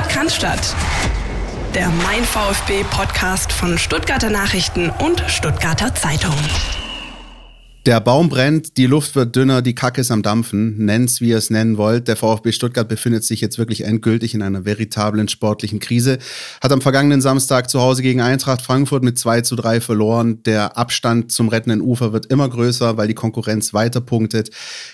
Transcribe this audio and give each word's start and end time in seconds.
Sport 0.00 0.08
kann. 0.08 0.28
Der 1.74 1.88
Mein 2.04 2.24
VfB 2.24 2.84
Podcast 2.90 3.52
von 3.52 3.76
Stuttgarter 3.76 4.30
Nachrichten 4.30 4.90
und 4.90 5.22
Stuttgarter 5.28 5.94
Zeitung. 5.94 6.34
Der 7.86 7.98
Baum 7.98 8.28
brennt, 8.28 8.76
die 8.76 8.84
Luft 8.84 9.16
wird 9.16 9.34
dünner, 9.34 9.62
die 9.62 9.74
Kacke 9.74 10.02
ist 10.02 10.10
am 10.10 10.20
Dampfen. 10.20 10.84
Nennt's, 10.84 11.22
wie 11.22 11.30
ihr 11.30 11.38
es 11.38 11.48
nennen 11.48 11.78
wollt. 11.78 12.08
Der 12.08 12.16
VfB 12.16 12.52
Stuttgart 12.52 12.86
befindet 12.86 13.24
sich 13.24 13.40
jetzt 13.40 13.56
wirklich 13.56 13.84
endgültig 13.84 14.34
in 14.34 14.42
einer 14.42 14.66
veritablen 14.66 15.28
sportlichen 15.28 15.80
Krise. 15.80 16.18
Hat 16.60 16.72
am 16.72 16.82
vergangenen 16.82 17.22
Samstag 17.22 17.70
zu 17.70 17.80
Hause 17.80 18.02
gegen 18.02 18.20
Eintracht 18.20 18.60
Frankfurt 18.60 19.02
mit 19.02 19.18
2 19.18 19.40
zu 19.40 19.56
3 19.56 19.80
verloren. 19.80 20.42
Der 20.42 20.76
Abstand 20.76 21.32
zum 21.32 21.48
rettenden 21.48 21.80
Ufer 21.80 22.12
wird 22.12 22.26
immer 22.26 22.50
größer, 22.50 22.98
weil 22.98 23.08
die 23.08 23.14
Konkurrenz 23.14 23.72
weiter 23.72 24.02
punktet. 24.02 24.50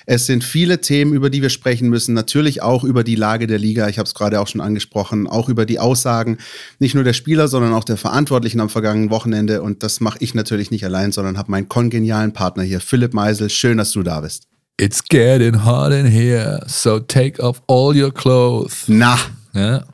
Es 0.07 0.27
sind 0.27 0.45
viele 0.45 0.81
Themen, 0.81 1.13
über 1.13 1.29
die 1.29 1.43
wir 1.43 1.51
sprechen 1.51 1.89
müssen. 1.89 2.15
Natürlich 2.15 2.63
auch 2.63 2.85
über 2.85 3.03
die 3.03 3.17
Lage 3.17 3.49
der 3.49 3.59
Liga. 3.59 3.89
Ich 3.89 3.99
habe 3.99 4.07
es 4.07 4.15
gerade 4.15 4.41
auch 4.41 4.47
schon 4.47 4.61
angesprochen. 4.61 5.27
Auch 5.27 5.49
über 5.49 5.67
die 5.67 5.81
Aussagen 5.81 6.39
nicht 6.79 6.95
nur 6.95 7.03
der 7.03 7.15
Spieler, 7.15 7.49
sondern 7.49 7.73
auch 7.73 7.83
der 7.83 7.97
Verantwortlichen 7.97 8.61
am 8.61 8.69
vergangenen 8.69 9.11
Wochenende. 9.11 9.61
Und 9.63 9.83
das 9.83 9.99
mache 9.99 10.19
ich 10.21 10.35
natürlich 10.35 10.71
nicht 10.71 10.85
allein, 10.85 11.11
sondern 11.11 11.37
habe 11.37 11.51
meinen 11.51 11.69
kongenialen 11.69 12.33
Partner 12.33 12.63
hier 12.63 12.76
hier, 12.77 12.81
Philipp 12.81 13.15
Meisel. 13.15 13.51
Schön, 13.51 13.79
dass 13.79 13.93
du 13.93 14.03
da 14.03 14.21
bist. 14.21 14.47
It's 14.79 15.03
getting 15.03 15.65
hot 15.65 15.93
in 15.93 16.07
here, 16.07 16.63
so 16.67 17.01
take 17.01 17.43
off 17.43 17.63
all 17.67 17.97
your 17.97 18.13
clothes. 18.13 18.85
Na. 18.89 19.19
Ja. 19.55 19.85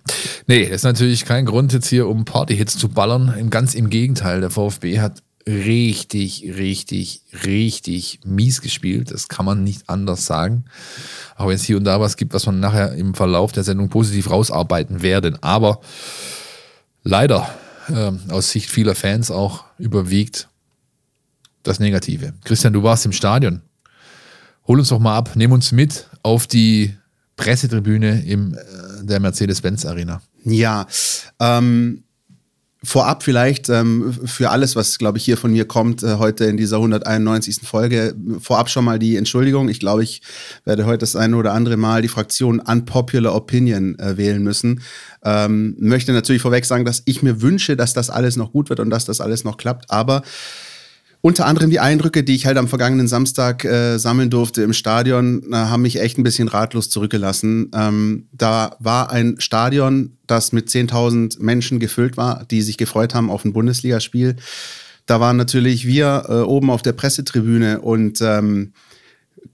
Nee, 0.48 0.64
das 0.64 0.78
ist 0.78 0.84
natürlich 0.84 1.24
kein 1.24 1.46
Grund 1.46 1.72
jetzt 1.72 1.86
hier, 1.86 2.08
um 2.08 2.24
Partyhits 2.24 2.76
zu 2.76 2.88
ballern. 2.88 3.48
Ganz 3.48 3.74
im 3.74 3.90
Gegenteil, 3.90 4.40
der 4.40 4.50
VfB 4.50 4.98
hat 4.98 5.22
richtig, 5.46 6.52
richtig, 6.56 7.22
richtig 7.46 8.20
mies 8.24 8.60
gespielt. 8.60 9.12
Das 9.12 9.28
kann 9.28 9.46
man 9.46 9.62
nicht 9.62 9.88
anders 9.88 10.26
sagen. 10.26 10.64
Auch 11.36 11.46
wenn 11.46 11.54
es 11.54 11.62
hier 11.62 11.76
und 11.76 11.84
da 11.84 12.00
was 12.00 12.16
gibt, 12.16 12.34
was 12.34 12.46
man 12.46 12.58
nachher 12.58 12.92
im 12.94 13.14
Verlauf 13.14 13.52
der 13.52 13.62
Sendung 13.62 13.88
positiv 13.88 14.30
rausarbeiten 14.30 15.02
werden. 15.02 15.40
Aber 15.42 15.80
leider 17.04 17.48
äh, 17.88 18.10
aus 18.32 18.50
Sicht 18.50 18.68
vieler 18.68 18.96
Fans 18.96 19.30
auch 19.30 19.62
überwiegt 19.78 20.48
das 21.62 21.78
Negative. 21.80 22.32
Christian, 22.44 22.72
du 22.72 22.82
warst 22.82 23.06
im 23.06 23.12
Stadion. 23.12 23.62
Hol 24.66 24.78
uns 24.78 24.88
doch 24.88 24.98
mal 24.98 25.16
ab, 25.16 25.30
nimm 25.34 25.52
uns 25.52 25.72
mit 25.72 26.06
auf 26.22 26.46
die 26.46 26.94
Pressetribüne 27.36 28.22
in 28.24 28.54
äh, 28.54 29.04
der 29.04 29.20
Mercedes-Benz 29.20 29.84
Arena. 29.84 30.22
Ja, 30.44 30.86
ähm, 31.40 32.04
vorab 32.84 33.22
vielleicht 33.22 33.68
ähm, 33.68 34.12
für 34.24 34.50
alles, 34.50 34.76
was, 34.76 34.98
glaube 34.98 35.18
ich, 35.18 35.24
hier 35.24 35.36
von 35.36 35.52
mir 35.52 35.66
kommt, 35.66 36.02
äh, 36.02 36.16
heute 36.16 36.44
in 36.44 36.56
dieser 36.56 36.76
191. 36.76 37.60
Folge, 37.62 38.14
vorab 38.40 38.70
schon 38.70 38.84
mal 38.84 38.98
die 38.98 39.16
Entschuldigung. 39.16 39.68
Ich 39.68 39.80
glaube, 39.80 40.02
ich 40.02 40.22
werde 40.64 40.84
heute 40.84 40.98
das 40.98 41.16
eine 41.16 41.36
oder 41.36 41.52
andere 41.52 41.76
Mal 41.76 42.02
die 42.02 42.08
Fraktion 42.08 42.60
Unpopular 42.60 43.34
Opinion 43.34 43.98
äh, 43.98 44.16
wählen 44.16 44.42
müssen. 44.42 44.82
Ähm, 45.24 45.76
möchte 45.78 46.12
natürlich 46.12 46.42
vorweg 46.42 46.64
sagen, 46.64 46.84
dass 46.84 47.02
ich 47.04 47.22
mir 47.22 47.40
wünsche, 47.40 47.76
dass 47.76 47.92
das 47.92 48.10
alles 48.10 48.36
noch 48.36 48.52
gut 48.52 48.68
wird 48.68 48.80
und 48.80 48.90
dass 48.90 49.04
das 49.04 49.20
alles 49.20 49.44
noch 49.44 49.56
klappt, 49.56 49.90
aber 49.90 50.22
unter 51.22 51.46
anderem 51.46 51.70
die 51.70 51.78
Eindrücke, 51.78 52.24
die 52.24 52.34
ich 52.34 52.46
halt 52.46 52.58
am 52.58 52.66
vergangenen 52.66 53.06
Samstag 53.06 53.64
äh, 53.64 53.96
sammeln 53.96 54.28
durfte 54.28 54.62
im 54.62 54.72
Stadion, 54.72 55.44
äh, 55.52 55.56
haben 55.56 55.82
mich 55.82 56.00
echt 56.00 56.18
ein 56.18 56.24
bisschen 56.24 56.48
ratlos 56.48 56.90
zurückgelassen. 56.90 57.70
Ähm, 57.72 58.26
da 58.32 58.76
war 58.80 59.10
ein 59.10 59.36
Stadion, 59.38 60.16
das 60.26 60.50
mit 60.50 60.68
10.000 60.68 61.40
Menschen 61.40 61.78
gefüllt 61.78 62.16
war, 62.16 62.44
die 62.50 62.60
sich 62.60 62.76
gefreut 62.76 63.14
haben 63.14 63.30
auf 63.30 63.44
ein 63.44 63.52
Bundesligaspiel. 63.52 64.34
Da 65.06 65.20
waren 65.20 65.36
natürlich 65.36 65.86
wir 65.86 66.24
äh, 66.28 66.32
oben 66.40 66.70
auf 66.70 66.82
der 66.82 66.92
Pressetribüne 66.92 67.80
und 67.80 68.20
ähm, 68.20 68.72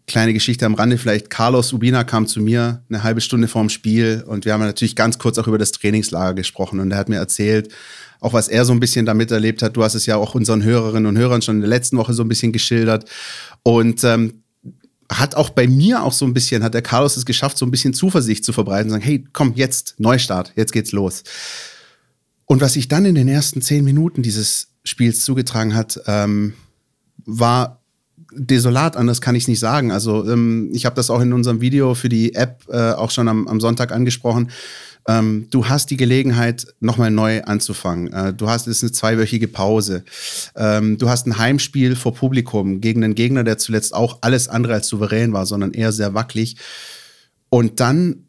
kleine 0.06 0.33
Geschichte 0.33 0.64
am 0.64 0.74
Rande 0.74 0.96
vielleicht. 0.96 1.28
Carlos 1.28 1.74
Ubina 1.74 2.02
kam 2.02 2.27
zu 2.27 2.41
mir 2.41 2.83
eine 2.89 3.02
halbe 3.02 3.20
Stunde 3.20 3.46
vorm 3.46 3.69
Spiel 3.69 4.24
und 4.27 4.46
wir 4.46 4.55
haben 4.55 4.62
natürlich 4.62 4.96
ganz 4.96 5.19
kurz 5.19 5.36
auch 5.36 5.46
über 5.46 5.58
das 5.58 5.72
Trainingslager 5.72 6.33
gesprochen 6.33 6.80
und 6.80 6.91
er 6.92 6.96
hat 6.96 7.11
mir 7.11 7.16
erzählt, 7.16 7.74
auch 8.20 8.33
was 8.33 8.48
er 8.48 8.64
so 8.64 8.72
ein 8.72 8.80
bisschen 8.80 9.06
damit 9.06 9.30
erlebt 9.30 9.62
hat. 9.62 9.77
Du 9.77 9.83
hast 9.83 9.94
es 9.94 10.06
ja 10.06 10.16
auch 10.16 10.34
unseren 10.34 10.62
Hörerinnen 10.62 11.06
und 11.06 11.19
Hörern 11.19 11.42
schon 11.42 11.56
in 11.56 11.61
der 11.61 11.70
letzten 11.70 11.97
Woche 11.97 12.14
so 12.14 12.22
ein 12.22 12.28
bisschen 12.28 12.52
geschildert. 12.52 13.08
Und 13.62 14.02
ähm, 14.05 14.42
hat 15.11 15.34
auch 15.34 15.51
bei 15.51 15.67
mir 15.67 16.02
auch 16.02 16.12
so 16.12 16.27
ein 16.27 16.34
bisschen, 16.34 16.62
hat 16.62 16.74
der 16.74 16.83
Carlos 16.83 17.17
es 17.17 17.24
geschafft, 17.24 17.58
so 17.58 17.64
ein 17.64 17.70
bisschen 17.70 17.95
Zuversicht 17.95 18.45
zu 18.45 18.52
verbreiten, 18.52 18.90
sagen, 18.90 19.02
hey, 19.02 19.24
komm, 19.33 19.55
jetzt 19.55 19.95
Neustart, 19.98 20.52
jetzt 20.56 20.73
geht's 20.73 20.92
los. 20.92 21.23
Und 22.45 22.61
was 22.61 22.74
sich 22.74 22.89
dann 22.89 23.05
in 23.05 23.14
den 23.14 23.29
ersten 23.29 23.62
zehn 23.62 23.84
Minuten 23.84 24.23
dieses 24.23 24.68
Spiels 24.85 25.24
zugetragen 25.24 25.74
hat, 25.74 26.00
ähm, 26.06 26.55
war 27.24 27.83
desolat, 28.33 28.96
anders 28.96 29.20
kann 29.20 29.35
ich 29.35 29.45
es 29.45 29.48
nicht 29.48 29.61
sagen. 29.61 29.90
Also 29.90 30.29
ähm, 30.30 30.70
ich 30.73 30.85
habe 30.86 30.96
das 30.96 31.11
auch 31.11 31.20
in 31.20 31.33
unserem 31.33 31.61
Video 31.61 31.95
für 31.95 32.08
die 32.08 32.35
App 32.35 32.64
äh, 32.70 32.92
auch 32.92 33.11
schon 33.11 33.29
am, 33.29 33.48
am 33.48 33.61
Sonntag 33.61 33.92
angesprochen. 33.92 34.50
Ähm, 35.08 35.48
du 35.51 35.67
hast 35.67 35.91
die 35.91 35.96
Gelegenheit, 35.96 36.67
nochmal 36.80 37.11
neu 37.11 37.42
anzufangen. 37.42 38.13
Äh, 38.13 38.35
du 38.35 38.48
hast 38.48 38.69
es 38.69 38.83
eine 38.83 38.92
zweiwöchige 38.92 39.48
Pause. 39.48 40.05
Ähm, 40.55 40.98
du 40.98 41.08
hast 41.08 41.27
ein 41.27 41.39
Heimspiel 41.39 41.96
vor 41.96 42.14
Publikum 42.14 42.80
gegen 42.83 43.02
einen 43.02 43.14
Gegner, 43.14 43.42
der 43.42 43.57
zuletzt 43.57 43.95
auch 43.95 44.18
alles 44.20 44.48
andere 44.48 44.74
als 44.74 44.89
souverän 44.89 45.33
war, 45.33 45.47
sondern 45.47 45.73
eher 45.73 45.92
sehr 45.92 46.13
wackelig. 46.13 46.57
Und 47.48 47.80
dann 47.80 48.27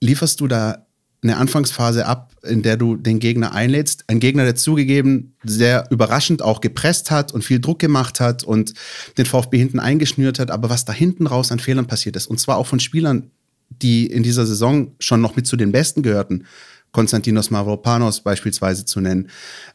lieferst 0.00 0.40
du 0.40 0.48
da 0.48 0.86
eine 1.22 1.36
Anfangsphase 1.36 2.06
ab, 2.06 2.32
in 2.42 2.62
der 2.62 2.76
du 2.76 2.96
den 2.96 3.18
Gegner 3.18 3.52
einlädst. 3.52 4.04
Ein 4.06 4.20
Gegner, 4.20 4.44
der 4.44 4.54
zugegeben 4.54 5.34
sehr 5.42 5.88
überraschend 5.90 6.42
auch 6.42 6.60
gepresst 6.60 7.10
hat 7.10 7.32
und 7.32 7.44
viel 7.44 7.60
Druck 7.60 7.80
gemacht 7.80 8.20
hat 8.20 8.44
und 8.44 8.72
den 9.18 9.26
VfB 9.26 9.58
hinten 9.58 9.80
eingeschnürt 9.80 10.38
hat, 10.38 10.50
aber 10.50 10.70
was 10.70 10.84
da 10.84 10.92
hinten 10.92 11.26
raus 11.26 11.50
an 11.50 11.58
Fehlern 11.58 11.86
passiert 11.86 12.16
ist, 12.16 12.28
und 12.28 12.38
zwar 12.38 12.56
auch 12.56 12.66
von 12.66 12.80
Spielern, 12.80 13.30
die 13.70 14.06
in 14.06 14.22
dieser 14.22 14.46
Saison 14.46 14.92
schon 14.98 15.20
noch 15.20 15.36
mit 15.36 15.46
zu 15.46 15.56
den 15.56 15.72
Besten 15.72 16.02
gehörten, 16.02 16.44
Konstantinos 16.92 17.50
Mavropanos 17.50 18.22
beispielsweise 18.22 18.84
zu 18.84 19.00
nennen, 19.00 19.28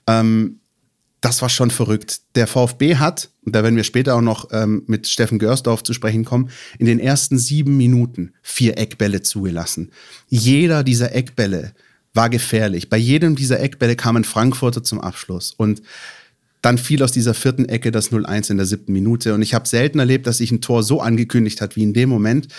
ähm, 0.08 0.60
das 1.24 1.42
war 1.42 1.48
schon 1.48 1.72
verrückt. 1.72 2.20
Der 2.36 2.48
VfB 2.48 2.98
hat, 2.98 3.30
und 3.46 3.56
da 3.56 3.64
werden 3.64 3.78
wir 3.78 3.86
später 3.86 4.16
auch 4.16 4.22
noch 4.22 4.50
ähm, 4.52 4.84
mit 4.88 5.08
Steffen 5.08 5.40
Görsdorf 5.40 5.82
zu 5.82 5.94
sprechen 5.94 6.26
kommen, 6.26 6.50
in 6.80 6.86
den 6.86 7.00
ersten 7.00 7.40
sieben 7.40 7.78
Minuten 7.78 8.34
vier 8.42 8.78
Eckbälle 8.78 9.22
zugelassen. 9.22 9.92
Jeder 10.28 10.84
dieser 10.84 11.16
Eckbälle 11.16 11.74
war 12.14 12.30
gefährlich. 12.30 12.90
Bei 12.90 12.98
jedem 12.98 13.38
dieser 13.38 13.62
Eckbälle 13.62 13.96
kam 13.96 14.18
ein 14.18 14.26
Frankfurter 14.26 14.84
zum 14.84 15.00
Abschluss. 15.00 15.54
Und 15.56 15.82
dann 16.62 16.78
fiel 16.78 17.02
aus 17.02 17.14
dieser 17.14 17.34
vierten 17.34 17.70
Ecke 17.70 17.92
das 17.92 18.12
0-1 18.12 18.52
in 18.52 18.58
der 18.58 18.66
siebten 18.66 18.92
Minute. 18.92 19.34
Und 19.34 19.42
ich 19.42 19.54
habe 19.54 19.68
selten 19.68 20.00
erlebt, 20.00 20.28
dass 20.28 20.38
sich 20.40 20.52
ein 20.52 20.62
Tor 20.62 20.84
so 20.84 21.00
angekündigt 21.00 21.62
hat 21.62 21.78
wie 21.78 21.84
in 21.84 21.94
dem 21.94 22.10
Moment. 22.10 22.50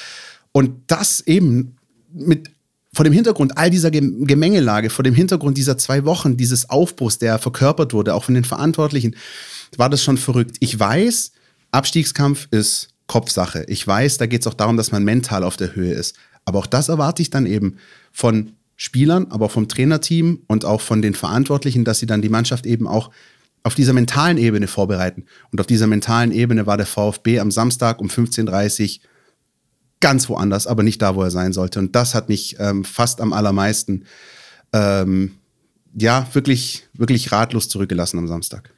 Und 0.56 0.82
das 0.86 1.20
eben 1.26 1.76
mit 2.12 2.48
vor 2.92 3.02
dem 3.02 3.12
Hintergrund 3.12 3.58
all 3.58 3.70
dieser 3.70 3.90
Gemengelage, 3.90 4.88
vor 4.88 5.02
dem 5.02 5.14
Hintergrund 5.14 5.58
dieser 5.58 5.76
zwei 5.76 6.04
Wochen, 6.04 6.36
dieses 6.36 6.70
Aufbruchs, 6.70 7.18
der 7.18 7.40
verkörpert 7.40 7.92
wurde, 7.92 8.14
auch 8.14 8.22
von 8.22 8.34
den 8.34 8.44
Verantwortlichen, 8.44 9.16
war 9.76 9.90
das 9.90 10.04
schon 10.04 10.16
verrückt. 10.16 10.56
Ich 10.60 10.78
weiß, 10.78 11.32
Abstiegskampf 11.72 12.46
ist 12.52 12.90
Kopfsache. 13.08 13.64
Ich 13.66 13.84
weiß, 13.84 14.18
da 14.18 14.26
geht 14.26 14.42
es 14.42 14.46
auch 14.46 14.54
darum, 14.54 14.76
dass 14.76 14.92
man 14.92 15.02
mental 15.02 15.42
auf 15.42 15.56
der 15.56 15.74
Höhe 15.74 15.92
ist. 15.92 16.14
Aber 16.44 16.60
auch 16.60 16.66
das 16.66 16.88
erwarte 16.88 17.20
ich 17.20 17.30
dann 17.30 17.46
eben 17.46 17.78
von 18.12 18.52
Spielern, 18.76 19.26
aber 19.30 19.46
auch 19.46 19.50
vom 19.50 19.66
Trainerteam 19.66 20.42
und 20.46 20.64
auch 20.64 20.80
von 20.80 21.02
den 21.02 21.14
Verantwortlichen, 21.14 21.84
dass 21.84 21.98
sie 21.98 22.06
dann 22.06 22.22
die 22.22 22.28
Mannschaft 22.28 22.64
eben 22.64 22.86
auch 22.86 23.10
auf 23.64 23.74
dieser 23.74 23.92
mentalen 23.92 24.38
Ebene 24.38 24.68
vorbereiten. 24.68 25.24
Und 25.50 25.60
auf 25.60 25.66
dieser 25.66 25.88
mentalen 25.88 26.30
Ebene 26.30 26.66
war 26.66 26.76
der 26.76 26.86
VfB 26.86 27.40
am 27.40 27.50
Samstag 27.50 28.00
um 28.00 28.06
15.30 28.06 29.00
Uhr 29.00 29.04
ganz 30.04 30.28
woanders, 30.28 30.66
aber 30.66 30.82
nicht 30.82 31.00
da, 31.00 31.14
wo 31.14 31.22
er 31.22 31.30
sein 31.30 31.54
sollte. 31.54 31.78
Und 31.78 31.96
das 31.96 32.14
hat 32.14 32.28
mich 32.28 32.56
ähm, 32.58 32.84
fast 32.84 33.22
am 33.22 33.32
allermeisten, 33.32 34.04
ähm, 34.74 35.36
ja, 35.94 36.26
wirklich, 36.34 36.86
wirklich 36.92 37.32
ratlos 37.32 37.70
zurückgelassen 37.70 38.18
am 38.18 38.28
Samstag. 38.28 38.70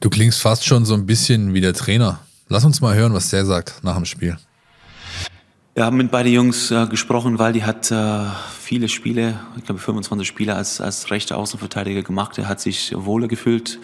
Du 0.00 0.08
klingst 0.08 0.40
fast 0.40 0.64
schon 0.64 0.86
so 0.86 0.94
ein 0.94 1.04
bisschen 1.04 1.52
wie 1.52 1.60
der 1.60 1.74
Trainer. 1.74 2.20
Lass 2.48 2.64
uns 2.64 2.80
mal 2.80 2.94
hören, 2.94 3.12
was 3.12 3.28
der 3.28 3.44
sagt 3.44 3.84
nach 3.84 3.96
dem 3.96 4.06
Spiel. 4.06 4.38
Wir 5.74 5.84
haben 5.84 5.98
mit 5.98 6.10
beiden 6.10 6.32
Jungs 6.32 6.70
äh, 6.70 6.86
gesprochen, 6.86 7.38
weil 7.38 7.52
die 7.52 7.64
hat 7.64 7.90
äh, 7.90 8.24
viele 8.58 8.88
Spiele, 8.88 9.38
ich 9.58 9.64
glaube 9.64 9.78
25 9.78 10.26
Spiele 10.26 10.54
als, 10.54 10.80
als 10.80 11.10
rechter 11.10 11.36
Außenverteidiger 11.36 12.02
gemacht. 12.02 12.38
Er 12.38 12.48
hat 12.48 12.62
sich 12.62 12.94
wohler 12.96 13.28
gefühlt, 13.28 13.78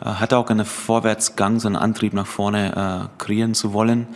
äh, 0.00 0.04
hat 0.04 0.32
auch 0.32 0.50
einen 0.50 0.66
Vorwärtsgang, 0.66 1.58
so 1.58 1.66
einen 1.66 1.74
Antrieb 1.74 2.12
nach 2.12 2.28
vorne 2.28 3.08
äh, 3.10 3.18
kreieren 3.20 3.54
zu 3.54 3.72
wollen. 3.72 4.06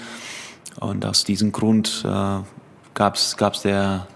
Und 0.80 1.04
aus 1.04 1.24
diesem 1.24 1.52
Grund 1.52 2.02
äh, 2.04 2.38
gab 2.94 3.14
es 3.14 3.36
der, 3.62 4.06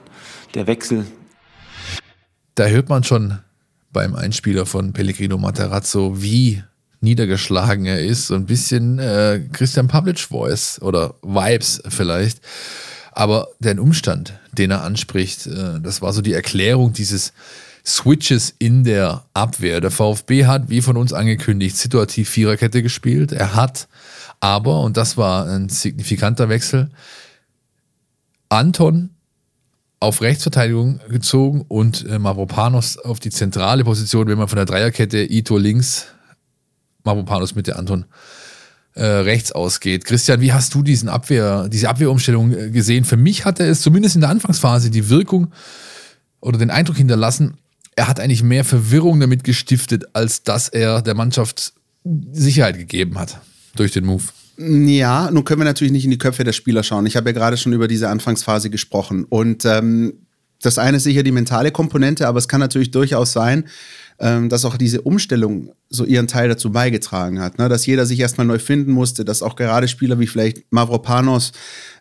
der 0.55 0.67
Wechsel. 0.67 1.07
Da 2.55 2.67
hört 2.67 2.89
man 2.89 3.05
schon 3.05 3.39
beim 3.93 4.15
Einspieler 4.15 4.67
von 4.67 4.93
Pellegrino 4.93 5.39
Materazzo, 5.39 6.23
wie 6.23 6.63
niedergeschlagen 7.01 7.87
er 7.87 8.01
ist. 8.01 8.29
So 8.29 8.35
ein 8.35 8.47
bisschen 8.47 8.99
äh, 8.99 9.41
Christian 9.53 9.89
Pavlic 9.89 10.21
Voice 10.21 10.81
oder 10.81 11.15
Vibes 11.23 11.83
vielleicht. 11.89 12.41
Aber 13.13 13.49
der 13.61 13.81
Umstand, 13.81 14.33
den 14.53 14.71
er 14.71 14.83
anspricht, 14.83 15.47
äh, 15.47 15.81
das 15.81 16.03
war 16.03 16.13
so 16.13 16.23
die 16.23 16.33
Erklärung 16.33 16.93
dieses 16.93 17.33
Switches 17.87 18.55
in 18.59 18.83
der 18.85 19.25
Abwehr. 19.35 19.81
Der 19.81 19.91
VfB 19.91 20.47
hat, 20.47 20.71
wie 20.71 20.81
von 20.81 20.97
uns 20.97 21.13
angekündigt, 21.13 21.77
situativ 21.77 22.31
Viererkette 22.31 22.83
gespielt. 22.83 23.33
Er 23.33 23.55
hat 23.55 23.87
aber, 24.45 24.81
und 24.81 24.99
das 24.99 25.17
war 25.17 25.47
ein 25.47 25.71
signifikanter 25.71 26.51
Wechsel, 26.51 26.91
Anton 28.51 29.09
auf 30.01 30.21
Rechtsverteidigung 30.21 31.01
gezogen 31.09 31.65
und 31.67 32.07
äh, 32.07 32.19
Mavropanos 32.19 32.99
auf 32.99 33.21
die 33.21 33.31
zentrale 33.31 33.85
Position, 33.85 34.29
wenn 34.29 34.37
man 34.37 34.49
von 34.49 34.57
der 34.57 34.67
Dreierkette 34.67 35.25
Ito 35.25 35.57
links, 35.57 36.09
Mavropanos 37.05 37.55
Mitte, 37.55 37.77
Anton 37.77 38.05
äh, 38.93 39.07
rechts 39.07 39.51
ausgeht. 39.51 40.05
Christian, 40.05 40.43
wie 40.43 40.53
hast 40.53 40.75
du 40.75 40.83
diesen 40.83 41.09
Abwehr, 41.09 41.71
diese 41.71 41.89
Abwehrumstellung 41.89 42.53
äh, 42.53 42.71
gesehen? 42.71 43.07
Für 43.07 43.17
mich 43.17 43.47
hatte 43.47 43.65
es 43.65 43.81
zumindest 43.81 44.15
in 44.15 44.21
der 44.21 44.29
Anfangsphase 44.29 44.91
die 44.91 45.09
Wirkung 45.09 45.55
oder 46.43 46.59
den 46.59 46.71
Eindruck 46.71 46.99
hinterlassen, 46.99 47.57
er 47.97 48.09
hat 48.09 48.21
eigentlich 48.21 48.43
mehr 48.43 48.65
Verwirrung 48.65 49.19
damit 49.21 49.43
gestiftet, 49.43 50.05
als 50.13 50.43
dass 50.43 50.69
er 50.69 51.01
der 51.01 51.15
Mannschaft 51.15 51.73
Sicherheit 52.33 52.77
gegeben 52.77 53.19
hat 53.19 53.41
durch 53.77 53.93
den 53.93 54.05
Move. 54.05 54.25
Ja, 54.57 55.31
nun 55.31 55.45
können 55.45 55.61
wir 55.61 55.65
natürlich 55.65 55.93
nicht 55.93 56.05
in 56.05 56.11
die 56.11 56.19
Köpfe 56.19 56.45
der 56.45 56.53
Spieler 56.53 56.83
schauen. 56.83 57.07
Ich 57.07 57.17
habe 57.17 57.31
ja 57.31 57.33
gerade 57.33 57.57
schon 57.57 57.73
über 57.73 57.89
diese 57.89 58.09
Anfangsphase 58.09 58.71
gesprochen. 58.71 59.25
Und 59.25 59.65
ähm, 59.65 60.27
das 60.63 60.79
eine 60.79 60.99
ist 60.99 61.05
sicher 61.05 61.23
die 61.23 61.33
mentale 61.33 61.73
Komponente, 61.73 62.29
aber 62.29 62.39
es 62.39 62.49
kann 62.49 62.61
natürlich 62.61 62.91
durchaus 62.91 63.33
sein, 63.33 63.65
ähm, 64.19 64.49
dass 64.49 64.65
auch 64.65 64.77
diese 64.77 65.03
Umstellung 65.03 65.73
so 65.91 66.05
ihren 66.05 66.29
Teil 66.29 66.49
dazu 66.49 66.71
beigetragen 66.71 67.41
hat. 67.41 67.59
Ne? 67.59 67.69
Dass 67.69 67.87
jeder 67.87 68.07
sich 68.07 68.21
erstmal 68.21 68.47
neu 68.47 68.59
finden 68.59 68.93
musste, 68.93 69.25
dass 69.25 69.43
auch 69.43 69.57
gerade 69.57 69.89
Spieler 69.89 70.21
wie 70.21 70.29
vielleicht 70.29 70.73
Mavropanos 70.73 71.53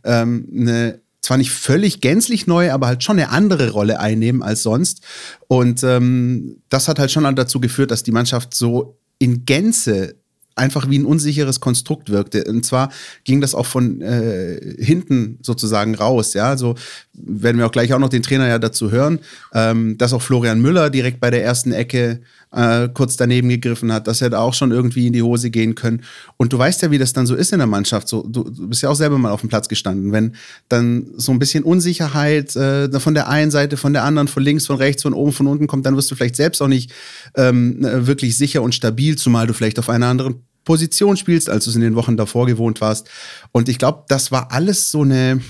ähm, 0.03 0.47
eine 0.55 1.01
zwar 1.21 1.37
nicht 1.37 1.51
völlig 1.51 2.01
gänzlich 2.01 2.47
neu, 2.47 2.71
aber 2.71 2.87
halt 2.87 3.01
schon 3.01 3.17
eine 3.17 3.29
andere 3.29 3.71
Rolle 3.71 3.99
einnehmen 3.99 4.43
als 4.43 4.61
sonst. 4.61 5.01
Und 5.47 5.81
ähm, 5.83 6.57
das 6.67 6.89
hat 6.89 6.99
halt 6.99 7.11
schon 7.11 7.23
dazu 7.35 7.61
geführt, 7.61 7.91
dass 7.91 8.03
die 8.03 8.11
Mannschaft 8.11 8.53
so 8.53 8.99
in 9.19 9.45
Gänze 9.45 10.15
einfach 10.55 10.89
wie 10.89 10.99
ein 10.99 11.05
unsicheres 11.05 11.59
Konstrukt 11.59 12.09
wirkte. 12.09 12.43
Und 12.45 12.65
zwar 12.65 12.91
ging 13.23 13.41
das 13.41 13.55
auch 13.55 13.65
von 13.65 14.01
äh, 14.01 14.75
hinten 14.77 15.39
sozusagen 15.41 15.95
raus. 15.95 16.33
Ja, 16.33 16.49
also 16.49 16.75
werden 17.13 17.57
wir 17.57 17.67
auch 17.67 17.71
gleich 17.71 17.93
auch 17.93 17.99
noch 17.99 18.09
den 18.09 18.23
Trainer 18.23 18.47
ja 18.47 18.59
dazu 18.59 18.91
hören, 18.91 19.19
ähm, 19.53 19.97
dass 19.97 20.13
auch 20.13 20.21
Florian 20.21 20.61
Müller 20.61 20.89
direkt 20.89 21.19
bei 21.19 21.29
der 21.29 21.43
ersten 21.43 21.71
Ecke 21.71 22.21
äh, 22.51 22.89
kurz 22.93 23.17
daneben 23.17 23.49
gegriffen 23.49 23.91
hat, 23.91 24.07
dass 24.07 24.21
er 24.21 24.29
da 24.29 24.39
auch 24.39 24.53
schon 24.53 24.71
irgendwie 24.71 25.07
in 25.07 25.13
die 25.13 25.21
Hose 25.21 25.51
gehen 25.51 25.75
können. 25.75 26.03
Und 26.37 26.53
du 26.53 26.57
weißt 26.57 26.81
ja, 26.81 26.91
wie 26.91 26.97
das 26.97 27.13
dann 27.13 27.27
so 27.27 27.35
ist 27.35 27.53
in 27.53 27.59
der 27.59 27.67
Mannschaft. 27.67 28.07
So, 28.07 28.23
du, 28.23 28.43
du 28.43 28.67
bist 28.67 28.81
ja 28.81 28.89
auch 28.89 28.95
selber 28.95 29.17
mal 29.17 29.31
auf 29.31 29.41
dem 29.41 29.49
Platz 29.49 29.69
gestanden. 29.69 30.11
Wenn 30.11 30.35
dann 30.69 31.07
so 31.15 31.31
ein 31.31 31.39
bisschen 31.39 31.63
Unsicherheit 31.63 32.55
äh, 32.55 32.99
von 32.99 33.13
der 33.13 33.29
einen 33.29 33.51
Seite, 33.51 33.77
von 33.77 33.93
der 33.93 34.03
anderen, 34.03 34.27
von 34.27 34.43
links, 34.43 34.65
von 34.65 34.77
rechts, 34.77 35.03
von 35.03 35.13
oben, 35.13 35.33
von 35.33 35.47
unten 35.47 35.67
kommt, 35.67 35.85
dann 35.85 35.95
wirst 35.95 36.09
du 36.09 36.15
vielleicht 36.15 36.35
selbst 36.35 36.61
auch 36.61 36.67
nicht 36.67 36.91
ähm, 37.35 37.77
wirklich 37.79 38.37
sicher 38.37 38.61
und 38.61 38.73
stabil, 38.73 39.17
zumal 39.17 39.47
du 39.47 39.53
vielleicht 39.53 39.79
auf 39.79 39.89
einer 39.89 40.07
anderen 40.07 40.43
Position 40.65 41.17
spielst, 41.17 41.49
als 41.49 41.65
du 41.65 41.69
es 41.69 41.75
in 41.75 41.81
den 41.81 41.95
Wochen 41.95 42.17
davor 42.17 42.45
gewohnt 42.45 42.81
warst. 42.81 43.09
Und 43.51 43.69
ich 43.69 43.77
glaube, 43.77 44.03
das 44.07 44.31
war 44.31 44.51
alles 44.51 44.91
so 44.91 45.01
eine, 45.01 45.41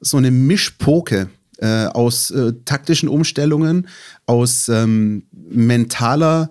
so 0.00 0.16
eine 0.16 0.30
Mischpoke 0.30 1.28
äh, 1.58 1.86
aus 1.86 2.30
äh, 2.30 2.52
taktischen 2.64 3.08
Umstellungen, 3.08 3.88
aus 4.26 4.68
ähm, 4.68 5.24
mentaler 5.32 6.50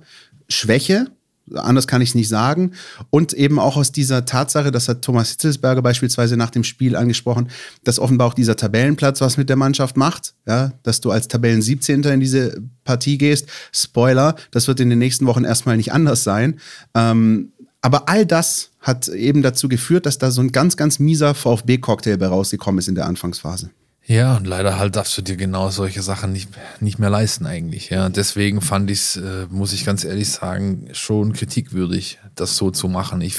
Schwäche, 0.50 1.08
anders 1.54 1.88
kann 1.88 2.02
ich 2.02 2.10
es 2.10 2.16
nicht 2.16 2.30
sagen, 2.30 2.72
und 3.10 3.34
eben 3.34 3.60
auch 3.60 3.78
aus 3.78 3.92
dieser 3.92 4.26
Tatsache, 4.26 4.72
das 4.72 4.90
hat 4.90 5.04
Thomas 5.04 5.30
Hitzelsberger 5.32 5.82
beispielsweise 5.82 6.38
nach 6.38 6.50
dem 6.50 6.64
Spiel 6.64 6.96
angesprochen, 6.96 7.50
dass 7.84 8.00
offenbar 8.00 8.28
auch 8.28 8.34
dieser 8.34 8.56
Tabellenplatz 8.56 9.22
was 9.22 9.38
mit 9.38 9.50
der 9.50 9.56
Mannschaft 9.56 9.98
macht, 9.98 10.34
ja, 10.48 10.74
dass 10.84 11.02
du 11.02 11.12
als 11.12 11.28
Tabellen 11.28 11.62
17. 11.62 12.04
in 12.04 12.20
diese 12.20 12.62
Partie 12.84 13.18
gehst. 13.18 13.48
Spoiler, 13.72 14.36
das 14.52 14.68
wird 14.68 14.80
in 14.80 14.90
den 14.90 15.00
nächsten 15.00 15.28
Wochen 15.28 15.44
erstmal 15.44 15.78
nicht 15.78 15.94
anders 15.94 16.24
sein. 16.24 16.60
Ähm, 16.96 17.52
aber 17.86 18.10
all 18.10 18.26
das 18.26 18.72
hat 18.82 19.08
eben 19.10 19.44
dazu 19.44 19.70
geführt, 19.70 20.08
dass 20.08 20.18
da 20.18 20.32
so 20.32 20.42
ein 20.42 20.52
ganz, 20.52 20.76
ganz 20.76 20.98
mieser 20.98 21.36
VfB-Cocktail 21.36 22.18
bei 22.18 22.26
rausgekommen 22.26 22.80
ist 22.80 22.88
in 22.88 22.96
der 22.96 23.06
Anfangsphase. 23.06 23.70
Ja, 24.08 24.38
und 24.38 24.48
leider 24.48 24.80
halt 24.80 24.96
darfst 24.96 25.16
du 25.20 25.22
dir 25.22 25.36
genau 25.36 25.70
solche 25.70 26.02
Sachen 26.02 26.34
nicht, 26.34 26.50
nicht 26.80 26.98
mehr 26.98 27.12
leisten 27.12 27.46
eigentlich. 27.46 27.92
Ja, 27.92 28.10
deswegen 28.10 28.62
fand 28.62 28.90
ich 28.90 28.98
es, 28.98 29.18
äh, 29.18 29.46
muss 29.52 29.72
ich 29.72 29.86
ganz 29.86 30.04
ehrlich 30.04 30.32
sagen, 30.32 30.88
schon 30.94 31.34
kritikwürdig, 31.34 32.18
das 32.34 32.58
so 32.58 32.72
zu 32.72 32.88
machen. 32.88 33.22
Ich 33.22 33.36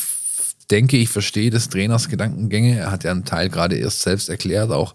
denke, 0.71 0.97
ich 0.97 1.09
verstehe 1.09 1.51
des 1.51 1.69
Trainers 1.69 2.09
Gedankengänge. 2.09 2.79
Er 2.79 2.93
hat 2.93 3.03
ja 3.03 3.11
einen 3.11 3.25
Teil 3.25 3.49
gerade 3.49 3.75
erst 3.75 4.03
selbst 4.03 4.29
erklärt, 4.29 4.71
auch, 4.71 4.95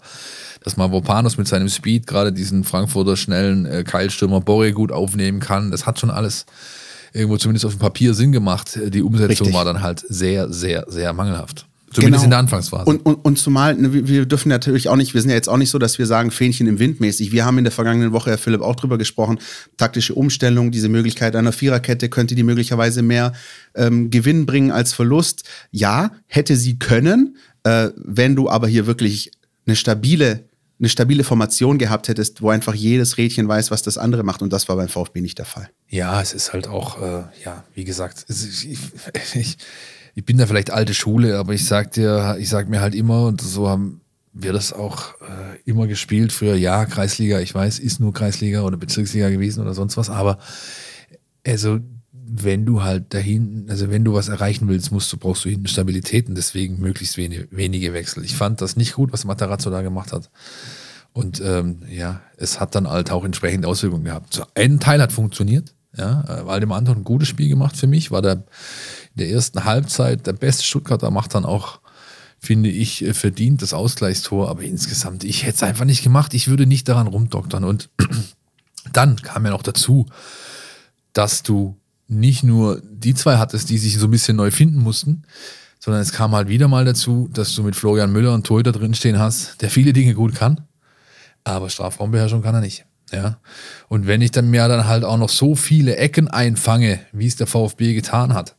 dass 0.63 0.77
Mavropanos 0.77 1.37
mit 1.37 1.49
seinem 1.49 1.67
Speed 1.67 2.07
gerade 2.07 2.31
diesen 2.31 2.63
Frankfurter 2.63 3.17
schnellen 3.17 3.65
äh, 3.65 3.83
Keilstürmer 3.83 4.39
Borre 4.39 4.71
gut 4.71 4.93
aufnehmen 4.93 5.41
kann. 5.41 5.71
Das 5.71 5.85
hat 5.85 5.99
schon 5.99 6.09
alles 6.09 6.45
irgendwo 7.13 7.37
zumindest 7.37 7.65
auf 7.65 7.73
dem 7.73 7.79
Papier 7.79 8.13
Sinn 8.13 8.31
gemacht. 8.31 8.79
Die 8.87 9.01
Umsetzung 9.01 9.27
Richtig. 9.27 9.53
war 9.53 9.65
dann 9.65 9.81
halt 9.81 10.03
sehr, 10.07 10.51
sehr, 10.51 10.85
sehr 10.87 11.13
mangelhaft. 11.13 11.65
Zumindest 11.93 12.23
genau. 12.23 12.23
in 12.23 12.29
der 12.29 12.39
Anfangsphase. 12.39 12.85
Und, 12.85 13.05
und, 13.05 13.15
und 13.15 13.37
zumal, 13.37 13.75
ne, 13.75 14.07
wir 14.07 14.25
dürfen 14.25 14.47
natürlich 14.47 14.87
auch 14.87 14.95
nicht, 14.95 15.13
wir 15.13 15.19
sind 15.19 15.29
ja 15.29 15.35
jetzt 15.35 15.49
auch 15.49 15.57
nicht 15.57 15.69
so, 15.69 15.77
dass 15.77 15.99
wir 15.99 16.05
sagen, 16.05 16.31
Fähnchen 16.31 16.67
im 16.67 16.79
Wind 16.79 17.01
mäßig. 17.01 17.33
Wir 17.33 17.43
haben 17.43 17.57
in 17.57 17.65
der 17.65 17.73
vergangenen 17.73 18.13
Woche, 18.13 18.29
Herr 18.29 18.37
Philipp, 18.37 18.61
auch 18.61 18.77
drüber 18.77 18.97
gesprochen, 18.97 19.39
taktische 19.75 20.13
Umstellung, 20.13 20.71
diese 20.71 20.87
Möglichkeit 20.87 21.35
einer 21.35 21.51
Viererkette, 21.51 22.07
könnte 22.07 22.33
die 22.33 22.43
möglicherweise 22.43 23.01
mehr 23.01 23.33
ähm, 23.75 24.09
Gewinn 24.09 24.45
bringen 24.45 24.71
als 24.71 24.93
Verlust. 24.93 25.43
Ja, 25.71 26.11
hätte 26.27 26.55
sie 26.55 26.79
können, 26.79 27.35
äh, 27.63 27.89
wenn 27.97 28.37
du 28.37 28.49
aber 28.49 28.69
hier 28.69 28.87
wirklich 28.87 29.31
eine 29.65 29.75
stabile 29.75 30.45
eine 30.81 30.89
stabile 30.89 31.23
Formation 31.23 31.77
gehabt 31.77 32.07
hättest, 32.07 32.41
wo 32.41 32.49
einfach 32.49 32.73
jedes 32.73 33.19
Rädchen 33.19 33.47
weiß, 33.47 33.69
was 33.69 33.83
das 33.83 33.99
andere 33.99 34.23
macht. 34.23 34.41
Und 34.41 34.51
das 34.51 34.67
war 34.67 34.75
beim 34.75 34.87
VfB 34.87 35.21
nicht 35.21 35.37
der 35.37 35.45
Fall. 35.45 35.69
Ja, 35.87 36.19
es 36.19 36.33
ist 36.33 36.53
halt 36.53 36.67
auch, 36.67 36.99
äh, 36.99 37.23
ja, 37.45 37.63
wie 37.75 37.83
gesagt, 37.83 38.25
ich, 38.27 38.67
ich, 39.35 39.57
ich, 40.15 40.25
bin 40.25 40.37
da 40.39 40.47
vielleicht 40.47 40.71
alte 40.71 40.95
Schule, 40.95 41.37
aber 41.37 41.53
ich 41.53 41.65
sag 41.65 41.91
dir, 41.91 42.35
ich 42.39 42.49
sag 42.49 42.67
mir 42.67 42.81
halt 42.81 42.95
immer, 42.95 43.27
und 43.27 43.41
so 43.41 43.69
haben 43.69 44.01
wir 44.33 44.53
das 44.53 44.73
auch 44.73 45.13
äh, 45.21 45.59
immer 45.65 45.85
gespielt. 45.85 46.31
Früher, 46.31 46.55
ja, 46.55 46.85
Kreisliga, 46.85 47.39
ich 47.39 47.53
weiß, 47.53 47.77
ist 47.77 47.99
nur 47.99 48.11
Kreisliga 48.11 48.63
oder 48.63 48.77
Bezirksliga 48.77 49.29
gewesen 49.29 49.61
oder 49.61 49.75
sonst 49.75 49.97
was, 49.97 50.09
aber 50.09 50.39
also 51.45 51.79
wenn 52.33 52.65
du 52.65 52.81
halt 52.81 53.13
dahin, 53.13 53.65
also 53.69 53.89
wenn 53.89 54.05
du 54.05 54.13
was 54.13 54.29
erreichen 54.29 54.69
willst, 54.69 54.91
musst 54.91 55.11
du, 55.11 55.17
brauchst 55.17 55.43
du 55.43 55.49
hinten 55.49 55.67
Stabilität 55.67 56.29
und 56.29 56.35
deswegen 56.35 56.79
möglichst 56.79 57.17
wenig, 57.17 57.47
wenige 57.51 57.93
Wechsel. 57.93 58.23
Ich 58.23 58.35
fand 58.35 58.61
das 58.61 58.77
nicht 58.77 58.93
gut, 58.93 59.11
was 59.11 59.25
Matarazzo 59.25 59.69
da 59.69 59.81
gemacht 59.81 60.13
hat. 60.13 60.29
Und 61.13 61.41
ähm, 61.41 61.83
ja, 61.89 62.21
es 62.37 62.61
hat 62.61 62.73
dann 62.73 62.89
halt 62.89 63.11
auch 63.11 63.25
entsprechende 63.25 63.67
Auswirkungen 63.67 64.05
gehabt. 64.05 64.33
So, 64.33 64.45
ein 64.55 64.79
Teil 64.79 65.01
hat 65.01 65.11
funktioniert, 65.11 65.73
ja, 65.97 66.23
äh, 66.23 66.45
Waldemar 66.45 66.77
Anton 66.77 66.99
ein 66.99 67.03
gutes 67.03 67.27
Spiel 67.27 67.49
gemacht 67.49 67.75
für 67.75 67.87
mich, 67.87 68.11
war 68.11 68.21
der 68.21 68.33
in 68.33 69.17
der 69.17 69.29
ersten 69.29 69.65
Halbzeit 69.65 70.25
der 70.25 70.33
beste 70.33 70.63
Stuttgarter, 70.63 71.11
macht 71.11 71.35
dann 71.35 71.43
auch, 71.43 71.81
finde 72.39 72.69
ich, 72.69 73.03
äh, 73.03 73.13
verdient 73.13 73.61
das 73.61 73.73
Ausgleichstor, 73.73 74.49
aber 74.49 74.61
insgesamt, 74.61 75.25
ich 75.25 75.43
hätte 75.43 75.55
es 75.55 75.63
einfach 75.63 75.85
nicht 75.85 76.01
gemacht, 76.01 76.33
ich 76.33 76.47
würde 76.47 76.65
nicht 76.65 76.87
daran 76.87 77.07
rumdoktern. 77.07 77.65
Und 77.65 77.89
dann 78.93 79.17
kam 79.17 79.43
ja 79.43 79.51
noch 79.51 79.63
dazu, 79.63 80.05
dass 81.11 81.43
du 81.43 81.75
nicht 82.11 82.43
nur 82.43 82.81
die 82.83 83.13
zwei 83.13 83.37
hattest, 83.37 83.69
die 83.69 83.77
sich 83.77 83.97
so 83.97 84.07
ein 84.07 84.11
bisschen 84.11 84.37
neu 84.37 84.51
finden 84.51 84.79
mussten, 84.79 85.23
sondern 85.79 86.01
es 86.01 86.11
kam 86.11 86.33
halt 86.33 86.47
wieder 86.47 86.67
mal 86.67 86.85
dazu, 86.85 87.29
dass 87.31 87.55
du 87.55 87.63
mit 87.63 87.75
Florian 87.75 88.11
Müller 88.11 88.33
einen 88.33 88.43
Torhüter 88.43 88.71
drinstehen 88.71 89.17
hast, 89.17 89.61
der 89.61 89.69
viele 89.69 89.93
Dinge 89.93 90.13
gut 90.13 90.35
kann, 90.35 90.61
aber 91.43 91.69
Strafraumbeherrschung 91.69 92.43
kann 92.43 92.55
er 92.55 92.61
nicht. 92.61 92.85
Ja. 93.11 93.39
Und 93.89 94.07
wenn 94.07 94.21
ich 94.21 94.31
dann 94.31 94.49
mir 94.49 94.67
dann 94.67 94.87
halt 94.87 95.03
auch 95.03 95.17
noch 95.17 95.29
so 95.29 95.55
viele 95.55 95.97
Ecken 95.97 96.27
einfange, 96.27 96.99
wie 97.11 97.27
es 97.27 97.35
der 97.35 97.47
VfB 97.47 97.93
getan 97.93 98.33
hat 98.33 98.55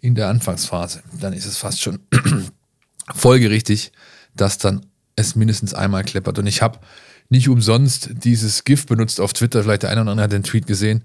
in 0.00 0.14
der 0.14 0.28
Anfangsphase, 0.28 1.02
dann 1.20 1.32
ist 1.32 1.46
es 1.46 1.58
fast 1.58 1.82
schon 1.82 1.98
folgerichtig, 3.14 3.92
dass 4.34 4.58
dann 4.58 4.86
es 5.16 5.36
mindestens 5.36 5.74
einmal 5.74 6.04
kleppert. 6.04 6.38
Und 6.38 6.46
ich 6.46 6.62
habe 6.62 6.78
nicht 7.28 7.48
umsonst 7.48 8.10
dieses 8.24 8.64
GIF 8.64 8.86
benutzt 8.86 9.20
auf 9.20 9.32
Twitter, 9.32 9.62
vielleicht 9.62 9.82
der 9.82 9.90
eine 9.90 10.02
oder 10.02 10.10
andere 10.12 10.24
hat 10.24 10.32
den 10.32 10.42
Tweet 10.42 10.66
gesehen, 10.66 11.02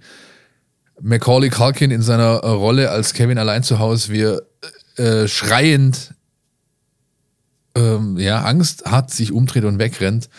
Macaulay 1.01 1.49
Culkin 1.49 1.91
in 1.91 2.01
seiner 2.01 2.43
äh, 2.43 2.47
Rolle 2.49 2.89
als 2.89 3.13
Kevin 3.13 3.37
allein 3.37 3.63
zu 3.63 3.79
Hause, 3.79 4.11
wie 4.11 4.21
er 4.21 4.41
äh, 4.97 5.27
schreiend 5.27 6.15
ähm, 7.75 8.17
ja, 8.17 8.41
Angst 8.41 8.85
hat, 8.85 9.11
sich 9.11 9.31
umdreht 9.31 9.63
und 9.63 9.79
wegrennt, 9.79 10.29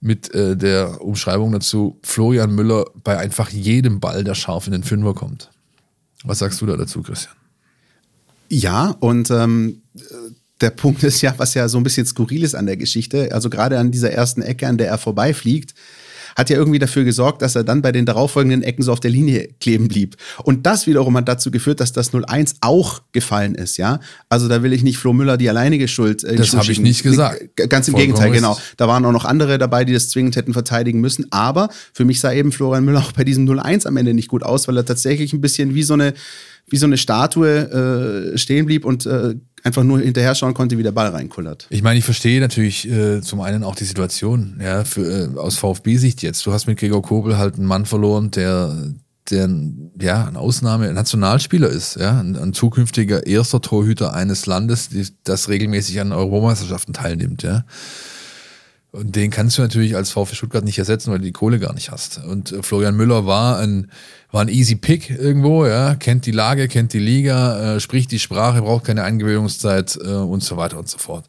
mit 0.00 0.32
äh, 0.34 0.56
der 0.56 1.00
Umschreibung 1.00 1.50
dazu, 1.52 1.98
Florian 2.02 2.54
Müller 2.54 2.84
bei 3.02 3.18
einfach 3.18 3.50
jedem 3.50 4.00
Ball, 4.00 4.22
der 4.22 4.34
scharf 4.34 4.66
in 4.66 4.72
den 4.72 4.84
Fünfer 4.84 5.14
kommt. 5.14 5.50
Was 6.24 6.38
sagst 6.38 6.60
du 6.60 6.66
da 6.66 6.76
dazu, 6.76 7.02
Christian? 7.02 7.34
Ja, 8.48 8.90
und 9.00 9.30
ähm, 9.30 9.82
der 10.60 10.70
Punkt 10.70 11.02
ist 11.02 11.20
ja, 11.22 11.34
was 11.38 11.54
ja 11.54 11.68
so 11.68 11.78
ein 11.78 11.84
bisschen 11.84 12.06
skurril 12.06 12.44
ist 12.44 12.54
an 12.54 12.66
der 12.66 12.76
Geschichte, 12.76 13.30
also 13.32 13.50
gerade 13.50 13.78
an 13.78 13.90
dieser 13.90 14.12
ersten 14.12 14.42
Ecke, 14.42 14.68
an 14.68 14.78
der 14.78 14.88
er 14.88 14.98
vorbeifliegt, 14.98 15.74
hat 16.36 16.50
ja 16.50 16.56
irgendwie 16.56 16.78
dafür 16.78 17.04
gesorgt, 17.04 17.42
dass 17.42 17.56
er 17.56 17.64
dann 17.64 17.82
bei 17.82 17.92
den 17.92 18.06
darauffolgenden 18.06 18.62
Ecken 18.62 18.82
so 18.82 18.92
auf 18.92 19.00
der 19.00 19.10
Linie 19.10 19.48
kleben 19.60 19.88
blieb. 19.88 20.16
Und 20.42 20.66
das 20.66 20.86
wiederum 20.86 21.16
hat 21.16 21.28
dazu 21.28 21.50
geführt, 21.50 21.80
dass 21.80 21.92
das 21.92 22.12
0-1 22.12 22.56
auch 22.60 23.02
gefallen 23.12 23.54
ist, 23.54 23.76
ja. 23.76 24.00
Also 24.28 24.48
da 24.48 24.62
will 24.62 24.72
ich 24.72 24.82
nicht 24.82 24.98
Flo 24.98 25.12
Müller 25.12 25.36
die 25.36 25.48
alleinige 25.48 25.88
Schuld. 25.88 26.24
Äh, 26.24 26.36
das 26.36 26.54
habe 26.54 26.70
ich 26.70 26.80
nicht 26.80 27.02
gesagt. 27.02 27.56
Ganz 27.56 27.88
im 27.88 27.92
Vollkommen 27.92 28.14
Gegenteil, 28.14 28.30
genau. 28.30 28.58
Da 28.76 28.88
waren 28.88 29.04
auch 29.04 29.12
noch 29.12 29.24
andere 29.24 29.58
dabei, 29.58 29.84
die 29.84 29.92
das 29.92 30.08
zwingend 30.08 30.36
hätten 30.36 30.52
verteidigen 30.52 31.00
müssen. 31.00 31.26
Aber 31.30 31.68
für 31.92 32.04
mich 32.04 32.20
sah 32.20 32.32
eben 32.32 32.52
Florian 32.52 32.84
Müller 32.84 33.00
auch 33.00 33.12
bei 33.12 33.24
diesem 33.24 33.48
0-1 33.48 33.86
am 33.86 33.96
Ende 33.96 34.14
nicht 34.14 34.28
gut 34.28 34.42
aus, 34.42 34.68
weil 34.68 34.76
er 34.76 34.84
tatsächlich 34.84 35.32
ein 35.32 35.40
bisschen 35.40 35.74
wie 35.74 35.82
so 35.82 35.94
eine 35.94 36.14
wie 36.66 36.76
so 36.76 36.86
eine 36.86 36.96
Statue 36.96 38.32
äh, 38.34 38.38
stehen 38.38 38.66
blieb 38.66 38.84
und 38.84 39.04
äh, 39.06 39.34
einfach 39.64 39.82
nur 39.82 39.98
hinterher 40.00 40.34
schauen 40.34 40.54
konnte, 40.54 40.78
wie 40.78 40.82
der 40.82 40.92
Ball 40.92 41.08
reinkullert. 41.08 41.66
Ich 41.70 41.82
meine, 41.82 41.98
ich 41.98 42.04
verstehe 42.04 42.40
natürlich 42.40 42.88
äh, 42.88 43.22
zum 43.22 43.40
einen 43.40 43.64
auch 43.64 43.74
die 43.74 43.84
Situation, 43.84 44.60
ja, 44.62 44.84
für, 44.84 45.34
äh, 45.34 45.38
aus 45.38 45.56
VfB-Sicht 45.56 46.22
jetzt. 46.22 46.44
Du 46.46 46.52
hast 46.52 46.66
mit 46.66 46.78
Gregor 46.78 47.02
Kobel 47.02 47.38
halt 47.38 47.56
einen 47.56 47.66
Mann 47.66 47.86
verloren, 47.86 48.30
der, 48.30 48.92
der 49.30 49.48
ja, 49.98 50.26
ein 50.26 50.36
Ausnahme, 50.36 50.92
Nationalspieler 50.92 51.68
ist, 51.68 51.96
ja, 51.96 52.20
ein, 52.20 52.36
ein 52.36 52.52
zukünftiger 52.52 53.26
erster 53.26 53.62
Torhüter 53.62 54.12
eines 54.12 54.44
Landes, 54.44 54.90
die, 54.90 55.06
das 55.24 55.48
regelmäßig 55.48 55.98
an 56.00 56.12
Europameisterschaften 56.12 56.92
teilnimmt, 56.92 57.42
ja. 57.42 57.64
Und 58.94 59.16
den 59.16 59.32
kannst 59.32 59.58
du 59.58 59.62
natürlich 59.62 59.96
als 59.96 60.12
VfB 60.12 60.36
Stuttgart 60.36 60.64
nicht 60.64 60.78
ersetzen, 60.78 61.10
weil 61.10 61.18
du 61.18 61.24
die 61.24 61.32
Kohle 61.32 61.58
gar 61.58 61.74
nicht 61.74 61.90
hast. 61.90 62.18
Und 62.18 62.52
äh, 62.52 62.62
Florian 62.62 62.94
Müller 62.94 63.26
war 63.26 63.58
ein, 63.58 63.90
war 64.30 64.40
ein 64.40 64.48
easy 64.48 64.76
Pick 64.76 65.10
irgendwo, 65.10 65.66
ja, 65.66 65.96
kennt 65.96 66.26
die 66.26 66.30
Lage, 66.30 66.68
kennt 66.68 66.92
die 66.92 67.00
Liga, 67.00 67.74
äh, 67.74 67.80
spricht 67.80 68.12
die 68.12 68.20
Sprache, 68.20 68.62
braucht 68.62 68.84
keine 68.84 69.02
Eingewöhnungszeit 69.02 69.98
äh, 70.00 70.10
und 70.10 70.44
so 70.44 70.56
weiter 70.56 70.78
und 70.78 70.88
so 70.88 70.98
fort. 70.98 71.28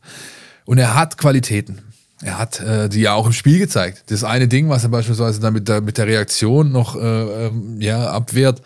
Und 0.65 0.77
er 0.77 0.93
hat 0.93 1.17
Qualitäten. 1.17 1.81
Er 2.21 2.37
hat 2.37 2.59
äh, 2.59 2.87
die 2.87 3.01
ja 3.01 3.15
auch 3.15 3.25
im 3.25 3.33
Spiel 3.33 3.57
gezeigt. 3.57 4.03
Das 4.11 4.23
eine 4.23 4.47
Ding, 4.47 4.69
was 4.69 4.83
er 4.83 4.89
beispielsweise 4.89 5.39
dann 5.39 5.53
mit 5.53 5.67
der, 5.67 5.81
mit 5.81 5.97
der 5.97 6.05
Reaktion 6.05 6.71
noch 6.71 6.95
äh, 6.95 6.99
ähm, 7.47 7.81
ja, 7.81 8.11
abwehrt, 8.11 8.61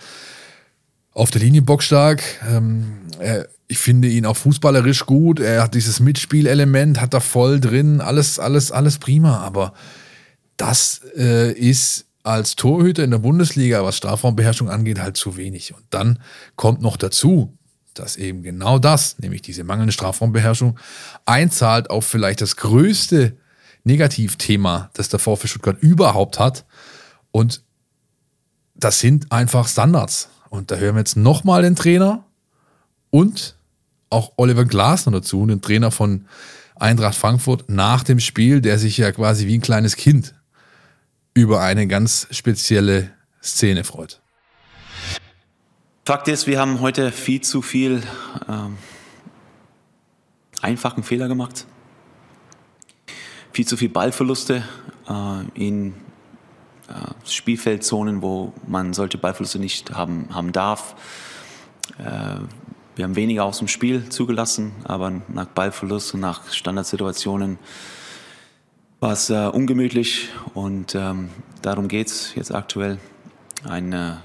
auf 1.14 1.32
der 1.32 1.40
Linie 1.40 1.62
bockstark. 1.62 2.22
Ähm, 2.50 2.98
er, 3.18 3.48
ich 3.72 3.78
finde 3.78 4.08
ihn 4.08 4.26
auch 4.26 4.36
fußballerisch 4.36 5.06
gut. 5.06 5.40
Er 5.40 5.62
hat 5.62 5.76
dieses 5.76 6.00
Mitspielelement, 6.00 7.00
hat 7.00 7.14
er 7.14 7.22
voll 7.22 7.60
drin. 7.60 8.02
Alles, 8.02 8.40
alles, 8.40 8.72
alles 8.72 8.98
prima. 8.98 9.38
Aber 9.42 9.74
das 10.58 11.02
äh, 11.16 11.54
ist 11.54 12.08
als 12.24 12.56
Torhüter 12.56 13.04
in 13.04 13.12
der 13.12 13.20
Bundesliga, 13.20 13.84
was 13.84 13.96
Strafraumbeherrschung 13.96 14.72
angeht, 14.72 15.00
halt 15.00 15.18
zu 15.18 15.38
wenig. 15.38 15.76
Und 15.76 15.84
dann 15.92 16.20
kommt 16.56 16.82
noch 16.82 16.98
dazu, 16.98 17.60
dass 17.94 18.16
eben 18.16 18.42
genau 18.42 18.80
das, 18.80 19.20
nämlich 19.20 19.44
diese 19.44 19.64
mangelnde 19.64 19.94
Strafraumbeherrschung, 19.94 20.80
einzahlt 21.26 21.92
auf 21.92 22.08
vielleicht 22.08 22.42
das 22.42 22.56
größte 22.56 23.38
Negativthema, 23.84 24.90
das 24.94 25.10
der 25.10 25.20
VfB 25.20 25.48
Stuttgart 25.48 25.78
überhaupt 25.80 26.40
hat. 26.40 26.66
Und 27.30 27.62
das 28.74 29.00
sind 29.00 29.32
einfach 29.32 29.68
Standards. 29.68 30.30
Und 30.50 30.72
da 30.72 30.78
hören 30.78 30.96
wir 30.96 31.02
jetzt 31.02 31.18
nochmal 31.18 31.62
den 31.62 31.76
Trainer 31.76 32.26
und 33.12 33.59
auch 34.10 34.34
Oliver 34.38 34.66
Glasner 34.66 35.12
dazu, 35.12 35.46
den 35.46 35.62
Trainer 35.62 35.92
von 35.92 36.26
Eintracht 36.76 37.16
Frankfurt, 37.16 37.70
nach 37.70 38.04
dem 38.04 38.20
Spiel, 38.20 38.62
der 38.62 38.80
sich 38.80 38.98
ja 38.98 39.12
quasi 39.12 39.48
wie 39.48 39.58
ein 39.58 39.62
kleines 39.62 39.96
Kind 39.96 40.34
über 41.34 41.62
eine 41.62 41.88
ganz 41.88 42.28
spezielle 42.32 43.12
Szene 43.42 43.84
freut. 43.84 44.22
Fakt 46.06 46.28
ist, 46.28 46.48
wir 46.48 46.60
haben 46.60 46.80
heute 46.80 47.12
viel 47.12 47.42
zu 47.42 47.62
viel 47.62 48.02
ähm, 48.48 48.78
einfachen 50.62 51.04
Fehler 51.04 51.28
gemacht. 51.28 51.66
Viel 53.52 53.68
zu 53.68 53.78
viel 53.78 53.90
Ballverluste 53.90 54.64
äh, 55.08 55.44
in 55.54 55.94
äh, 56.88 57.30
Spielfeldzonen, 57.30 58.22
wo 58.22 58.54
man 58.66 58.94
solche 58.94 59.18
Ballverluste 59.18 59.60
nicht 59.60 59.92
haben, 59.92 60.28
haben 60.34 60.52
darf. 60.52 60.96
Äh, 61.98 62.38
wir 63.00 63.06
haben 63.06 63.16
weniger 63.16 63.46
aus 63.46 63.60
dem 63.60 63.70
Spiel 63.70 64.10
zugelassen, 64.10 64.74
aber 64.84 65.22
nach 65.30 65.46
Ballverlust 65.46 66.16
und 66.16 66.20
nach 66.20 66.52
Standardsituationen 66.52 67.58
war 69.00 69.14
es 69.14 69.30
äh, 69.30 69.48
ungemütlich 69.48 70.28
und 70.54 70.96
ähm, 70.96 71.30
darum 71.62 71.88
geht 71.88 72.08
es 72.08 72.36
jetzt 72.36 72.54
aktuell, 72.54 73.00
eine 73.64 74.22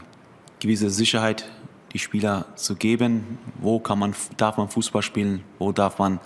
gewisse 0.58 0.90
Sicherheit 0.90 1.48
die 1.92 2.00
Spieler 2.00 2.46
zu 2.56 2.74
geben. 2.74 3.38
Wo 3.60 3.78
kann 3.78 4.00
man, 4.00 4.12
darf 4.38 4.56
man 4.56 4.68
Fußball 4.68 5.02
spielen? 5.02 5.44
Wo 5.60 5.70
darf 5.70 6.00
man 6.00 6.18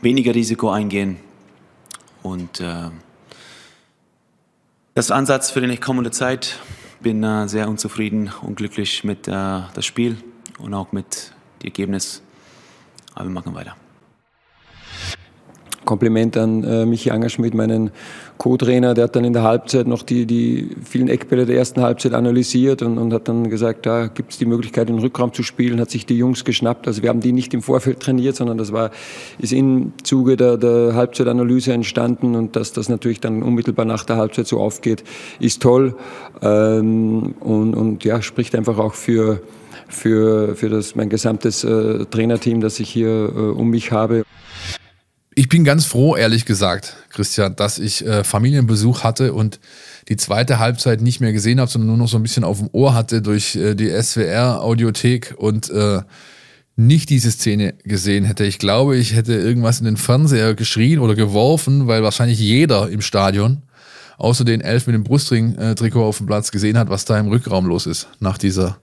weniger 0.00 0.34
Risiko 0.34 0.70
eingehen? 0.70 1.18
Und 2.22 2.60
äh, 2.60 2.88
das 4.94 5.10
Ansatz 5.10 5.50
für 5.50 5.60
die 5.60 5.76
kommende 5.76 6.12
Zeit. 6.12 6.60
Bin 7.02 7.22
äh, 7.22 7.46
sehr 7.46 7.68
unzufrieden 7.68 8.32
und 8.40 8.54
glücklich 8.54 9.04
mit 9.04 9.28
äh, 9.28 9.60
das 9.74 9.84
Spiel 9.84 10.16
und 10.58 10.72
auch 10.72 10.92
mit 10.92 11.33
die 11.64 11.68
Ergebnis. 11.68 12.22
Aber 13.14 13.26
wir 13.26 13.32
machen 13.32 13.54
weiter. 13.54 13.74
Kompliment 15.84 16.36
an 16.38 16.64
äh, 16.64 16.86
Michi 16.86 17.10
Angerschmidt, 17.10 17.52
meinen 17.52 17.90
Co-Trainer, 18.38 18.94
der 18.94 19.04
hat 19.04 19.16
dann 19.16 19.24
in 19.24 19.34
der 19.34 19.42
Halbzeit 19.42 19.86
noch 19.86 20.02
die, 20.02 20.24
die 20.24 20.70
vielen 20.82 21.08
Eckbälle 21.08 21.44
der 21.44 21.56
ersten 21.56 21.82
Halbzeit 21.82 22.14
analysiert 22.14 22.80
und, 22.80 22.96
und 22.96 23.12
hat 23.12 23.28
dann 23.28 23.50
gesagt, 23.50 23.84
da 23.84 24.06
gibt 24.06 24.32
es 24.32 24.38
die 24.38 24.46
Möglichkeit, 24.46 24.88
den 24.88 24.98
Rückraum 24.98 25.34
zu 25.34 25.42
spielen, 25.42 25.78
hat 25.80 25.90
sich 25.90 26.06
die 26.06 26.16
Jungs 26.16 26.44
geschnappt. 26.44 26.86
Also 26.86 27.02
wir 27.02 27.10
haben 27.10 27.20
die 27.20 27.32
nicht 27.32 27.52
im 27.52 27.60
Vorfeld 27.60 28.00
trainiert, 28.00 28.34
sondern 28.34 28.56
das 28.56 28.72
war, 28.72 28.92
ist 29.38 29.52
im 29.52 29.92
Zuge 30.02 30.36
der, 30.36 30.56
der 30.56 30.94
Halbzeitanalyse 30.94 31.74
entstanden 31.74 32.34
und 32.34 32.56
dass 32.56 32.72
das 32.72 32.88
natürlich 32.88 33.20
dann 33.20 33.42
unmittelbar 33.42 33.84
nach 33.84 34.04
der 34.04 34.16
Halbzeit 34.16 34.46
so 34.46 34.60
aufgeht, 34.60 35.04
ist 35.38 35.60
toll 35.60 35.96
ähm, 36.40 37.34
und, 37.40 37.74
und 37.74 38.04
ja, 38.04 38.22
spricht 38.22 38.54
einfach 38.54 38.78
auch 38.78 38.94
für 38.94 39.42
für, 39.88 40.56
für 40.56 40.68
das, 40.68 40.94
mein 40.94 41.08
gesamtes 41.08 41.64
äh, 41.64 42.04
Trainerteam, 42.06 42.60
das 42.60 42.80
ich 42.80 42.90
hier 42.90 43.08
äh, 43.08 43.38
um 43.38 43.70
mich 43.70 43.92
habe. 43.92 44.24
Ich 45.36 45.48
bin 45.48 45.64
ganz 45.64 45.84
froh, 45.84 46.14
ehrlich 46.14 46.44
gesagt, 46.44 46.96
Christian, 47.10 47.56
dass 47.56 47.78
ich 47.78 48.06
äh, 48.06 48.22
Familienbesuch 48.22 49.02
hatte 49.02 49.32
und 49.32 49.58
die 50.08 50.16
zweite 50.16 50.60
Halbzeit 50.60 51.00
nicht 51.00 51.20
mehr 51.20 51.32
gesehen 51.32 51.58
habe, 51.60 51.70
sondern 51.70 51.88
nur 51.88 51.96
noch 51.96 52.08
so 52.08 52.18
ein 52.18 52.22
bisschen 52.22 52.44
auf 52.44 52.58
dem 52.58 52.68
Ohr 52.72 52.94
hatte 52.94 53.20
durch 53.20 53.56
äh, 53.56 53.74
die 53.74 53.90
SWR-Audiothek 53.90 55.34
und 55.36 55.70
äh, 55.70 56.02
nicht 56.76 57.10
diese 57.10 57.30
Szene 57.30 57.74
gesehen 57.84 58.24
hätte. 58.24 58.44
Ich 58.44 58.58
glaube, 58.58 58.96
ich 58.96 59.14
hätte 59.14 59.34
irgendwas 59.34 59.80
in 59.80 59.86
den 59.86 59.96
Fernseher 59.96 60.54
geschrien 60.54 60.98
oder 60.98 61.14
geworfen, 61.14 61.86
weil 61.86 62.02
wahrscheinlich 62.02 62.38
jeder 62.38 62.88
im 62.88 63.00
Stadion, 63.00 63.62
außer 64.18 64.44
den 64.44 64.60
Elf 64.60 64.86
mit 64.86 64.94
dem 64.94 65.04
Brustring-Trikot 65.04 66.04
auf 66.04 66.18
dem 66.18 66.26
Platz, 66.26 66.50
gesehen 66.50 66.78
hat, 66.78 66.90
was 66.90 67.04
da 67.04 67.18
im 67.18 67.28
Rückraum 67.28 67.66
los 67.66 67.86
ist 67.86 68.08
nach 68.20 68.38
dieser 68.38 68.78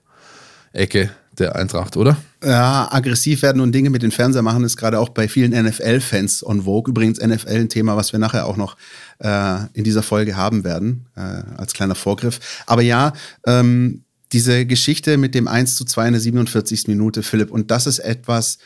Ecke 0.72 1.10
der 1.38 1.56
Eintracht, 1.56 1.96
oder? 1.96 2.16
Ja, 2.44 2.88
aggressiv 2.90 3.42
werden 3.42 3.60
und 3.60 3.72
Dinge 3.72 3.90
mit 3.90 4.02
den 4.02 4.10
Fernseher 4.10 4.42
machen 4.42 4.64
ist 4.64 4.76
gerade 4.76 4.98
auch 4.98 5.08
bei 5.08 5.28
vielen 5.28 5.52
NFL-Fans 5.52 6.44
on 6.44 6.62
Vogue. 6.62 6.90
Übrigens 6.90 7.20
NFL 7.20 7.48
ein 7.48 7.68
Thema, 7.68 7.96
was 7.96 8.12
wir 8.12 8.18
nachher 8.18 8.46
auch 8.46 8.56
noch 8.56 8.76
äh, 9.18 9.58
in 9.72 9.84
dieser 9.84 10.02
Folge 10.02 10.36
haben 10.36 10.64
werden, 10.64 11.06
äh, 11.16 11.20
als 11.56 11.72
kleiner 11.72 11.94
Vorgriff. 11.94 12.62
Aber 12.66 12.82
ja, 12.82 13.12
ähm, 13.46 14.04
diese 14.32 14.66
Geschichte 14.66 15.18
mit 15.18 15.34
dem 15.34 15.46
1 15.46 15.76
zu 15.76 15.84
2 15.84 16.06
in 16.06 16.12
der 16.12 16.20
47. 16.20 16.88
Minute, 16.88 17.22
Philipp, 17.22 17.50
und 17.50 17.70
das 17.70 17.86
ist 17.86 17.98
etwas, 17.98 18.58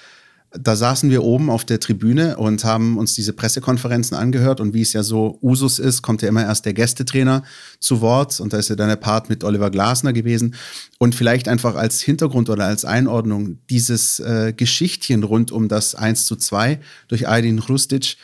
da 0.60 0.76
saßen 0.76 1.10
wir 1.10 1.22
oben 1.22 1.50
auf 1.50 1.64
der 1.64 1.80
Tribüne 1.80 2.36
und 2.36 2.64
haben 2.64 2.98
uns 2.98 3.14
diese 3.14 3.32
Pressekonferenzen 3.32 4.16
angehört. 4.16 4.60
Und 4.60 4.74
wie 4.74 4.82
es 4.82 4.92
ja 4.92 5.02
so 5.02 5.38
Usus 5.42 5.78
ist, 5.78 6.02
kommt 6.02 6.22
ja 6.22 6.28
immer 6.28 6.44
erst 6.44 6.64
der 6.64 6.74
Gästetrainer 6.74 7.42
zu 7.80 8.00
Wort. 8.00 8.40
Und 8.40 8.52
da 8.52 8.58
ist 8.58 8.68
ja 8.68 8.76
dann 8.76 8.88
der 8.88 8.96
Part 8.96 9.28
mit 9.28 9.44
Oliver 9.44 9.70
Glasner 9.70 10.12
gewesen. 10.12 10.54
Und 10.98 11.14
vielleicht 11.14 11.48
einfach 11.48 11.74
als 11.74 12.00
Hintergrund 12.00 12.50
oder 12.50 12.64
als 12.64 12.84
Einordnung 12.84 13.58
dieses 13.70 14.20
äh, 14.20 14.52
Geschichtchen 14.56 15.22
rund 15.22 15.52
um 15.52 15.68
das 15.68 15.94
1 15.94 16.26
zu 16.26 16.36
2 16.36 16.80
durch 17.08 17.28
Aydin 17.28 17.58
Hrustic, 17.60 18.16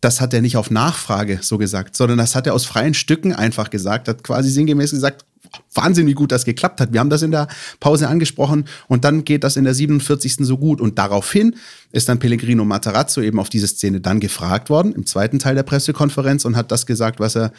das 0.00 0.20
hat 0.20 0.32
er 0.32 0.40
nicht 0.40 0.56
auf 0.56 0.70
Nachfrage 0.70 1.40
so 1.42 1.58
gesagt, 1.58 1.96
sondern 1.96 2.18
das 2.18 2.34
hat 2.34 2.46
er 2.46 2.54
aus 2.54 2.64
freien 2.64 2.94
Stücken 2.94 3.34
einfach 3.34 3.70
gesagt, 3.70 4.08
hat 4.08 4.24
quasi 4.24 4.50
sinngemäß 4.50 4.92
gesagt, 4.92 5.26
Wahnsinn, 5.74 6.06
wie 6.06 6.14
gut 6.14 6.32
das 6.32 6.44
geklappt 6.44 6.80
hat. 6.80 6.92
Wir 6.92 7.00
haben 7.00 7.10
das 7.10 7.22
in 7.22 7.30
der 7.30 7.48
Pause 7.80 8.08
angesprochen 8.08 8.66
und 8.88 9.04
dann 9.04 9.24
geht 9.24 9.44
das 9.44 9.56
in 9.56 9.64
der 9.64 9.74
47. 9.74 10.36
so 10.40 10.58
gut. 10.58 10.80
Und 10.80 10.98
daraufhin 10.98 11.56
ist 11.92 12.08
dann 12.08 12.18
Pellegrino 12.18 12.64
Matarazzo 12.64 13.20
eben 13.20 13.38
auf 13.38 13.48
diese 13.48 13.66
Szene 13.66 14.00
dann 14.00 14.20
gefragt 14.20 14.70
worden, 14.70 14.92
im 14.92 15.06
zweiten 15.06 15.38
Teil 15.38 15.54
der 15.54 15.62
Pressekonferenz 15.62 16.44
und 16.44 16.56
hat 16.56 16.70
das 16.70 16.86
gesagt, 16.86 17.20
was 17.20 17.36
er 17.36 17.52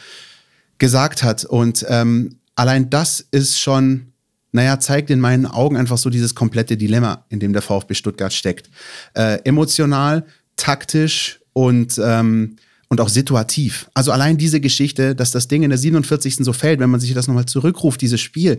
gesagt 0.78 1.22
hat. 1.22 1.44
Und 1.44 1.84
ähm, 1.88 2.36
allein 2.54 2.90
das 2.90 3.26
ist 3.30 3.60
schon, 3.60 4.12
naja, 4.52 4.80
zeigt 4.80 5.10
in 5.10 5.20
meinen 5.20 5.46
Augen 5.46 5.76
einfach 5.76 5.98
so 5.98 6.10
dieses 6.10 6.34
komplette 6.34 6.76
Dilemma, 6.76 7.24
in 7.28 7.40
dem 7.40 7.52
der 7.52 7.62
VfB 7.62 7.94
Stuttgart 7.94 8.32
steckt. 8.32 8.70
Äh, 9.14 9.38
emotional, 9.44 10.24
taktisch 10.56 11.40
und 11.52 12.00
ähm, 12.02 12.56
und 12.92 13.00
auch 13.00 13.08
situativ. 13.08 13.88
Also 13.94 14.12
allein 14.12 14.36
diese 14.36 14.60
Geschichte, 14.60 15.14
dass 15.14 15.30
das 15.30 15.48
Ding 15.48 15.62
in 15.62 15.70
der 15.70 15.78
47. 15.78 16.36
so 16.40 16.52
fällt, 16.52 16.78
wenn 16.78 16.90
man 16.90 17.00
sich 17.00 17.14
das 17.14 17.26
nochmal 17.26 17.46
zurückruft, 17.46 18.02
dieses 18.02 18.20
Spiel. 18.20 18.58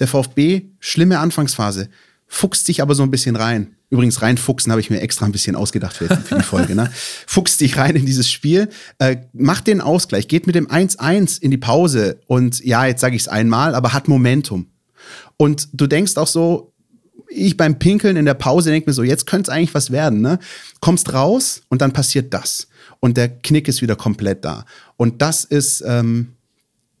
Der 0.00 0.06
VfB, 0.06 0.64
schlimme 0.80 1.18
Anfangsphase, 1.18 1.88
fuchst 2.26 2.66
sich 2.66 2.82
aber 2.82 2.94
so 2.94 3.02
ein 3.02 3.10
bisschen 3.10 3.36
rein. 3.36 3.68
Übrigens, 3.88 4.20
reinfuchsen 4.20 4.70
habe 4.70 4.82
ich 4.82 4.90
mir 4.90 5.00
extra 5.00 5.24
ein 5.24 5.32
bisschen 5.32 5.56
ausgedacht 5.56 5.96
für, 5.96 6.08
für 6.14 6.34
die 6.34 6.42
Folge. 6.42 6.74
Ne? 6.74 6.90
Fuchst 7.26 7.58
sich 7.58 7.78
rein 7.78 7.96
in 7.96 8.04
dieses 8.04 8.30
Spiel, 8.30 8.68
äh, 8.98 9.16
macht 9.32 9.66
den 9.66 9.80
Ausgleich, 9.80 10.28
geht 10.28 10.46
mit 10.46 10.56
dem 10.56 10.68
1-1 10.68 11.40
in 11.40 11.50
die 11.50 11.56
Pause 11.56 12.20
und 12.26 12.62
ja, 12.62 12.84
jetzt 12.84 13.00
sage 13.00 13.16
ich 13.16 13.22
es 13.22 13.28
einmal, 13.28 13.74
aber 13.74 13.94
hat 13.94 14.08
Momentum. 14.08 14.66
Und 15.38 15.68
du 15.72 15.86
denkst 15.86 16.18
auch 16.18 16.26
so, 16.26 16.74
ich 17.30 17.56
beim 17.56 17.78
Pinkeln 17.78 18.18
in 18.18 18.26
der 18.26 18.34
Pause 18.34 18.72
denke 18.72 18.90
mir 18.90 18.94
so, 18.94 19.04
jetzt 19.04 19.26
könnte 19.26 19.50
es 19.50 19.56
eigentlich 19.56 19.72
was 19.72 19.90
werden. 19.90 20.20
Ne? 20.20 20.38
Kommst 20.80 21.14
raus 21.14 21.62
und 21.70 21.80
dann 21.80 21.94
passiert 21.94 22.34
das 22.34 22.66
und 23.00 23.16
der 23.16 23.28
Knick 23.28 23.68
ist 23.68 23.82
wieder 23.82 23.96
komplett 23.96 24.44
da. 24.44 24.64
Und 24.96 25.22
das 25.22 25.44
ist, 25.44 25.82
ähm, 25.86 26.34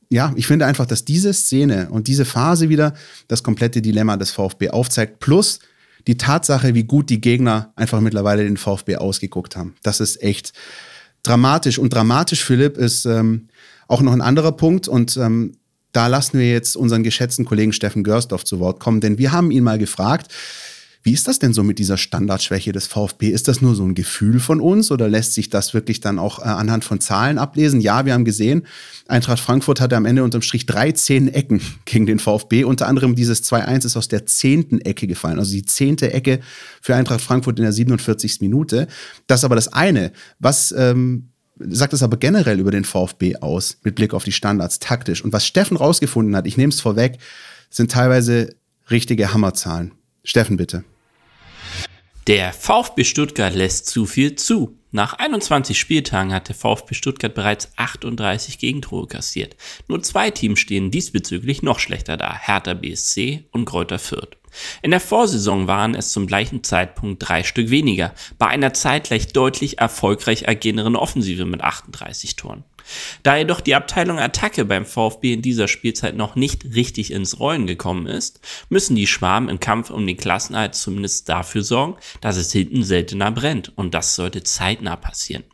ja, 0.08 0.32
ich 0.36 0.46
finde 0.46 0.66
einfach, 0.66 0.86
dass 0.86 1.04
diese 1.04 1.32
Szene 1.32 1.88
und 1.90 2.08
diese 2.08 2.24
Phase 2.24 2.68
wieder 2.68 2.94
das 3.28 3.42
komplette 3.42 3.80
Dilemma 3.80 4.16
des 4.16 4.32
VfB 4.32 4.70
aufzeigt. 4.70 5.20
Plus 5.20 5.60
die 6.06 6.16
Tatsache, 6.16 6.74
wie 6.74 6.84
gut 6.84 7.10
die 7.10 7.20
Gegner 7.20 7.72
einfach 7.76 8.00
mittlerweile 8.00 8.44
den 8.44 8.56
VfB 8.56 8.96
ausgeguckt 8.96 9.56
haben. 9.56 9.76
Das 9.82 10.00
ist 10.00 10.22
echt 10.22 10.52
dramatisch. 11.22 11.78
Und 11.78 11.92
dramatisch, 11.92 12.42
Philipp, 12.42 12.78
ist 12.78 13.04
ähm, 13.04 13.48
auch 13.86 14.00
noch 14.00 14.12
ein 14.12 14.22
anderer 14.22 14.52
Punkt. 14.52 14.88
Und 14.88 15.16
ähm, 15.18 15.52
da 15.92 16.06
lassen 16.06 16.38
wir 16.38 16.50
jetzt 16.50 16.76
unseren 16.76 17.02
geschätzten 17.02 17.44
Kollegen 17.44 17.72
Steffen 17.72 18.04
Görsdorf 18.04 18.44
zu 18.44 18.60
Wort 18.60 18.80
kommen, 18.80 19.00
denn 19.00 19.18
wir 19.18 19.32
haben 19.32 19.50
ihn 19.50 19.64
mal 19.64 19.78
gefragt, 19.78 20.32
wie 21.02 21.12
ist 21.12 21.28
das 21.28 21.38
denn 21.38 21.54
so 21.54 21.62
mit 21.62 21.78
dieser 21.78 21.96
Standardschwäche 21.96 22.72
des 22.72 22.86
VfB? 22.86 23.28
Ist 23.28 23.48
das 23.48 23.62
nur 23.62 23.74
so 23.74 23.84
ein 23.84 23.94
Gefühl 23.94 24.38
von 24.38 24.60
uns 24.60 24.90
oder 24.90 25.08
lässt 25.08 25.32
sich 25.32 25.48
das 25.48 25.72
wirklich 25.72 26.00
dann 26.00 26.18
auch 26.18 26.40
äh, 26.40 26.42
anhand 26.42 26.84
von 26.84 27.00
Zahlen 27.00 27.38
ablesen? 27.38 27.80
Ja, 27.80 28.04
wir 28.04 28.12
haben 28.12 28.26
gesehen, 28.26 28.66
Eintracht 29.08 29.40
Frankfurt 29.40 29.80
hatte 29.80 29.96
am 29.96 30.04
Ende 30.04 30.24
unterm 30.24 30.42
Strich 30.42 30.66
13 30.66 31.28
Ecken 31.28 31.62
gegen 31.86 32.04
den 32.04 32.18
VfB. 32.18 32.64
Unter 32.64 32.86
anderem 32.86 33.14
dieses 33.14 33.42
2-1 33.44 33.86
ist 33.86 33.96
aus 33.96 34.08
der 34.08 34.26
zehnten 34.26 34.80
Ecke 34.82 35.06
gefallen. 35.06 35.38
Also 35.38 35.52
die 35.52 35.64
zehnte 35.64 36.12
Ecke 36.12 36.40
für 36.82 36.94
Eintracht 36.94 37.22
Frankfurt 37.22 37.58
in 37.58 37.62
der 37.62 37.72
47. 37.72 38.42
Minute. 38.42 38.86
Das 39.26 39.40
ist 39.40 39.44
aber 39.44 39.56
das 39.56 39.72
eine. 39.72 40.12
Was 40.38 40.70
ähm, 40.76 41.30
sagt 41.58 41.94
es 41.94 42.02
aber 42.02 42.18
generell 42.18 42.60
über 42.60 42.70
den 42.70 42.84
VfB 42.84 43.36
aus, 43.36 43.78
mit 43.84 43.94
Blick 43.94 44.12
auf 44.12 44.24
die 44.24 44.32
Standards, 44.32 44.80
taktisch? 44.80 45.24
Und 45.24 45.32
was 45.32 45.46
Steffen 45.46 45.78
rausgefunden 45.78 46.36
hat, 46.36 46.46
ich 46.46 46.58
nehme 46.58 46.72
es 46.72 46.80
vorweg, 46.80 47.18
sind 47.70 47.90
teilweise 47.90 48.54
richtige 48.90 49.32
Hammerzahlen. 49.32 49.92
Steffen, 50.24 50.56
bitte. 50.56 50.84
Der 52.26 52.52
VfB 52.52 53.04
Stuttgart 53.04 53.54
lässt 53.54 53.86
zu 53.86 54.06
viel 54.06 54.34
zu. 54.34 54.76
Nach 54.92 55.14
21 55.14 55.78
Spieltagen 55.78 56.32
hat 56.32 56.48
der 56.48 56.54
VfB 56.54 56.94
Stuttgart 56.94 57.34
bereits 57.34 57.72
38 57.76 58.58
Gegentore 58.58 59.06
kassiert. 59.06 59.56
Nur 59.88 60.02
zwei 60.02 60.30
Teams 60.30 60.58
stehen 60.58 60.90
diesbezüglich 60.90 61.62
noch 61.62 61.78
schlechter 61.78 62.16
da, 62.16 62.36
Hertha 62.36 62.74
BSC 62.74 63.44
und 63.52 63.64
Kräuter 63.64 63.98
Fürth. 63.98 64.39
In 64.82 64.90
der 64.90 65.00
Vorsaison 65.00 65.66
waren 65.66 65.94
es 65.94 66.12
zum 66.12 66.26
gleichen 66.26 66.62
Zeitpunkt 66.64 67.28
drei 67.28 67.42
Stück 67.42 67.70
weniger, 67.70 68.14
bei 68.38 68.46
einer 68.46 68.72
zeitgleich 68.72 69.28
deutlich 69.28 69.78
erfolgreich 69.78 70.48
agierenderen 70.48 70.96
Offensive 70.96 71.44
mit 71.44 71.62
38 71.62 72.36
Toren. 72.36 72.64
Da 73.22 73.36
jedoch 73.36 73.60
die 73.60 73.74
Abteilung 73.74 74.18
Attacke 74.18 74.64
beim 74.64 74.84
VfB 74.84 75.34
in 75.34 75.42
dieser 75.42 75.68
Spielzeit 75.68 76.16
noch 76.16 76.34
nicht 76.34 76.64
richtig 76.74 77.12
ins 77.12 77.38
Rollen 77.38 77.66
gekommen 77.66 78.06
ist, 78.06 78.40
müssen 78.68 78.96
die 78.96 79.06
Schwarm 79.06 79.48
im 79.48 79.60
Kampf 79.60 79.90
um 79.90 80.06
den 80.06 80.16
Klassenerhalt 80.16 80.74
zumindest 80.74 81.28
dafür 81.28 81.62
sorgen, 81.62 81.96
dass 82.20 82.36
es 82.36 82.52
hinten 82.52 82.82
seltener 82.82 83.30
brennt 83.30 83.72
und 83.76 83.94
das 83.94 84.14
sollte 84.14 84.42
zeitnah 84.42 84.96
passieren. 84.96 85.44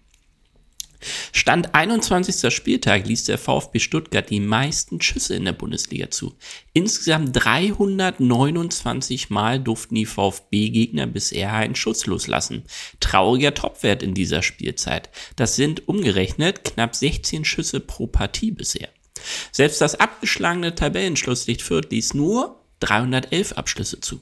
Stand 1.32 1.74
21. 1.74 2.52
Spieltag 2.54 3.06
ließ 3.06 3.24
der 3.24 3.38
VfB 3.38 3.78
Stuttgart 3.78 4.28
die 4.30 4.40
meisten 4.40 5.00
Schüsse 5.00 5.34
in 5.34 5.44
der 5.44 5.52
Bundesliga 5.52 6.10
zu. 6.10 6.34
Insgesamt 6.72 7.30
329 7.32 9.30
Mal 9.30 9.60
durften 9.60 9.94
die 9.94 10.06
VfB-Gegner 10.06 11.06
bisher 11.06 11.52
einen 11.52 11.74
Schuss 11.74 12.06
loslassen. 12.06 12.64
Trauriger 13.00 13.54
Topwert 13.54 14.02
in 14.02 14.14
dieser 14.14 14.42
Spielzeit. 14.42 15.10
Das 15.36 15.56
sind 15.56 15.88
umgerechnet 15.88 16.64
knapp 16.64 16.94
16 16.94 17.44
Schüsse 17.44 17.80
pro 17.80 18.06
Partie 18.06 18.50
bisher. 18.50 18.88
Selbst 19.52 19.80
das 19.80 19.98
abgeschlagene 19.98 20.74
Tabellenschlusslicht 20.74 21.62
Fürth 21.62 21.90
ließ 21.90 22.14
nur 22.14 22.60
311 22.80 23.52
Abschlüsse 23.52 24.00
zu. 24.00 24.20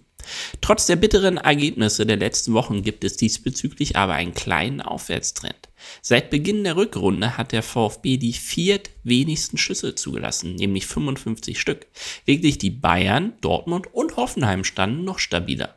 Trotz 0.61 0.87
der 0.87 0.97
bitteren 0.97 1.37
Ergebnisse 1.37 2.07
der 2.07 2.17
letzten 2.17 2.53
Wochen 2.55 2.83
gibt 2.83 3.05
es 3.05 3.17
diesbezüglich 3.17 3.97
aber 3.97 4.15
einen 4.15 4.35
kleinen 4.35 4.81
Aufwärtstrend. 4.81 5.69
Seit 6.01 6.31
Beginn 6.31 6.65
der 6.65 6.77
Rückrunde 6.77 7.37
hat 7.37 7.53
der 7.53 7.63
VfB 7.63 8.17
die 8.17 8.33
viertwenigsten 8.33 9.59
Schüsse 9.59 9.95
zugelassen, 9.95 10.55
nämlich 10.57 10.87
55 10.87 11.61
Stück. 11.61 11.87
Wirklich 12.25 12.59
die 12.59 12.71
Bayern, 12.71 13.35
Dortmund 13.41 13.93
und 13.93 14.17
Hoffenheim 14.17 14.65
standen 14.65 15.05
noch 15.05 15.19
stabiler. 15.19 15.75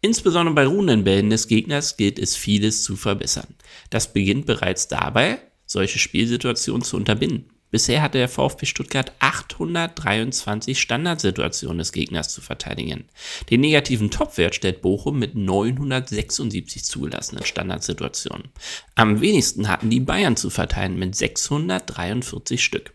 Insbesondere 0.00 0.54
bei 0.54 0.66
Rundenbällen 0.66 1.30
des 1.30 1.48
Gegners 1.48 1.96
gilt 1.96 2.18
es 2.18 2.36
vieles 2.36 2.82
zu 2.82 2.96
verbessern. 2.96 3.54
Das 3.90 4.12
beginnt 4.12 4.46
bereits 4.46 4.88
dabei, 4.88 5.38
solche 5.64 5.98
Spielsituationen 5.98 6.82
zu 6.82 6.96
unterbinden. 6.96 7.50
Bisher 7.70 8.00
hatte 8.00 8.18
der 8.18 8.28
VfB 8.28 8.64
Stuttgart 8.64 9.12
823 9.18 10.80
Standardsituationen 10.80 11.78
des 11.78 11.92
Gegners 11.92 12.32
zu 12.32 12.40
verteidigen. 12.40 13.06
Den 13.50 13.60
negativen 13.60 14.10
Topwert 14.10 14.54
stellt 14.54 14.82
Bochum 14.82 15.18
mit 15.18 15.34
976 15.34 16.84
zugelassenen 16.84 17.44
Standardsituationen. 17.44 18.48
Am 18.94 19.20
wenigsten 19.20 19.68
hatten 19.68 19.90
die 19.90 20.00
Bayern 20.00 20.36
zu 20.36 20.48
verteilen 20.48 20.98
mit 20.98 21.16
643 21.16 22.62
Stück. 22.62 22.92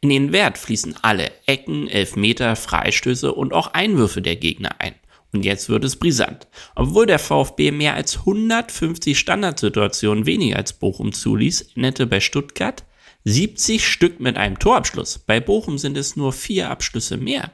In 0.00 0.10
den 0.10 0.32
Wert 0.32 0.58
fließen 0.58 0.96
alle 1.02 1.30
Ecken, 1.46 1.88
Elfmeter, 1.88 2.56
Freistöße 2.56 3.32
und 3.32 3.52
auch 3.52 3.72
Einwürfe 3.72 4.20
der 4.20 4.36
Gegner 4.36 4.80
ein. 4.80 4.94
Und 5.32 5.44
jetzt 5.44 5.68
wird 5.68 5.84
es 5.84 5.96
brisant. 5.96 6.48
Obwohl 6.74 7.06
der 7.06 7.20
VfB 7.20 7.70
mehr 7.70 7.94
als 7.94 8.18
150 8.18 9.18
Standardsituationen 9.18 10.26
weniger 10.26 10.56
als 10.56 10.72
Bochum 10.72 11.12
zuließ, 11.12 11.72
endete 11.76 12.06
bei 12.06 12.20
Stuttgart 12.20 12.84
70 13.24 13.86
Stück 13.86 14.20
mit 14.20 14.36
einem 14.36 14.58
Torabschluss. 14.58 15.18
Bei 15.18 15.40
Bochum 15.40 15.78
sind 15.78 15.96
es 15.96 16.16
nur 16.16 16.32
vier 16.32 16.70
Abschlüsse 16.70 17.16
mehr. 17.16 17.52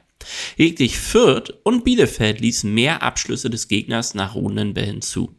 Lediglich 0.57 0.97
Fürth 0.97 1.53
und 1.63 1.83
Bielefeld 1.83 2.39
ließen 2.39 2.73
mehr 2.73 3.03
Abschlüsse 3.03 3.49
des 3.49 3.67
Gegners 3.67 4.13
nach 4.13 4.35
ruhenden 4.35 4.73
Bällen 4.73 5.01
zu. 5.01 5.35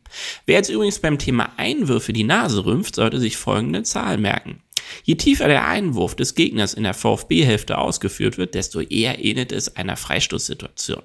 Wer 0.46 0.56
jetzt 0.56 0.70
übrigens 0.70 0.98
beim 0.98 1.18
Thema 1.18 1.52
Einwürfe 1.56 2.12
die 2.12 2.24
Nase 2.24 2.64
rümpft, 2.64 2.94
sollte 2.94 3.18
sich 3.20 3.36
folgende 3.36 3.82
Zahl 3.82 4.18
merken. 4.18 4.62
Je 5.04 5.16
tiefer 5.16 5.48
der 5.48 5.66
Einwurf 5.66 6.14
des 6.14 6.34
Gegners 6.34 6.74
in 6.74 6.84
der 6.84 6.94
VfB-Hälfte 6.94 7.78
ausgeführt 7.78 8.38
wird, 8.38 8.54
desto 8.54 8.80
eher 8.80 9.22
ähnelt 9.22 9.52
es 9.52 9.76
einer 9.76 9.96
Freistoßsituation. 9.96 11.02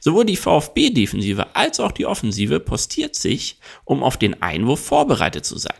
Sowohl 0.00 0.24
die 0.24 0.36
VfB-Defensive 0.36 1.56
als 1.56 1.80
auch 1.80 1.92
die 1.92 2.06
Offensive 2.06 2.60
postiert 2.60 3.14
sich, 3.14 3.58
um 3.84 4.02
auf 4.02 4.16
den 4.16 4.42
Einwurf 4.42 4.84
vorbereitet 4.84 5.44
zu 5.44 5.58
sein. 5.58 5.74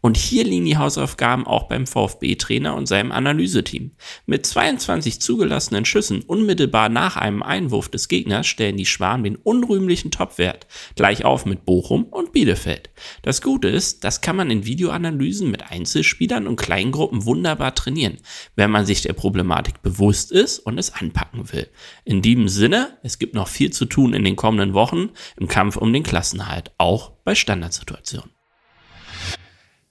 Und 0.00 0.16
hier 0.16 0.44
liegen 0.44 0.64
die 0.64 0.76
Hausaufgaben 0.76 1.46
auch 1.46 1.64
beim 1.64 1.86
VfB-Trainer 1.86 2.74
und 2.74 2.86
seinem 2.86 3.12
Analyseteam. 3.12 3.92
Mit 4.26 4.46
22 4.46 5.20
zugelassenen 5.20 5.84
Schüssen 5.84 6.22
unmittelbar 6.22 6.88
nach 6.88 7.16
einem 7.16 7.42
Einwurf 7.42 7.88
des 7.88 8.08
Gegners 8.08 8.46
stellen 8.46 8.76
die 8.76 8.86
Schwan 8.86 9.24
den 9.24 9.36
unrühmlichen 9.36 10.10
Topwert 10.10 10.66
gleich 10.94 11.24
auf 11.24 11.46
mit 11.46 11.64
Bochum 11.64 12.04
und 12.04 12.32
Bielefeld. 12.32 12.90
Das 13.22 13.42
Gute 13.42 13.68
ist, 13.68 14.04
das 14.04 14.20
kann 14.20 14.36
man 14.36 14.50
in 14.50 14.64
Videoanalysen 14.64 15.50
mit 15.50 15.70
Einzelspielern 15.70 16.46
und 16.46 16.56
Kleingruppen 16.56 17.24
wunderbar 17.24 17.74
trainieren, 17.74 18.18
wenn 18.56 18.70
man 18.70 18.86
sich 18.86 19.02
der 19.02 19.12
Problematik 19.12 19.82
bewusst 19.82 20.30
ist 20.30 20.60
und 20.60 20.78
es 20.78 20.94
anpacken 20.94 21.52
will. 21.52 21.68
In 22.04 22.22
diesem 22.22 22.48
Sinne, 22.48 22.98
es 23.02 23.18
gibt 23.18 23.34
noch 23.34 23.48
viel 23.48 23.72
zu 23.72 23.84
tun 23.84 24.14
in 24.14 24.24
den 24.24 24.36
kommenden 24.36 24.74
Wochen 24.74 25.10
im 25.36 25.48
Kampf 25.48 25.76
um 25.76 25.92
den 25.92 26.02
Klassenhalt, 26.02 26.70
auch 26.78 27.12
bei 27.24 27.34
Standardsituationen. 27.34 28.37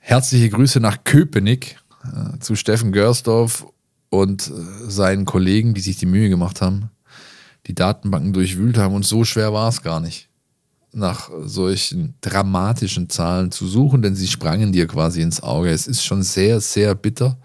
Herzliche 0.07 0.47
Grüße 0.47 0.79
nach 0.79 1.03
Köpenick 1.03 1.75
äh, 2.01 2.39
zu 2.39 2.55
Steffen 2.55 2.93
Görsdorf 2.93 3.67
und 4.09 4.47
äh, 4.47 4.89
seinen 4.89 5.25
Kollegen, 5.25 5.73
die 5.73 5.81
sich 5.81 5.97
die 5.97 6.05
Mühe 6.05 6.29
gemacht 6.29 6.61
haben, 6.61 6.91
die 7.65 7.75
Datenbanken 7.75 8.31
durchwühlt 8.31 8.77
haben. 8.77 8.95
Und 8.95 9.03
so 9.03 9.25
schwer 9.25 9.51
war 9.51 9.67
es 9.67 9.81
gar 9.81 9.99
nicht, 9.99 10.29
nach 10.93 11.29
solchen 11.43 12.13
dramatischen 12.21 13.09
Zahlen 13.09 13.51
zu 13.51 13.67
suchen, 13.67 14.01
denn 14.01 14.15
sie 14.15 14.29
sprangen 14.29 14.71
dir 14.71 14.87
quasi 14.87 15.21
ins 15.21 15.43
Auge. 15.43 15.71
Es 15.71 15.87
ist 15.87 16.05
schon 16.05 16.23
sehr, 16.23 16.61
sehr 16.61 16.95
bitter. 16.95 17.37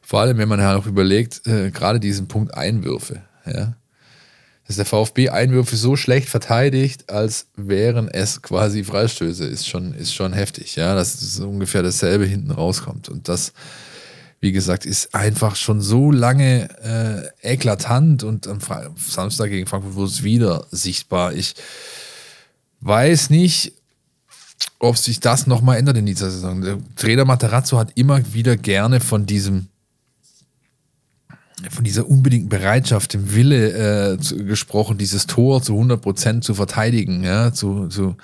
Vor 0.00 0.20
allem, 0.20 0.38
wenn 0.38 0.48
man 0.48 0.60
halt 0.60 0.78
auch 0.78 0.86
überlegt, 0.86 1.44
äh, 1.48 1.72
gerade 1.72 1.98
diesen 1.98 2.28
Punkt 2.28 2.54
Einwürfe. 2.54 3.22
Ja? 3.44 3.74
Dass 4.68 4.76
der 4.76 4.84
VfB 4.84 5.30
Einwürfe 5.30 5.76
so 5.76 5.96
schlecht 5.96 6.28
verteidigt, 6.28 7.08
als 7.08 7.46
wären 7.56 8.06
es 8.06 8.42
quasi 8.42 8.84
Freistöße, 8.84 9.46
ist 9.46 9.66
schon, 9.66 9.94
ist 9.94 10.12
schon 10.12 10.34
heftig. 10.34 10.76
Ja, 10.76 10.94
dass 10.94 11.22
es 11.22 11.40
ungefähr 11.40 11.82
dasselbe 11.82 12.26
hinten 12.26 12.50
rauskommt. 12.50 13.08
Und 13.08 13.28
das, 13.28 13.54
wie 14.40 14.52
gesagt, 14.52 14.84
ist 14.84 15.14
einfach 15.14 15.56
schon 15.56 15.80
so 15.80 16.10
lange 16.10 16.68
äh, 17.42 17.54
eklatant 17.54 18.24
und 18.24 18.46
am 18.46 18.58
Samstag 18.98 19.48
gegen 19.48 19.66
Frankfurt 19.66 19.94
wurde 19.94 20.10
es 20.10 20.22
wieder 20.22 20.66
sichtbar. 20.70 21.32
Ich 21.32 21.54
weiß 22.80 23.30
nicht, 23.30 23.72
ob 24.80 24.98
sich 24.98 25.18
das 25.20 25.46
nochmal 25.46 25.78
ändert 25.78 25.96
in 25.96 26.04
dieser 26.04 26.30
Saison. 26.30 26.60
Der 26.60 26.78
Trainer 26.94 27.24
Materazzo 27.24 27.78
hat 27.78 27.92
immer 27.94 28.34
wieder 28.34 28.58
gerne 28.58 29.00
von 29.00 29.24
diesem 29.24 29.68
von 31.70 31.84
dieser 31.84 32.08
unbedingten 32.08 32.48
Bereitschaft, 32.48 33.14
dem 33.14 33.34
Wille 33.34 34.12
äh, 34.12 34.18
zu, 34.18 34.44
gesprochen, 34.44 34.98
dieses 34.98 35.26
Tor 35.26 35.62
zu 35.62 35.74
100 35.74 36.00
Prozent 36.00 36.44
zu 36.44 36.54
verteidigen, 36.54 37.24
ja, 37.24 37.52
zu, 37.52 37.88
zu 37.88 38.16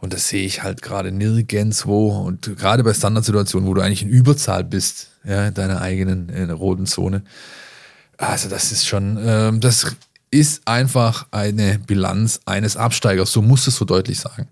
und 0.00 0.14
das 0.14 0.28
sehe 0.28 0.46
ich 0.46 0.62
halt 0.62 0.80
gerade 0.80 1.12
nirgendwo 1.12 2.08
und 2.20 2.56
gerade 2.56 2.82
bei 2.82 2.94
Standardsituationen, 2.94 3.68
wo 3.68 3.74
du 3.74 3.82
eigentlich 3.82 4.02
in 4.02 4.08
Überzahl 4.08 4.64
bist, 4.64 5.08
ja, 5.24 5.48
in 5.48 5.54
deiner 5.54 5.82
eigenen 5.82 6.30
in 6.30 6.50
roten 6.50 6.86
Zone. 6.86 7.22
Also 8.16 8.48
das 8.48 8.72
ist 8.72 8.86
schon, 8.86 9.18
ähm, 9.22 9.60
das 9.60 9.94
ist 10.30 10.66
einfach 10.66 11.26
eine 11.32 11.78
Bilanz 11.78 12.40
eines 12.46 12.76
Absteigers, 12.76 13.32
so 13.32 13.42
muss 13.42 13.66
es 13.66 13.76
so 13.76 13.84
deutlich 13.84 14.20
sagen. 14.20 14.48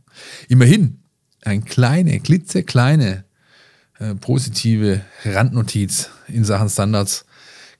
Immerhin, 0.48 0.98
eine 1.42 1.62
kleine, 1.62 2.20
klitzekleine 2.20 3.24
äh, 4.00 4.14
positive 4.16 5.00
Randnotiz 5.24 6.10
in 6.26 6.44
Sachen 6.44 6.68
Standards 6.68 7.24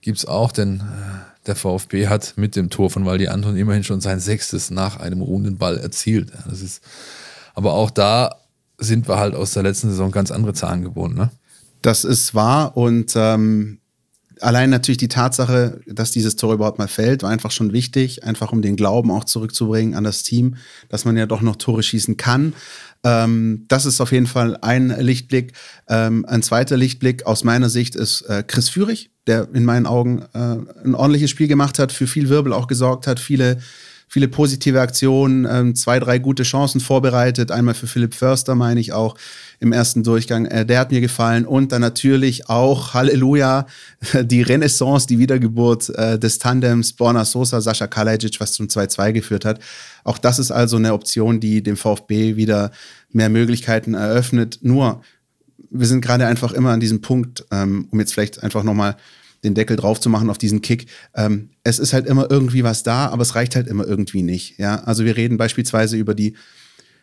gibt 0.09 0.17
es 0.17 0.25
auch, 0.25 0.51
denn 0.51 0.77
äh, 0.77 1.45
der 1.45 1.55
VfB 1.55 2.07
hat 2.07 2.33
mit 2.35 2.55
dem 2.55 2.71
Tor 2.71 2.89
von 2.89 3.05
Waldi 3.05 3.27
Anton 3.27 3.55
immerhin 3.55 3.83
schon 3.83 4.01
sein 4.01 4.19
sechstes 4.19 4.71
nach 4.71 4.97
einem 4.97 5.21
ruhenden 5.21 5.59
Ball 5.59 5.77
erzielt. 5.77 6.31
Das 6.49 6.63
ist, 6.63 6.81
aber 7.53 7.73
auch 7.73 7.91
da 7.91 8.37
sind 8.79 9.07
wir 9.07 9.19
halt 9.19 9.35
aus 9.35 9.51
der 9.51 9.61
letzten 9.61 9.91
Saison 9.91 10.09
ganz 10.09 10.31
andere 10.31 10.55
Zahlen 10.55 10.81
gewohnt. 10.81 11.15
Ne? 11.15 11.29
Das 11.83 12.05
ist 12.05 12.33
wahr 12.33 12.75
und 12.75 13.13
ähm, 13.15 13.81
allein 14.41 14.71
natürlich 14.71 14.97
die 14.97 15.09
Tatsache, 15.09 15.79
dass 15.85 16.09
dieses 16.09 16.37
Tor 16.37 16.55
überhaupt 16.55 16.79
mal 16.79 16.87
fällt, 16.87 17.21
war 17.21 17.29
einfach 17.29 17.51
schon 17.51 17.71
wichtig, 17.71 18.23
einfach 18.23 18.51
um 18.51 18.63
den 18.63 18.75
Glauben 18.75 19.11
auch 19.11 19.25
zurückzubringen 19.25 19.93
an 19.93 20.03
das 20.03 20.23
Team, 20.23 20.55
dass 20.89 21.05
man 21.05 21.17
ja 21.17 21.27
doch 21.27 21.41
noch 21.41 21.57
Tore 21.57 21.83
schießen 21.83 22.17
kann. 22.17 22.55
Ähm, 23.03 23.65
das 23.67 23.85
ist 23.85 24.01
auf 24.01 24.11
jeden 24.11 24.25
Fall 24.25 24.57
ein 24.61 24.89
Lichtblick. 24.89 25.53
Ähm, 25.87 26.25
ein 26.25 26.41
zweiter 26.41 26.77
Lichtblick 26.77 27.27
aus 27.27 27.43
meiner 27.43 27.69
Sicht 27.69 27.95
ist 27.95 28.23
äh, 28.23 28.43
Chris 28.45 28.69
Führig, 28.69 29.11
der 29.29 29.47
in 29.53 29.63
meinen 29.63 29.85
Augen 29.85 30.23
äh, 30.33 30.57
ein 30.83 30.95
ordentliches 30.95 31.29
Spiel 31.29 31.47
gemacht 31.47 31.79
hat, 31.79 31.91
für 31.91 32.07
viel 32.07 32.27
Wirbel 32.27 32.51
auch 32.51 32.67
gesorgt 32.67 33.07
hat, 33.07 33.19
viele 33.19 33.59
viele 34.09 34.27
positive 34.27 34.81
Aktionen, 34.81 35.47
ähm, 35.49 35.75
zwei, 35.75 35.99
drei 35.99 36.17
gute 36.17 36.41
Chancen 36.43 36.81
vorbereitet. 36.81 37.51
Einmal 37.51 37.75
für 37.75 37.85
Philipp 37.85 38.15
Förster, 38.15 38.55
meine 38.55 38.79
ich 38.79 38.91
auch 38.91 39.15
im 39.59 39.71
ersten 39.71 40.03
Durchgang. 40.03 40.47
Äh, 40.47 40.65
der 40.65 40.79
hat 40.79 40.91
mir 40.91 40.99
gefallen. 40.99 41.45
Und 41.45 41.71
dann 41.71 41.81
natürlich 41.81 42.49
auch, 42.49 42.95
Halleluja, 42.95 43.67
die 44.23 44.41
Renaissance, 44.41 45.05
die 45.05 45.19
Wiedergeburt 45.19 45.89
äh, 45.89 46.17
des 46.17 46.39
Tandems 46.39 46.93
Borna 46.93 47.23
Sosa, 47.23 47.61
Sascha 47.61 47.85
Kalajic, 47.85 48.39
was 48.41 48.53
zum 48.53 48.65
2-2 48.65 49.13
geführt 49.13 49.45
hat. 49.45 49.59
Auch 50.03 50.17
das 50.17 50.39
ist 50.39 50.51
also 50.51 50.77
eine 50.77 50.93
Option, 50.93 51.39
die 51.39 51.61
dem 51.61 51.77
VfB 51.77 52.35
wieder 52.35 52.71
mehr 53.11 53.29
Möglichkeiten 53.29 53.93
eröffnet. 53.93 54.57
Nur, 54.63 55.03
wir 55.69 55.85
sind 55.85 56.01
gerade 56.01 56.25
einfach 56.25 56.53
immer 56.53 56.71
an 56.71 56.79
diesem 56.79 57.01
Punkt, 57.01 57.45
ähm, 57.51 57.87
um 57.91 57.99
jetzt 57.99 58.13
vielleicht 58.13 58.41
einfach 58.41 58.63
nochmal 58.63 58.95
den 59.43 59.53
Deckel 59.53 59.77
drauf 59.77 59.99
zu 59.99 60.09
machen 60.09 60.29
auf 60.29 60.37
diesen 60.37 60.61
Kick. 60.61 60.87
Ähm, 61.15 61.49
es 61.63 61.79
ist 61.79 61.93
halt 61.93 62.05
immer 62.07 62.29
irgendwie 62.29 62.63
was 62.63 62.83
da, 62.83 63.07
aber 63.07 63.21
es 63.21 63.35
reicht 63.35 63.55
halt 63.55 63.67
immer 63.67 63.87
irgendwie 63.87 64.23
nicht. 64.23 64.57
Ja, 64.57 64.83
also 64.83 65.05
wir 65.05 65.17
reden 65.17 65.37
beispielsweise 65.37 65.97
über 65.97 66.13
die 66.13 66.35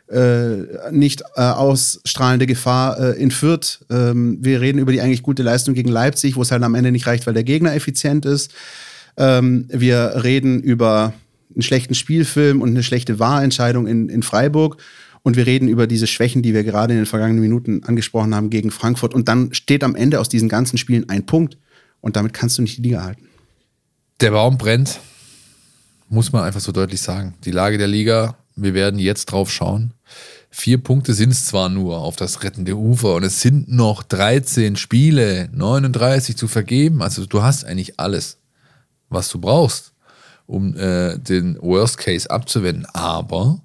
äh, 0.09 0.91
nicht 0.93 1.23
äh, 1.35 1.41
ausstrahlende 1.41 2.47
Gefahr 2.47 3.01
äh, 3.01 3.21
in 3.21 3.31
Fürth. 3.31 3.85
Ähm, 3.91 4.39
wir 4.41 4.61
reden 4.61 4.79
über 4.79 4.93
die 4.93 5.01
eigentlich 5.01 5.23
gute 5.23 5.43
Leistung 5.43 5.75
gegen 5.75 5.89
Leipzig, 5.89 6.37
wo 6.37 6.43
es 6.43 6.53
halt 6.53 6.63
am 6.63 6.75
Ende 6.75 6.93
nicht 6.93 7.07
reicht, 7.07 7.27
weil 7.27 7.35
der 7.35 7.45
Gegner 7.45 7.75
effizient 7.75 8.25
ist. 8.25 8.53
Ähm, 9.17 9.67
wir 9.69 10.23
reden 10.23 10.63
über 10.63 11.13
einen 11.53 11.63
schlechten 11.63 11.95
Spielfilm 11.95 12.61
und 12.61 12.69
eine 12.69 12.83
schlechte 12.83 13.19
Wahlentscheidung 13.19 13.87
in, 13.87 14.09
in 14.09 14.23
Freiburg. 14.23 14.77
Und 15.23 15.37
wir 15.37 15.47
reden 15.47 15.67
über 15.67 15.89
diese 15.89 16.07
Schwächen, 16.07 16.43
die 16.43 16.55
wir 16.55 16.63
gerade 16.63 16.93
in 16.93 17.01
den 17.01 17.07
vergangenen 17.07 17.41
Minuten 17.41 17.83
angesprochen 17.83 18.33
haben 18.33 18.49
gegen 18.49 18.71
Frankfurt. 18.71 19.13
Und 19.13 19.27
dann 19.27 19.53
steht 19.55 19.83
am 19.83 19.97
Ende 19.97 20.21
aus 20.21 20.29
diesen 20.29 20.49
ganzen 20.49 20.79
Spielen 20.79 21.09
ein 21.09 21.27
Punkt. 21.27 21.59
Und 22.01 22.17
damit 22.17 22.33
kannst 22.33 22.59
du 22.59 22.63
nicht 22.63 22.79
die 22.79 22.83
Liga 22.83 23.03
halten. 23.03 23.29
Der 24.21 24.31
Baum 24.31 24.57
brennt, 24.59 25.01
muss 26.09 26.33
man 26.33 26.45
einfach 26.45 26.61
so 26.61 26.73
deutlich 26.73 27.03
sagen. 27.03 27.35
Die 27.45 27.51
Lage 27.51 27.79
der 27.79 27.89
Liga, 27.89 28.37
wir 28.55 28.75
werden 28.75 28.99
jetzt 28.99 29.27
drauf 29.27 29.51
schauen. 29.51 29.93
Vier 30.51 30.79
Punkte 30.79 31.13
sind 31.13 31.31
es 31.31 31.45
zwar 31.45 31.69
nur 31.69 31.99
auf 31.99 32.17
das 32.17 32.43
rettende 32.43 32.77
Ufer 32.77 33.15
und 33.15 33.25
es 33.25 33.43
sind 33.43 33.71
noch 33.71 34.03
13 34.03 34.77
Spiele, 34.77 35.51
39 35.53 36.37
zu 36.37 36.49
vergeben. 36.49 37.03
Also 37.03 37.27
du 37.27 37.43
hast 37.43 37.65
eigentlich 37.65 38.01
alles, 38.01 38.39
was 39.11 39.29
du 39.29 39.39
brauchst, 39.39 39.93
um 40.47 40.75
äh, 40.77 41.19
den 41.19 41.59
Worst 41.61 41.99
Case 41.99 42.31
abzuwenden. 42.31 42.87
Aber 42.95 43.61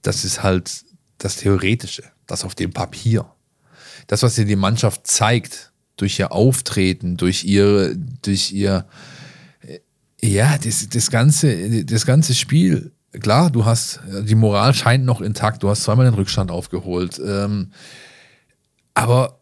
das 0.00 0.24
ist 0.24 0.42
halt 0.42 0.84
das 1.18 1.36
Theoretische, 1.36 2.04
das 2.26 2.44
auf 2.44 2.54
dem 2.54 2.72
Papier. 2.72 3.26
Das, 4.06 4.22
was 4.22 4.36
dir 4.36 4.46
die 4.46 4.56
Mannschaft 4.56 5.06
zeigt, 5.06 5.72
durch 5.96 6.18
ihr 6.18 6.32
Auftreten, 6.32 7.16
durch 7.16 7.44
ihre, 7.44 7.96
durch 8.22 8.52
ihr, 8.52 8.86
äh, 9.62 9.78
ja, 10.20 10.58
das, 10.58 10.88
das 10.88 11.10
ganze, 11.10 11.84
das 11.84 12.06
ganze 12.06 12.34
Spiel. 12.34 12.92
Klar, 13.12 13.50
du 13.50 13.64
hast, 13.64 14.00
die 14.24 14.34
Moral 14.34 14.74
scheint 14.74 15.04
noch 15.04 15.20
intakt, 15.20 15.62
du 15.62 15.70
hast 15.70 15.84
zweimal 15.84 16.04
den 16.04 16.14
Rückstand 16.14 16.50
aufgeholt. 16.50 17.20
Ähm, 17.24 17.72
aber 18.92 19.40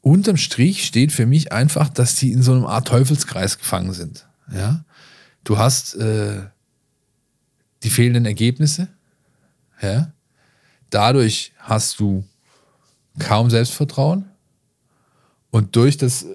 unterm 0.00 0.36
Strich 0.36 0.86
steht 0.86 1.12
für 1.12 1.26
mich 1.26 1.52
einfach, 1.52 1.88
dass 1.88 2.14
die 2.14 2.32
in 2.32 2.42
so 2.42 2.52
einem 2.52 2.64
Art 2.64 2.88
Teufelskreis 2.88 3.58
gefangen 3.58 3.92
sind. 3.92 4.26
Ja? 4.52 4.84
Du 5.44 5.58
hast 5.58 5.94
äh, 5.96 6.42
die 7.82 7.90
fehlenden 7.90 8.24
Ergebnisse. 8.24 8.88
Ja? 9.82 10.12
Dadurch 10.90 11.52
hast 11.58 12.00
du 12.00 12.24
kaum 13.18 13.50
Selbstvertrauen. 13.50 14.26
Und 15.56 15.74
durch 15.74 15.96
das, 15.96 16.26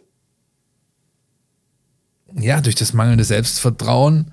ja, 2.33 2.59
durch 2.59 2.73
das 2.73 2.93
mangelnde 2.93 3.23
Selbstvertrauen 3.23 4.31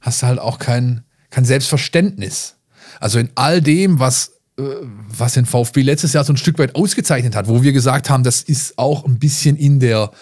hast 0.00 0.22
du 0.22 0.28
halt 0.28 0.38
auch 0.38 0.60
kein, 0.60 1.02
kein 1.30 1.44
Selbstverständnis. 1.44 2.54
Also 3.00 3.18
in 3.18 3.30
all 3.34 3.60
dem, 3.60 3.98
was, 3.98 4.34
äh, 4.56 4.62
was 5.08 5.32
den 5.32 5.44
VfB 5.44 5.82
letztes 5.82 6.12
Jahr 6.12 6.22
so 6.22 6.32
ein 6.32 6.36
Stück 6.36 6.60
weit 6.60 6.76
ausgezeichnet 6.76 7.34
hat, 7.34 7.48
wo 7.48 7.64
wir 7.64 7.72
gesagt 7.72 8.10
haben, 8.10 8.22
das 8.22 8.42
ist 8.42 8.78
auch 8.78 9.04
ein 9.04 9.18
bisschen 9.18 9.56
in 9.56 9.80
der, 9.80 10.12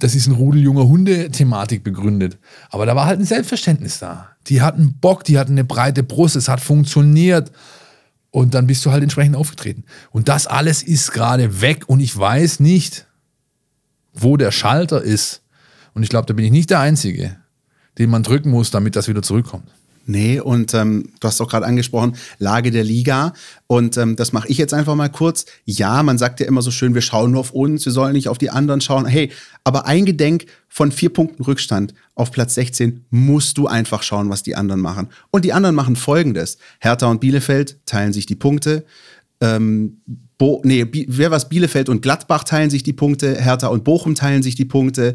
das 0.00 0.16
ist 0.16 0.26
ein 0.26 0.34
Rudel 0.34 0.60
junger 0.60 0.88
Hunde-Thematik 0.88 1.84
begründet. 1.84 2.38
Aber 2.70 2.86
da 2.86 2.96
war 2.96 3.06
halt 3.06 3.20
ein 3.20 3.24
Selbstverständnis 3.24 4.00
da. 4.00 4.30
Die 4.48 4.62
hatten 4.62 4.94
Bock, 5.00 5.22
die 5.22 5.38
hatten 5.38 5.52
eine 5.52 5.62
breite 5.62 6.02
Brust, 6.02 6.34
es 6.34 6.48
hat 6.48 6.60
funktioniert. 6.60 7.52
Und 8.32 8.54
dann 8.54 8.66
bist 8.66 8.84
du 8.84 8.90
halt 8.90 9.04
entsprechend 9.04 9.36
aufgetreten. 9.36 9.84
Und 10.10 10.28
das 10.28 10.48
alles 10.48 10.82
ist 10.82 11.12
gerade 11.12 11.60
weg 11.60 11.84
und 11.86 12.00
ich 12.00 12.18
weiß 12.18 12.58
nicht, 12.58 13.06
wo 14.14 14.36
der 14.36 14.50
Schalter 14.50 15.02
ist. 15.02 15.42
Und 15.92 16.02
ich 16.02 16.08
glaube, 16.08 16.26
da 16.26 16.34
bin 16.34 16.44
ich 16.44 16.50
nicht 16.50 16.70
der 16.70 16.80
Einzige, 16.80 17.36
den 17.98 18.10
man 18.10 18.22
drücken 18.22 18.50
muss, 18.50 18.70
damit 18.70 18.96
das 18.96 19.08
wieder 19.08 19.22
zurückkommt. 19.22 19.70
Nee, 20.06 20.38
und 20.38 20.74
ähm, 20.74 21.12
du 21.20 21.28
hast 21.28 21.40
auch 21.40 21.48
gerade 21.48 21.64
angesprochen, 21.64 22.16
Lage 22.38 22.70
der 22.70 22.84
Liga. 22.84 23.32
Und 23.66 23.96
ähm, 23.96 24.16
das 24.16 24.32
mache 24.34 24.48
ich 24.48 24.58
jetzt 24.58 24.74
einfach 24.74 24.94
mal 24.94 25.08
kurz. 25.08 25.46
Ja, 25.64 26.02
man 26.02 26.18
sagt 26.18 26.40
ja 26.40 26.46
immer 26.46 26.60
so 26.60 26.70
schön, 26.70 26.94
wir 26.94 27.00
schauen 27.00 27.30
nur 27.30 27.40
auf 27.40 27.52
uns, 27.52 27.86
wir 27.86 27.92
sollen 27.92 28.12
nicht 28.12 28.28
auf 28.28 28.36
die 28.36 28.50
anderen 28.50 28.82
schauen. 28.82 29.06
Hey, 29.06 29.32
aber 29.62 29.86
eingedenk 29.86 30.44
von 30.68 30.92
vier 30.92 31.10
Punkten 31.10 31.42
Rückstand 31.44 31.94
auf 32.14 32.32
Platz 32.32 32.54
16 32.54 33.06
musst 33.10 33.56
du 33.56 33.66
einfach 33.66 34.02
schauen, 34.02 34.28
was 34.28 34.42
die 34.42 34.56
anderen 34.56 34.82
machen. 34.82 35.08
Und 35.30 35.46
die 35.46 35.54
anderen 35.54 35.74
machen 35.74 35.96
folgendes. 35.96 36.58
Hertha 36.80 37.06
und 37.06 37.20
Bielefeld 37.20 37.78
teilen 37.86 38.12
sich 38.12 38.26
die 38.26 38.36
Punkte. 38.36 38.84
Ähm, 39.40 40.00
Bo 40.38 40.60
nee, 40.64 40.86
wer 41.08 41.30
was 41.30 41.48
Bielefeld 41.48 41.88
und 41.88 42.02
Gladbach 42.02 42.44
teilen 42.44 42.70
sich 42.70 42.82
die 42.82 42.92
Punkte, 42.92 43.40
Hertha 43.40 43.68
und 43.68 43.84
Bochum 43.84 44.14
teilen 44.14 44.42
sich 44.42 44.54
die 44.54 44.64
Punkte. 44.64 45.14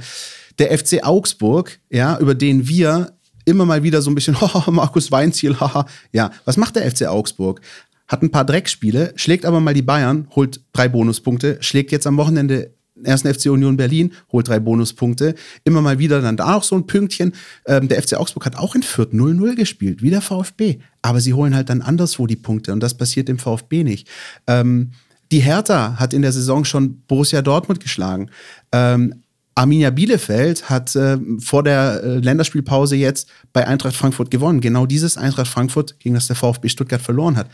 Der 0.59 0.77
FC 0.77 1.03
Augsburg, 1.03 1.79
ja, 1.89 2.17
über 2.19 2.35
den 2.35 2.67
wir 2.67 3.13
immer 3.45 3.65
mal 3.65 3.83
wieder 3.83 4.01
so 4.01 4.09
ein 4.09 4.15
bisschen, 4.15 4.35
oh, 4.41 4.71
Markus 4.71 5.11
Weinziel, 5.11 5.59
haha. 5.59 5.85
ja, 6.11 6.31
was 6.45 6.57
macht 6.57 6.75
der 6.75 6.89
FC 6.89 7.07
Augsburg? 7.07 7.61
Hat 8.07 8.23
ein 8.23 8.31
paar 8.31 8.45
Dreckspiele, 8.45 9.13
schlägt 9.15 9.45
aber 9.45 9.59
mal 9.59 9.73
die 9.73 9.81
Bayern, 9.81 10.27
holt 10.35 10.61
drei 10.73 10.87
Bonuspunkte, 10.87 11.57
schlägt 11.61 11.91
jetzt 11.91 12.07
am 12.07 12.17
Wochenende 12.17 12.73
ersten 13.03 13.33
FC 13.33 13.47
Union 13.47 13.77
Berlin, 13.77 14.13
holt 14.31 14.47
drei 14.47 14.59
Bonuspunkte. 14.59 15.35
Immer 15.63 15.81
mal 15.81 15.99
wieder 15.99 16.21
dann 16.21 16.37
da 16.37 16.55
auch 16.55 16.63
so 16.63 16.75
ein 16.75 16.87
Pünktchen. 16.87 17.33
Ähm, 17.65 17.87
der 17.87 18.01
FC 18.01 18.15
Augsburg 18.15 18.45
hat 18.45 18.57
auch 18.57 18.75
in 18.75 18.83
Fürth 18.83 19.13
0-0 19.13 19.55
gespielt, 19.55 20.01
wie 20.01 20.09
der 20.09 20.21
VfB. 20.21 20.79
Aber 21.01 21.21
sie 21.21 21.33
holen 21.33 21.55
halt 21.55 21.69
dann 21.69 21.81
anderswo 21.81 22.27
die 22.27 22.35
Punkte 22.35 22.73
und 22.73 22.81
das 22.81 22.95
passiert 22.95 23.27
dem 23.27 23.39
VfB 23.39 23.83
nicht. 23.83 24.07
Ähm, 24.47 24.91
die 25.31 25.39
Hertha 25.39 25.97
hat 25.99 26.13
in 26.13 26.21
der 26.21 26.31
Saison 26.31 26.65
schon 26.65 27.01
Borussia 27.07 27.41
Dortmund 27.41 27.79
geschlagen. 27.79 28.29
Ähm, 28.71 29.21
Arminia 29.59 29.89
Bielefeld 29.89 30.69
hat 30.69 30.95
äh, 30.95 31.17
vor 31.39 31.63
der 31.63 32.01
äh, 32.01 32.19
Länderspielpause 32.19 32.95
jetzt 32.95 33.27
bei 33.51 33.67
Eintracht 33.67 33.95
Frankfurt 33.95 34.31
gewonnen. 34.31 34.61
Genau 34.61 34.85
dieses 34.85 35.17
Eintracht 35.17 35.47
Frankfurt, 35.47 35.99
gegen 35.99 36.15
das 36.15 36.27
der 36.27 36.37
VfB 36.37 36.69
Stuttgart 36.69 37.01
verloren 37.01 37.35
hat. 37.35 37.47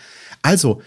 Also, 0.44 0.82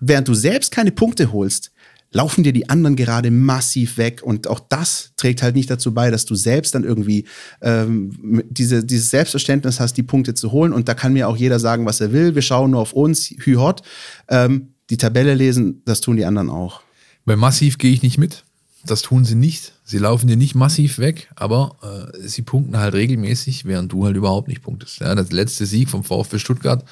während 0.00 0.28
du 0.28 0.34
selbst 0.34 0.72
keine 0.72 0.90
Punkte 0.90 1.30
holst, 1.30 1.71
laufen 2.12 2.44
dir 2.44 2.52
die 2.52 2.68
anderen 2.68 2.96
gerade 2.96 3.30
massiv 3.30 3.96
weg. 3.96 4.22
Und 4.22 4.46
auch 4.46 4.60
das 4.60 5.12
trägt 5.16 5.42
halt 5.42 5.56
nicht 5.56 5.70
dazu 5.70 5.92
bei, 5.92 6.10
dass 6.10 6.24
du 6.24 6.34
selbst 6.34 6.74
dann 6.74 6.84
irgendwie 6.84 7.24
ähm, 7.60 8.42
diese, 8.48 8.84
dieses 8.84 9.10
Selbstverständnis 9.10 9.80
hast, 9.80 9.96
die 9.96 10.02
Punkte 10.02 10.34
zu 10.34 10.52
holen. 10.52 10.72
Und 10.72 10.88
da 10.88 10.94
kann 10.94 11.12
mir 11.12 11.28
auch 11.28 11.36
jeder 11.36 11.58
sagen, 11.58 11.86
was 11.86 12.00
er 12.00 12.12
will. 12.12 12.34
Wir 12.34 12.42
schauen 12.42 12.72
nur 12.72 12.80
auf 12.80 12.92
uns, 12.92 13.30
hü 13.30 13.56
hot. 13.56 13.82
Ähm, 14.28 14.68
die 14.90 14.96
Tabelle 14.98 15.34
lesen, 15.34 15.82
das 15.84 16.00
tun 16.00 16.16
die 16.16 16.24
anderen 16.24 16.50
auch. 16.50 16.82
Bei 17.24 17.36
massiv 17.36 17.78
gehe 17.78 17.92
ich 17.92 18.02
nicht 18.02 18.18
mit. 18.18 18.44
Das 18.84 19.02
tun 19.02 19.24
sie 19.24 19.36
nicht. 19.36 19.74
Sie 19.84 19.98
laufen 19.98 20.26
dir 20.26 20.36
nicht 20.36 20.56
massiv 20.56 20.98
weg, 20.98 21.30
aber 21.36 21.76
äh, 21.82 22.26
sie 22.26 22.42
punkten 22.42 22.76
halt 22.78 22.94
regelmäßig, 22.94 23.64
während 23.64 23.92
du 23.92 24.04
halt 24.04 24.16
überhaupt 24.16 24.48
nicht 24.48 24.62
punktest. 24.62 24.98
Ja, 25.00 25.14
das 25.14 25.30
letzte 25.30 25.66
Sieg 25.66 25.88
vom 25.88 26.02
VfB 26.02 26.38
Stuttgart 26.38 26.84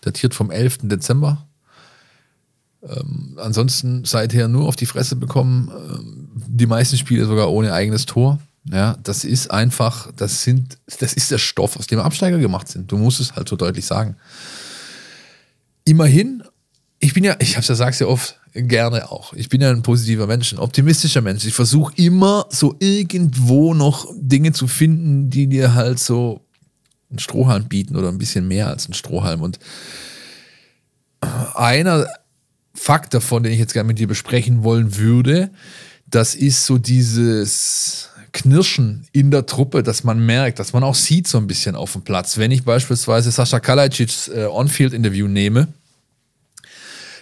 datiert 0.00 0.34
vom 0.34 0.50
11. 0.50 0.78
Dezember. 0.84 1.46
Ähm, 2.88 3.36
ansonsten 3.36 4.04
seither 4.04 4.48
nur 4.48 4.66
auf 4.66 4.76
die 4.76 4.86
Fresse 4.86 5.16
bekommen. 5.16 5.70
Ähm, 5.70 6.28
die 6.34 6.66
meisten 6.66 6.96
Spiele 6.96 7.26
sogar 7.26 7.50
ohne 7.50 7.72
eigenes 7.72 8.06
Tor. 8.06 8.38
Ja, 8.70 8.96
das 9.02 9.24
ist 9.24 9.50
einfach, 9.50 10.10
das 10.16 10.42
sind, 10.42 10.78
das 10.98 11.12
ist 11.12 11.30
der 11.30 11.38
Stoff, 11.38 11.76
aus 11.76 11.86
dem 11.86 12.00
Absteiger 12.00 12.38
gemacht 12.38 12.68
sind. 12.68 12.90
Du 12.90 12.96
musst 12.96 13.20
es 13.20 13.34
halt 13.34 13.48
so 13.48 13.56
deutlich 13.56 13.86
sagen. 13.86 14.16
Immerhin 15.84 16.42
ich 16.98 17.14
bin 17.14 17.24
ja, 17.24 17.36
ich 17.38 17.56
hab's 17.56 17.68
ja 17.68 17.74
sag's 17.74 17.98
ja 17.98 18.06
oft, 18.06 18.40
gerne 18.52 19.10
auch. 19.10 19.32
Ich 19.34 19.48
bin 19.48 19.60
ja 19.60 19.70
ein 19.70 19.82
positiver 19.82 20.26
Mensch, 20.26 20.52
ein 20.52 20.58
optimistischer 20.58 21.20
Mensch. 21.20 21.44
Ich 21.44 21.54
versuche 21.54 21.92
immer 21.96 22.46
so 22.50 22.74
irgendwo 22.78 23.74
noch 23.74 24.06
Dinge 24.16 24.52
zu 24.52 24.66
finden, 24.66 25.28
die 25.28 25.46
dir 25.46 25.74
halt 25.74 25.98
so 25.98 26.40
einen 27.10 27.18
Strohhalm 27.18 27.66
bieten 27.66 27.96
oder 27.96 28.08
ein 28.08 28.18
bisschen 28.18 28.48
mehr 28.48 28.68
als 28.68 28.86
einen 28.86 28.94
Strohhalm. 28.94 29.42
Und 29.42 29.58
einer 31.54 32.06
Fakt 32.76 33.14
davon, 33.14 33.42
den 33.42 33.52
ich 33.52 33.58
jetzt 33.58 33.72
gerne 33.72 33.86
mit 33.86 33.98
dir 33.98 34.06
besprechen 34.06 34.62
wollen 34.62 34.96
würde, 34.96 35.50
das 36.06 36.34
ist 36.34 36.66
so 36.66 36.78
dieses 36.78 38.10
Knirschen 38.32 39.06
in 39.12 39.30
der 39.30 39.46
Truppe, 39.46 39.82
dass 39.82 40.04
man 40.04 40.24
merkt, 40.24 40.58
dass 40.58 40.72
man 40.72 40.84
auch 40.84 40.94
sieht 40.94 41.26
so 41.26 41.38
ein 41.38 41.46
bisschen 41.46 41.74
auf 41.74 41.92
dem 41.92 42.02
Platz. 42.02 42.36
Wenn 42.36 42.50
ich 42.50 42.64
beispielsweise 42.64 43.30
Sascha 43.30 43.60
Kalajdzics 43.60 44.28
äh, 44.28 44.46
On-Field-Interview 44.50 45.26
nehme, 45.26 45.68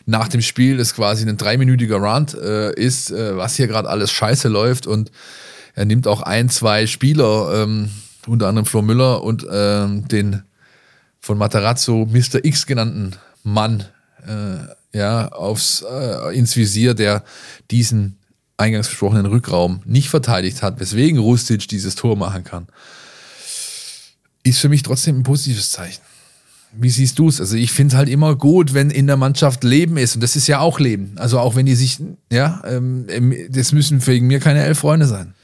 nach 0.06 0.28
dem 0.28 0.42
Spiel 0.42 0.76
das 0.76 0.94
quasi 0.94 1.26
ein 1.26 1.36
dreiminütiger 1.36 2.02
Rant 2.02 2.34
äh, 2.34 2.74
ist, 2.74 3.10
äh, 3.10 3.36
was 3.36 3.54
hier 3.54 3.68
gerade 3.68 3.88
alles 3.88 4.10
scheiße 4.10 4.48
läuft 4.48 4.86
und 4.86 5.10
er 5.74 5.84
nimmt 5.84 6.06
auch 6.06 6.22
ein, 6.22 6.48
zwei 6.48 6.86
Spieler, 6.86 7.62
ähm, 7.62 7.90
unter 8.26 8.48
anderem 8.48 8.66
Flo 8.66 8.82
Müller 8.82 9.22
und 9.22 9.46
ähm, 9.50 10.06
den 10.08 10.42
von 11.20 11.38
Matarazzo 11.38 12.06
Mr. 12.06 12.44
X 12.44 12.66
genannten 12.66 13.16
Mann 13.44 13.84
äh, 14.26 14.74
ja, 14.94 15.28
aufs, 15.28 15.84
äh, 15.88 16.36
ins 16.36 16.56
Visier, 16.56 16.94
der 16.94 17.24
diesen 17.70 18.16
eingangs 18.56 18.88
besprochenen 18.88 19.26
Rückraum 19.26 19.82
nicht 19.84 20.08
verteidigt 20.08 20.62
hat, 20.62 20.80
weswegen 20.80 21.18
Rustic 21.18 21.68
dieses 21.68 21.96
Tor 21.96 22.16
machen 22.16 22.44
kann, 22.44 22.68
ist 24.44 24.60
für 24.60 24.68
mich 24.68 24.82
trotzdem 24.82 25.18
ein 25.18 25.22
positives 25.24 25.72
Zeichen. 25.72 26.00
Wie 26.76 26.90
siehst 26.90 27.18
du 27.18 27.28
es? 27.28 27.40
Also 27.40 27.56
ich 27.56 27.72
finde 27.72 27.94
es 27.94 27.98
halt 27.98 28.08
immer 28.08 28.36
gut, 28.36 28.74
wenn 28.74 28.90
in 28.90 29.06
der 29.06 29.16
Mannschaft 29.16 29.64
Leben 29.64 29.96
ist 29.96 30.16
und 30.16 30.20
das 30.22 30.36
ist 30.36 30.46
ja 30.46 30.60
auch 30.60 30.80
Leben. 30.80 31.12
Also 31.16 31.38
auch 31.38 31.56
wenn 31.56 31.66
die 31.66 31.74
sich, 31.74 31.98
ja, 32.32 32.62
ähm, 32.64 33.06
das 33.50 33.72
müssen 33.72 34.04
wegen 34.06 34.26
mir 34.26 34.40
keine 34.40 34.62
elf 34.64 34.78
Freunde 34.78 35.06
sein. 35.06 35.34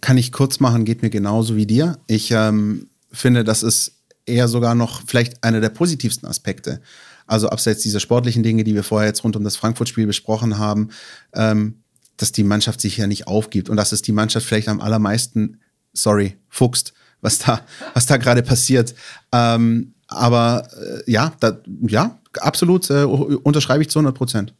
Kann 0.00 0.18
ich 0.18 0.32
kurz 0.32 0.60
machen, 0.60 0.84
geht 0.84 1.02
mir 1.02 1.10
genauso 1.10 1.56
wie 1.56 1.66
dir. 1.66 1.98
Ich 2.06 2.30
ähm, 2.30 2.88
finde, 3.10 3.42
das 3.44 3.62
ist 3.62 3.92
eher 4.26 4.48
sogar 4.48 4.74
noch 4.74 5.02
vielleicht 5.06 5.42
einer 5.42 5.60
der 5.60 5.70
positivsten 5.70 6.28
Aspekte. 6.28 6.80
Also 7.26 7.48
abseits 7.48 7.82
dieser 7.82 8.00
sportlichen 8.00 8.42
Dinge, 8.42 8.64
die 8.64 8.74
wir 8.74 8.84
vorher 8.84 9.08
jetzt 9.08 9.24
rund 9.24 9.36
um 9.36 9.44
das 9.44 9.56
Frankfurt-Spiel 9.56 10.06
besprochen 10.06 10.58
haben, 10.58 10.90
ähm, 11.34 11.82
dass 12.16 12.32
die 12.32 12.44
Mannschaft 12.44 12.80
sich 12.80 12.96
ja 12.96 13.06
nicht 13.06 13.26
aufgibt 13.26 13.68
und 13.68 13.76
dass 13.76 13.92
es 13.92 14.02
die 14.02 14.12
Mannschaft 14.12 14.46
vielleicht 14.46 14.68
am 14.68 14.80
allermeisten, 14.80 15.60
sorry, 15.92 16.36
fuchst, 16.48 16.94
was 17.20 17.38
da, 17.38 17.60
was 17.94 18.06
da 18.06 18.16
gerade 18.16 18.42
passiert. 18.42 18.94
Ähm, 19.32 19.94
aber 20.08 20.68
äh, 20.80 21.10
ja, 21.10 21.32
da, 21.40 21.58
ja, 21.82 22.18
absolut 22.40 22.88
äh, 22.90 23.02
unterschreibe 23.02 23.82
ich 23.82 23.90
zu 23.90 23.98
100 23.98 24.16
Prozent. 24.16 24.54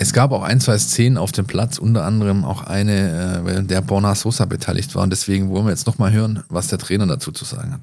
Es 0.00 0.12
gab 0.12 0.30
auch 0.30 0.42
ein, 0.42 0.60
zwei 0.60 0.78
Szenen 0.78 1.18
auf 1.18 1.32
dem 1.32 1.46
Platz, 1.46 1.76
unter 1.78 2.04
anderem 2.04 2.44
auch 2.44 2.62
eine, 2.62 3.42
äh, 3.44 3.62
der 3.64 3.80
Borna 3.82 4.14
Sosa 4.14 4.44
beteiligt 4.44 4.94
war. 4.94 5.02
Und 5.02 5.10
deswegen 5.10 5.50
wollen 5.50 5.66
wir 5.66 5.70
jetzt 5.70 5.88
nochmal 5.88 6.12
hören, 6.12 6.44
was 6.48 6.68
der 6.68 6.78
Trainer 6.78 7.06
dazu 7.06 7.32
zu 7.32 7.44
sagen 7.44 7.72
hat. 7.72 7.80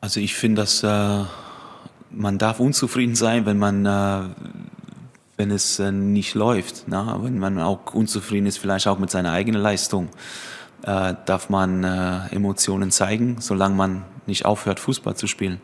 Also 0.00 0.18
ich 0.18 0.34
finde, 0.34 0.62
dass 0.62 0.82
äh, 0.82 1.24
man 2.10 2.38
darf 2.38 2.60
unzufrieden 2.60 3.14
sein, 3.14 3.46
wenn 3.46 3.58
man 3.58 3.86
äh, 3.86 4.28
wenn 5.40 5.50
es 5.50 5.78
äh, 5.78 5.90
nicht 5.90 6.34
läuft. 6.34 6.86
Ne? 6.86 7.16
Wenn 7.22 7.38
man 7.38 7.58
auch 7.60 7.94
unzufrieden 7.94 8.44
ist, 8.44 8.58
vielleicht 8.58 8.86
auch 8.86 8.98
mit 8.98 9.10
seiner 9.10 9.32
eigenen 9.32 9.62
Leistung, 9.62 10.10
äh, 10.82 11.14
darf 11.24 11.48
man 11.48 11.82
äh, 11.82 12.26
Emotionen 12.30 12.90
zeigen, 12.90 13.36
solange 13.40 13.74
man 13.74 14.04
nicht 14.26 14.44
aufhört, 14.44 14.80
Fußball 14.80 15.16
zu 15.16 15.26
spielen. 15.26 15.58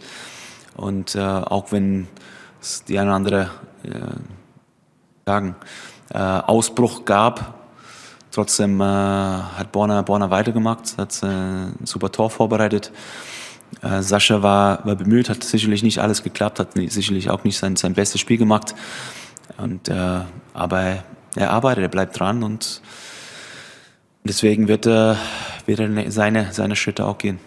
Und 0.77 1.15
äh, 1.15 1.21
auch 1.21 1.73
wenn 1.73 2.09
es 2.59 2.85
die 2.85 2.99
eine 2.99 3.11
oder 3.11 3.17
andere 3.17 3.51
äh, 3.83 3.91
sagen, 5.27 5.57
Ausbruch 6.13 7.05
gab, 7.05 7.55
trotzdem 8.31 8.81
hat 8.81 9.73
Borna, 9.73 10.03
Borna 10.03 10.31
weitergemacht, 10.31 10.97
hat 10.99 11.21
ein 11.25 11.75
super 11.83 12.13
Tor 12.13 12.31
vorbereitet. 12.31 12.93
Sascha 14.01 14.43
war, 14.43 14.85
war 14.87 14.97
bemüht, 14.97 15.29
hat 15.29 15.45
sicherlich 15.45 15.83
nicht 15.83 15.99
alles 15.99 16.23
geklappt, 16.23 16.59
hat 16.59 16.75
sicherlich 16.75 17.31
auch 17.31 17.45
nicht 17.45 17.59
sein, 17.59 17.77
sein 17.77 17.95
bestes 17.95 18.21
Spiel 18.21 18.39
gemacht. 18.39 18.75
Und, 19.59 19.89
äh, 19.89 20.21
aber 20.55 21.05
er 21.35 21.51
arbeitet, 21.51 21.83
er 21.83 21.89
bleibt 21.89 22.19
dran 22.19 22.43
und 22.43 22.81
deswegen 24.25 24.69
wird, 24.69 24.87
äh, 24.87 25.15
wird 25.67 25.81
er 25.81 25.89
ne, 25.89 26.11
seine, 26.11 26.53
seine 26.53 26.77
Schritte 26.77 27.05
auch 27.05 27.19
gehen. 27.19 27.39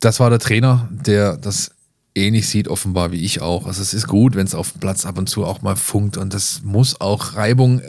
Das 0.00 0.20
war 0.20 0.30
der 0.30 0.38
Trainer, 0.38 0.88
der 0.90 1.36
das 1.36 1.72
ähnlich 2.14 2.48
sieht, 2.48 2.68
offenbar 2.68 3.12
wie 3.12 3.24
ich 3.24 3.40
auch. 3.40 3.66
Also 3.66 3.82
es 3.82 3.94
ist 3.94 4.06
gut, 4.06 4.34
wenn 4.34 4.46
es 4.46 4.54
auf 4.54 4.72
dem 4.72 4.80
Platz 4.80 5.06
ab 5.06 5.18
und 5.18 5.28
zu 5.28 5.44
auch 5.44 5.62
mal 5.62 5.76
funkt 5.76 6.16
und 6.16 6.34
das 6.34 6.62
muss 6.62 7.00
auch 7.00 7.34
Reibung, 7.34 7.80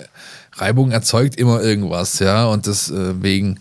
Reibung 0.53 0.91
erzeugt 0.91 1.35
immer 1.35 1.61
irgendwas, 1.61 2.19
ja. 2.19 2.45
Und 2.45 2.65
deswegen 2.67 3.59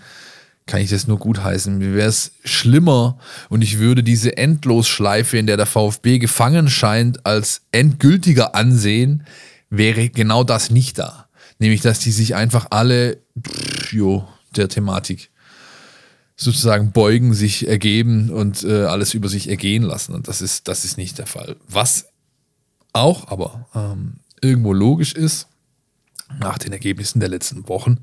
kann 0.69 0.81
ich 0.81 0.91
das 0.91 1.09
nur 1.09 1.19
gut 1.19 1.43
heißen. 1.43 1.79
Mir 1.79 1.95
wäre 1.95 2.09
es 2.09 2.33
schlimmer 2.45 3.19
und 3.49 3.63
ich 3.63 3.79
würde 3.79 4.05
diese 4.05 4.37
Endlosschleife, 4.37 5.39
in 5.39 5.47
der 5.47 5.57
der 5.57 5.67
VfB 5.67 6.19
gefangen 6.19 6.69
scheint, 6.69 7.27
als 7.27 7.63
endgültiger 7.73 8.55
ansehen, 8.55 9.25
wäre 9.71 10.11
genau 10.11 10.45
das 10.45 10.71
nicht 10.71 10.99
da. 10.99 11.29
Nämlich, 11.59 11.81
dass 11.81 11.99
die 11.99 12.13
sich 12.13 12.37
einfach 12.37 12.69
alle 12.71 13.19
pff, 13.41 13.93
jo, 13.93 14.29
der 14.55 14.69
Thematik 14.69 15.31
sozusagen 16.37 16.93
beugen, 16.93 17.35
sich 17.35 17.67
ergeben 17.67 18.31
und 18.31 18.63
äh, 18.63 18.85
alles 18.85 19.15
über 19.15 19.29
sich 19.29 19.49
ergehen 19.49 19.83
lassen. 19.83 20.15
Und 20.15 20.29
das 20.29 20.41
ist, 20.41 20.69
das 20.69 20.85
ist 20.85 20.97
nicht 20.97 21.19
der 21.19 21.27
Fall. 21.27 21.57
Was 21.67 22.07
auch 22.93 23.29
aber 23.29 23.67
ähm, 23.75 24.21
irgendwo 24.41 24.73
logisch 24.73 25.15
ist, 25.15 25.49
nach 26.39 26.59
den 26.59 26.73
Ergebnissen 26.73 27.21
der 27.21 27.31
letzten 27.31 27.69
Wochen, 27.69 27.99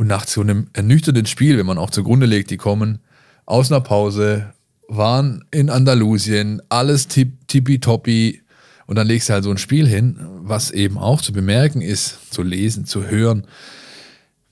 und 0.00 0.06
nach 0.06 0.26
so 0.26 0.40
einem 0.40 0.68
ernüchternden 0.72 1.26
Spiel, 1.26 1.58
wenn 1.58 1.66
man 1.66 1.76
auch 1.76 1.90
zugrunde 1.90 2.24
legt, 2.24 2.50
die 2.50 2.56
kommen 2.56 3.00
aus 3.44 3.70
einer 3.70 3.82
Pause, 3.82 4.54
waren 4.88 5.44
in 5.50 5.68
Andalusien, 5.68 6.62
alles 6.70 7.06
tippitoppi. 7.06 8.40
Und 8.86 8.96
dann 8.96 9.06
legst 9.06 9.28
du 9.28 9.34
halt 9.34 9.44
so 9.44 9.50
ein 9.50 9.58
Spiel 9.58 9.86
hin, 9.86 10.16
was 10.40 10.70
eben 10.70 10.96
auch 10.96 11.20
zu 11.20 11.34
bemerken 11.34 11.82
ist, 11.82 12.32
zu 12.32 12.42
lesen, 12.42 12.86
zu 12.86 13.08
hören. 13.08 13.46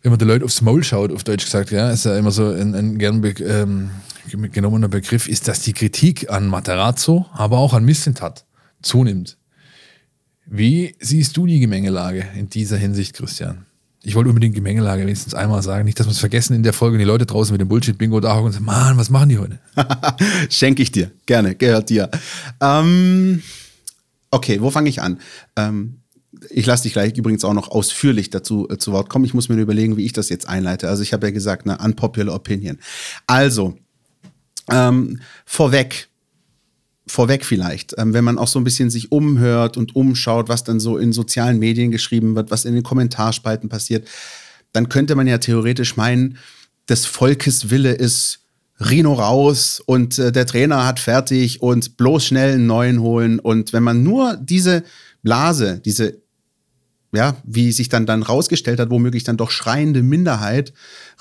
Wenn 0.03 0.13
man 0.13 0.19
die 0.19 0.27
Leute 0.27 0.45
aufs 0.45 0.61
Maul 0.61 0.85
schaut, 0.85 1.13
auf 1.13 1.25
Deutsch 1.25 1.47
gesagt, 1.47 1.71
ja, 1.71 1.91
ist 1.93 2.05
ja 2.05 2.19
immer 2.19 2.31
so 2.31 2.51
ein, 2.51 2.75
ein 2.75 2.99
gern 2.99 3.23
be 3.23 3.31
ähm, 3.43 3.89
genommener 4.53 4.89
Begriff, 4.89 5.29
ist, 5.29 5.49
dass 5.49 5.61
die 5.61 5.73
Kritik 5.73 6.31
an 6.31 6.47
Materazzo, 6.47 7.25
aber 7.33 7.57
auch 7.57 7.73
an 7.73 7.87
Missentat 7.87 8.45
zunimmt. 8.83 9.39
Wie 10.45 10.95
siehst 11.01 11.39
du 11.39 11.47
die 11.47 11.59
Gemengelage 11.59 12.27
in 12.37 12.51
dieser 12.51 12.77
Hinsicht, 12.77 13.17
Christian? 13.17 13.65
Ich 14.03 14.15
wollte 14.15 14.29
unbedingt 14.29 14.55
Gemengelage 14.55 15.03
wenigstens 15.03 15.35
einmal 15.35 15.63
sagen. 15.63 15.85
Nicht, 15.85 15.99
dass 15.99 16.07
wir 16.07 16.13
es 16.13 16.19
vergessen 16.19 16.55
in 16.55 16.63
der 16.63 16.73
Folge 16.73 16.95
und 16.95 17.01
die 17.01 17.05
Leute 17.05 17.27
draußen 17.27 17.53
mit 17.53 17.61
dem 17.61 17.69
Bullshit-Bingo 17.69 18.21
da 18.21 18.39
und 18.39 18.53
sagen, 18.53 18.65
Mann, 18.65 18.97
was 18.97 19.11
machen 19.11 19.29
die 19.29 19.39
heute? 19.39 19.59
Schenke 20.51 20.83
ich 20.83 20.93
dir. 20.93 21.11
Gerne. 21.27 21.55
Gehört 21.55 21.91
dir. 21.91 22.11
Ähm, 22.61 23.43
okay, 24.31 24.61
wo 24.61 24.71
fange 24.71 24.89
ich 24.89 25.03
an? 25.03 25.19
Ähm, 25.57 25.99
ich 26.51 26.67
lasse 26.67 26.85
dich 26.85 26.93
gleich 26.93 27.17
übrigens 27.17 27.45
auch 27.45 27.55
noch 27.55 27.71
ausführlich 27.71 28.31
dazu 28.31 28.69
äh, 28.71 28.79
zu 28.79 28.93
Wort 28.93 29.09
kommen. 29.09 29.25
Ich 29.25 29.35
muss 29.35 29.49
mir 29.49 29.57
überlegen, 29.57 29.97
wie 29.97 30.05
ich 30.05 30.13
das 30.13 30.29
jetzt 30.29 30.49
einleite. 30.49 30.89
Also 30.89 31.03
ich 31.03 31.13
habe 31.13 31.27
ja 31.27 31.33
gesagt, 31.33 31.67
eine 31.67 31.79
unpopular 31.79 32.35
opinion. 32.35 32.79
Also, 33.27 33.77
ähm, 34.71 35.21
vorweg, 35.45 36.09
vorweg 37.09 37.45
vielleicht, 37.45 37.95
ähm, 37.99 38.15
wenn 38.15 38.25
man 38.25 38.39
auch 38.39 38.49
so 38.49 38.59
ein 38.59 38.65
bisschen 38.65 38.91
sich 38.91 39.11
umhört 39.11 39.77
und 39.77 39.97
umschaut, 39.97 40.49
was 40.49 40.65
dann 40.65 40.81
so 40.81 40.99
in 40.99 41.13
sozialen 41.13 41.59
Medien 41.59 41.91
geschrieben 41.91 42.37
wird, 42.37 42.51
was 42.51 42.65
in 42.65 42.75
den 42.75 42.83
Kommentarspalten 42.83 43.69
passiert, 43.69 44.07
dann 44.73 44.89
könnte 44.89 45.15
man 45.15 45.27
ja 45.27 45.39
theoretisch 45.39 45.97
meinen, 45.97 46.39
des 46.89 47.07
Volkes 47.07 47.71
Wille 47.71 47.93
ist 47.93 48.41
Rino 48.81 49.15
raus 49.15 49.83
und 49.85 50.19
äh, 50.19 50.33
der 50.33 50.47
Trainer 50.47 50.87
hat 50.87 51.01
fertig 51.01 51.63
und 51.63 51.97
bloß 51.97 52.27
schnell 52.27 52.55
einen 52.55 52.67
neuen 52.67 53.01
holen. 53.01 53.41
Und 53.41 53.73
wenn 53.73 53.83
man 53.83 54.03
nur 54.03 54.37
diese 54.41 54.85
Blase, 55.23 55.81
diese, 55.85 56.19
ja, 57.13 57.37
wie 57.45 57.73
sich 57.73 57.89
dann, 57.89 58.07
dann 58.07 58.23
rausgestellt 58.23 58.79
hat, 58.79 58.91
womöglich 58.91 59.25
dann 59.25 59.37
doch 59.37 59.51
schreiende 59.51 60.03
Minderheit 60.03 60.73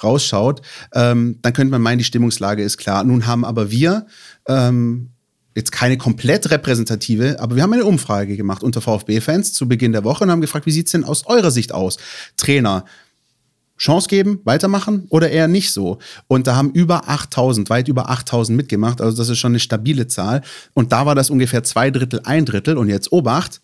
rausschaut, 0.04 0.62
ähm, 0.94 1.40
dann 1.42 1.54
könnte 1.54 1.72
man 1.72 1.82
meinen, 1.82 1.98
die 1.98 2.04
Stimmungslage 2.04 2.62
ist 2.62 2.78
klar. 2.78 3.04
Nun 3.04 3.26
haben 3.26 3.44
aber 3.44 3.72
wir 3.72 4.06
ähm, 4.48 5.10
jetzt 5.58 5.72
keine 5.72 5.98
komplett 5.98 6.52
repräsentative, 6.52 7.40
aber 7.40 7.56
wir 7.56 7.64
haben 7.64 7.74
eine 7.74 7.84
Umfrage 7.84 8.38
gemacht 8.38 8.62
unter 8.62 8.80
VfB-Fans 8.80 9.54
zu 9.54 9.68
Beginn 9.68 9.92
der 9.92 10.04
Woche 10.04 10.24
und 10.24 10.30
haben 10.30 10.40
gefragt, 10.40 10.68
wie 10.68 10.72
sieht's 10.72 10.92
denn 10.92 11.04
aus 11.04 11.26
eurer 11.26 11.50
Sicht 11.50 11.74
aus? 11.74 11.98
Trainer, 12.38 12.86
Chance 13.76 14.08
geben, 14.08 14.40
weitermachen 14.44 15.08
oder 15.10 15.32
eher 15.32 15.48
nicht 15.48 15.72
so? 15.72 15.98
Und 16.28 16.46
da 16.46 16.56
haben 16.56 16.70
über 16.74 17.10
8000, 17.10 17.72
weit 17.72 17.88
über 17.88 18.08
8000 18.08 18.56
mitgemacht, 18.56 19.02
also 19.02 19.18
das 19.18 19.30
ist 19.30 19.40
schon 19.40 19.54
eine 19.54 19.60
stabile 19.60 20.06
Zahl. 20.06 20.44
Und 20.76 20.92
da 20.92 21.08
war 21.08 21.16
das 21.16 21.32
ungefähr 21.32 21.64
zwei 21.64 21.90
Drittel, 21.90 22.22
ein 22.24 22.46
Drittel 22.46 22.78
und 22.78 22.88
jetzt 22.88 23.12
Obacht 23.12 23.60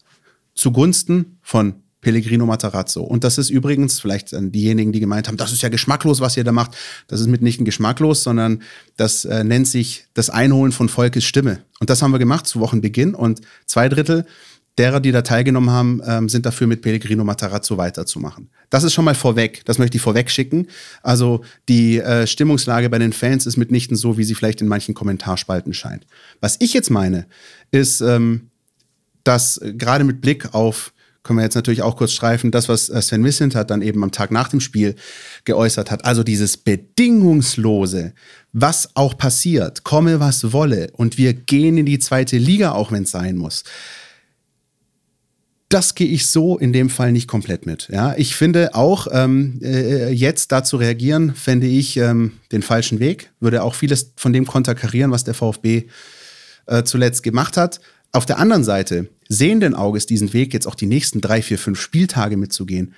zugunsten 0.56 1.38
von 1.44 1.83
Pellegrino 2.04 2.46
Matarazzo. 2.46 3.02
Und 3.02 3.24
das 3.24 3.40
ist 3.40 3.50
übrigens, 3.50 4.00
vielleicht 4.00 4.34
an 4.34 4.52
diejenigen, 4.52 4.92
die 4.92 5.00
gemeint 5.00 5.28
haben, 5.28 5.38
das 5.38 5.52
ist 5.52 5.64
ja 5.64 5.70
geschmacklos, 5.70 6.22
was 6.22 6.38
ihr 6.38 6.44
da 6.44 6.52
macht. 6.52 6.78
Das 7.08 7.20
ist 7.20 7.28
mitnichten 7.28 7.66
geschmacklos, 7.66 8.24
sondern 8.24 8.62
das 8.98 9.26
äh, 9.26 9.44
nennt 9.44 9.68
sich 9.68 10.06
das 10.14 10.30
Einholen 10.30 10.72
von 10.72 10.90
Volkes 10.90 11.24
Stimme. 11.24 11.64
Und 11.80 11.90
das 11.90 12.02
haben 12.02 12.12
wir 12.12 12.20
gemacht 12.20 12.46
zu 12.46 12.60
Wochenbeginn 12.60 13.16
und 13.16 13.42
zwei 13.66 13.90
Drittel 13.90 14.26
derer, 14.78 15.00
die 15.00 15.12
da 15.12 15.22
teilgenommen 15.22 15.70
haben, 15.70 16.02
ähm, 16.06 16.30
sind 16.30 16.46
dafür 16.46 16.68
mit 16.68 16.82
Pellegrino 16.82 17.24
Matarazzo 17.24 17.78
weiterzumachen. 17.78 18.50
Das 18.70 18.84
ist 18.84 18.94
schon 18.94 19.06
mal 19.06 19.16
vorweg. 19.16 19.64
Das 19.66 19.78
möchte 19.78 19.98
ich 19.98 20.02
vorweg 20.02 20.32
schicken. 20.32 20.68
Also 21.04 21.44
die 21.70 22.00
äh, 22.00 22.26
Stimmungslage 22.26 22.90
bei 22.90 23.00
den 23.00 23.14
Fans 23.14 23.46
ist 23.46 23.58
mitnichten 23.58 23.96
so, 23.96 24.18
wie 24.18 24.24
sie 24.24 24.36
vielleicht 24.36 24.62
in 24.62 24.68
manchen 24.68 24.96
Kommentarspalten 24.96 25.74
scheint. 25.74 26.08
Was 26.42 26.58
ich 26.60 26.74
jetzt 26.74 26.90
meine, 26.90 27.28
ist, 27.72 28.02
ähm, 28.02 28.50
dass 29.24 29.58
äh, 29.58 29.74
gerade 29.74 30.04
mit 30.04 30.22
Blick 30.22 30.54
auf 30.54 30.93
können 31.24 31.40
wir 31.40 31.44
jetzt 31.44 31.56
natürlich 31.56 31.82
auch 31.82 31.96
kurz 31.96 32.12
streifen, 32.12 32.52
das, 32.52 32.70
was 32.70 32.90
äh, 32.90 33.02
Sven 33.02 33.24
Wissent 33.24 33.56
hat 33.56 33.72
dann 33.72 33.82
eben 33.82 34.04
am 34.04 34.12
Tag 34.12 34.32
nach 34.32 34.50
dem 34.50 34.60
Spiel 34.60 34.96
geäußert 35.46 35.90
hat. 35.90 36.06
Also 36.06 36.24
dieses 36.24 36.58
Bedingungslose, 36.58 38.14
was 38.52 38.90
auch 38.96 39.18
passiert, 39.18 39.84
komme 39.84 40.20
was 40.20 40.54
wolle 40.54 40.92
und 40.94 41.18
wir 41.18 41.34
gehen 41.34 41.78
in 41.78 41.86
die 41.86 42.00
zweite 42.00 42.38
Liga, 42.38 42.74
auch 42.74 42.92
wenn 42.92 43.04
es 43.04 43.12
sein 43.12 43.38
muss 43.38 43.64
das 45.74 45.96
gehe 45.96 46.08
ich 46.08 46.28
so 46.28 46.58
in 46.58 46.72
dem 46.72 46.90
Fall 46.90 47.12
nicht 47.12 47.28
komplett 47.28 47.66
mit. 47.66 47.90
Ja, 47.92 48.14
ich 48.16 48.36
finde 48.36 48.76
auch, 48.76 49.08
ähm, 49.12 49.60
äh, 49.64 50.12
jetzt 50.12 50.52
da 50.52 50.64
zu 50.64 50.78
reagieren, 50.78 51.34
fände 51.34 51.66
ich 51.66 51.98
ähm, 51.98 52.34
den 52.52 52.62
falschen 52.62 53.00
Weg. 53.00 53.32
Würde 53.40 53.64
auch 53.64 53.74
vieles 53.74 54.14
von 54.16 54.34
dem 54.34 54.46
konterkarieren, 54.46 55.10
was 55.10 55.24
der 55.24 55.34
VfB 55.34 55.86
äh, 56.68 56.84
zuletzt 56.84 57.24
gemacht 57.24 57.58
hat. 57.58 57.80
Auf 58.12 58.28
der 58.28 58.38
anderen 58.38 58.64
Seite, 58.64 59.10
sehenden 59.34 59.76
Auges 59.76 60.06
diesen 60.06 60.34
Weg 60.34 60.54
jetzt 60.54 60.68
auch 60.68 60.76
die 60.76 60.86
nächsten 60.86 61.22
drei, 61.22 61.42
vier, 61.42 61.58
fünf 61.58 61.80
Spieltage 61.80 62.38
mitzugehen, 62.38 62.94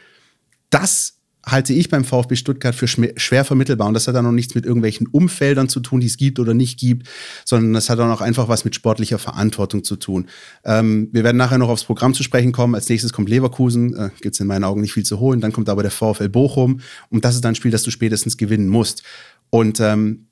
das 0.70 1.16
halte 1.46 1.74
ich 1.74 1.90
beim 1.90 2.04
VfB 2.04 2.36
Stuttgart 2.36 2.74
für 2.74 2.88
schwer 2.88 3.46
vermittelbar. 3.46 3.88
Und 3.88 3.94
das 3.94 4.08
hat 4.08 4.16
dann 4.16 4.26
noch 4.26 4.32
nichts 4.32 4.56
mit 4.56 4.66
irgendwelchen 4.66 5.08
Umfeldern 5.08 5.70
zu 5.70 5.80
tun, 5.80 6.00
die 6.00 6.08
es 6.08 6.18
gibt 6.18 6.40
oder 6.40 6.54
nicht 6.54 6.80
gibt, 6.80 7.08
sondern 7.46 7.74
das 7.74 7.90
hat 7.90 8.00
dann 8.00 8.10
auch 8.10 8.22
einfach 8.22 8.48
was 8.48 8.66
mit 8.66 8.76
sportlicher 8.76 9.20
Verantwortung 9.20 9.84
zu 9.84 9.96
tun. 9.96 10.28
Ähm, 10.64 11.10
wir 11.12 11.24
werden 11.24 11.38
nachher 11.38 11.58
noch 11.58 11.70
aufs 11.70 11.84
Programm 11.84 12.14
zu 12.14 12.24
sprechen 12.24 12.52
kommen. 12.52 12.76
Als 12.76 12.90
nächstes 12.90 13.14
kommt 13.14 13.30
Leverkusen, 13.30 13.96
äh, 13.96 14.10
gibt 14.22 14.36
es 14.36 14.40
in 14.40 14.48
meinen 14.48 14.64
Augen 14.64 14.82
nicht 14.82 14.94
viel 14.94 15.06
zu 15.06 15.20
holen. 15.20 15.40
Dann 15.40 15.52
kommt 15.52 15.70
aber 15.70 15.84
der 15.84 15.92
VfL 15.92 16.30
Bochum. 16.30 16.80
Und 17.10 17.26
das 17.26 17.36
ist 17.36 17.46
dann 17.46 17.52
ein 17.52 17.56
Spiel, 17.56 17.72
das 17.72 17.84
du 17.84 17.92
spätestens 17.92 18.38
gewinnen 18.38 18.68
musst. 18.68 19.04
Und 19.52 19.80
ähm, 19.80 20.28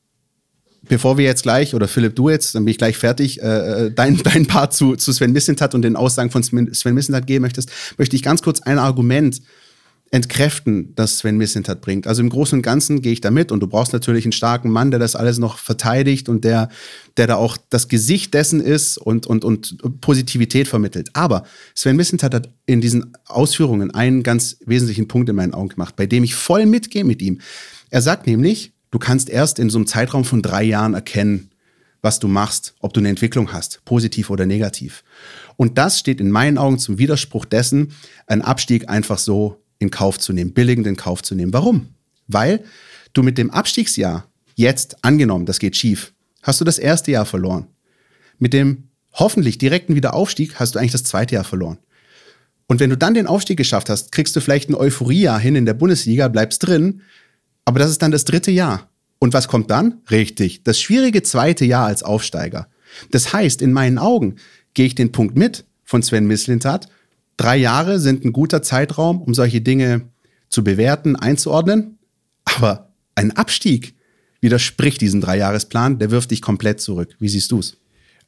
bevor 0.88 1.18
wir 1.18 1.26
jetzt 1.26 1.44
gleich, 1.44 1.74
oder 1.74 1.88
Philipp, 1.88 2.16
du 2.16 2.30
jetzt, 2.30 2.56
dann 2.56 2.66
bin 2.66 2.72
ich 2.72 2.78
gleich 2.78 2.98
fertig, 2.98 3.42
äh, 3.42 3.86
äh 3.86 3.92
dein, 3.92 4.18
dein 4.24 4.46
Part 4.46 4.74
zu, 4.74 4.96
zu 4.96 5.12
Sven 5.12 5.32
Missentat 5.32 5.76
und 5.76 5.82
den 5.82 5.96
Aussagen 5.96 6.32
von 6.32 6.44
Sven 6.44 6.94
Missentat 6.94 7.28
geben 7.28 7.44
möchtest, 7.44 7.72
möchte 7.98 8.16
ich 8.16 8.24
ganz 8.24 8.42
kurz 8.42 8.62
ein 8.62 8.80
Argument 8.80 9.42
entkräften, 10.14 10.94
das 10.96 11.18
Sven 11.18 11.38
Mislintat 11.38 11.82
bringt. 11.82 12.06
Also 12.06 12.22
im 12.22 12.30
Großen 12.30 12.60
und 12.60 12.62
Ganzen 12.62 13.02
gehe 13.02 13.12
ich 13.12 13.22
da 13.22 13.32
mit 13.32 13.52
und 13.52 13.62
du 13.62 13.68
brauchst 13.68 13.94
natürlich 13.94 14.26
einen 14.26 14.32
starken 14.32 14.70
Mann, 14.70 14.92
der 14.92 15.00
das 15.00 15.16
alles 15.16 15.40
noch 15.40 15.58
verteidigt 15.58 16.30
und 16.30 16.44
der, 16.44 16.70
der 17.18 17.26
da 17.26 17.36
auch 17.36 17.58
das 17.72 17.88
Gesicht 17.88 18.32
dessen 18.36 18.62
ist 18.62 19.00
und, 19.00 19.26
und, 19.26 19.44
und 19.44 20.02
Positivität 20.02 20.68
vermittelt. 20.68 21.10
Aber 21.14 21.46
Sven 21.74 21.96
Mislintat 21.96 22.36
hat 22.36 22.50
in 22.68 22.80
diesen 22.80 23.18
Ausführungen 23.26 23.90
einen 23.90 24.22
ganz 24.22 24.58
wesentlichen 24.64 25.08
Punkt 25.08 25.30
in 25.30 25.36
meinen 25.36 25.56
Augen 25.56 25.70
gemacht, 25.70 25.96
bei 25.96 26.06
dem 26.06 26.24
ich 26.24 26.36
voll 26.36 26.68
mitgehe 26.68 27.04
mit 27.04 27.20
ihm. 27.24 27.42
Er 27.90 28.04
sagt 28.04 28.28
nämlich, 28.28 28.74
du 28.94 29.00
kannst 29.00 29.28
erst 29.28 29.58
in 29.58 29.72
so 29.72 29.80
einem 29.80 29.88
Zeitraum 29.88 30.24
von 30.24 30.44
drei 30.44 30.62
Jahren 30.64 30.94
erkennen, 30.94 31.50
was 32.04 32.20
du 32.20 32.28
machst, 32.28 32.76
ob 32.80 32.94
du 32.94 33.00
eine 33.00 33.10
Entwicklung 33.10 33.52
hast, 33.52 33.84
positiv 33.86 34.30
oder 34.30 34.46
negativ. 34.46 35.04
Und 35.56 35.80
das 35.80 35.98
steht 35.98 36.22
in 36.22 36.30
meinen 36.30 36.60
Augen 36.60 36.78
zum 36.78 37.00
Widerspruch 37.00 37.46
dessen, 37.46 37.94
einen 38.28 38.44
Abstieg 38.44 38.90
einfach 38.90 39.18
so 39.18 39.64
in 39.80 39.90
Kauf 39.90 40.20
zu 40.20 40.32
nehmen, 40.32 40.54
billigend 40.54 40.86
in 40.86 40.96
Kauf 40.96 41.24
zu 41.24 41.34
nehmen. 41.34 41.54
Warum? 41.54 41.88
Weil 42.28 42.64
du 43.14 43.24
mit 43.24 43.40
dem 43.40 43.50
Abstiegsjahr 43.50 44.30
jetzt 44.54 45.04
angenommen, 45.04 45.48
das 45.48 45.58
geht 45.58 45.76
schief, 45.76 46.14
hast 46.44 46.62
du 46.62 46.66
das 46.66 46.78
erste 46.78 47.10
Jahr 47.10 47.26
verloren. 47.26 47.66
Mit 48.38 48.54
dem 48.54 48.90
hoffentlich 49.14 49.58
direkten 49.58 49.96
Wiederaufstieg 49.96 50.60
hast 50.60 50.76
du 50.76 50.80
eigentlich 50.80 50.92
das 50.92 51.04
zweite 51.04 51.34
Jahr 51.34 51.44
verloren. 51.44 51.80
Und 52.68 52.80
wenn 52.80 52.92
du 52.92 52.98
dann 52.98 53.16
den 53.16 53.26
Aufstieg 53.26 53.58
geschafft 53.58 53.90
hast, 53.90 54.12
kriegst 54.12 54.36
du 54.36 54.40
vielleicht 54.40 54.70
ein 54.70 54.76
Euphoria 54.76 55.40
hin 55.40 55.56
in 55.56 55.66
der 55.66 55.74
Bundesliga, 55.74 56.28
bleibst 56.28 56.66
drin, 56.68 57.02
aber 57.66 57.80
das 57.80 57.90
ist 57.90 58.02
dann 58.02 58.12
das 58.12 58.26
dritte 58.26 58.52
Jahr. 58.52 58.90
Und 59.20 59.34
was 59.34 59.48
kommt 59.48 59.72
dann? 59.72 60.02
Richtig, 60.12 60.64
das 60.64 60.80
schwierige 60.80 61.24
zweite 61.24 61.66
Jahr 61.66 61.86
als 61.86 62.04
Aufsteiger. 62.04 62.68
Das 63.12 63.34
heißt, 63.34 63.62
in 63.62 63.72
meinen 63.72 63.98
Augen 63.98 64.36
gehe 64.74 64.86
ich 64.86 64.96
den 64.96 65.12
Punkt 65.12 65.38
mit 65.38 65.66
von 65.84 66.04
Sven 66.04 66.28
Mislintat 66.28 66.90
Drei 67.38 67.58
Jahre 67.58 68.00
sind 68.00 68.24
ein 68.24 68.32
guter 68.32 68.62
Zeitraum, 68.62 69.22
um 69.22 69.34
solche 69.34 69.62
Dinge 69.62 70.10
zu 70.50 70.64
bewerten, 70.64 71.16
einzuordnen. 71.16 71.98
Aber 72.46 72.94
ein 73.16 73.32
Abstieg 73.32 73.96
widerspricht 74.42 75.02
diesem 75.02 75.22
Dreijahresplan, 75.22 76.00
der 76.00 76.12
wirft 76.12 76.32
dich 76.32 76.42
komplett 76.42 76.82
zurück. 76.82 77.16
Wie 77.20 77.30
siehst 77.30 77.52
du 77.52 77.60
es? 77.60 77.78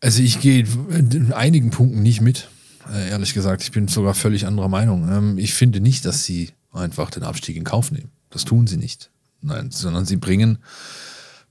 Also 0.02 0.22
ich 0.24 0.40
gehe 0.40 0.66
in 0.90 1.34
einigen 1.34 1.70
Punkten 1.70 2.02
nicht 2.02 2.22
mit, 2.22 2.50
äh, 2.92 3.10
ehrlich 3.10 3.34
gesagt. 3.34 3.64
Ich 3.64 3.72
bin 3.72 3.88
sogar 3.88 4.14
völlig 4.14 4.46
anderer 4.46 4.70
Meinung. 4.70 5.08
Ähm, 5.10 5.38
ich 5.38 5.54
finde 5.54 5.82
nicht, 5.82 6.06
dass 6.06 6.24
sie 6.24 6.52
einfach 6.72 7.12
den 7.12 7.24
Abstieg 7.24 7.56
in 7.56 7.64
Kauf 7.64 7.92
nehmen. 7.92 8.12
Das 8.30 8.44
tun 8.44 8.68
sie 8.68 8.78
nicht. 8.78 9.12
Nein, 9.46 9.72
sondern 9.72 10.06
sie 10.06 10.18
bringen 10.18 10.60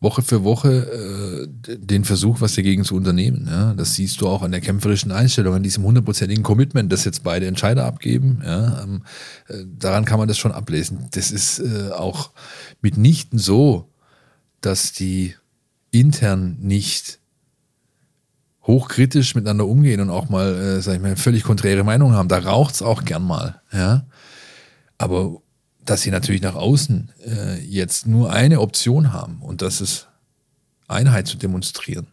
Woche 0.04 0.22
für 0.22 0.44
Woche 0.44 1.48
äh, 1.68 1.76
den 1.76 2.04
Versuch, 2.04 2.40
was 2.40 2.54
dagegen 2.54 2.84
zu 2.84 2.94
unternehmen. 2.94 3.48
Ja? 3.50 3.74
Das 3.74 3.94
siehst 3.94 4.20
du 4.20 4.28
auch 4.28 4.42
an 4.42 4.52
der 4.52 4.60
kämpferischen 4.60 5.10
Einstellung, 5.10 5.54
an 5.54 5.62
diesem 5.62 5.82
hundertprozentigen 5.82 6.44
Commitment, 6.44 6.92
das 6.92 7.04
jetzt 7.04 7.24
beide 7.24 7.46
Entscheider 7.46 7.86
abgeben. 7.86 8.42
Ja? 8.44 8.82
Ähm, 8.82 9.02
äh, 9.48 9.64
daran 9.78 10.04
kann 10.04 10.18
man 10.18 10.28
das 10.28 10.38
schon 10.38 10.52
ablesen. 10.52 11.08
Das 11.12 11.32
ist 11.32 11.58
äh, 11.58 11.90
auch 11.90 12.30
mitnichten 12.82 13.38
so, 13.38 13.88
dass 14.60 14.92
die 14.92 15.34
intern 15.90 16.58
nicht 16.60 17.18
hochkritisch 18.66 19.34
miteinander 19.34 19.66
umgehen 19.66 20.00
und 20.00 20.10
auch 20.10 20.28
mal, 20.28 20.54
äh, 20.54 20.80
sag 20.80 20.96
ich 20.96 21.02
mal, 21.02 21.16
völlig 21.16 21.44
konträre 21.44 21.84
Meinungen 21.84 22.14
haben. 22.14 22.28
Da 22.28 22.38
raucht 22.38 22.74
es 22.74 22.82
auch 22.82 23.04
gern 23.04 23.24
mal. 23.24 23.60
Ja? 23.72 24.06
Aber 24.98 25.42
dass 25.84 26.02
sie 26.02 26.10
natürlich 26.10 26.42
nach 26.42 26.54
außen 26.54 27.12
äh, 27.26 27.60
jetzt 27.60 28.06
nur 28.06 28.32
eine 28.32 28.60
Option 28.60 29.12
haben 29.12 29.42
und 29.42 29.62
das 29.62 29.80
ist 29.80 30.08
Einheit 30.88 31.26
zu 31.26 31.36
demonstrieren, 31.36 32.08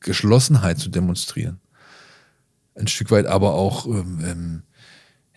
Geschlossenheit 0.00 0.78
zu 0.78 0.88
demonstrieren, 0.88 1.60
ein 2.74 2.86
Stück 2.86 3.10
weit 3.10 3.26
aber 3.26 3.54
auch 3.54 3.86
ähm, 3.86 4.20
ähm, 4.24 4.62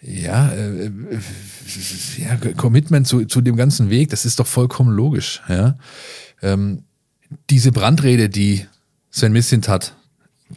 ja, 0.02 0.50
äh, 0.52 0.86
äh, 0.86 0.92
ja, 2.18 2.36
Commitment 2.54 3.08
zu, 3.08 3.26
zu 3.26 3.42
dem 3.42 3.56
ganzen 3.56 3.90
Weg, 3.90 4.10
das 4.10 4.26
ist 4.26 4.40
doch 4.40 4.48
vollkommen 4.48 4.92
logisch. 4.92 5.42
Ja? 5.50 5.78
Ähm, 6.42 6.84
diese 7.50 7.72
Brandrede, 7.72 8.30
die 8.30 8.66
Sven 9.12 9.34
Missint 9.34 9.68
hat 9.68 9.96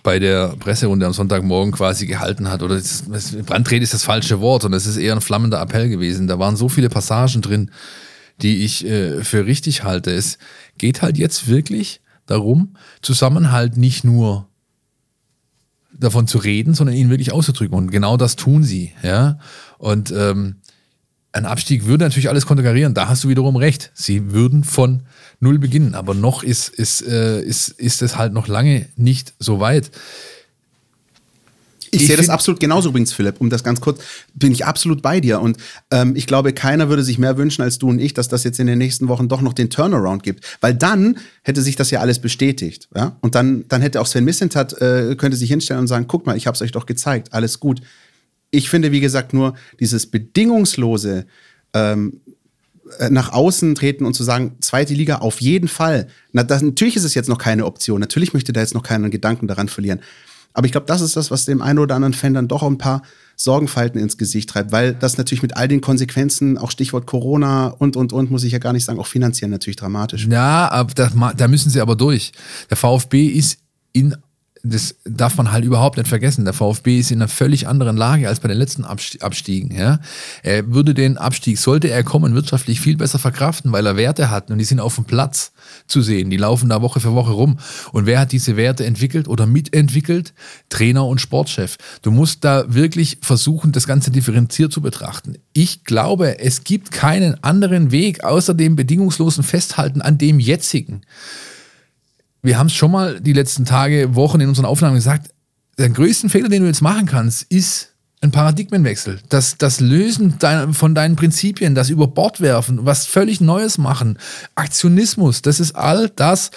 bei 0.03 0.19
der 0.19 0.57
Presserunde 0.59 1.07
am 1.07 1.13
Sonntagmorgen 1.13 1.73
quasi 1.73 2.07
gehalten 2.07 2.51
hat. 2.51 2.63
Oder 2.63 2.77
das, 2.77 3.05
Brandrede 3.45 3.83
ist 3.83 3.95
das 3.95 4.05
falsche 4.05 4.41
Wort 4.41 4.65
und 4.65 4.73
es 4.73 4.87
ist 4.87 4.97
eher 4.97 5.15
ein 5.15 5.21
flammender 5.21 5.61
Appell 5.61 5.89
gewesen. 5.89 6.27
Da 6.27 6.39
waren 6.39 6.57
so 6.57 6.69
viele 6.69 6.89
Passagen 6.89 7.43
drin, 7.43 7.71
die 8.41 8.65
ich 8.65 8.87
äh, 8.87 9.23
für 9.23 9.47
richtig 9.47 9.85
halte. 9.85 10.11
Es 10.11 10.39
geht 10.79 11.03
halt 11.03 11.19
jetzt 11.19 11.47
wirklich 11.49 12.01
darum, 12.27 12.75
Zusammenhalt 13.03 13.77
nicht 13.77 14.05
nur 14.05 14.49
davon 15.93 16.27
zu 16.27 16.39
reden, 16.39 16.75
sondern 16.75 16.97
ihn 16.97 17.11
wirklich 17.11 17.33
auszudrücken. 17.33 17.77
Und 17.77 17.91
genau 17.91 18.17
das 18.17 18.37
tun 18.37 18.65
sie. 18.65 18.93
Ja? 19.03 19.39
Und 19.79 20.11
ähm, 20.11 20.57
ein 21.33 21.47
Abstieg 21.47 21.87
würde 21.87 22.05
natürlich 22.05 22.29
alles 22.29 22.47
konterkarieren. 22.47 22.95
Da 22.95 23.09
hast 23.09 23.25
du 23.25 23.29
wiederum 23.29 23.57
recht. 23.57 23.90
Sie 23.95 24.33
würden 24.33 24.64
von 24.64 25.03
null 25.40 25.59
beginnen. 25.59 25.95
Aber 25.95 26.14
noch 26.14 26.42
ist, 26.42 26.68
ist, 26.68 27.03
äh, 27.07 27.40
ist, 27.42 27.68
ist 27.68 28.03
es 28.03 28.16
halt 28.16 28.33
noch 28.33 28.49
lange 28.49 28.87
nicht 28.97 29.35
so 29.38 29.59
weit. 29.59 29.90
Ich, 31.90 32.03
ich 32.03 32.07
sehe 32.07 32.16
das 32.16 32.31
absolut 32.31 32.59
genauso 32.59 32.88
übrigens, 32.88 33.12
Philipp. 33.12 33.38
Um 33.38 33.51
das 33.51 33.64
ganz 33.64 33.83
kurz, 33.83 34.01
bin 34.35 34.53
ich 34.53 34.64
absolut 34.64 35.03
bei 35.03 35.21
dir. 35.21 35.40
Und 35.40 35.59
ähm, 35.90 36.16
ich 36.16 36.27
glaube, 36.27 36.55
keiner 36.55 36.88
würde 36.88 37.03
sich 37.03 37.18
mehr 37.18 37.37
wünschen 37.37 37.61
als 37.61 37.79
du 37.79 37.90
und 37.90 37.99
ich, 37.99 38.14
dass 38.14 38.29
das 38.29 38.45
jetzt 38.45 38.59
in 38.61 38.66
den 38.66 38.79
nächsten 38.79 39.09
Wochen 39.09 39.29
doch 39.29 39.42
noch 39.42 39.53
den 39.53 39.68
Turnaround 39.68 40.23
gibt. 40.23 40.59
Weil 40.62 40.75
dann 40.75 41.18
hätte 41.42 41.61
sich 41.61 41.77
das 41.77 41.90
ja 41.90 42.01
alles 42.01 42.18
bestätigt. 42.18 42.88
Ja? 42.95 43.16
Und 43.21 43.35
dann, 43.35 43.66
dann 43.68 43.83
hätte 43.83 44.01
auch 44.01 44.07
Sven 44.07 44.25
Missentat, 44.25 44.81
äh, 44.81 45.16
könnte 45.16 45.37
sich 45.37 45.51
hinstellen 45.51 45.81
und 45.81 45.87
sagen, 45.87 46.07
guck 46.09 46.27
mal, 46.27 46.37
ich 46.37 46.47
habe 46.47 46.55
es 46.55 46.62
euch 46.62 46.73
doch 46.73 46.87
gezeigt, 46.87 47.33
alles 47.33 47.61
gut. 47.61 47.83
Ich 48.53 48.71
finde, 48.71 48.93
wie 48.93 49.01
gesagt, 49.01 49.33
nur 49.33 49.55
dieses 49.81 50.07
bedingungslose 50.07 51.27
ähm, 51.75 52.21
äh, 52.99 53.11
nach 53.11 53.33
außen 53.33 53.75
treten 53.75 54.05
und 54.05 54.15
zu 54.15 54.23
sagen, 54.23 54.57
zweite 54.61 54.95
Liga 54.95 55.17
auf 55.17 55.41
jeden 55.41 55.69
Fall. 55.69 56.07
Na, 56.33 56.43
das, 56.43 56.62
natürlich 56.62 56.97
ist 56.97 57.05
es 57.05 57.15
jetzt 57.15 57.29
noch 57.29 57.38
keine 57.38 57.67
Option. 57.67 58.01
Natürlich 58.01 58.35
möchte 58.35 58.53
da 58.53 58.61
jetzt 58.61 58.75
noch 58.75 58.83
keinen 58.83 59.11
Gedanken 59.11 59.49
daran 59.49 59.69
verlieren. 59.69 60.01
Aber 60.55 60.67
ich 60.67 60.73
glaube, 60.73 60.87
das 60.87 61.01
ist 61.01 61.17
das, 61.17 61.31
was 61.31 61.47
dem 61.47 61.62
einen 61.62 61.79
oder 61.79 61.95
anderen 61.95 62.12
Fan 62.12 62.35
dann 62.35 62.49
doch 62.49 62.62
ein 62.62 62.79
paar 62.79 63.03
Sorgenfalten 63.37 64.00
ins 64.00 64.19
Gesicht 64.19 64.50
treibt, 64.50 64.71
weil 64.71 64.92
das 64.92 65.17
natürlich 65.17 65.42
mit 65.42 65.57
all 65.57 65.67
den 65.67 65.81
Konsequenzen, 65.81 66.59
auch 66.59 66.71
Stichwort 66.71 67.07
Corona 67.07 67.69
und, 67.69 67.96
und, 67.96 68.13
und, 68.13 68.31
muss 68.31 68.44
ich 68.44 68.53
ja 68.53 68.59
gar 68.59 68.73
nicht 68.73 68.85
sagen, 68.85 68.98
auch 68.98 69.07
finanziell 69.07 69.50
natürlich 69.50 69.77
dramatisch. 69.77 70.27
Ja, 70.31 70.71
aber 70.71 70.92
da, 70.94 71.33
da 71.35 71.48
müssen 71.48 71.71
sie 71.71 71.81
aber 71.81 71.96
durch. 71.96 72.33
Der 72.69 72.77
VfB 72.77 73.29
ist 73.29 73.59
in 73.92 74.15
das 74.63 74.94
darf 75.04 75.37
man 75.37 75.50
halt 75.50 75.65
überhaupt 75.65 75.96
nicht 75.96 76.08
vergessen. 76.08 76.44
Der 76.44 76.54
VfB 76.54 77.00
ist 77.00 77.10
in 77.10 77.21
einer 77.21 77.29
völlig 77.29 77.67
anderen 77.67 77.96
Lage 77.96 78.29
als 78.29 78.40
bei 78.40 78.48
den 78.48 78.56
letzten 78.56 78.85
Abstiegen. 78.85 79.75
Ja? 79.75 79.98
Er 80.42 80.73
würde 80.73 80.94
den 80.94 81.19
Abstieg, 81.19 81.58
sollte 81.58 81.90
er 81.90 82.04
kommen, 82.04 82.35
wirtschaftlich 82.35 82.81
viel 82.81 82.96
besser 82.96 83.19
verkraften, 83.19 83.73
weil 83.73 83.87
er 83.87 83.96
Werte 83.96 84.31
hat 84.31 84.50
und 84.50 84.58
die 84.58 84.65
sind 84.65 84.79
auf 84.79 84.94
dem 84.94 85.04
Platz 85.04 85.52
zu 85.88 86.00
sehen. 86.00 86.31
Die 86.31 86.37
laufen 86.37 86.69
da 86.69 86.81
Woche 86.81 87.00
für 87.00 87.13
Woche 87.13 87.33
rum. 87.33 87.58
Und 87.92 88.06
wer 88.06 88.21
hat 88.21 88.31
diese 88.31 88.56
Werte 88.56 88.85
entwickelt 88.87 89.27
oder 89.27 89.46
mitentwickelt? 89.46 90.33
Trainer 90.69 91.06
und 91.06 91.21
Sportchef. 91.21 91.77
Du 92.02 92.13
musst 92.13 92.44
da 92.44 92.73
wirklich 92.73 93.19
versuchen, 93.21 93.73
das 93.73 93.87
Ganze 93.87 94.13
differenziert 94.13 94.73
zu 94.73 94.81
betrachten. 94.81 95.38
Ich 95.52 95.85
glaube, 95.85 96.38
es 96.38 96.63
gibt 96.63 96.92
keinen 96.92 97.42
anderen 97.42 97.90
Weg 97.90 98.23
außer 98.23 98.54
dem 98.54 98.77
bedingungslosen 98.77 99.42
Festhalten 99.42 100.02
an 100.02 100.19
dem 100.19 100.38
jetzigen. 100.38 101.02
Wir 102.43 102.59
haben 102.59 102.67
es 102.67 102.75
schon 102.75 102.90
mal 102.90 103.21
die 103.21 103.33
letzten 103.33 103.65
Tage, 103.65 104.17
Wochen 104.17 104.40
in 104.40 104.49
unseren 104.49 104.67
Aufnahmen 104.67 104.97
gesagt, 104.97 105.31
der 105.79 105.88
größte 105.88 106.29
Fehler, 106.29 106.49
den 106.49 106.63
du 106.63 106.69
jetzt 106.69 106.83
machen 106.83 107.07
kannst, 107.07 107.45
ist 107.45 107.95
ein 108.21 108.33
Paradigmenwechsel. 108.33 109.21
Das, 109.29 109.59
das 109.59 109.81
Lösen 109.81 110.37
dein, 110.38 110.75
von 110.75 110.95
deinen 110.95 111.17
Prinzipien, 111.17 111.75
das 111.75 111.88
über 111.88 112.09
Bord 112.09 112.40
werfen, 112.40 112.85
was 112.85 113.07
völlig 113.07 113.40
Neues 113.40 113.79
machen. 113.79 114.19
Aktionismus, 114.57 115.43
das 115.43 115.61
ist 115.61 115.75
all 115.77 116.09
das, 116.11 116.51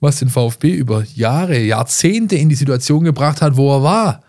was 0.00 0.18
den 0.18 0.30
VfB 0.30 0.74
über 0.74 1.04
Jahre, 1.14 1.58
Jahrzehnte 1.58 2.36
in 2.36 2.48
die 2.48 2.54
Situation 2.54 3.04
gebracht 3.04 3.42
hat, 3.42 3.56
wo 3.56 3.74
er 3.76 3.82
war, 3.82 4.22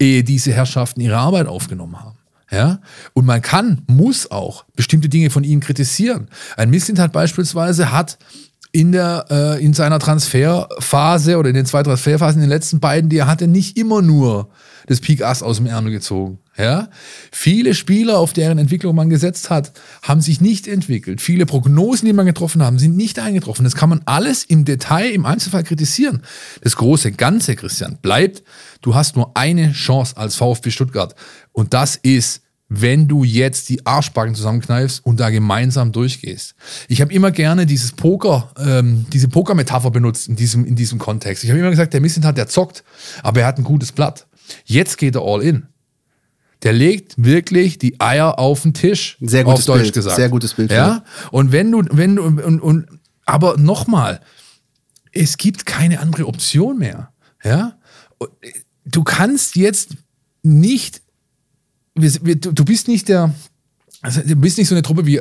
ehe 0.00 0.24
diese 0.24 0.52
Herrschaften 0.52 1.00
ihre 1.00 1.18
Arbeit 1.18 1.46
aufgenommen 1.46 2.00
haben. 2.00 2.18
Ja? 2.50 2.80
Und 3.12 3.26
man 3.26 3.42
kann, 3.42 3.82
muss 3.86 4.30
auch 4.30 4.64
bestimmte 4.74 5.08
Dinge 5.08 5.30
von 5.30 5.44
ihnen 5.44 5.60
kritisieren. 5.60 6.28
Ein 6.56 6.70
Misslintat 6.70 7.12
beispielsweise 7.12 7.92
hat 7.92 8.18
in, 8.74 8.90
der, 8.90 9.26
äh, 9.30 9.64
in 9.64 9.72
seiner 9.72 10.00
Transferphase 10.00 11.38
oder 11.38 11.48
in 11.48 11.54
den 11.54 11.64
zwei 11.64 11.84
Transferphasen, 11.84 12.42
in 12.42 12.48
den 12.48 12.50
letzten 12.50 12.80
beiden, 12.80 13.08
die 13.08 13.18
er 13.18 13.28
hatte, 13.28 13.46
nicht 13.46 13.78
immer 13.78 14.02
nur 14.02 14.48
das 14.86 15.00
Peak 15.00 15.22
Ass 15.22 15.44
aus 15.44 15.58
dem 15.58 15.66
Ärmel 15.66 15.92
gezogen. 15.92 16.40
Ja? 16.58 16.88
Viele 17.30 17.74
Spieler, 17.74 18.18
auf 18.18 18.32
deren 18.32 18.58
Entwicklung 18.58 18.96
man 18.96 19.10
gesetzt 19.10 19.48
hat, 19.48 19.72
haben 20.02 20.20
sich 20.20 20.40
nicht 20.40 20.66
entwickelt. 20.66 21.20
Viele 21.20 21.46
Prognosen, 21.46 22.06
die 22.06 22.12
man 22.12 22.26
getroffen 22.26 22.64
haben, 22.64 22.80
sind 22.80 22.96
nicht 22.96 23.20
eingetroffen. 23.20 23.62
Das 23.62 23.76
kann 23.76 23.90
man 23.90 24.02
alles 24.06 24.42
im 24.42 24.64
Detail, 24.64 25.10
im 25.10 25.24
Einzelfall 25.24 25.62
kritisieren. 25.62 26.22
Das 26.60 26.74
große 26.74 27.12
Ganze, 27.12 27.54
Christian, 27.54 27.98
bleibt, 28.02 28.42
du 28.82 28.96
hast 28.96 29.14
nur 29.14 29.36
eine 29.36 29.70
Chance 29.70 30.16
als 30.16 30.34
VfB 30.34 30.72
Stuttgart. 30.72 31.14
Und 31.52 31.74
das 31.74 31.94
ist, 31.94 32.42
wenn 32.68 33.08
du 33.08 33.24
jetzt 33.24 33.68
die 33.68 33.84
Arschbacken 33.86 34.34
zusammenkneifst 34.34 35.04
und 35.04 35.20
da 35.20 35.30
gemeinsam 35.30 35.92
durchgehst. 35.92 36.54
Ich 36.88 37.00
habe 37.00 37.12
immer 37.12 37.30
gerne 37.30 37.66
dieses 37.66 37.92
Poker, 37.92 38.52
ähm, 38.58 39.06
diese 39.12 39.28
Poker-Metapher 39.28 39.90
benutzt 39.90 40.28
in 40.28 40.36
diesem, 40.36 40.64
in 40.64 40.74
diesem 40.74 40.98
Kontext. 40.98 41.44
Ich 41.44 41.50
habe 41.50 41.60
immer 41.60 41.70
gesagt, 41.70 41.92
der 41.92 42.00
Missentat, 42.00 42.36
der 42.36 42.48
zockt, 42.48 42.82
aber 43.22 43.40
er 43.40 43.46
hat 43.46 43.58
ein 43.58 43.64
gutes 43.64 43.92
Blatt. 43.92 44.26
Jetzt 44.64 44.98
geht 44.98 45.14
er 45.14 45.22
all 45.22 45.42
in. 45.42 45.66
Der 46.62 46.72
legt 46.72 47.14
wirklich 47.22 47.78
die 47.78 48.00
Eier 48.00 48.38
auf 48.38 48.62
den 48.62 48.72
Tisch. 48.72 49.18
Sehr 49.20 49.44
gutes 49.44 49.60
auf 49.60 49.66
Deutsch 49.66 49.82
Bild. 49.82 49.94
gesagt. 49.94 50.16
Sehr 50.16 50.30
gutes 50.30 50.54
Bild. 50.54 50.72
Ja. 50.72 51.04
Und 51.30 51.52
wenn 51.52 51.70
du, 51.70 51.82
wenn 51.90 52.16
du, 52.16 52.24
und, 52.24 52.60
und, 52.60 52.86
aber 53.26 53.58
nochmal, 53.58 54.20
es 55.12 55.36
gibt 55.36 55.66
keine 55.66 56.00
andere 56.00 56.26
Option 56.26 56.78
mehr. 56.78 57.12
Ja. 57.42 57.76
Du 58.86 59.04
kannst 59.04 59.56
jetzt 59.56 59.90
nicht, 60.42 61.02
du 61.94 62.64
bist 62.64 62.88
nicht 62.88 63.08
der, 63.08 63.32
also, 64.04 64.20
du 64.20 64.36
bist 64.36 64.58
nicht 64.58 64.68
so 64.68 64.74
eine 64.74 64.82
Truppe 64.82 65.06
wie, 65.06 65.18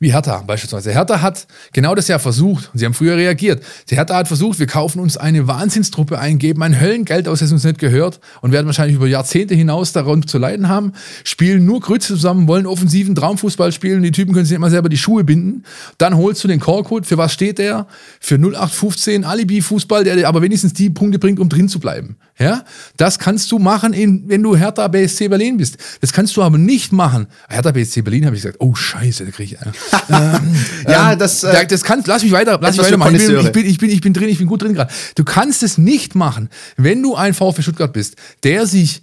wie 0.00 0.12
Hertha 0.12 0.42
beispielsweise. 0.46 0.92
Hertha 0.92 1.22
hat 1.22 1.46
genau 1.72 1.94
das 1.94 2.08
ja 2.08 2.18
versucht. 2.18 2.70
Sie 2.74 2.84
haben 2.84 2.92
früher 2.92 3.16
reagiert. 3.16 3.62
Die 3.88 3.96
Hertha 3.96 4.14
hat 4.14 4.28
versucht, 4.28 4.58
wir 4.58 4.66
kaufen 4.66 5.00
uns 5.00 5.16
eine 5.16 5.48
Wahnsinnstruppe 5.48 6.18
ein, 6.18 6.38
geben 6.38 6.62
ein 6.62 6.78
Höllengeld 6.78 7.26
aus, 7.26 7.38
das 7.38 7.50
uns 7.52 7.64
nicht 7.64 7.78
gehört 7.78 8.20
und 8.42 8.52
werden 8.52 8.66
wahrscheinlich 8.66 8.96
über 8.96 9.06
Jahrzehnte 9.06 9.54
hinaus 9.54 9.92
daran 9.92 10.26
zu 10.26 10.36
leiden 10.36 10.68
haben, 10.68 10.92
spielen 11.24 11.64
nur 11.64 11.80
Grütze 11.80 12.08
zusammen, 12.08 12.48
wollen 12.48 12.66
offensiven 12.66 13.14
Traumfußball 13.14 13.72
spielen, 13.72 14.02
die 14.02 14.12
Typen 14.12 14.34
können 14.34 14.44
sich 14.44 14.56
immer 14.56 14.68
selber 14.68 14.90
die 14.90 14.98
Schuhe 14.98 15.24
binden. 15.24 15.64
Dann 15.96 16.14
holst 16.14 16.44
du 16.44 16.48
den 16.48 16.60
Callcode. 16.60 17.06
Für 17.06 17.16
was 17.16 17.32
steht 17.32 17.56
der? 17.56 17.86
Für 18.20 18.34
0815 18.34 19.24
Alibi-Fußball, 19.24 20.04
der 20.04 20.28
aber 20.28 20.42
wenigstens 20.42 20.74
die 20.74 20.90
Punkte 20.90 21.18
bringt, 21.18 21.40
um 21.40 21.48
drin 21.48 21.70
zu 21.70 21.80
bleiben. 21.80 22.16
Ja? 22.38 22.64
Das 22.96 23.18
kannst 23.18 23.50
du 23.52 23.58
machen, 23.58 23.94
wenn 24.26 24.42
du 24.42 24.54
Hertha 24.54 24.86
BSC 24.88 25.28
Berlin 25.28 25.56
bist. 25.56 25.78
Das 26.02 26.12
kannst 26.12 26.36
du 26.36 26.42
aber 26.42 26.58
nicht 26.58 26.92
machen. 26.92 27.26
Hertha 27.48 27.72
BSC 27.72 28.02
Berlin 28.18 28.26
habe 28.26 28.36
ich 28.36 28.42
gesagt, 28.42 28.60
oh 28.60 28.74
Scheiße, 28.74 29.24
da 29.24 29.30
kriege 29.30 29.54
ich 29.54 29.62
einen. 29.62 29.74
ähm, 30.44 30.54
ja, 30.88 31.14
das, 31.14 31.44
äh, 31.44 31.66
das 31.66 31.84
kann, 31.84 32.02
lass 32.06 32.22
mich 32.22 32.32
weiter, 32.32 32.58
lass 32.60 32.76
mich 32.76 32.86
weitermachen. 32.86 33.14
Ich 33.14 33.26
bin, 33.26 33.38
ich, 33.38 33.52
bin, 33.52 33.66
ich, 33.66 33.78
bin, 33.78 33.90
ich 33.90 34.00
bin 34.00 34.12
drin, 34.12 34.28
ich 34.28 34.38
bin 34.38 34.46
gut 34.46 34.62
drin 34.62 34.74
gerade. 34.74 34.92
Du 35.14 35.24
kannst 35.24 35.62
es 35.62 35.78
nicht 35.78 36.14
machen, 36.14 36.48
wenn 36.76 37.02
du 37.02 37.14
ein 37.14 37.34
VfB 37.34 37.62
Stuttgart 37.62 37.92
bist, 37.92 38.16
der 38.42 38.66
sich 38.66 39.02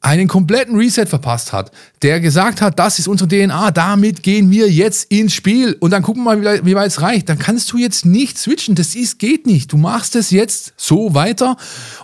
einen 0.00 0.28
kompletten 0.28 0.76
Reset 0.76 1.06
verpasst 1.06 1.52
hat, 1.52 1.72
der 2.02 2.20
gesagt 2.20 2.60
hat, 2.60 2.78
das 2.78 3.00
ist 3.00 3.08
unsere 3.08 3.28
DNA, 3.28 3.72
damit 3.72 4.22
gehen 4.22 4.50
wir 4.50 4.70
jetzt 4.70 5.10
ins 5.10 5.32
Spiel 5.32 5.76
und 5.80 5.90
dann 5.90 6.02
gucken 6.02 6.22
wir 6.22 6.36
mal, 6.36 6.64
wie 6.64 6.76
weit 6.76 6.88
es 6.88 7.00
reicht. 7.00 7.28
Dann 7.28 7.38
kannst 7.38 7.72
du 7.72 7.78
jetzt 7.78 8.04
nicht 8.04 8.38
switchen, 8.38 8.76
das 8.76 8.94
ist, 8.94 9.18
geht 9.18 9.46
nicht. 9.46 9.72
Du 9.72 9.78
machst 9.78 10.14
es 10.14 10.30
jetzt 10.30 10.74
so 10.76 11.14
weiter 11.14 11.56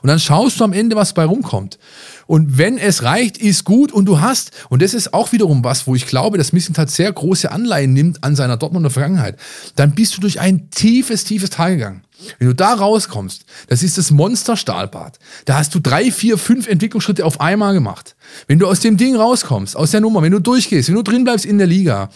und 0.02 0.08
dann 0.08 0.18
schaust 0.18 0.58
du 0.58 0.64
am 0.64 0.72
Ende, 0.72 0.96
was 0.96 1.12
bei 1.12 1.24
rumkommt. 1.24 1.78
Und 2.26 2.58
wenn 2.58 2.78
es 2.78 3.02
reicht, 3.02 3.38
ist 3.38 3.64
gut 3.64 3.92
und 3.92 4.06
du 4.06 4.20
hast, 4.20 4.52
und 4.68 4.82
das 4.82 4.94
ist 4.94 5.14
auch 5.14 5.32
wiederum 5.32 5.64
was, 5.64 5.86
wo 5.86 5.94
ich 5.94 6.06
glaube, 6.06 6.38
dass 6.38 6.52
Missentat 6.52 6.90
sehr 6.90 7.12
große 7.12 7.50
Anleihen 7.50 7.92
nimmt 7.92 8.22
an 8.24 8.36
seiner 8.36 8.56
Dortmunder 8.56 8.90
Vergangenheit, 8.90 9.38
dann 9.76 9.94
bist 9.94 10.16
du 10.16 10.20
durch 10.20 10.40
ein 10.40 10.70
tiefes, 10.70 11.24
tiefes 11.24 11.50
Tal 11.50 11.76
gegangen. 11.76 12.02
Wenn 12.38 12.48
du 12.48 12.54
da 12.54 12.74
rauskommst, 12.74 13.44
das 13.68 13.82
ist 13.82 13.98
das 13.98 14.10
Monster-Stahlbad. 14.10 15.18
Da 15.44 15.58
hast 15.58 15.74
du 15.74 15.80
drei, 15.80 16.10
vier, 16.10 16.38
fünf 16.38 16.68
Entwicklungsschritte 16.68 17.24
auf 17.24 17.40
einmal 17.40 17.74
gemacht. 17.74 18.14
Wenn 18.46 18.58
du 18.58 18.66
aus 18.66 18.80
dem 18.80 18.96
Ding 18.96 19.16
rauskommst, 19.16 19.76
aus 19.76 19.90
der 19.90 20.00
Nummer, 20.00 20.22
wenn 20.22 20.32
du 20.32 20.38
durchgehst, 20.38 20.88
wenn 20.88 20.94
du 20.94 21.02
drin 21.02 21.24
bleibst 21.24 21.44
in 21.44 21.58
der 21.58 21.66
Liga, 21.66 22.10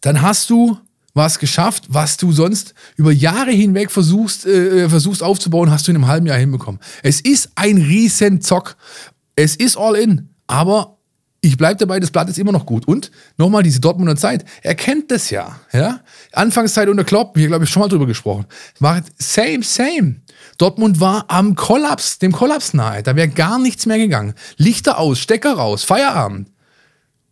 dann 0.00 0.22
hast 0.22 0.48
du 0.48 0.78
was 1.20 1.38
geschafft, 1.38 1.84
was 1.88 2.16
du 2.16 2.32
sonst 2.32 2.74
über 2.96 3.12
Jahre 3.12 3.50
hinweg 3.50 3.90
versuchst, 3.90 4.46
äh, 4.46 4.88
versuchst 4.88 5.22
aufzubauen, 5.22 5.70
hast 5.70 5.86
du 5.86 5.92
in 5.92 5.96
einem 5.98 6.06
halben 6.06 6.26
Jahr 6.26 6.38
hinbekommen. 6.38 6.80
Es 7.02 7.20
ist 7.20 7.50
ein 7.56 7.76
Riesenzock. 7.76 8.76
Es 9.36 9.54
ist 9.54 9.76
all 9.76 9.96
in. 9.96 10.30
Aber 10.46 10.96
ich 11.42 11.58
bleibe 11.58 11.76
dabei, 11.76 12.00
das 12.00 12.10
Blatt 12.10 12.28
ist 12.30 12.38
immer 12.38 12.52
noch 12.52 12.64
gut. 12.64 12.88
Und 12.88 13.10
nochmal 13.36 13.62
diese 13.62 13.80
Dortmunder 13.80 14.16
Zeit. 14.16 14.46
Er 14.62 14.74
kennt 14.74 15.10
das 15.10 15.28
ja. 15.28 15.60
ja? 15.72 16.00
Anfangszeit 16.32 16.88
unter 16.88 17.04
Klopp, 17.04 17.36
wir 17.36 17.48
glaube 17.48 17.64
ich 17.64 17.70
schon 17.70 17.80
mal 17.80 17.88
drüber 17.88 18.06
gesprochen. 18.06 18.46
War 18.78 19.02
same, 19.18 19.62
same. 19.62 20.16
Dortmund 20.56 21.00
war 21.00 21.26
am 21.28 21.54
Kollaps, 21.54 22.18
dem 22.18 22.32
Kollaps 22.32 22.72
nahe. 22.72 23.02
Da 23.02 23.14
wäre 23.14 23.28
gar 23.28 23.58
nichts 23.58 23.84
mehr 23.84 23.98
gegangen. 23.98 24.34
Lichter 24.56 24.98
aus, 24.98 25.18
Stecker 25.18 25.52
raus, 25.52 25.84
Feierabend. 25.84 26.50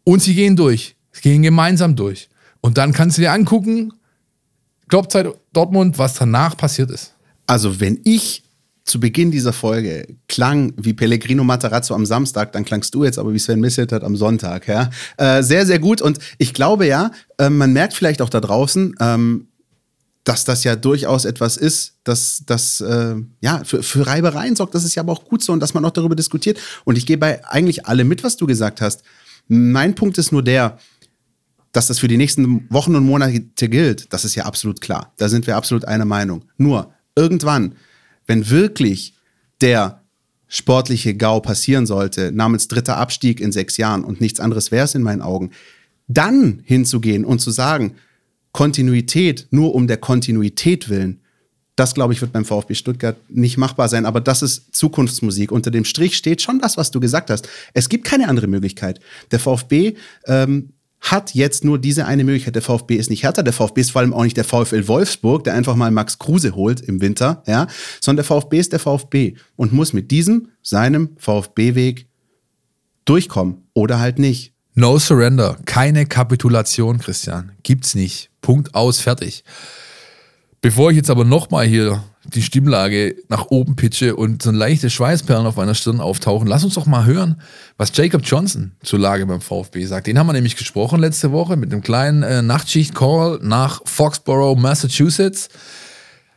Und 0.04 0.22
sie 0.22 0.34
gehen 0.34 0.56
durch. 0.56 0.96
Sie 1.12 1.22
gehen 1.22 1.42
gemeinsam 1.42 1.96
durch. 1.96 2.28
Und 2.60 2.78
dann 2.78 2.92
kannst 2.92 3.18
du 3.18 3.22
dir 3.22 3.32
angucken, 3.32 3.92
Kloppzeit 4.88 5.28
Dortmund, 5.52 5.98
was 5.98 6.14
danach 6.14 6.56
passiert 6.56 6.90
ist. 6.90 7.14
Also, 7.46 7.80
wenn 7.80 8.00
ich 8.04 8.42
zu 8.88 8.98
Beginn 8.98 9.30
dieser 9.30 9.52
Folge 9.52 10.16
klang 10.28 10.72
wie 10.76 10.94
Pellegrino 10.94 11.44
Matarazzo 11.44 11.94
am 11.94 12.06
Samstag, 12.06 12.52
dann 12.52 12.64
klangst 12.64 12.94
du 12.94 13.04
jetzt 13.04 13.18
aber 13.18 13.32
wie 13.32 13.38
Sven 13.38 13.60
Misseltat 13.60 14.02
am 14.02 14.16
Sonntag. 14.16 14.66
Ja? 14.66 14.90
Äh, 15.18 15.42
sehr, 15.42 15.66
sehr 15.66 15.78
gut. 15.78 16.00
Und 16.00 16.18
ich 16.38 16.54
glaube 16.54 16.86
ja, 16.86 17.10
äh, 17.38 17.50
man 17.50 17.72
merkt 17.72 17.92
vielleicht 17.92 18.22
auch 18.22 18.30
da 18.30 18.40
draußen, 18.40 18.94
ähm, 18.98 19.48
dass 20.24 20.44
das 20.44 20.64
ja 20.64 20.76
durchaus 20.76 21.24
etwas 21.24 21.56
ist, 21.56 21.94
dass 22.04 22.42
das 22.44 22.80
äh, 22.80 23.14
ja 23.40 23.62
für, 23.64 23.82
für 23.82 24.06
Reibereien 24.06 24.56
sorgt. 24.56 24.74
Das 24.74 24.84
ist 24.84 24.94
ja 24.94 25.02
aber 25.02 25.12
auch 25.12 25.24
gut 25.24 25.42
so 25.42 25.52
und 25.52 25.60
dass 25.60 25.74
man 25.74 25.84
auch 25.84 25.90
darüber 25.90 26.16
diskutiert. 26.16 26.58
Und 26.84 26.98
ich 26.98 27.06
gehe 27.06 27.18
bei 27.18 27.46
eigentlich 27.46 27.86
allem 27.86 28.08
mit, 28.08 28.24
was 28.24 28.36
du 28.36 28.46
gesagt 28.46 28.80
hast. 28.80 29.02
Mein 29.48 29.94
Punkt 29.94 30.18
ist 30.18 30.32
nur 30.32 30.42
der, 30.42 30.78
dass 31.72 31.86
das 31.86 31.98
für 31.98 32.08
die 32.08 32.16
nächsten 32.16 32.66
Wochen 32.70 32.94
und 32.96 33.04
Monate 33.04 33.40
gilt, 33.40 34.12
das 34.12 34.24
ist 34.24 34.34
ja 34.34 34.44
absolut 34.44 34.80
klar. 34.80 35.12
Da 35.16 35.28
sind 35.28 35.46
wir 35.46 35.56
absolut 35.56 35.84
einer 35.84 36.04
Meinung. 36.04 36.44
Nur 36.56 36.92
irgendwann, 37.14 37.74
wenn 38.26 38.48
wirklich 38.48 39.14
der 39.60 40.02
sportliche 40.48 41.14
GAU 41.14 41.40
passieren 41.40 41.86
sollte, 41.86 42.32
namens 42.32 42.68
dritter 42.68 42.96
Abstieg 42.96 43.40
in 43.40 43.52
sechs 43.52 43.76
Jahren 43.76 44.04
und 44.04 44.20
nichts 44.20 44.40
anderes 44.40 44.70
wäre 44.70 44.84
es 44.84 44.94
in 44.94 45.02
meinen 45.02 45.22
Augen, 45.22 45.50
dann 46.06 46.62
hinzugehen 46.64 47.24
und 47.24 47.40
zu 47.40 47.50
sagen, 47.50 47.94
Kontinuität 48.52 49.46
nur 49.50 49.74
um 49.74 49.86
der 49.86 49.98
Kontinuität 49.98 50.88
willen, 50.88 51.20
das, 51.78 51.94
glaube 51.94 52.12
ich, 52.12 52.20
wird 52.20 52.32
beim 52.32 52.44
VfB 52.44 52.74
Stuttgart 52.74 53.16
nicht 53.28 53.56
machbar 53.56 53.88
sein. 53.88 54.04
Aber 54.04 54.20
das 54.20 54.42
ist 54.42 54.74
Zukunftsmusik. 54.74 55.52
Unter 55.52 55.70
dem 55.70 55.84
Strich 55.84 56.16
steht 56.16 56.42
schon 56.42 56.58
das, 56.58 56.76
was 56.76 56.90
du 56.90 56.98
gesagt 56.98 57.30
hast. 57.30 57.48
Es 57.72 57.88
gibt 57.88 58.04
keine 58.04 58.28
andere 58.28 58.48
Möglichkeit. 58.48 58.98
Der 59.30 59.38
VfB 59.38 59.94
ähm, 60.26 60.70
hat 61.00 61.34
jetzt 61.34 61.64
nur 61.64 61.78
diese 61.78 62.06
eine 62.06 62.24
Möglichkeit. 62.24 62.54
Der 62.54 62.62
VfB 62.62 62.96
ist 62.96 63.10
nicht 63.10 63.22
härter, 63.22 63.42
der 63.42 63.52
VfB 63.52 63.80
ist 63.80 63.90
vor 63.92 64.00
allem 64.00 64.12
auch 64.12 64.24
nicht 64.24 64.36
der 64.36 64.44
VfL 64.44 64.88
Wolfsburg, 64.88 65.44
der 65.44 65.54
einfach 65.54 65.76
mal 65.76 65.90
Max 65.90 66.18
Kruse 66.18 66.54
holt 66.54 66.80
im 66.80 67.00
Winter, 67.00 67.42
ja, 67.46 67.66
sondern 68.00 68.24
der 68.24 68.24
VfB 68.24 68.58
ist 68.58 68.72
der 68.72 68.80
VfB 68.80 69.34
und 69.56 69.72
muss 69.72 69.92
mit 69.92 70.10
diesem, 70.10 70.48
seinem 70.62 71.10
VfB-Weg 71.18 72.08
durchkommen 73.04 73.68
oder 73.74 74.00
halt 74.00 74.18
nicht. 74.18 74.52
No 74.74 74.98
surrender, 74.98 75.56
keine 75.64 76.06
Kapitulation, 76.06 76.98
Christian. 76.98 77.52
Gibt's 77.62 77.94
nicht. 77.94 78.30
Punkt 78.40 78.74
aus, 78.74 79.00
fertig. 79.00 79.44
Bevor 80.60 80.90
ich 80.90 80.96
jetzt 80.96 81.10
aber 81.10 81.24
nochmal 81.24 81.66
hier 81.66 82.02
die 82.34 82.42
Stimmlage 82.42 83.16
nach 83.28 83.46
oben 83.46 83.76
pitche 83.76 84.16
und 84.16 84.42
so 84.42 84.50
leichte 84.50 84.90
Schweißperlen 84.90 85.46
auf 85.46 85.56
meiner 85.56 85.74
Stirn 85.74 86.00
auftauchen. 86.00 86.46
Lass 86.46 86.64
uns 86.64 86.74
doch 86.74 86.86
mal 86.86 87.04
hören, 87.04 87.40
was 87.76 87.96
Jacob 87.96 88.22
Johnson 88.24 88.72
zur 88.82 88.98
Lage 88.98 89.26
beim 89.26 89.40
VfB 89.40 89.84
sagt. 89.86 90.06
Den 90.06 90.18
haben 90.18 90.26
wir 90.26 90.34
nämlich 90.34 90.56
gesprochen 90.56 91.00
letzte 91.00 91.32
Woche 91.32 91.56
mit 91.56 91.72
einem 91.72 91.82
kleinen 91.82 92.22
äh, 92.22 92.42
Nachtschicht-Call 92.42 93.40
nach 93.42 93.80
Foxborough, 93.84 94.58
Massachusetts. 94.58 95.48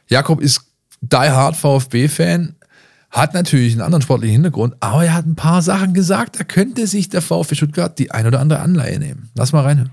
Jakob 0.08 0.42
ist 0.42 0.62
die 1.02 1.18
Hard 1.18 1.56
VfB-Fan, 1.56 2.56
hat 3.10 3.34
natürlich 3.34 3.74
einen 3.74 3.82
anderen 3.82 4.02
sportlichen 4.02 4.34
Hintergrund, 4.34 4.76
aber 4.80 5.06
er 5.06 5.14
hat 5.14 5.26
ein 5.26 5.36
paar 5.36 5.62
Sachen 5.62 5.94
gesagt, 5.94 6.40
da 6.40 6.44
könnte 6.44 6.88
sich 6.88 7.10
der 7.10 7.22
VfB 7.22 7.56
Stuttgart 7.56 8.00
die 8.00 8.12
ein 8.12 8.28
oder 8.28 8.40
andere 8.40 8.60
Anleihe 8.60 9.00
nehmen. 9.00 9.30
Lass 9.36 9.52
mal 9.52 9.64
reinhören 9.64 9.92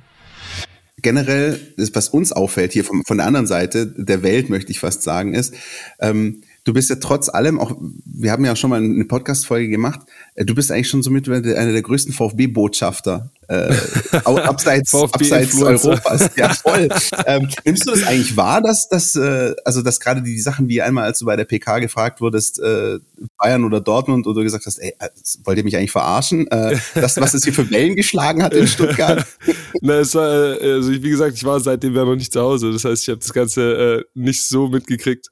generell, 1.03 1.61
was 1.95 2.09
uns 2.09 2.33
auffällt 2.33 2.73
hier 2.73 2.85
von, 2.85 3.03
von 3.05 3.19
der 3.19 3.27
anderen 3.27 3.47
Seite 3.47 3.87
der 3.87 4.23
Welt, 4.23 4.51
möchte 4.51 4.71
ich 4.71 4.81
fast 4.81 5.03
sagen, 5.03 5.35
ist, 5.35 5.55
ähm, 6.01 6.43
du 6.69 6.75
bist 6.75 6.91
ja 6.91 6.97
trotz 6.97 7.31
allem, 7.31 7.59
auch 7.59 7.75
wir 8.05 8.31
haben 8.31 8.45
ja 8.45 8.55
schon 8.55 8.69
mal 8.69 8.83
eine 8.83 9.07
Podcast-Folge 9.07 9.71
gemacht, 9.71 10.01
äh, 10.35 10.45
du 10.45 10.55
bist 10.55 10.71
eigentlich 10.71 10.91
schon 10.91 11.03
somit 11.03 11.27
einer 11.27 11.41
der 11.73 11.83
größten 11.83 12.13
VfB-Botschafter 12.13 13.31
äh, 13.49 13.75
abseits, 14.25 14.95
abseits 14.95 15.59
Europas. 15.61 16.31
Ja, 16.37 16.53
voll. 16.53 16.91
ähm, 17.27 17.49
nimmst 17.65 17.87
du 17.87 17.93
das 17.93 18.07
eigentlich 18.07 18.37
wahr, 18.37 18.61
dass, 18.61 18.89
dass 18.91 19.17
äh, 19.17 19.55
also 19.65 19.81
dass 19.81 19.99
gerade 19.99 20.21
die 20.23 20.39
Sachen 20.39 20.69
wie 20.69 20.83
einmal, 20.83 21.05
als 21.05 21.21
du 21.21 21.25
bei 21.25 21.37
der 21.37 21.47
PK 21.47 21.79
gefragt 21.79 22.21
wurdest, 22.21 22.61
äh, 22.61 22.99
Bayern 23.39 23.65
oder 23.65 23.81
Dortmund, 23.81 24.27
oder 24.27 24.41
du 24.41 24.45
gesagt 24.45 24.67
hast, 24.67 24.79
ey, 24.79 24.93
äh, 24.99 25.09
wollt 25.45 25.57
ihr 25.57 25.65
mich 25.65 25.77
eigentlich 25.77 25.93
verarschen? 25.93 26.47
Äh, 26.49 26.77
das, 26.95 27.17
was 27.17 27.33
es 27.33 27.45
hier 27.45 27.55
für 27.55 27.71
Wellen 27.71 27.97
geschlagen 27.97 28.43
hat 28.43 28.53
in 28.53 28.67
Stuttgart? 28.67 29.25
Na, 29.81 29.95
es 30.01 30.15
war, 30.15 30.61
äh, 30.61 30.73
also 30.75 30.93
wie 30.93 31.11
gesagt, 31.11 31.35
ich 31.35 31.45
war 31.45 31.61
seitdem 31.61 31.95
ja 31.95 32.05
noch 32.05 32.17
nicht 32.17 32.33
zu 32.35 32.43
Hause. 32.43 32.73
Das 32.73 32.85
heißt, 32.85 33.05
ich 33.05 33.09
habe 33.09 33.21
das 33.21 33.33
Ganze 33.33 33.63
äh, 33.73 34.05
nicht 34.13 34.45
so 34.45 34.69
mitgekriegt. 34.69 35.29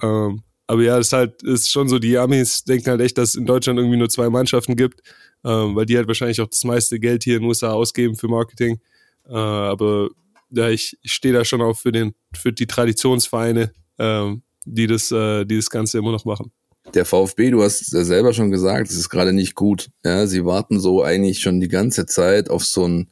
Ähm, 0.00 0.42
aber 0.66 0.82
ja, 0.82 0.98
es 0.98 1.08
ist 1.08 1.12
halt, 1.12 1.42
ist 1.42 1.70
schon 1.70 1.88
so, 1.88 1.98
die 1.98 2.18
Amis 2.18 2.64
denken 2.64 2.90
halt 2.90 3.00
echt, 3.00 3.18
dass 3.18 3.30
es 3.30 3.34
in 3.36 3.46
Deutschland 3.46 3.78
irgendwie 3.78 3.98
nur 3.98 4.08
zwei 4.08 4.28
Mannschaften 4.28 4.76
gibt, 4.76 5.00
ähm, 5.44 5.76
weil 5.76 5.86
die 5.86 5.96
halt 5.96 6.08
wahrscheinlich 6.08 6.40
auch 6.40 6.48
das 6.48 6.64
meiste 6.64 6.98
Geld 6.98 7.24
hier 7.24 7.36
in 7.36 7.42
den 7.42 7.48
USA 7.48 7.72
ausgeben 7.72 8.16
für 8.16 8.28
Marketing. 8.28 8.80
Äh, 9.28 9.34
aber 9.34 10.08
ja, 10.50 10.68
ich, 10.68 10.98
ich 11.02 11.12
stehe 11.12 11.34
da 11.34 11.44
schon 11.44 11.62
auch 11.62 11.76
für 11.76 11.92
den, 11.92 12.14
für 12.34 12.52
die 12.52 12.66
Traditionsvereine, 12.66 13.72
ähm, 13.98 14.42
die 14.64 14.86
das, 14.86 15.10
äh, 15.12 15.44
die 15.44 15.56
das 15.56 15.70
Ganze 15.70 15.98
immer 15.98 16.12
noch 16.12 16.24
machen. 16.24 16.52
Der 16.94 17.04
VfB, 17.04 17.50
du 17.50 17.62
hast 17.62 17.92
ja 17.92 18.04
selber 18.04 18.32
schon 18.32 18.50
gesagt, 18.50 18.90
es 18.90 18.96
ist 18.96 19.08
gerade 19.08 19.32
nicht 19.32 19.54
gut. 19.54 19.90
Ja, 20.04 20.26
sie 20.26 20.44
warten 20.44 20.78
so 20.78 21.02
eigentlich 21.02 21.40
schon 21.40 21.60
die 21.60 21.68
ganze 21.68 22.06
Zeit 22.06 22.48
auf 22.48 22.64
so 22.64 22.84
einen, 22.84 23.10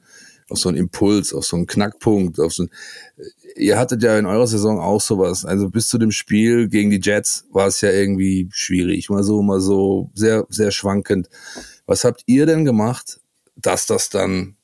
auf 0.48 0.59
so 0.59 0.68
einen 0.68 0.78
Impuls, 0.78 1.32
auf 1.32 1.44
so 1.44 1.57
einen 1.57 1.66
Knackpunkt, 1.66 2.38
auf 2.38 2.52
so 2.52 2.64
ein, 2.64 2.70
ihr 3.57 3.78
hattet 3.78 4.02
ja 4.02 4.18
in 4.18 4.26
eurer 4.26 4.46
Saison 4.46 4.80
auch 4.80 5.00
sowas. 5.00 5.44
Also 5.44 5.68
bis 5.68 5.88
zu 5.88 5.98
dem 5.98 6.11
Spiel 6.11 6.68
gegen 6.68 6.90
die 6.90 7.00
Jets 7.02 7.46
war 7.50 7.66
es 7.66 7.80
ja 7.80 7.90
irgendwie 7.90 8.48
schwierig, 8.52 9.11
mal 9.11 9.22
so, 9.22 9.42
mal 9.42 9.61
so, 9.61 10.11
sehr, 10.14 10.46
sehr 10.48 10.70
schwankend. 10.70 11.28
Was 11.86 12.05
habt 12.05 12.22
ihr 12.26 12.46
denn 12.46 12.64
gemacht, 12.64 13.20
dass 13.57 13.86
das 13.86 14.11
dann, 14.11 14.57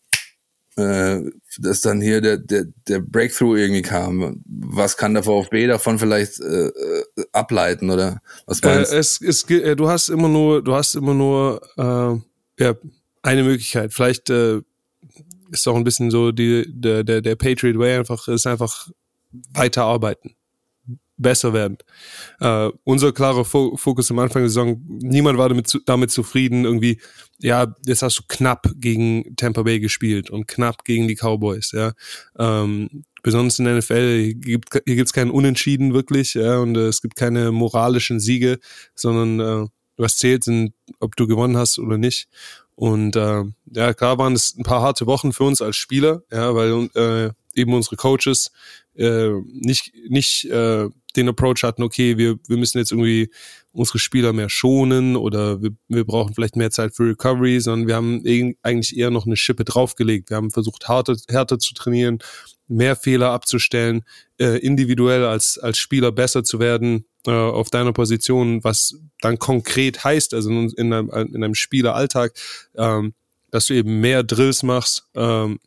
äh, 0.76 1.20
dass 1.58 1.82
dann 1.82 2.00
hier 2.00 2.20
der, 2.20 2.38
der, 2.38 2.66
der 2.88 3.00
Breakthrough 3.00 3.56
irgendwie 3.56 3.82
kam? 3.82 4.42
Was 4.46 4.96
kann 4.96 5.14
der 5.14 5.22
VfB 5.22 5.66
davon 5.66 5.98
vielleicht 5.98 6.40
äh, 6.40 6.68
äh 6.68 7.04
ableiten 7.32 7.90
oder 7.90 8.20
was 8.46 8.62
meinst 8.62 8.92
äh, 8.92 8.98
es, 8.98 9.20
es, 9.20 9.48
äh, 9.50 9.76
du 9.76 9.88
hast 9.88 10.08
immer 10.08 10.28
nur, 10.28 10.62
du 10.62 10.74
hast 10.74 10.94
immer 10.94 11.14
nur 11.14 11.60
äh, 11.76 12.62
ja, 12.62 12.74
eine 13.22 13.42
Möglichkeit. 13.42 13.92
Vielleicht 13.92 14.30
äh, 14.30 14.62
ist 15.50 15.66
auch 15.68 15.76
ein 15.76 15.84
bisschen 15.84 16.10
so 16.10 16.32
die, 16.32 16.64
der, 16.68 17.04
der, 17.04 17.20
der 17.20 17.36
Patriot 17.36 17.78
Way 17.78 17.98
einfach, 17.98 18.28
ist 18.28 18.46
einfach 18.46 18.88
weiterarbeiten, 19.52 20.34
besser 21.16 21.52
werden. 21.52 21.78
Äh, 22.40 22.70
unser 22.84 23.12
klarer 23.12 23.44
Fo 23.44 23.76
Fokus 23.76 24.10
am 24.10 24.18
Anfang 24.18 24.42
der 24.42 24.48
Saison, 24.48 24.82
niemand 24.86 25.38
war 25.38 25.48
damit, 25.48 25.80
damit 25.86 26.10
zufrieden, 26.10 26.64
irgendwie, 26.64 27.00
ja, 27.38 27.74
jetzt 27.86 28.02
hast 28.02 28.18
du 28.18 28.22
knapp 28.28 28.70
gegen 28.76 29.36
Tampa 29.36 29.62
Bay 29.62 29.80
gespielt 29.80 30.30
und 30.30 30.48
knapp 30.48 30.84
gegen 30.84 31.08
die 31.08 31.16
Cowboys, 31.16 31.72
ja. 31.72 31.92
Ähm, 32.38 33.04
besonders 33.22 33.58
in 33.58 33.66
der 33.66 33.76
NFL, 33.76 34.22
hier 34.22 34.34
gibt 34.34 34.82
hier 34.86 34.96
gibt's 34.96 35.12
keinen 35.12 35.30
Unentschieden 35.30 35.92
wirklich, 35.94 36.34
ja, 36.34 36.58
und 36.58 36.76
äh, 36.76 36.88
es 36.88 37.02
gibt 37.02 37.16
keine 37.16 37.52
moralischen 37.52 38.20
Siege, 38.20 38.58
sondern 38.94 39.40
äh, 39.40 39.68
was 40.00 40.16
zählt, 40.16 40.44
sind, 40.44 40.72
ob 40.98 41.14
du 41.16 41.26
gewonnen 41.26 41.56
hast 41.56 41.78
oder 41.78 41.98
nicht. 41.98 42.28
Und 42.80 43.14
äh, 43.14 43.44
ja, 43.74 43.92
klar 43.92 44.16
waren 44.16 44.32
es 44.32 44.56
ein 44.56 44.62
paar 44.62 44.80
harte 44.80 45.06
Wochen 45.06 45.34
für 45.34 45.44
uns 45.44 45.60
als 45.60 45.76
Spieler, 45.76 46.22
ja, 46.32 46.54
weil 46.54 46.88
äh, 46.94 47.30
eben 47.54 47.74
unsere 47.74 47.96
Coaches 47.96 48.52
äh, 48.96 49.32
nicht, 49.44 49.92
nicht 50.08 50.46
äh, 50.46 50.88
den 51.14 51.28
Approach 51.28 51.62
hatten, 51.62 51.82
okay, 51.82 52.16
wir, 52.16 52.38
wir 52.48 52.56
müssen 52.56 52.78
jetzt 52.78 52.92
irgendwie 52.92 53.28
unsere 53.72 53.98
Spieler 53.98 54.32
mehr 54.32 54.48
schonen 54.48 55.16
oder 55.16 55.60
wir, 55.60 55.72
wir 55.88 56.06
brauchen 56.06 56.32
vielleicht 56.32 56.56
mehr 56.56 56.70
Zeit 56.70 56.96
für 56.96 57.02
Recovery, 57.02 57.60
sondern 57.60 57.86
wir 57.86 57.96
haben 57.96 58.24
eigentlich 58.62 58.96
eher 58.96 59.10
noch 59.10 59.26
eine 59.26 59.36
Schippe 59.36 59.66
draufgelegt. 59.66 60.30
Wir 60.30 60.38
haben 60.38 60.50
versucht, 60.50 60.88
härter, 60.88 61.16
härter 61.28 61.58
zu 61.58 61.74
trainieren, 61.74 62.20
mehr 62.66 62.96
Fehler 62.96 63.32
abzustellen, 63.32 64.04
äh, 64.38 64.56
individuell 64.56 65.26
als, 65.26 65.58
als 65.58 65.76
Spieler 65.76 66.12
besser 66.12 66.44
zu 66.44 66.60
werden 66.60 67.04
äh, 67.26 67.30
auf 67.30 67.70
deiner 67.70 67.92
Position, 67.92 68.64
was 68.64 68.96
dann 69.20 69.38
konkret 69.38 70.04
heißt, 70.04 70.34
also 70.34 70.50
in, 70.50 70.70
in, 70.70 70.92
einem, 70.92 71.10
in 71.10 71.44
einem 71.44 71.54
Spieleralltag, 71.54 72.32
ähm, 72.76 73.14
dass 73.50 73.66
du 73.66 73.74
eben 73.74 74.00
mehr 74.00 74.22
Drills 74.22 74.62
machst, 74.62 75.04
ähm, 75.14 75.58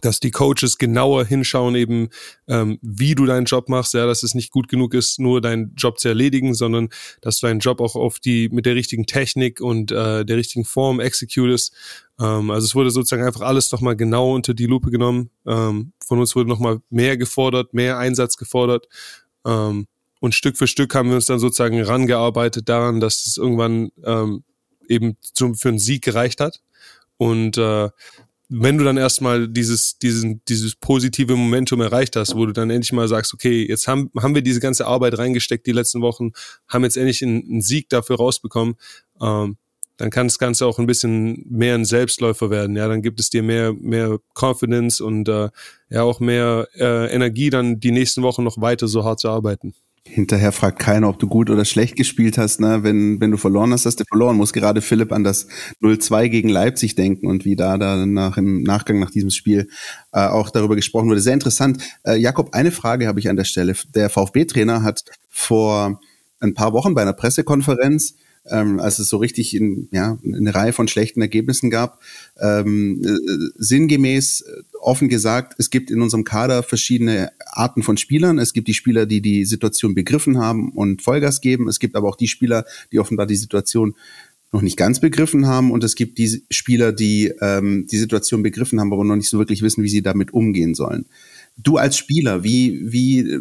dass 0.00 0.20
die 0.20 0.30
Coaches 0.30 0.78
genauer 0.78 1.24
hinschauen, 1.24 1.74
eben 1.74 2.08
ähm, 2.48 2.78
wie 2.82 3.14
du 3.14 3.26
deinen 3.26 3.44
Job 3.44 3.68
machst, 3.68 3.94
ja, 3.94 4.06
dass 4.06 4.22
es 4.22 4.34
nicht 4.34 4.50
gut 4.50 4.68
genug 4.68 4.94
ist, 4.94 5.20
nur 5.20 5.40
deinen 5.40 5.74
Job 5.76 5.98
zu 5.98 6.08
erledigen, 6.08 6.54
sondern 6.54 6.88
dass 7.20 7.38
du 7.38 7.46
deinen 7.46 7.60
Job 7.60 7.80
auch 7.80 7.94
auf 7.94 8.18
die 8.18 8.48
mit 8.48 8.66
der 8.66 8.74
richtigen 8.74 9.06
Technik 9.06 9.60
und 9.60 9.92
äh, 9.92 10.24
der 10.24 10.36
richtigen 10.36 10.64
Form 10.64 11.00
executest. 11.00 11.72
Ähm, 12.20 12.50
also 12.50 12.64
es 12.64 12.74
wurde 12.74 12.90
sozusagen 12.90 13.24
einfach 13.24 13.42
alles 13.42 13.70
nochmal 13.72 13.96
genau 13.96 14.34
unter 14.34 14.54
die 14.54 14.66
Lupe 14.66 14.90
genommen. 14.90 15.30
Ähm, 15.46 15.92
von 16.04 16.18
uns 16.18 16.34
wurde 16.34 16.48
nochmal 16.48 16.80
mehr 16.90 17.16
gefordert, 17.16 17.74
mehr 17.74 17.98
Einsatz 17.98 18.36
gefordert. 18.36 18.88
Ähm, 19.46 19.86
und 20.24 20.34
Stück 20.34 20.56
für 20.56 20.66
Stück 20.66 20.94
haben 20.94 21.10
wir 21.10 21.16
uns 21.16 21.26
dann 21.26 21.38
sozusagen 21.38 21.82
rangearbeitet 21.82 22.66
daran, 22.70 22.98
dass 22.98 23.26
es 23.26 23.36
irgendwann 23.36 23.90
ähm, 24.04 24.42
eben 24.88 25.18
zum, 25.20 25.54
für 25.54 25.68
einen 25.68 25.78
Sieg 25.78 26.02
gereicht 26.02 26.40
hat. 26.40 26.62
Und 27.18 27.58
äh, 27.58 27.90
wenn 28.48 28.78
du 28.78 28.84
dann 28.84 28.96
erstmal 28.96 29.48
dieses, 29.48 29.98
diesen, 29.98 30.40
dieses 30.48 30.76
positive 30.76 31.36
Momentum 31.36 31.82
erreicht 31.82 32.16
hast, 32.16 32.34
wo 32.36 32.46
du 32.46 32.54
dann 32.54 32.70
endlich 32.70 32.94
mal 32.94 33.06
sagst, 33.06 33.34
okay, 33.34 33.66
jetzt 33.68 33.86
haben, 33.86 34.10
haben 34.18 34.34
wir 34.34 34.40
diese 34.40 34.60
ganze 34.60 34.86
Arbeit 34.86 35.18
reingesteckt 35.18 35.66
die 35.66 35.72
letzten 35.72 36.00
Wochen, 36.00 36.32
haben 36.68 36.84
jetzt 36.84 36.96
endlich 36.96 37.22
einen, 37.22 37.42
einen 37.44 37.60
Sieg 37.60 37.90
dafür 37.90 38.16
rausbekommen, 38.16 38.76
ähm, 39.20 39.58
dann 39.98 40.08
kann 40.08 40.28
das 40.28 40.38
Ganze 40.38 40.64
auch 40.64 40.78
ein 40.78 40.86
bisschen 40.86 41.44
mehr 41.50 41.74
ein 41.74 41.84
Selbstläufer 41.84 42.48
werden. 42.48 42.76
Ja, 42.76 42.88
dann 42.88 43.02
gibt 43.02 43.20
es 43.20 43.28
dir 43.28 43.42
mehr, 43.42 43.74
mehr 43.74 44.18
Confidence 44.34 45.02
und 45.02 45.28
äh, 45.28 45.50
ja 45.90 46.02
auch 46.02 46.18
mehr 46.18 46.66
äh, 46.76 47.14
Energie, 47.14 47.50
dann 47.50 47.78
die 47.78 47.92
nächsten 47.92 48.22
Wochen 48.22 48.42
noch 48.42 48.58
weiter 48.58 48.88
so 48.88 49.04
hart 49.04 49.20
zu 49.20 49.28
arbeiten. 49.28 49.74
Hinterher 50.06 50.52
fragt 50.52 50.78
keiner, 50.78 51.08
ob 51.08 51.18
du 51.18 51.26
gut 51.26 51.48
oder 51.48 51.64
schlecht 51.64 51.96
gespielt 51.96 52.36
hast. 52.36 52.60
Ne? 52.60 52.82
Wenn, 52.82 53.20
wenn 53.22 53.30
du 53.30 53.38
verloren 53.38 53.72
hast, 53.72 53.86
hast 53.86 54.00
du 54.00 54.04
verloren. 54.04 54.36
Muss 54.36 54.52
gerade 54.52 54.82
Philipp 54.82 55.12
an 55.12 55.24
das 55.24 55.48
0-2 55.82 56.28
gegen 56.28 56.50
Leipzig 56.50 56.94
denken 56.94 57.26
und 57.26 57.46
wie 57.46 57.56
da 57.56 57.78
dann 57.78 58.12
nach, 58.12 58.36
im 58.36 58.62
Nachgang 58.62 59.00
nach 59.00 59.10
diesem 59.10 59.30
Spiel 59.30 59.68
äh, 60.12 60.26
auch 60.26 60.50
darüber 60.50 60.76
gesprochen 60.76 61.08
wurde. 61.08 61.20
Sehr 61.20 61.32
interessant. 61.32 61.82
Äh, 62.04 62.16
Jakob, 62.16 62.54
eine 62.54 62.70
Frage 62.70 63.06
habe 63.06 63.18
ich 63.18 63.30
an 63.30 63.36
der 63.36 63.44
Stelle. 63.44 63.74
Der 63.94 64.10
VfB-Trainer 64.10 64.82
hat 64.82 65.04
vor 65.30 66.00
ein 66.40 66.52
paar 66.52 66.74
Wochen 66.74 66.94
bei 66.94 67.00
einer 67.00 67.14
Pressekonferenz 67.14 68.16
ähm, 68.50 68.78
als 68.78 68.98
es 68.98 69.08
so 69.08 69.16
richtig 69.16 69.54
in, 69.54 69.88
ja, 69.90 70.18
eine 70.24 70.54
Reihe 70.54 70.72
von 70.72 70.88
schlechten 70.88 71.20
Ergebnissen 71.20 71.70
gab. 71.70 72.02
Ähm, 72.38 73.02
äh, 73.04 73.18
sinngemäß 73.56 74.42
äh, 74.42 74.62
offen 74.80 75.08
gesagt, 75.08 75.54
es 75.58 75.70
gibt 75.70 75.90
in 75.90 76.02
unserem 76.02 76.24
Kader 76.24 76.62
verschiedene 76.62 77.32
Arten 77.46 77.82
von 77.82 77.96
Spielern. 77.96 78.38
Es 78.38 78.52
gibt 78.52 78.68
die 78.68 78.74
Spieler, 78.74 79.06
die 79.06 79.20
die 79.20 79.44
Situation 79.44 79.94
begriffen 79.94 80.38
haben 80.38 80.72
und 80.72 81.02
Vollgas 81.02 81.40
geben. 81.40 81.68
Es 81.68 81.78
gibt 81.78 81.96
aber 81.96 82.08
auch 82.08 82.16
die 82.16 82.28
Spieler, 82.28 82.64
die 82.92 82.98
offenbar 82.98 83.26
die 83.26 83.36
Situation 83.36 83.94
noch 84.52 84.62
nicht 84.62 84.76
ganz 84.76 85.00
begriffen 85.00 85.46
haben 85.46 85.72
und 85.72 85.82
es 85.82 85.96
gibt 85.96 86.16
die 86.16 86.44
Spieler, 86.48 86.92
die 86.92 87.32
ähm, 87.40 87.86
die 87.90 87.98
Situation 87.98 88.44
begriffen 88.44 88.78
haben, 88.78 88.92
aber 88.92 89.04
noch 89.04 89.16
nicht 89.16 89.28
so 89.28 89.38
wirklich 89.38 89.62
wissen, 89.62 89.82
wie 89.82 89.88
sie 89.88 90.00
damit 90.00 90.32
umgehen 90.32 90.74
sollen. 90.76 91.06
Du 91.56 91.76
als 91.76 91.96
Spieler, 91.96 92.44
wie, 92.44 92.80
wie 92.92 93.40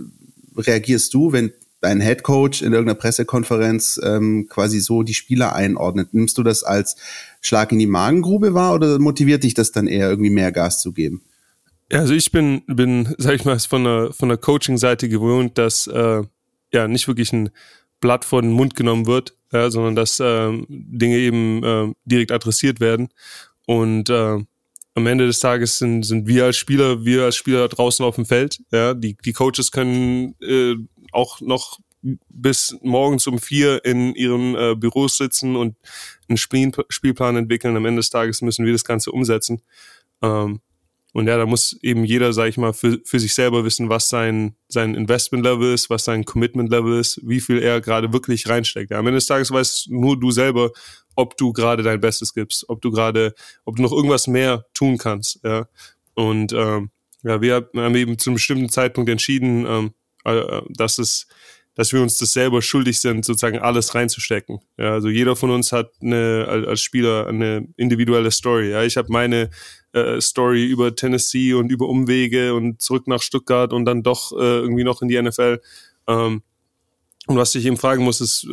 reagierst 0.58 1.14
du, 1.14 1.32
wenn 1.32 1.52
dein 1.84 2.02
Head 2.02 2.24
Coach 2.24 2.62
in 2.62 2.72
irgendeiner 2.72 2.98
Pressekonferenz 2.98 4.00
ähm, 4.04 4.48
quasi 4.50 4.80
so 4.80 5.04
die 5.04 5.14
Spieler 5.14 5.54
einordnet. 5.54 6.14
Nimmst 6.14 6.38
du 6.38 6.44
das 6.44 6.64
als 6.64 6.96
Schlag 7.42 7.72
in 7.72 7.80
die 7.80 7.88
Magengrube 7.88 8.54
wahr 8.54 8.74
oder 8.74 9.00
motiviert 9.00 9.44
dich 9.44 9.54
das 9.54 9.72
dann 9.72 9.88
eher 9.88 10.10
irgendwie 10.10 10.30
mehr 10.30 10.52
Gas 10.52 10.82
zu 10.82 10.94
geben? 10.94 11.24
Ja, 11.92 12.00
also 12.00 12.14
ich 12.14 12.32
bin, 12.32 12.64
bin, 12.68 13.14
sag 13.18 13.36
ich 13.36 13.46
mal, 13.46 13.60
von 13.60 13.84
der, 13.84 14.14
von 14.14 14.30
der 14.30 14.38
Coaching-Seite 14.38 15.10
gewohnt, 15.10 15.58
dass 15.58 15.88
äh, 15.88 16.24
ja 16.74 16.88
nicht 16.88 17.08
wirklich 17.08 17.34
ein 17.34 17.50
Blatt 18.00 18.26
vor 18.26 18.42
den 18.42 18.52
Mund 18.52 18.76
genommen 18.76 19.06
wird, 19.06 19.36
ja, 19.52 19.70
sondern 19.70 19.96
dass 19.96 20.20
äh, 20.20 20.52
Dinge 20.70 21.18
eben 21.18 21.64
äh, 21.64 21.94
direkt 22.06 22.32
adressiert 22.32 22.80
werden. 22.80 23.10
Und 23.66 24.10
äh, 24.10 24.40
am 24.96 25.08
Ende 25.08 25.26
des 25.26 25.40
Tages 25.40 25.78
sind, 25.80 26.04
sind 26.04 26.28
wir 26.28 26.46
als 26.46 26.58
Spieler, 26.58 27.04
wir 27.04 27.24
als 27.24 27.36
Spieler 27.36 27.68
draußen 27.68 28.06
auf 28.06 28.16
dem 28.16 28.26
Feld. 28.26 28.62
Ja, 28.72 28.94
die, 28.94 29.18
die 29.24 29.34
Coaches 29.34 29.72
können 29.72 30.36
äh, 30.42 30.76
auch 31.14 31.42
noch 31.42 31.80
bis 32.30 32.76
morgens 32.82 33.28
um 33.28 33.40
vier 33.40 33.84
in 33.86 34.14
ihren 34.16 34.56
äh, 34.56 34.76
Büros 34.76 35.18
sitzen 35.18 35.56
und 35.56 35.78
einen 36.28 36.38
Spiel 36.38 36.72
Spielplan 36.90 37.38
entwickeln. 37.38 37.78
Am 37.78 37.86
Ende 37.86 38.00
des 38.00 38.10
Tages 38.10 38.42
müssen 38.42 38.66
wir 38.66 38.74
das 38.74 38.84
Ganze 38.84 39.12
umsetzen. 39.12 39.62
Ähm, 40.22 40.62
und 41.14 41.28
ja, 41.28 41.38
da 41.38 41.46
muss 41.46 41.78
eben 41.84 42.04
jeder, 42.04 42.34
sag 42.34 42.48
ich 42.48 42.58
mal, 42.58 42.74
für, 42.74 43.00
für 43.06 43.20
sich 43.20 43.36
selber 43.36 43.64
wissen, 43.64 43.88
was 43.88 44.10
sein, 44.10 44.56
sein 44.68 44.96
Investment-Level 44.96 45.72
ist, 45.72 45.92
was 45.92 46.06
sein 46.06 46.26
Commitment-Level 46.26 47.00
ist, 47.00 47.22
wie 47.24 47.40
viel 47.40 47.60
er 47.60 47.82
gerade 47.82 48.12
wirklich 48.12 48.50
reinsteckt. 48.50 48.90
Ja, 48.90 48.98
am 48.98 49.06
Ende 49.06 49.18
des 49.18 49.28
Tages 49.28 49.52
weißt 49.52 49.92
nur 49.92 50.20
du 50.20 50.32
selber, 50.32 50.72
ob 51.16 51.38
du 51.38 51.54
gerade 51.54 51.84
dein 51.84 52.02
Bestes 52.02 52.34
gibst, 52.34 52.68
ob 52.68 52.82
du 52.82 52.90
gerade, 52.90 53.36
ob 53.64 53.76
du 53.76 53.84
noch 53.84 53.92
irgendwas 53.92 54.26
mehr 54.26 54.66
tun 54.74 54.98
kannst. 54.98 55.40
Ja. 55.44 55.68
Und 56.16 56.52
ähm, 56.52 56.90
ja, 57.22 57.42
wir 57.42 57.70
haben 57.76 57.96
eben 57.96 58.18
zu 58.18 58.32
einem 58.32 58.36
bestimmten 58.36 58.70
Zeitpunkt 58.70 59.10
entschieden, 59.10 59.66
ähm, 59.68 59.94
äh, 60.26 60.62
dass 60.70 60.98
es 60.98 61.28
dass 61.76 61.92
wir 61.92 62.02
uns 62.02 62.18
das 62.18 62.34
selber 62.34 62.62
schuldig 62.62 63.02
sind, 63.02 63.26
sozusagen 63.26 63.58
alles 63.58 63.96
reinzustecken. 63.96 64.60
Ja, 64.78 64.92
also 64.92 65.10
jeder 65.10 65.36
von 65.36 65.50
uns 65.50 65.72
hat 65.72 65.92
eine, 66.02 66.46
als 66.68 66.82
Spieler 66.82 67.28
eine 67.28 67.68
individuelle 67.78 68.30
Story. 68.30 68.70
Ja, 68.70 68.84
ich 68.84 68.96
habe 68.96 69.12
meine 69.12 69.50
äh, 69.94 70.22
Story 70.22 70.66
über 70.66 70.96
Tennessee 70.96 71.54
und 71.54 71.72
über 71.72 71.88
Umwege 71.88 72.54
und 72.54 72.82
zurück 72.82 73.08
nach 73.08 73.22
Stuttgart 73.22 73.74
und 73.74 73.86
dann 73.86 74.04
doch 74.04 74.34
äh, 74.34 74.60
irgendwie 74.60 74.84
noch 74.84 75.02
in 75.02 75.08
die 75.08 75.20
NFL. 75.20 75.62
Ähm, 76.08 76.44
und 77.26 77.38
was 77.38 77.56
ich 77.56 77.66
eben 77.66 77.78
fragen 77.78 78.04
muss, 78.04 78.22
ist, 78.22 78.48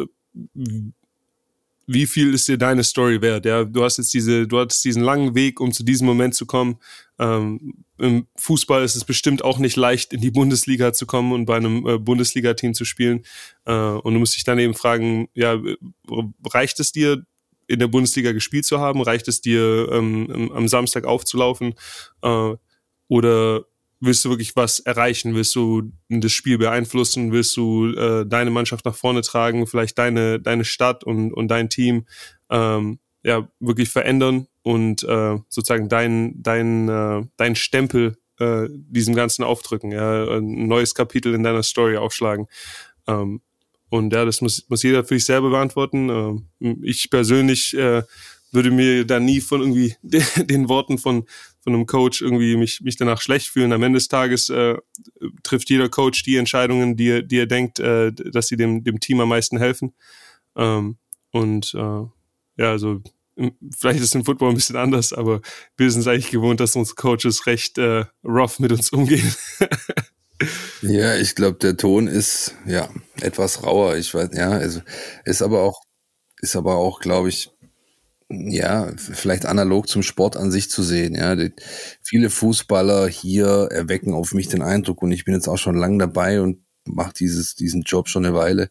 wie 1.93 2.07
viel 2.07 2.35
ist 2.35 2.47
dir 2.47 2.57
deine 2.57 2.85
Story 2.85 3.21
wert? 3.21 3.45
Ja, 3.45 3.65
du 3.65 3.83
hast 3.83 3.99
jetzt 3.99 4.15
diese, 4.15 4.47
du 4.47 4.61
hattest 4.61 4.85
diesen 4.85 5.03
langen 5.03 5.35
Weg, 5.35 5.59
um 5.59 5.73
zu 5.73 5.83
diesem 5.83 6.07
Moment 6.07 6.37
zu 6.37 6.47
kommen. 6.47 6.79
Ähm, 7.19 7.85
Im 7.99 8.29
Fußball 8.37 8.85
ist 8.85 8.95
es 8.95 9.05
bestimmt 9.05 9.43
auch 9.43 9.59
nicht 9.59 9.75
leicht, 9.75 10.13
in 10.13 10.21
die 10.21 10.31
Bundesliga 10.31 10.93
zu 10.93 11.05
kommen 11.05 11.33
und 11.33 11.47
bei 11.47 11.57
einem 11.57 11.85
äh, 11.89 11.99
Bundesliga-Team 11.99 12.75
zu 12.75 12.85
spielen. 12.85 13.25
Äh, 13.65 13.73
und 13.73 14.15
du 14.15 14.21
musst 14.21 14.37
dich 14.37 14.45
dann 14.45 14.61
eben 14.61 14.75
fragen, 14.75 15.29
ja, 15.35 15.61
reicht 16.47 16.79
es 16.79 16.93
dir, 16.93 17.25
in 17.67 17.81
der 17.81 17.89
Bundesliga 17.89 18.31
gespielt 18.33 18.67
zu 18.67 18.79
haben? 18.79 19.03
Reicht 19.03 19.27
es 19.27 19.41
dir, 19.41 19.89
ähm, 19.91 20.53
am 20.55 20.69
Samstag 20.69 21.05
aufzulaufen? 21.07 21.75
Äh, 22.23 22.55
oder 23.09 23.65
willst 24.01 24.25
du 24.25 24.31
wirklich 24.31 24.57
was 24.57 24.81
erreichen? 24.81 25.35
Willst 25.35 25.55
du 25.55 25.93
das 26.09 26.33
Spiel 26.33 26.59
beeinflussen? 26.59 27.33
Willst 27.33 27.57
du 27.57 27.89
äh, 27.95 28.27
deine 28.27 28.51
Mannschaft 28.51 28.85
nach 28.85 28.95
vorne 28.95 29.21
tragen? 29.21 29.67
Vielleicht 29.67 29.99
deine, 29.99 30.41
deine 30.41 30.65
Stadt 30.65 31.05
und, 31.05 31.33
und 31.33 31.49
dein 31.49 31.69
Team 31.69 32.07
ähm, 32.51 32.99
ja, 33.23 33.49
wirklich 33.61 33.91
verändern 33.91 34.47
und 34.63 35.03
äh, 35.05 35.39
sozusagen 35.49 35.89
dein, 35.89 36.43
dein, 36.43 36.89
äh, 36.89 37.23
dein 37.37 37.55
Stempel 37.55 38.17
äh, 38.39 38.69
diesem 38.71 39.15
Ganzen 39.15 39.45
aufdrücken, 39.45 39.93
ja, 39.93 40.39
ein 40.39 40.67
neues 40.67 40.95
Kapitel 40.95 41.35
in 41.35 41.43
deiner 41.43 41.63
Story 41.63 41.97
aufschlagen. 41.99 42.47
Ähm, 43.07 43.43
und 43.91 44.13
ja, 44.13 44.25
das 44.25 44.41
muss, 44.41 44.65
muss 44.69 44.83
jeder 44.83 45.05
für 45.05 45.15
sich 45.15 45.27
selber 45.27 45.51
beantworten. 45.51 46.09
Ähm, 46.09 46.83
ich 46.83 47.11
persönlich 47.11 47.77
äh, 47.77 48.03
würde 48.53 48.71
mir 48.71 49.05
da 49.05 49.21
nie 49.21 49.41
von 49.41 49.61
irgendwie 49.61 49.95
den 50.03 50.69
Worten 50.69 50.99
von, 50.99 51.25
von 51.63 51.75
einem 51.75 51.87
Coach 51.87 52.23
irgendwie 52.23 52.57
mich, 52.57 52.81
mich 52.81 52.97
danach 52.97 53.21
schlecht 53.21 53.49
fühlen. 53.49 53.73
Am 53.73 53.83
Ende 53.83 53.99
des 53.99 54.09
Tages 54.09 54.49
äh, 54.49 54.77
trifft 55.43 55.71
jeder 55.71 55.89
Coach 55.89 56.23
die 56.23 56.37
Entscheidungen, 56.37 56.97
die 56.97 57.09
er, 57.09 57.23
die 57.23 57.39
er 57.39 57.47
denkt, 57.47 57.79
äh, 57.79 58.13
dass 58.13 58.49
sie 58.49 58.57
dem, 58.57 58.83
dem 58.83 59.01
Team 59.01 59.21
am 59.21 59.29
meisten 59.29 59.59
helfen. 59.59 59.95
Ähm, 60.57 60.97
und 61.33 61.75
äh, 61.75 62.05
ja, 62.57 62.71
also 62.71 63.03
vielleicht 63.77 64.01
ist 64.01 64.07
es 64.07 64.15
im 64.15 64.25
Football 64.25 64.51
ein 64.51 64.55
bisschen 64.55 64.77
anders, 64.77 65.13
aber 65.13 65.41
wir 65.77 65.91
sind 65.91 66.01
es 66.01 66.07
eigentlich 66.07 66.31
gewohnt, 66.31 66.61
dass 66.61 66.77
unsere 66.77 66.97
Coaches 66.97 67.47
recht 67.47 67.79
äh, 67.79 68.05
rough 68.25 68.59
mit 68.59 68.73
uns 68.73 68.91
umgehen. 68.91 69.35
ja, 70.83 71.17
ich 71.17 71.35
glaube, 71.35 71.59
der 71.59 71.77
Ton 71.77 72.07
ist 72.07 72.55
ja 72.67 72.89
etwas 73.21 73.63
rauer. 73.63 73.97
Ich 73.97 74.13
weiß, 74.13 74.31
ja, 74.33 74.51
also 74.51 74.81
ist 75.25 75.43
aber 75.43 75.63
auch, 75.63 75.83
ist 76.41 76.57
aber 76.57 76.77
auch, 76.77 77.01
glaube 77.01 77.29
ich, 77.29 77.51
ja, 78.31 78.93
vielleicht 78.97 79.45
analog 79.45 79.89
zum 79.89 80.03
Sport 80.03 80.37
an 80.37 80.53
sich 80.53 80.71
zu 80.71 80.83
sehen. 80.83 81.15
Ja, 81.17 81.35
die, 81.35 81.53
viele 82.01 82.31
Fußballer 82.31 83.09
hier 83.09 83.69
erwecken 83.73 84.15
auf 84.15 84.33
mich 84.35 84.49
den 84.49 84.63
Eindruck 84.63 85.03
und 85.03 85.11
ich 85.11 85.25
bin 85.25 85.35
jetzt 85.35 85.49
auch 85.49 85.59
schon 85.59 85.77
lang 85.77 85.99
dabei 85.99 86.41
und 86.41 86.59
mache 86.85 87.13
dieses 87.13 87.57
diesen 87.57 87.83
Job 87.83 88.09
schon 88.09 88.25
eine 88.25 88.35
Weile. 88.35 88.71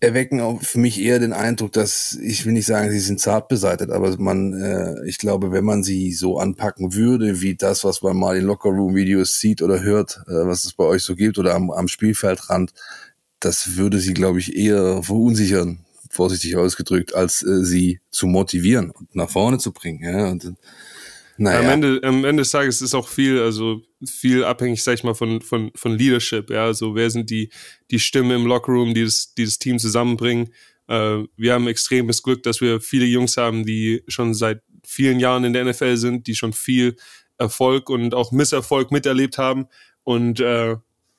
Erwecken 0.00 0.40
auf 0.40 0.74
mich 0.74 1.00
eher 1.00 1.20
den 1.20 1.32
Eindruck, 1.32 1.72
dass 1.72 2.18
ich 2.20 2.44
will 2.44 2.52
nicht 2.52 2.66
sagen, 2.66 2.90
sie 2.90 2.98
sind 2.98 3.20
zart 3.20 3.48
beseitet, 3.48 3.90
aber 3.90 4.16
man, 4.18 4.52
äh, 4.52 5.06
ich 5.06 5.18
glaube, 5.18 5.52
wenn 5.52 5.64
man 5.64 5.82
sie 5.82 6.12
so 6.12 6.38
anpacken 6.38 6.92
würde, 6.92 7.40
wie 7.40 7.54
das, 7.54 7.82
was 7.82 8.02
man 8.02 8.16
mal 8.16 8.36
in 8.36 8.44
Lockerroom-Videos 8.44 9.38
sieht 9.40 9.62
oder 9.62 9.82
hört, 9.82 10.22
äh, 10.26 10.32
was 10.32 10.64
es 10.64 10.74
bei 10.74 10.84
euch 10.84 11.02
so 11.02 11.14
gibt 11.14 11.38
oder 11.38 11.54
am, 11.54 11.70
am 11.70 11.88
Spielfeldrand, 11.88 12.74
das 13.40 13.76
würde 13.76 13.98
sie, 13.98 14.12
glaube 14.12 14.38
ich, 14.38 14.56
eher 14.56 15.02
verunsichern 15.02 15.85
vorsichtig 16.16 16.56
ausgedrückt, 16.56 17.14
als 17.14 17.42
äh, 17.42 17.64
sie 17.64 18.00
zu 18.10 18.26
motivieren 18.26 18.90
und 18.90 19.14
nach 19.14 19.30
vorne 19.30 19.58
zu 19.58 19.72
bringen. 19.72 20.02
Ja, 20.02 20.30
und, 20.30 20.54
naja. 21.38 21.60
Am 21.60 21.66
Ende, 21.68 22.00
am 22.02 22.24
Ende 22.24 22.42
des 22.42 22.50
Tages 22.50 22.80
ist 22.80 22.94
auch 22.94 23.08
viel, 23.08 23.38
also 23.38 23.82
viel 24.04 24.44
abhängig, 24.44 24.82
sag 24.82 24.94
ich 24.94 25.04
mal, 25.04 25.14
von, 25.14 25.42
von, 25.42 25.70
von 25.74 25.92
Leadership. 25.92 26.50
Ja, 26.50 26.64
also 26.64 26.94
wer 26.94 27.10
sind 27.10 27.28
die, 27.30 27.50
die 27.90 27.98
Stimmen 27.98 28.30
im 28.30 28.46
Lockerroom, 28.46 28.94
die 28.94 29.04
das, 29.04 29.34
die 29.34 29.44
das 29.44 29.58
Team 29.58 29.78
zusammenbringen. 29.78 30.52
Äh, 30.88 31.24
wir 31.36 31.52
haben 31.52 31.68
extremes 31.68 32.22
Glück, 32.22 32.42
dass 32.42 32.60
wir 32.60 32.80
viele 32.80 33.04
Jungs 33.04 33.36
haben, 33.36 33.66
die 33.66 34.02
schon 34.08 34.32
seit 34.32 34.62
vielen 34.84 35.20
Jahren 35.20 35.44
in 35.44 35.52
der 35.52 35.64
NFL 35.64 35.96
sind, 35.96 36.26
die 36.26 36.34
schon 36.34 36.52
viel 36.52 36.96
Erfolg 37.38 37.90
und 37.90 38.14
auch 38.14 38.32
Misserfolg 38.32 38.90
miterlebt 38.90 39.36
haben 39.36 39.66
und 40.04 40.40
äh, 40.40 40.76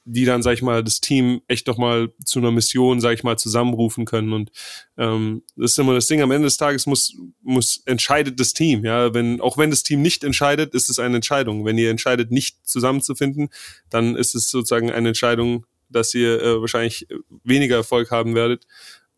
die 0.09 0.23
dann, 0.23 0.41
sag 0.41 0.53
ich 0.53 0.61
mal, 0.61 0.83
das 0.83 1.01
Team 1.01 1.41
echt 1.47 1.67
nochmal 1.67 2.13
zu 2.23 2.39
einer 2.39 2.51
Mission, 2.51 3.01
sag 3.01 3.13
ich 3.13 3.23
mal, 3.23 3.37
zusammenrufen 3.37 4.05
können. 4.05 4.31
Und 4.31 4.51
ähm, 4.97 5.43
das 5.57 5.71
ist 5.71 5.79
immer 5.79 5.93
das 5.93 6.07
Ding, 6.07 6.21
am 6.21 6.31
Ende 6.31 6.47
des 6.47 6.55
Tages 6.55 6.85
muss, 6.85 7.15
muss 7.41 7.83
entscheidet 7.85 8.39
das 8.39 8.53
Team. 8.53 8.85
Ja, 8.85 9.13
wenn, 9.13 9.41
auch 9.41 9.57
wenn 9.57 9.69
das 9.69 9.83
Team 9.83 10.01
nicht 10.01 10.23
entscheidet, 10.23 10.73
ist 10.73 10.89
es 10.89 10.97
eine 10.97 11.17
Entscheidung. 11.17 11.65
Wenn 11.65 11.77
ihr 11.77 11.91
entscheidet, 11.91 12.31
nicht 12.31 12.65
zusammenzufinden, 12.65 13.49
dann 13.89 14.15
ist 14.15 14.33
es 14.33 14.49
sozusagen 14.49 14.91
eine 14.91 15.09
Entscheidung, 15.09 15.65
dass 15.89 16.13
ihr 16.13 16.41
äh, 16.41 16.61
wahrscheinlich 16.61 17.07
weniger 17.43 17.75
Erfolg 17.75 18.09
haben 18.09 18.33
werdet. 18.33 18.65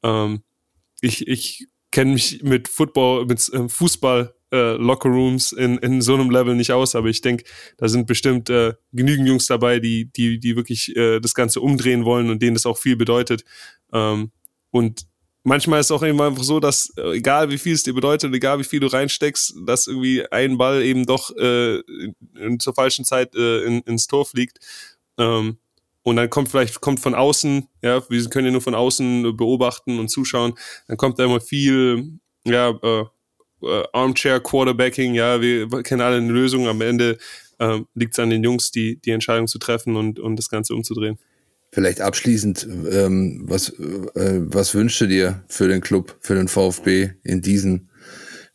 Ähm, 0.02 0.42
ich 1.02 1.28
ich 1.28 1.68
kenne 1.92 2.14
mich 2.14 2.42
mit 2.42 2.68
Football, 2.68 3.26
mit 3.28 3.48
äh, 3.54 3.70
Fußball 3.70 4.34
äh, 4.52 4.74
Lockerrooms 4.74 5.52
in, 5.52 5.78
in 5.78 6.02
so 6.02 6.14
einem 6.16 6.30
Level 6.30 6.56
nicht 6.56 6.72
aus, 6.72 6.96
aber 6.96 7.08
ich 7.08 7.22
denke, 7.22 7.44
da 7.78 7.88
sind 7.88 8.08
bestimmt 8.08 8.50
äh, 8.50 8.74
genügend 8.92 9.28
Jungs 9.28 9.48
dabei, 9.48 9.80
die, 9.80 10.06
die, 10.06 10.40
die 10.40 10.56
wirklich 10.56 10.96
äh, 10.96 11.20
das 11.20 11.34
Ganze 11.34 11.62
umdrehen 11.62 12.06
wollen 12.06 12.30
und 12.30 12.42
denen 12.42 12.56
das 12.56 12.66
auch 12.66 12.78
viel 12.78 12.96
bedeutet. 12.96 13.44
Ähm, 13.94 14.32
und 14.72 15.06
manchmal 15.44 15.80
ist 15.80 15.88
es 15.88 15.92
auch 15.92 16.04
eben 16.04 16.22
einfach 16.22 16.44
so, 16.44 16.60
dass 16.60 16.92
äh, 16.98 17.18
egal 17.18 17.50
wie 17.50 17.58
viel 17.58 17.74
es 17.74 17.84
dir 17.84 17.94
bedeutet, 17.94 18.34
egal 18.34 18.60
wie 18.60 18.64
viel 18.64 18.80
du 18.80 18.88
reinsteckst, 18.88 19.56
dass 19.66 19.88
irgendwie 19.88 20.26
ein 20.32 20.58
Ball 20.58 20.82
eben 20.84 21.06
doch 21.06 21.36
äh, 21.38 21.80
in, 22.36 22.60
zur 22.60 22.74
falschen 22.74 23.06
Zeit 23.06 23.36
äh, 23.36 23.64
in, 23.64 23.82
ins 23.82 24.08
Tor 24.08 24.26
fliegt. 24.26 24.60
Ähm, 25.18 25.58
und 26.02 26.16
dann 26.16 26.30
kommt 26.30 26.50
vielleicht 26.50 26.82
kommt 26.82 27.00
von 27.00 27.14
außen, 27.14 27.68
ja, 27.82 28.02
wir 28.10 28.30
können 28.30 28.48
ja 28.48 28.52
nur 28.52 28.62
von 28.62 28.76
außen 28.76 29.36
beobachten 29.36 30.00
und 30.00 30.10
zuschauen, 30.10 30.54
dann 30.88 30.98
kommt 30.98 31.20
da 31.20 31.26
immer 31.26 31.42
viel, 31.42 32.20
ja, 32.46 32.70
äh, 32.70 33.06
äh, 33.64 33.84
Armchair 33.94 34.40
Quarterbacking, 34.40 35.14
ja, 35.14 35.42
wir 35.42 35.68
kennen 35.84 36.02
alle 36.02 36.18
eine 36.18 36.32
Lösung. 36.32 36.68
Am 36.68 36.82
Ende 36.82 37.18
äh, 37.60 37.80
liegt 37.94 38.14
es 38.14 38.20
an 38.20 38.30
den 38.30 38.44
Jungs, 38.44 38.72
die, 38.72 38.98
die 38.98 39.12
Entscheidung 39.12 39.48
zu 39.48 39.60
treffen 39.60 39.96
und, 39.96 40.20
und 40.20 40.36
das 40.36 40.50
Ganze 40.50 40.74
umzudrehen. 40.74 41.18
Vielleicht 41.72 42.02
abschließend, 42.02 42.68
ähm, 42.92 43.44
was, 43.46 43.70
äh, 43.70 44.42
was 44.42 44.74
wünschst 44.74 45.02
du 45.02 45.08
dir 45.08 45.44
für 45.48 45.68
den 45.68 45.82
Club, 45.82 46.18
für 46.20 46.34
den 46.34 46.48
VfB 46.48 47.12
in 47.24 47.42
diesen 47.42 47.89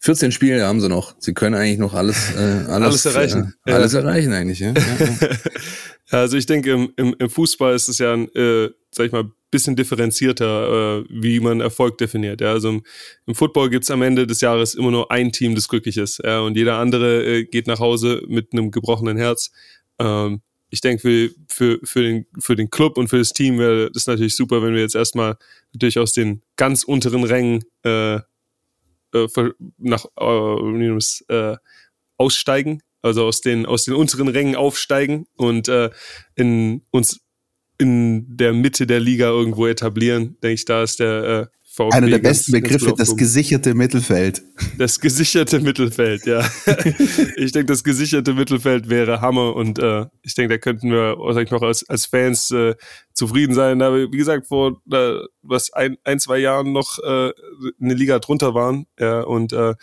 14 0.05 0.33
Spiele 0.33 0.67
haben 0.67 0.83
sie 0.83 0.91
noch. 0.91 1.15
Sie 1.19 1.33
können 1.33 1.55
eigentlich 1.55 1.79
noch 1.79 1.95
alles, 1.95 2.35
äh, 2.35 2.39
alles, 2.69 2.69
alles 2.69 3.07
erreichen. 3.07 3.55
Äh, 3.65 3.73
alles 3.73 3.95
ja. 3.95 4.01
erreichen 4.01 4.35
eigentlich, 4.35 4.59
ja. 4.59 4.75
ja, 6.13 6.19
also 6.19 6.37
ich 6.37 6.45
denke, 6.45 6.73
im, 6.73 6.93
im, 6.97 7.17
im 7.19 7.31
Fußball 7.31 7.75
ist 7.75 7.89
es 7.89 7.99
ja 7.99 8.13
ein, 8.13 8.29
äh, 8.35 8.69
sag 8.91 9.07
ich 9.07 9.13
mal, 9.13 9.25
bisschen 9.51 9.77
differenzierter, 9.77 10.99
äh, 10.99 11.05
wie 11.09 11.41
man 11.41 11.63
Erfolg 11.63 11.97
definiert. 11.97 12.43
Ja? 12.43 12.51
Also 12.51 12.69
im, 12.69 12.83
im 13.27 13.35
Football 13.35 13.71
gibt's 13.71 13.91
am 13.91 14.03
Ende 14.03 14.27
des 14.27 14.43
Jahres 14.43 14.75
immer 14.75 14.91
nur 14.91 15.11
ein 15.11 15.33
Team, 15.33 15.55
das 15.55 15.69
glücklich 15.69 15.97
ist. 15.97 16.21
Ja? 16.23 16.41
Und 16.41 16.55
jeder 16.55 16.77
andere 16.79 17.25
äh, 17.25 17.45
geht 17.45 17.67
nach 17.67 17.79
Hause 17.79 18.23
mit 18.27 18.53
einem 18.53 18.73
gebrochenen 18.73 19.17
Herz. 19.17 19.53
Ähm, 19.99 20.43
ich 20.69 20.83
denke, 20.83 21.01
für, 21.01 21.31
für, 21.49 21.79
für, 21.83 22.03
den, 22.03 22.27
für 22.39 22.57
den 22.57 22.69
Club 22.69 22.99
und 22.99 23.09
für 23.09 23.19
das 23.19 23.33
Team 23.33 23.59
wäre 23.59 23.91
das 23.91 24.07
natürlich 24.07 24.37
super, 24.37 24.63
wenn 24.63 24.75
wir 24.75 24.83
jetzt 24.83 24.97
erstmal 24.97 25.39
natürlich 25.73 25.99
aus 25.99 26.13
den 26.13 26.43
ganz 26.57 26.85
unteren 26.85 27.25
Rängen 27.25 27.65
äh, 27.85 28.19
äh, 29.15 29.51
nach 29.79 30.05
äh, 30.19 30.99
äh, 31.29 31.57
aussteigen, 32.19 32.83
also 33.03 33.25
aus 33.25 33.41
den, 33.41 33.67
aus 33.67 33.85
den 33.85 33.95
unteren 33.95 34.29
Rängen 34.29 34.57
aufsteigen 34.57 35.27
und 35.37 35.69
äh, 35.69 35.91
in 36.35 36.83
uns 36.91 37.21
in 37.79 38.37
der 38.37 38.53
Mitte 38.53 38.87
der 38.87 39.01
Liga 39.01 39.27
irgendwo 39.27 39.67
etablieren. 39.67 40.37
Denke 40.43 40.55
ich, 40.55 40.65
da 40.65 40.83
ist 40.83 41.01
der 41.01 41.25
äh, 41.25 41.47
VfB. 41.75 41.97
Einer 41.97 42.07
der 42.07 42.19
besten 42.19 42.53
ganz 42.53 42.63
Begriffe, 42.63 42.95
das 42.97 43.17
gesicherte 43.17 43.75
Mittelfeld. 43.75 44.43
Das 44.79 45.01
gesicherte 45.01 45.59
Mittelfeld, 45.59 46.25
ja. 46.25 46.49
ich 47.37 47.51
denke, 47.51 47.67
das 47.67 47.83
gesicherte 47.83 48.33
Mittelfeld 48.33 48.89
wäre 48.89 49.21
Hammer 49.21 49.57
und 49.57 49.81
äh, 49.81 50.07
ich 50.23 50.35
denke, 50.35 50.55
da 50.55 50.59
könnten 50.59 50.91
wir 50.93 51.17
sag 51.33 51.45
ich 51.47 51.51
noch 51.51 51.63
als, 51.63 51.89
als 51.89 52.07
Fans 52.07 52.53
äh, 52.53 52.77
zufrieden 53.13 53.55
sein. 53.55 53.83
Aber 53.83 53.97
wie 53.97 54.17
gesagt, 54.17 54.47
vor 54.47 54.81
äh, 54.93 55.17
was 55.43 55.73
ein, 55.73 55.97
ein, 56.05 56.21
zwei 56.21 56.39
Jahren 56.39 56.73
noch 56.73 56.99
äh, 57.01 57.33
eine 57.81 57.95
Liga 57.95 58.21
drunter 58.21 58.55
waren. 58.55 58.87
Ja, 59.01 59.23
und 59.23 59.53
äh, 59.53 59.75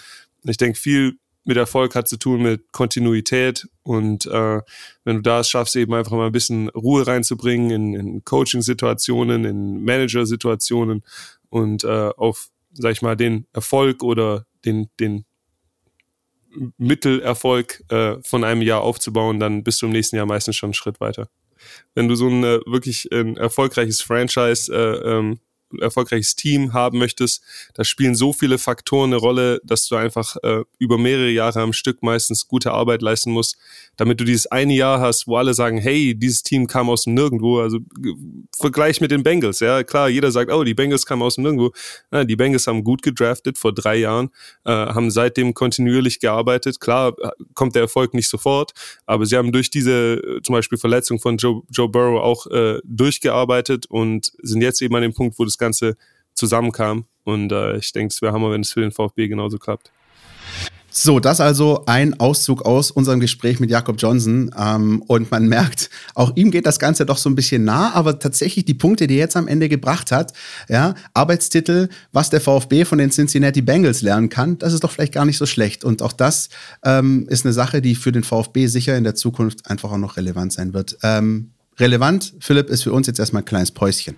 ich 0.44 0.58
denke, 0.58 0.80
viel 0.80 1.18
mit 1.44 1.58
Erfolg 1.58 1.96
hat 1.96 2.08
zu 2.08 2.18
tun 2.18 2.44
mit 2.44 2.72
Kontinuität 2.72 3.68
und 3.84 4.28
äh, 4.28 4.62
wenn 5.04 5.16
du 5.16 5.22
da 5.22 5.40
es 5.40 5.50
schaffst, 5.50 5.76
eben 5.76 5.94
einfach 5.94 6.12
mal 6.12 6.28
ein 6.28 6.32
bisschen 6.32 6.70
Ruhe 6.70 7.06
reinzubringen 7.06 7.72
in, 7.72 7.94
in 7.96 8.24
Coaching-Situationen, 8.24 9.44
in 9.44 9.84
Manager-Situationen 9.84 11.04
und 11.52 11.84
äh, 11.84 12.10
auf, 12.18 12.50
sag 12.72 12.94
ich 12.94 13.04
mal, 13.04 13.16
den 13.16 13.46
Erfolg 13.54 14.02
oder 14.02 14.48
den, 14.66 14.90
den 15.00 15.26
Mittelerfolg 16.78 17.84
äh, 17.90 18.16
von 18.24 18.44
einem 18.44 18.62
Jahr 18.62 18.82
aufzubauen, 18.82 19.40
dann 19.40 19.64
bist 19.64 19.82
du 19.82 19.86
im 19.86 19.92
nächsten 19.92 20.16
Jahr 20.16 20.26
meistens 20.26 20.56
schon 20.56 20.70
einen 20.70 20.74
Schritt 20.74 21.00
weiter. 21.00 21.30
Wenn 21.94 22.08
du 22.08 22.16
so 22.16 22.28
ein 22.28 22.44
äh, 22.44 22.60
wirklich 22.66 23.08
ein 23.12 23.38
erfolgreiches 23.38 24.02
Franchise, 24.02 24.74
äh, 24.74 25.18
ähm, 25.18 25.40
erfolgreiches 25.80 26.36
Team 26.36 26.74
haben 26.74 26.98
möchtest, 26.98 27.44
da 27.74 27.84
spielen 27.84 28.16
so 28.16 28.34
viele 28.34 28.58
Faktoren 28.58 29.12
eine 29.12 29.18
Rolle, 29.18 29.62
dass 29.64 29.88
du 29.88 29.96
einfach 29.96 30.36
äh, 30.44 30.64
über 30.80 30.98
mehrere 30.98 31.30
Jahre 31.30 31.62
am 31.62 31.74
Stück 31.74 32.04
meistens 32.04 32.48
gute 32.48 32.72
Arbeit 32.72 33.02
leisten 33.02 33.32
musst, 33.32 33.58
damit 33.98 34.20
du 34.20 34.24
dieses 34.24 34.48
eine 34.48 34.74
Jahr 34.74 35.00
hast, 35.00 35.28
wo 35.28 35.38
alle 35.38 35.54
sagen, 35.54 35.78
hey, 35.78 36.16
dieses 36.16 36.44
Team 36.44 36.68
kam 36.68 36.90
aus 36.90 37.04
dem 37.04 37.14
Nirgendwo. 37.14 37.60
Also 37.60 37.80
g- 37.80 38.16
Vergleich 38.58 39.02
mit 39.02 39.12
den 39.12 39.24
Bengals, 39.24 39.60
ja 39.60 39.84
klar, 39.84 40.10
jeder 40.10 40.32
sagt, 40.32 40.52
oh, 40.52 40.64
die 40.64 40.74
Bengals 40.74 41.06
kamen 41.06 41.22
aus 41.22 41.36
dem 41.36 41.44
Nirgendwo. 41.44 41.72
Ja, 42.12 42.24
die 42.24 42.36
Bengals 42.36 42.68
haben 42.68 42.84
gut 42.84 43.02
gedraftet 43.02 43.58
vor 43.58 43.74
drei 43.74 43.98
Jahren, 43.98 44.30
äh, 44.66 44.72
haben 44.72 45.12
seitdem 45.12 45.54
kontinuierlich 45.54 46.20
gearbeitet. 46.20 46.80
Klar 46.80 47.14
äh, 47.20 47.30
kommt 47.54 47.76
der 47.76 47.84
Erfolg 47.84 48.14
nicht 48.14 48.30
sofort, 48.30 48.72
aber 49.06 49.26
sie 49.26 49.38
haben 49.38 49.52
durch 49.52 49.70
diese 49.70 50.16
äh, 50.16 50.42
zum 50.42 50.54
Beispiel 50.54 50.78
Verletzung 50.78 51.20
von 51.20 51.38
Joe, 51.38 51.62
Joe 51.70 51.90
Burrow 51.90 52.22
auch 52.22 52.48
äh, 52.48 52.80
durchgearbeitet 52.84 53.86
und 53.88 54.32
sind 54.42 54.62
jetzt 54.62 54.82
eben 54.82 54.96
an 54.96 55.02
dem 55.02 55.14
Punkt, 55.14 55.38
wo 55.40 55.46
das 55.46 55.58
Ganze 55.62 55.96
zusammenkam. 56.34 57.06
Und 57.24 57.52
äh, 57.52 57.78
ich 57.78 57.94
denke, 57.94 58.12
es 58.14 58.22
wäre 58.22 58.34
Hammer, 58.34 58.52
wenn 58.52 58.62
es 58.62 58.74
für 58.74 58.82
den 58.82 58.92
VfB 58.92 59.28
genauso 59.28 59.58
klappt. 59.58 59.92
So, 60.94 61.22
das 61.22 61.40
also 61.40 61.84
ein 61.86 62.20
Auszug 62.20 62.64
aus 62.64 62.92
unserem 62.92 63.22
Gespräch 63.22 63.62
mit 63.62 63.72
Jakob 63.72 63.96
Johnson. 63.98 64.52
Ähm, 64.60 65.02
und 65.08 65.32
man 65.32 65.48
merkt, 65.48 65.90
auch 66.16 66.36
ihm 66.36 66.52
geht 66.52 66.66
das 66.66 66.80
Ganze 66.80 67.06
doch 67.06 67.18
so 67.18 67.30
ein 67.30 67.36
bisschen 67.36 67.64
nah, 67.64 67.94
aber 67.94 68.20
tatsächlich 68.20 68.66
die 68.66 68.74
Punkte, 68.74 69.08
die 69.08 69.14
er 69.14 69.22
jetzt 69.22 69.38
am 69.38 69.48
Ende 69.48 69.70
gebracht 69.70 70.12
hat, 70.12 70.34
ja, 70.68 70.96
Arbeitstitel, 71.14 71.88
was 72.12 72.30
der 72.30 72.42
VfB 72.42 72.84
von 72.84 72.98
den 72.98 73.10
Cincinnati 73.10 73.62
Bengals 73.62 74.02
lernen 74.02 74.28
kann, 74.28 74.58
das 74.58 74.74
ist 74.74 74.84
doch 74.84 74.92
vielleicht 74.92 75.14
gar 75.14 75.24
nicht 75.24 75.38
so 75.38 75.46
schlecht. 75.46 75.86
Und 75.86 76.02
auch 76.02 76.12
das 76.12 76.50
ähm, 76.84 77.26
ist 77.30 77.46
eine 77.46 77.54
Sache, 77.54 77.82
die 77.82 77.96
für 77.96 78.12
den 78.12 78.24
VfB 78.24 78.68
sicher 78.68 78.98
in 78.98 79.06
der 79.06 79.16
Zukunft 79.16 79.70
einfach 79.70 79.94
auch 79.94 79.98
noch 79.98 80.18
relevant 80.18 80.52
sein 80.52 80.74
wird. 80.74 80.98
Ähm, 81.04 81.52
relevant, 81.80 82.34
Philipp, 82.42 82.70
ist 82.70 82.84
für 82.84 82.92
uns 82.92 83.08
jetzt 83.08 83.20
erstmal 83.20 83.44
ein 83.44 83.46
kleines 83.46 83.72
Päuschen. 83.72 84.18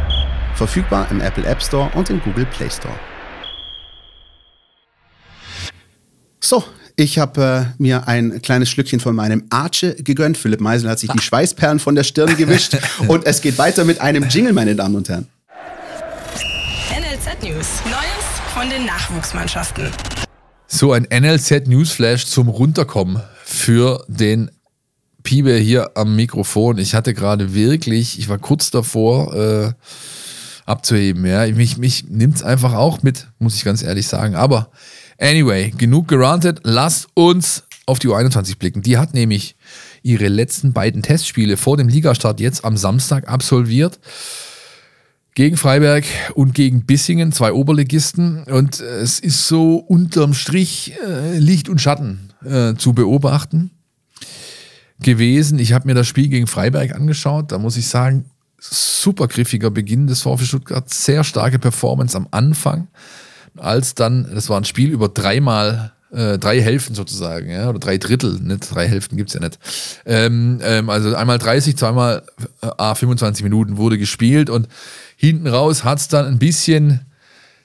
Verfügbar 0.61 1.07
im 1.09 1.21
Apple 1.21 1.43
App 1.43 1.63
Store 1.63 1.89
und 1.95 2.11
im 2.11 2.21
Google 2.21 2.45
Play 2.45 2.69
Store. 2.69 2.93
So, 6.39 6.63
ich 6.95 7.17
habe 7.17 7.73
äh, 7.79 7.81
mir 7.81 8.07
ein 8.07 8.43
kleines 8.43 8.69
Schlückchen 8.69 8.99
von 8.99 9.15
meinem 9.15 9.45
Arche 9.49 9.95
gegönnt. 9.95 10.37
Philipp 10.37 10.61
Meisel 10.61 10.87
hat 10.87 10.99
sich 10.99 11.09
die 11.09 11.17
Schweißperlen 11.17 11.79
von 11.79 11.95
der 11.95 12.03
Stirn 12.03 12.37
gewischt. 12.37 12.77
und 13.07 13.25
es 13.25 13.41
geht 13.41 13.57
weiter 13.57 13.85
mit 13.85 14.01
einem 14.01 14.29
Jingle, 14.29 14.53
meine 14.53 14.75
Damen 14.75 14.97
und 14.97 15.09
Herren. 15.09 15.27
NLZ 16.91 17.41
News. 17.41 17.81
Neues 17.85 18.53
von 18.53 18.69
den 18.69 18.85
Nachwuchsmannschaften. 18.85 19.87
So 20.67 20.91
ein 20.91 21.07
NLZ 21.11 21.69
Newsflash 21.69 22.27
zum 22.27 22.49
Runterkommen 22.49 23.19
für 23.43 24.05
den 24.07 24.51
Piebe 25.23 25.55
hier 25.55 25.97
am 25.97 26.15
Mikrofon. 26.15 26.77
Ich 26.77 26.93
hatte 26.93 27.15
gerade 27.15 27.55
wirklich, 27.55 28.19
ich 28.19 28.29
war 28.29 28.37
kurz 28.37 28.69
davor 28.69 29.33
äh, 29.33 29.73
abzuheben. 30.65 31.25
Ja, 31.25 31.47
mich, 31.47 31.77
mich 31.77 32.05
nimmt 32.09 32.35
es 32.35 32.43
einfach 32.43 32.73
auch 32.73 33.03
mit, 33.03 33.27
muss 33.39 33.55
ich 33.55 33.63
ganz 33.63 33.83
ehrlich 33.83 34.07
sagen. 34.07 34.35
Aber 34.35 34.71
anyway, 35.19 35.71
genug 35.77 36.07
gerantet. 36.07 36.59
Lasst 36.63 37.07
uns 37.13 37.63
auf 37.85 37.99
die 37.99 38.07
U21 38.07 38.57
blicken. 38.57 38.81
Die 38.81 38.97
hat 38.97 39.13
nämlich 39.13 39.55
ihre 40.03 40.27
letzten 40.27 40.73
beiden 40.73 41.03
Testspiele 41.03 41.57
vor 41.57 41.77
dem 41.77 41.87
Ligastart 41.87 42.39
jetzt 42.39 42.65
am 42.65 42.77
Samstag 42.77 43.27
absolviert 43.27 43.99
gegen 45.33 45.57
Freiberg 45.57 46.03
und 46.33 46.53
gegen 46.53 46.85
Bissingen, 46.85 47.31
zwei 47.31 47.53
Oberligisten. 47.53 48.43
Und 48.43 48.79
äh, 48.79 48.99
es 48.99 49.19
ist 49.19 49.47
so 49.47 49.75
unterm 49.75 50.33
Strich 50.33 50.93
äh, 51.05 51.37
Licht 51.37 51.69
und 51.69 51.79
Schatten 51.79 52.31
äh, 52.45 52.75
zu 52.75 52.93
beobachten 52.93 53.71
gewesen. 54.99 55.59
Ich 55.59 55.73
habe 55.73 55.87
mir 55.87 55.95
das 55.95 56.07
Spiel 56.07 56.27
gegen 56.27 56.47
Freiberg 56.47 56.93
angeschaut. 56.93 57.51
Da 57.51 57.57
muss 57.57 57.77
ich 57.77 57.87
sagen, 57.87 58.25
super 58.61 59.27
griffiger 59.27 59.71
Beginn 59.71 60.07
des 60.07 60.21
VfB 60.21 60.45
Stuttgart, 60.45 60.89
sehr 60.89 61.23
starke 61.23 61.59
Performance 61.59 62.15
am 62.15 62.27
Anfang. 62.31 62.87
Als 63.57 63.95
dann, 63.95 64.29
das 64.33 64.49
war 64.49 64.57
ein 64.57 64.65
Spiel 64.65 64.91
über 64.91 65.09
dreimal, 65.09 65.93
äh, 66.11 66.37
drei 66.37 66.61
Hälften 66.61 66.95
sozusagen, 66.95 67.49
ja, 67.49 67.69
oder 67.69 67.79
drei 67.79 67.97
Drittel, 67.97 68.39
nicht 68.39 68.73
drei 68.73 68.87
Hälften 68.87 69.17
gibt's 69.17 69.33
ja 69.33 69.39
nicht. 69.39 69.59
Ähm, 70.05 70.59
ähm, 70.63 70.89
also 70.89 71.15
einmal 71.15 71.39
30, 71.39 71.75
zweimal 71.75 72.23
äh, 72.61 72.67
ah, 72.77 72.95
25 72.95 73.43
Minuten 73.43 73.77
wurde 73.77 73.97
gespielt 73.97 74.49
und 74.49 74.67
hinten 75.17 75.47
raus 75.47 75.83
hat's 75.83 76.07
dann 76.07 76.25
ein 76.25 76.39
bisschen 76.39 77.01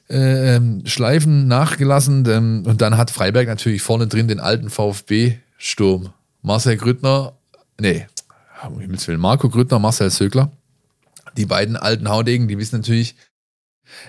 ähm, 0.08 0.82
Schleifen 0.86 1.46
nachgelassen 1.46 2.24
ähm, 2.28 2.62
und 2.66 2.80
dann 2.80 2.96
hat 2.96 3.10
Freiberg 3.10 3.48
natürlich 3.48 3.82
vorne 3.82 4.06
drin 4.06 4.28
den 4.28 4.40
alten 4.40 4.70
VfB-Sturm. 4.70 6.10
Marcel 6.42 6.76
Grüttner, 6.76 7.32
nee, 7.80 8.06
um 8.68 8.80
Himmels 8.80 9.06
Willen, 9.08 9.20
Marco 9.20 9.48
Grüttner, 9.48 9.78
Marcel 9.78 10.10
Sögler. 10.10 10.50
Die 11.36 11.46
beiden 11.46 11.76
alten 11.76 12.08
Haudegen, 12.08 12.48
die 12.48 12.58
wissen 12.58 12.76
natürlich 12.76 13.14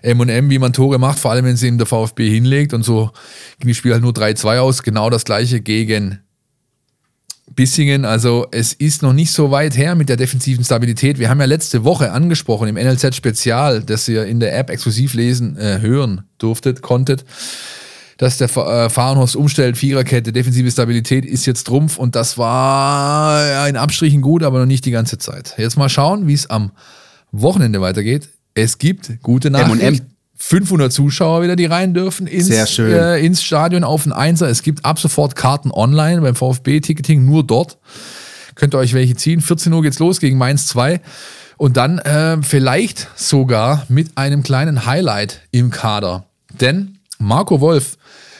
M 0.01 0.19
und 0.19 0.29
M, 0.29 0.49
wie 0.49 0.59
man 0.59 0.73
Tore 0.73 0.97
macht, 0.97 1.19
vor 1.19 1.31
allem 1.31 1.45
wenn 1.45 1.57
sie 1.57 1.67
ihm 1.67 1.77
der 1.77 1.87
VfB 1.87 2.29
hinlegt 2.29 2.73
und 2.73 2.83
so 2.83 3.11
ging 3.59 3.69
das 3.69 3.77
Spiel 3.77 3.93
halt 3.93 4.01
nur 4.01 4.13
3-2 4.13 4.59
aus. 4.59 4.83
Genau 4.83 5.09
das 5.09 5.25
gleiche 5.25 5.61
gegen 5.61 6.19
Bissingen. 7.55 8.05
Also 8.05 8.47
es 8.51 8.73
ist 8.73 9.01
noch 9.01 9.13
nicht 9.13 9.31
so 9.31 9.51
weit 9.51 9.77
her 9.77 9.95
mit 9.95 10.09
der 10.09 10.17
defensiven 10.17 10.63
Stabilität. 10.63 11.19
Wir 11.19 11.29
haben 11.29 11.39
ja 11.39 11.45
letzte 11.45 11.83
Woche 11.83 12.11
angesprochen 12.11 12.67
im 12.67 12.75
NLZ 12.75 13.15
Spezial, 13.15 13.81
das 13.83 14.07
ihr 14.07 14.25
in 14.25 14.39
der 14.39 14.57
App 14.57 14.69
exklusiv 14.69 15.13
lesen, 15.13 15.57
äh, 15.57 15.79
hören 15.79 16.23
durftet, 16.37 16.81
konntet, 16.81 17.25
dass 18.17 18.37
der 18.37 18.55
äh, 18.55 18.89
Fahrenhorst 18.89 19.35
umstellt, 19.35 19.77
Viererkette, 19.77 20.33
defensive 20.33 20.69
Stabilität 20.71 21.25
ist 21.25 21.45
jetzt 21.45 21.65
Trumpf 21.67 21.97
und 21.97 22.15
das 22.15 22.37
war 22.37 23.67
in 23.67 23.77
Abstrichen 23.77 24.21
gut, 24.21 24.43
aber 24.43 24.59
noch 24.59 24.65
nicht 24.65 24.85
die 24.85 24.91
ganze 24.91 25.17
Zeit. 25.17 25.53
Jetzt 25.57 25.77
mal 25.77 25.89
schauen, 25.89 26.27
wie 26.27 26.33
es 26.33 26.49
am 26.49 26.71
Wochenende 27.41 27.81
weitergeht. 27.81 28.29
Es 28.53 28.77
gibt 28.77 29.21
gute 29.21 29.49
Nachrichten. 29.49 29.79
M&M. 29.79 30.01
500 30.39 30.93
Zuschauer 30.93 31.41
wieder, 31.41 31.55
die 31.55 31.65
rein 31.65 31.93
dürfen 31.95 32.27
ins. 32.27 32.47
Äh, 33.15 33.25
ins 33.25 33.43
Stadion 33.43 33.83
auf 33.83 34.03
den 34.03 34.13
Einser. 34.13 34.47
Es 34.47 34.61
gibt 34.61 34.85
ab 34.85 34.99
sofort 34.99 35.35
Karten 35.35 35.71
online 35.71 36.21
beim 36.21 36.35
VfB-Ticketing, 36.35 37.25
nur 37.25 37.43
dort. 37.43 37.79
Könnt 38.53 38.75
ihr 38.75 38.77
euch 38.77 38.93
welche 38.93 39.15
ziehen. 39.15 39.41
14 39.41 39.73
Uhr 39.73 39.81
geht's 39.81 39.99
los 39.99 40.19
gegen 40.19 40.37
Mainz 40.37 40.67
2. 40.67 41.01
Und 41.57 41.75
dann 41.75 41.97
äh, 41.99 42.37
vielleicht 42.43 43.07
sogar 43.15 43.85
mit 43.89 44.15
einem 44.15 44.43
kleinen 44.43 44.85
Highlight 44.85 45.41
im 45.51 45.71
Kader. 45.71 46.25
Denn 46.61 46.99
Marco 47.17 47.61
Wolf, 47.61 47.97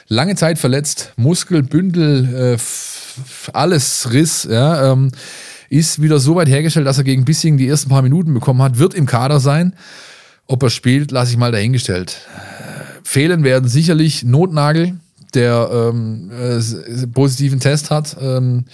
lange 0.08 0.36
Zeit 0.36 0.60
verletzt, 0.60 1.14
Muskel, 1.18 1.64
Bündel, 1.64 2.56
äh, 2.56 2.58
alles 3.54 4.10
Riss, 4.12 4.48
ja, 4.50 4.92
ähm, 4.92 5.12
ist 5.70 6.02
wieder 6.02 6.20
so 6.20 6.36
weit 6.36 6.50
hergestellt, 6.50 6.88
dass 6.88 6.98
er 6.98 7.04
gegen 7.04 7.26
Bissingen 7.26 7.58
die 7.58 7.68
ersten 7.68 7.90
paar 7.90 8.02
Minuten 8.02 8.34
bekommen 8.34 8.62
hat, 8.62 8.80
wird 8.80 8.94
im 8.94 9.06
Kader 9.06 9.40
sein. 9.40 9.74
Ob 10.46 10.64
er 10.64 10.70
spielt, 10.70 11.12
lasse 11.12 11.32
ich 11.32 11.38
mal 11.38 11.52
dahingestellt. 11.52 12.28
Fehlen 13.04 13.44
werden 13.44 13.68
sicherlich 13.68 14.24
Notnagel, 14.24 14.98
der 15.34 15.70
ähm, 15.72 16.32
äh, 16.32 17.08
positiven 17.08 17.60
Test 17.60 17.92
hat. 17.92 18.18
Ähm, 18.20 18.66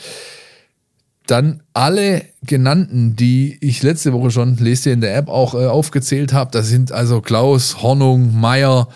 dann 1.25 1.61
alle 1.73 2.23
genannten, 2.45 3.15
die 3.15 3.57
ich 3.61 3.81
letzte 3.81 4.13
Woche 4.13 4.29
schon, 4.31 4.57
lest 4.57 4.85
ihr 4.85 4.93
in 4.93 5.01
der 5.01 5.15
App 5.15 5.29
auch 5.29 5.55
äh, 5.55 5.65
aufgezählt 5.65 6.33
habe, 6.33 6.51
das 6.51 6.67
sind 6.67 6.91
also 6.91 7.21
Klaus, 7.21 7.81
Hornung, 7.81 8.39
Meier, 8.39 8.87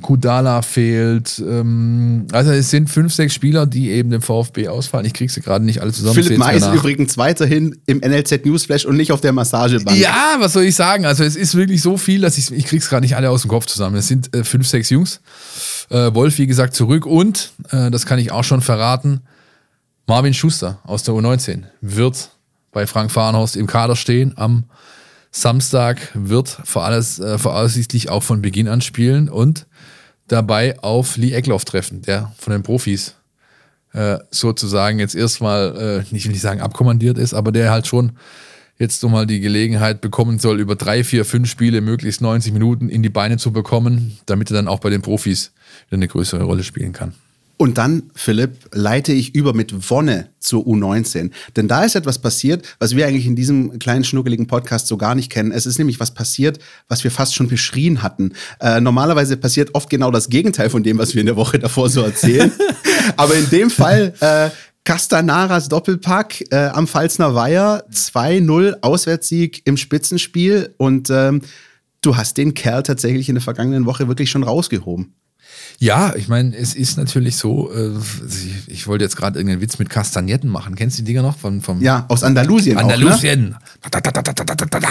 Kudala 0.00 0.62
fehlt. 0.62 1.38
Ähm, 1.38 2.26
also 2.32 2.50
es 2.50 2.70
sind 2.70 2.90
fünf, 2.90 3.12
sechs 3.12 3.34
Spieler, 3.34 3.66
die 3.66 3.90
eben 3.90 4.10
dem 4.10 4.22
VfB 4.22 4.68
ausfallen. 4.68 5.06
Ich 5.06 5.14
kriege 5.14 5.30
sie 5.32 5.40
gerade 5.40 5.64
nicht 5.64 5.80
alle 5.80 5.92
zusammen. 5.92 6.14
Philipp 6.14 6.38
May 6.38 6.56
ist 6.56 6.72
übrigens 6.72 7.18
weiterhin 7.18 7.76
im 7.86 7.98
NLZ 7.98 8.44
Newsflash 8.44 8.84
und 8.84 8.96
nicht 8.96 9.12
auf 9.12 9.20
der 9.20 9.32
Massagebank. 9.32 9.98
Ja, 9.98 10.36
was 10.38 10.52
soll 10.52 10.64
ich 10.64 10.74
sagen? 10.74 11.04
Also 11.04 11.24
es 11.24 11.36
ist 11.36 11.54
wirklich 11.54 11.82
so 11.82 11.96
viel, 11.96 12.20
dass 12.20 12.38
ich, 12.38 12.50
ich 12.52 12.64
kriege 12.66 12.82
es 12.82 12.88
gerade 12.88 13.02
nicht 13.02 13.16
alle 13.16 13.30
aus 13.30 13.42
dem 13.42 13.50
Kopf 13.50 13.66
zusammen. 13.66 13.96
Es 13.96 14.08
sind 14.08 14.34
äh, 14.34 14.44
fünf, 14.44 14.66
sechs 14.66 14.90
Jungs. 14.90 15.20
Äh, 15.90 16.14
Wolf, 16.14 16.38
wie 16.38 16.46
gesagt, 16.46 16.74
zurück 16.74 17.06
und, 17.06 17.52
äh, 17.70 17.90
das 17.90 18.06
kann 18.06 18.18
ich 18.18 18.32
auch 18.32 18.44
schon 18.44 18.60
verraten, 18.60 19.20
Marvin 20.06 20.34
Schuster 20.34 20.78
aus 20.84 21.04
der 21.04 21.14
U19 21.14 21.64
wird 21.80 22.30
bei 22.72 22.86
Frank 22.86 23.10
Fahrenhorst 23.10 23.56
im 23.56 23.66
Kader 23.66 23.96
stehen 23.96 24.32
am 24.36 24.64
Samstag, 25.30 26.10
wird 26.14 26.48
vor 26.64 26.84
alles, 26.84 27.18
äh, 27.18 27.38
voraussichtlich 27.38 28.08
auch 28.08 28.22
von 28.22 28.42
Beginn 28.42 28.68
an 28.68 28.80
spielen 28.80 29.28
und 29.28 29.66
dabei 30.28 30.78
auf 30.80 31.16
Lee 31.16 31.32
Eckloff 31.32 31.64
treffen, 31.64 32.02
der 32.02 32.32
von 32.38 32.52
den 32.52 32.62
Profis 32.62 33.14
äh, 33.92 34.18
sozusagen 34.30 34.98
jetzt 34.98 35.14
erstmal, 35.14 36.04
äh, 36.08 36.14
nicht 36.14 36.26
will 36.26 36.34
ich 36.34 36.40
sagen 36.40 36.60
abkommandiert 36.60 37.18
ist, 37.18 37.34
aber 37.34 37.52
der 37.52 37.70
halt 37.70 37.86
schon 37.86 38.12
jetzt 38.78 39.02
nochmal 39.02 39.26
die 39.26 39.40
Gelegenheit 39.40 40.00
bekommen 40.00 40.38
soll, 40.38 40.58
über 40.58 40.74
drei, 40.74 41.04
vier, 41.04 41.24
fünf 41.24 41.50
Spiele 41.50 41.80
möglichst 41.80 42.20
90 42.22 42.52
Minuten 42.52 42.88
in 42.88 43.02
die 43.02 43.10
Beine 43.10 43.36
zu 43.36 43.52
bekommen, 43.52 44.18
damit 44.26 44.50
er 44.50 44.54
dann 44.54 44.68
auch 44.68 44.80
bei 44.80 44.90
den 44.90 45.02
Profis 45.02 45.52
eine 45.90 46.08
größere 46.08 46.42
Rolle 46.44 46.64
spielen 46.64 46.92
kann. 46.92 47.14
Und 47.60 47.76
dann, 47.76 48.04
Philipp, 48.14 48.70
leite 48.72 49.12
ich 49.12 49.34
über 49.34 49.52
mit 49.52 49.90
Wonne 49.90 50.30
zur 50.38 50.64
U19. 50.64 51.30
Denn 51.56 51.68
da 51.68 51.84
ist 51.84 51.94
etwas 51.94 52.18
passiert, 52.18 52.66
was 52.78 52.96
wir 52.96 53.06
eigentlich 53.06 53.26
in 53.26 53.36
diesem 53.36 53.78
kleinen, 53.78 54.02
schnuckeligen 54.02 54.46
Podcast 54.46 54.86
so 54.86 54.96
gar 54.96 55.14
nicht 55.14 55.30
kennen. 55.30 55.52
Es 55.52 55.66
ist 55.66 55.76
nämlich 55.76 56.00
was 56.00 56.14
passiert, 56.14 56.58
was 56.88 57.04
wir 57.04 57.10
fast 57.10 57.34
schon 57.34 57.48
beschrien 57.48 58.02
hatten. 58.02 58.32
Äh, 58.60 58.80
normalerweise 58.80 59.36
passiert 59.36 59.74
oft 59.74 59.90
genau 59.90 60.10
das 60.10 60.30
Gegenteil 60.30 60.70
von 60.70 60.82
dem, 60.82 60.96
was 60.96 61.12
wir 61.12 61.20
in 61.20 61.26
der 61.26 61.36
Woche 61.36 61.58
davor 61.58 61.90
so 61.90 62.00
erzählen. 62.00 62.50
Aber 63.18 63.34
in 63.34 63.50
dem 63.50 63.68
Fall 63.68 64.14
äh, 64.20 64.48
Castanaras 64.84 65.68
Doppelpack 65.68 66.42
äh, 66.52 66.68
am 66.68 66.86
Pfalzner 66.86 67.34
Weiher, 67.34 67.84
2-0 67.92 68.78
Auswärtssieg 68.80 69.60
im 69.66 69.76
Spitzenspiel 69.76 70.74
und 70.78 71.10
ähm, 71.10 71.42
du 72.00 72.16
hast 72.16 72.38
den 72.38 72.54
Kerl 72.54 72.84
tatsächlich 72.84 73.28
in 73.28 73.34
der 73.34 73.42
vergangenen 73.42 73.84
Woche 73.84 74.08
wirklich 74.08 74.30
schon 74.30 74.44
rausgehoben. 74.44 75.12
Ja, 75.82 76.14
ich 76.14 76.28
meine, 76.28 76.54
es 76.54 76.74
ist 76.74 76.98
natürlich 76.98 77.36
so, 77.38 77.72
äh, 77.72 77.92
ich, 78.66 78.86
wollte 78.86 79.02
jetzt 79.02 79.16
gerade 79.16 79.38
irgendeinen 79.38 79.62
Witz 79.62 79.78
mit 79.78 79.88
Kastagnetten 79.88 80.50
machen. 80.50 80.74
Kennst 80.74 80.98
du 80.98 81.02
die 81.02 81.06
Dinger 81.06 81.22
noch? 81.22 81.38
Von, 81.38 81.62
vom 81.62 81.80
ja, 81.80 82.04
aus 82.08 82.22
Andalusien. 82.22 82.76
Andalusien. 82.76 83.56
Auch, 83.56 84.80
ne? 84.80 84.88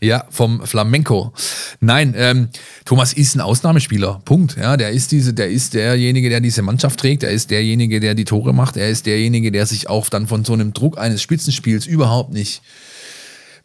Ja, 0.00 0.24
vom 0.30 0.64
Flamenco. 0.64 1.32
Nein, 1.80 2.14
ähm, 2.16 2.50
Thomas 2.84 3.14
ist 3.14 3.34
ein 3.34 3.40
Ausnahmespieler. 3.40 4.20
Punkt. 4.24 4.56
Ja, 4.56 4.76
der 4.76 4.90
ist 4.90 5.10
diese, 5.10 5.34
der 5.34 5.50
ist 5.50 5.74
derjenige, 5.74 6.28
der 6.28 6.40
diese 6.40 6.62
Mannschaft 6.62 7.00
trägt. 7.00 7.24
Er 7.24 7.30
ist 7.30 7.50
derjenige, 7.50 7.98
der 7.98 8.14
die 8.14 8.24
Tore 8.24 8.54
macht. 8.54 8.76
Er 8.76 8.90
ist 8.90 9.06
derjenige, 9.06 9.50
der 9.50 9.66
sich 9.66 9.88
auch 9.88 10.08
dann 10.08 10.28
von 10.28 10.44
so 10.44 10.52
einem 10.52 10.72
Druck 10.72 10.98
eines 10.98 11.20
Spitzenspiels 11.20 11.84
überhaupt 11.84 12.32
nicht 12.32 12.62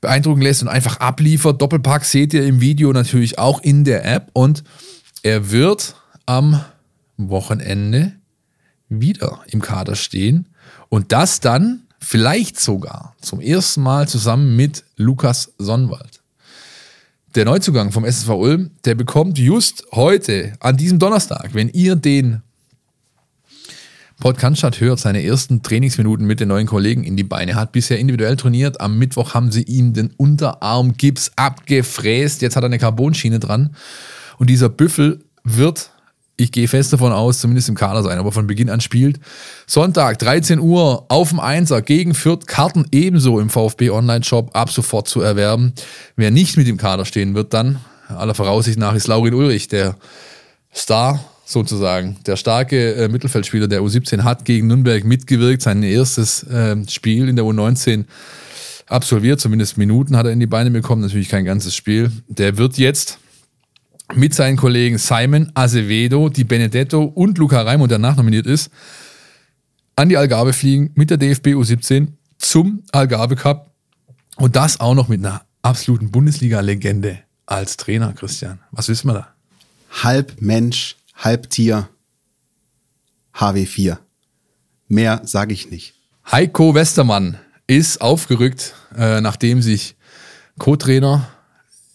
beeindrucken 0.01 0.41
lässt 0.41 0.63
und 0.63 0.69
einfach 0.69 0.99
abliefert. 0.99 1.61
Doppelpack 1.61 2.03
seht 2.03 2.33
ihr 2.33 2.45
im 2.45 2.61
Video 2.61 2.91
natürlich 2.93 3.37
auch 3.37 3.61
in 3.61 3.83
der 3.83 4.05
App 4.05 4.31
und 4.33 4.63
er 5.21 5.51
wird 5.51 5.95
am 6.25 6.63
Wochenende 7.17 8.13
wieder 8.89 9.41
im 9.47 9.61
Kader 9.61 9.95
stehen 9.95 10.47
und 10.89 11.11
das 11.11 11.39
dann 11.39 11.83
vielleicht 11.99 12.59
sogar 12.59 13.15
zum 13.21 13.39
ersten 13.39 13.81
Mal 13.81 14.07
zusammen 14.07 14.55
mit 14.55 14.83
Lukas 14.97 15.53
Sonnwald. 15.57 16.21
Der 17.35 17.45
Neuzugang 17.45 17.91
vom 17.91 18.05
SSV 18.05 18.29
Ulm, 18.29 18.71
der 18.85 18.93
bekommt 18.93 19.39
just 19.39 19.85
heute, 19.91 20.53
an 20.59 20.77
diesem 20.77 20.99
Donnerstag, 20.99 21.53
wenn 21.53 21.69
ihr 21.69 21.95
den 21.95 22.43
Podcast 24.19 24.79
hört, 24.79 24.99
seine 24.99 25.23
ersten 25.23 25.63
Trainingsminuten 25.63 26.25
mit 26.25 26.39
den 26.39 26.49
neuen 26.49 26.67
Kollegen 26.67 27.03
in 27.03 27.17
die 27.17 27.23
Beine, 27.23 27.55
hat 27.55 27.71
bisher 27.71 27.99
individuell 27.99 28.35
trainiert. 28.35 28.79
Am 28.79 28.97
Mittwoch 28.97 29.33
haben 29.33 29.51
sie 29.51 29.63
ihm 29.63 29.93
den 29.93 30.11
Unterarmgips 30.15 31.31
abgefräst. 31.35 32.41
Jetzt 32.41 32.55
hat 32.55 32.63
er 32.63 32.67
eine 32.67 32.77
Carbonschiene 32.77 33.39
dran. 33.39 33.75
Und 34.37 34.49
dieser 34.49 34.69
Büffel 34.69 35.23
wird 35.43 35.91
ich 36.43 36.51
gehe 36.51 36.67
fest 36.67 36.93
davon 36.93 37.11
aus, 37.11 37.39
zumindest 37.39 37.69
im 37.69 37.75
Kader 37.75 38.03
sein, 38.03 38.19
aber 38.19 38.31
von 38.31 38.47
Beginn 38.47 38.69
an 38.69 38.81
spielt. 38.81 39.19
Sonntag, 39.65 40.19
13 40.19 40.59
Uhr, 40.59 41.05
auf 41.09 41.29
dem 41.29 41.39
Einser 41.39 41.81
gegen 41.81 42.13
Fürth, 42.13 42.45
Karten 42.45 42.85
ebenso 42.91 43.39
im 43.39 43.49
VfB 43.49 43.89
Online-Shop 43.89 44.55
ab 44.55 44.69
sofort 44.69 45.07
zu 45.07 45.21
erwerben. 45.21 45.73
Wer 46.15 46.31
nicht 46.31 46.57
mit 46.57 46.67
im 46.67 46.77
Kader 46.77 47.05
stehen 47.05 47.33
wird, 47.33 47.53
dann, 47.53 47.79
aller 48.07 48.35
Voraussicht 48.35 48.77
nach, 48.77 48.93
ist 48.93 49.07
Laurin 49.07 49.33
Ulrich, 49.33 49.67
der 49.67 49.95
Star 50.75 51.23
sozusagen. 51.45 52.17
Der 52.25 52.35
starke 52.35 52.95
äh, 52.95 53.07
Mittelfeldspieler 53.07 53.67
der 53.67 53.81
U17 53.81 54.23
hat 54.23 54.45
gegen 54.45 54.67
Nürnberg 54.67 55.03
mitgewirkt, 55.03 55.61
sein 55.61 55.83
erstes 55.83 56.43
äh, 56.43 56.75
Spiel 56.87 57.29
in 57.29 57.35
der 57.35 57.45
U19 57.45 58.05
absolviert, 58.87 59.39
zumindest 59.39 59.77
Minuten 59.77 60.17
hat 60.17 60.25
er 60.25 60.31
in 60.31 60.39
die 60.39 60.47
Beine 60.47 60.71
bekommen, 60.71 61.01
natürlich 61.01 61.29
kein 61.29 61.45
ganzes 61.45 61.75
Spiel. 61.75 62.11
Der 62.27 62.57
wird 62.57 62.77
jetzt 62.77 63.19
mit 64.15 64.33
seinen 64.33 64.57
Kollegen 64.57 64.97
Simon 64.97 65.51
Azevedo, 65.53 66.29
Di 66.29 66.43
Benedetto 66.43 67.03
und 67.03 67.37
Luca 67.37 67.61
Raimund, 67.61 67.91
der 67.91 67.99
nachnominiert 67.99 68.45
ist, 68.45 68.69
an 69.95 70.09
die 70.09 70.17
Algarve 70.17 70.53
fliegen 70.53 70.91
mit 70.95 71.09
der 71.09 71.17
DFB 71.17 71.49
U17 71.49 72.09
zum 72.37 72.83
Algarve 72.91 73.35
Cup 73.35 73.71
und 74.37 74.55
das 74.55 74.79
auch 74.79 74.95
noch 74.95 75.07
mit 75.07 75.19
einer 75.19 75.45
absoluten 75.61 76.11
Bundesliga-Legende 76.11 77.19
als 77.45 77.77
Trainer, 77.77 78.13
Christian. 78.13 78.59
Was 78.71 78.89
wissen 78.89 79.07
wir 79.07 79.13
da? 79.13 79.27
Halb 80.03 80.41
Mensch, 80.41 80.97
halb 81.15 81.49
Tier, 81.49 81.89
HW4. 83.35 83.97
Mehr 84.87 85.21
sage 85.25 85.53
ich 85.53 85.69
nicht. 85.69 85.93
Heiko 86.31 86.73
Westermann 86.73 87.37
ist 87.67 88.01
aufgerückt, 88.01 88.73
äh, 88.95 89.21
nachdem 89.21 89.61
sich 89.61 89.95
Co-Trainer 90.59 91.27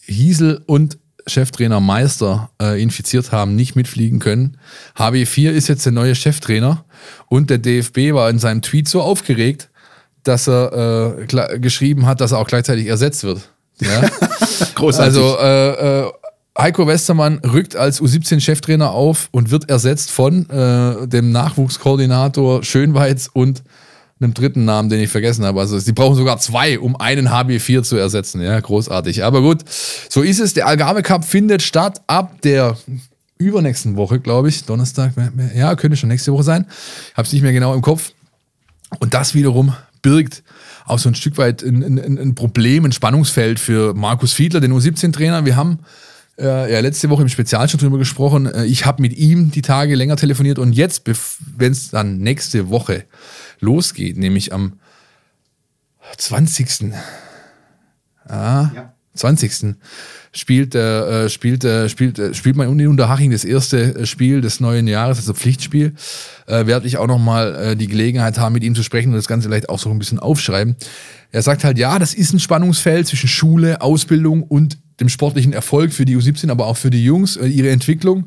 Hiesel 0.00 0.62
und 0.66 0.98
Cheftrainer 1.28 1.80
Meister 1.80 2.50
äh, 2.60 2.80
infiziert 2.82 3.32
haben, 3.32 3.54
nicht 3.54 3.76
mitfliegen 3.76 4.18
können. 4.18 4.58
HB4 4.96 5.50
ist 5.50 5.68
jetzt 5.68 5.84
der 5.84 5.92
neue 5.92 6.14
Cheftrainer 6.14 6.84
und 7.28 7.50
der 7.50 7.58
DFB 7.58 8.12
war 8.12 8.30
in 8.30 8.38
seinem 8.38 8.62
Tweet 8.62 8.88
so 8.88 9.02
aufgeregt, 9.02 9.70
dass 10.24 10.48
er 10.48 11.16
äh, 11.20 11.58
geschrieben 11.58 12.06
hat, 12.06 12.20
dass 12.20 12.32
er 12.32 12.38
auch 12.38 12.46
gleichzeitig 12.46 12.86
ersetzt 12.86 13.24
wird. 13.24 13.50
Ja? 13.80 14.00
Großartig. 14.74 15.16
Also 15.16 15.38
äh, 15.38 16.00
äh, 16.06 16.12
Heiko 16.58 16.86
Westermann 16.88 17.38
rückt 17.38 17.76
als 17.76 18.02
U17-Cheftrainer 18.02 18.90
auf 18.90 19.28
und 19.30 19.50
wird 19.50 19.70
ersetzt 19.70 20.10
von 20.10 20.50
äh, 20.50 21.06
dem 21.06 21.30
Nachwuchskoordinator 21.30 22.64
Schönweiz 22.64 23.30
und 23.32 23.62
einem 24.20 24.34
dritten 24.34 24.64
Namen, 24.64 24.88
den 24.88 25.00
ich 25.00 25.10
vergessen 25.10 25.44
habe. 25.44 25.60
Also 25.60 25.78
sie 25.78 25.92
brauchen 25.92 26.16
sogar 26.16 26.38
zwei, 26.38 26.78
um 26.78 26.96
einen 26.96 27.28
HB4 27.28 27.82
zu 27.82 27.96
ersetzen. 27.96 28.40
Ja, 28.40 28.58
großartig. 28.58 29.24
Aber 29.24 29.42
gut, 29.42 29.64
so 30.08 30.22
ist 30.22 30.40
es. 30.40 30.54
Der 30.54 30.66
Algarve 30.66 31.02
Cup 31.02 31.24
findet 31.24 31.62
statt 31.62 32.00
ab 32.06 32.40
der 32.42 32.76
übernächsten 33.38 33.96
Woche, 33.96 34.18
glaube 34.18 34.48
ich. 34.48 34.64
Donnerstag, 34.64 35.12
ja, 35.54 35.74
könnte 35.76 35.96
schon 35.96 36.08
nächste 36.08 36.32
Woche 36.32 36.42
sein. 36.42 36.66
Habe 37.14 37.26
es 37.26 37.32
nicht 37.32 37.42
mehr 37.42 37.52
genau 37.52 37.74
im 37.74 37.82
Kopf. 37.82 38.12
Und 38.98 39.14
das 39.14 39.34
wiederum 39.34 39.74
birgt 40.02 40.42
auch 40.86 40.98
so 40.98 41.08
ein 41.08 41.14
Stück 41.14 41.38
weit 41.38 41.62
ein, 41.62 41.82
ein, 41.82 42.18
ein 42.18 42.34
Problem, 42.34 42.84
ein 42.84 42.92
Spannungsfeld 42.92 43.60
für 43.60 43.94
Markus 43.94 44.32
Fiedler, 44.32 44.60
den 44.60 44.72
U17-Trainer. 44.72 45.44
Wir 45.44 45.54
haben 45.54 45.80
äh, 46.38 46.72
ja 46.72 46.80
letzte 46.80 47.10
Woche 47.10 47.22
im 47.22 47.28
Spezial 47.28 47.68
schon 47.68 47.80
drüber 47.80 47.98
gesprochen. 47.98 48.46
Äh, 48.46 48.64
ich 48.66 48.86
habe 48.86 49.02
mit 49.02 49.16
ihm 49.16 49.50
die 49.50 49.62
Tage 49.62 49.94
länger 49.94 50.16
telefoniert 50.16 50.58
und 50.58 50.72
jetzt, 50.72 51.02
wenn 51.56 51.72
es 51.72 51.90
dann 51.90 52.18
nächste 52.18 52.70
Woche 52.70 53.04
losgeht, 53.60 54.16
nämlich 54.16 54.52
am 54.52 54.74
20. 56.16 56.92
Ah, 58.26 58.70
ja. 58.74 58.92
20. 59.14 59.76
spielt, 60.32 60.74
äh, 60.74 61.28
spielt, 61.28 61.64
äh, 61.64 61.88
spielt, 61.88 62.18
äh, 62.18 62.34
spielt 62.34 62.56
man 62.56 62.78
in 62.78 62.88
Unterhaching 62.88 63.32
das 63.32 63.44
erste 63.44 63.96
äh, 63.96 64.06
Spiel 64.06 64.40
des 64.40 64.60
neuen 64.60 64.86
Jahres, 64.86 65.18
also 65.18 65.34
Pflichtspiel. 65.34 65.94
Äh, 66.46 66.66
werde 66.66 66.86
ich 66.86 66.98
auch 66.98 67.06
nochmal 67.06 67.54
äh, 67.56 67.76
die 67.76 67.88
Gelegenheit 67.88 68.38
haben, 68.38 68.52
mit 68.52 68.62
ihm 68.62 68.74
zu 68.74 68.82
sprechen 68.82 69.08
und 69.08 69.16
das 69.16 69.26
Ganze 69.26 69.48
vielleicht 69.48 69.68
auch 69.68 69.78
so 69.78 69.90
ein 69.90 69.98
bisschen 69.98 70.18
aufschreiben. 70.18 70.76
Er 71.32 71.42
sagt 71.42 71.64
halt, 71.64 71.78
ja, 71.78 71.98
das 71.98 72.14
ist 72.14 72.32
ein 72.32 72.40
Spannungsfeld 72.40 73.06
zwischen 73.06 73.28
Schule, 73.28 73.80
Ausbildung 73.80 74.42
und 74.42 74.78
dem 75.00 75.08
sportlichen 75.08 75.52
Erfolg 75.52 75.92
für 75.92 76.04
die 76.04 76.16
U17, 76.16 76.50
aber 76.50 76.66
auch 76.66 76.76
für 76.76 76.90
die 76.90 77.04
Jungs, 77.04 77.36
äh, 77.36 77.46
ihre 77.46 77.70
Entwicklung. 77.70 78.26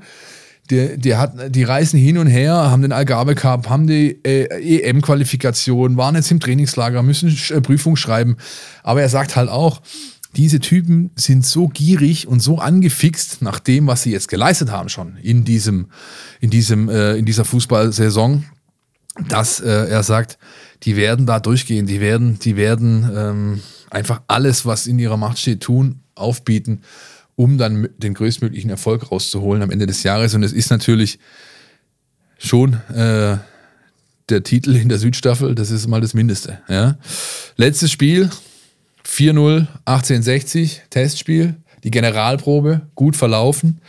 Die, 0.69 0.97
die, 0.97 1.15
hat, 1.15 1.33
die 1.53 1.63
reisen 1.63 1.99
hin 1.99 2.17
und 2.17 2.27
her, 2.27 2.53
haben 2.53 2.81
den 2.81 2.93
Algarve 2.93 3.35
Cup, 3.35 3.69
haben 3.69 3.87
die 3.87 4.19
äh, 4.23 4.79
EM-Qualifikation, 4.79 5.97
waren 5.97 6.15
jetzt 6.15 6.31
im 6.31 6.39
Trainingslager, 6.39 7.03
müssen 7.03 7.35
äh, 7.49 7.61
Prüfung 7.61 7.97
schreiben. 7.97 8.37
Aber 8.83 9.01
er 9.01 9.09
sagt 9.09 9.35
halt 9.35 9.49
auch, 9.49 9.81
diese 10.37 10.59
Typen 10.59 11.11
sind 11.15 11.45
so 11.45 11.67
gierig 11.67 12.27
und 12.27 12.39
so 12.41 12.59
angefixt 12.59 13.41
nach 13.41 13.59
dem, 13.59 13.87
was 13.87 14.03
sie 14.03 14.11
jetzt 14.11 14.29
geleistet 14.29 14.71
haben 14.71 14.87
schon 14.87 15.17
in 15.17 15.43
diesem, 15.43 15.87
in 16.39 16.49
diesem, 16.49 16.87
äh, 16.87 17.15
in 17.15 17.25
dieser 17.25 17.43
Fußballsaison, 17.43 18.45
dass 19.27 19.59
äh, 19.59 19.67
er 19.67 20.03
sagt, 20.03 20.37
die 20.83 20.95
werden 20.95 21.25
da 21.25 21.39
durchgehen, 21.39 21.85
die 21.85 21.99
werden, 21.99 22.39
die 22.39 22.55
werden 22.55 23.09
ähm, 23.13 23.61
einfach 23.91 24.21
alles, 24.27 24.65
was 24.65 24.87
in 24.87 24.97
ihrer 24.97 25.17
Macht 25.17 25.37
steht, 25.37 25.61
tun, 25.61 25.99
aufbieten, 26.15 26.81
um 27.35 27.57
dann 27.57 27.89
den 27.97 28.13
größtmöglichen 28.13 28.69
Erfolg 28.69 29.11
rauszuholen 29.11 29.61
am 29.61 29.71
Ende 29.71 29.85
des 29.85 30.03
Jahres. 30.03 30.33
Und 30.33 30.43
es 30.43 30.53
ist 30.53 30.71
natürlich 30.71 31.19
schon 32.37 32.73
äh, 32.93 33.37
der 34.29 34.43
Titel 34.43 34.75
in 34.75 34.89
der 34.89 34.97
Südstaffel, 34.97 35.53
das 35.55 35.71
ist 35.71 35.87
mal 35.87 36.01
das 36.01 36.13
Mindeste. 36.13 36.59
Ja. 36.67 36.97
Letztes 37.57 37.91
Spiel, 37.91 38.29
4-0, 39.05 39.67
1860, 39.85 40.83
Testspiel, 40.89 41.55
die 41.83 41.91
Generalprobe, 41.91 42.81
gut 42.95 43.15
verlaufen. 43.15 43.81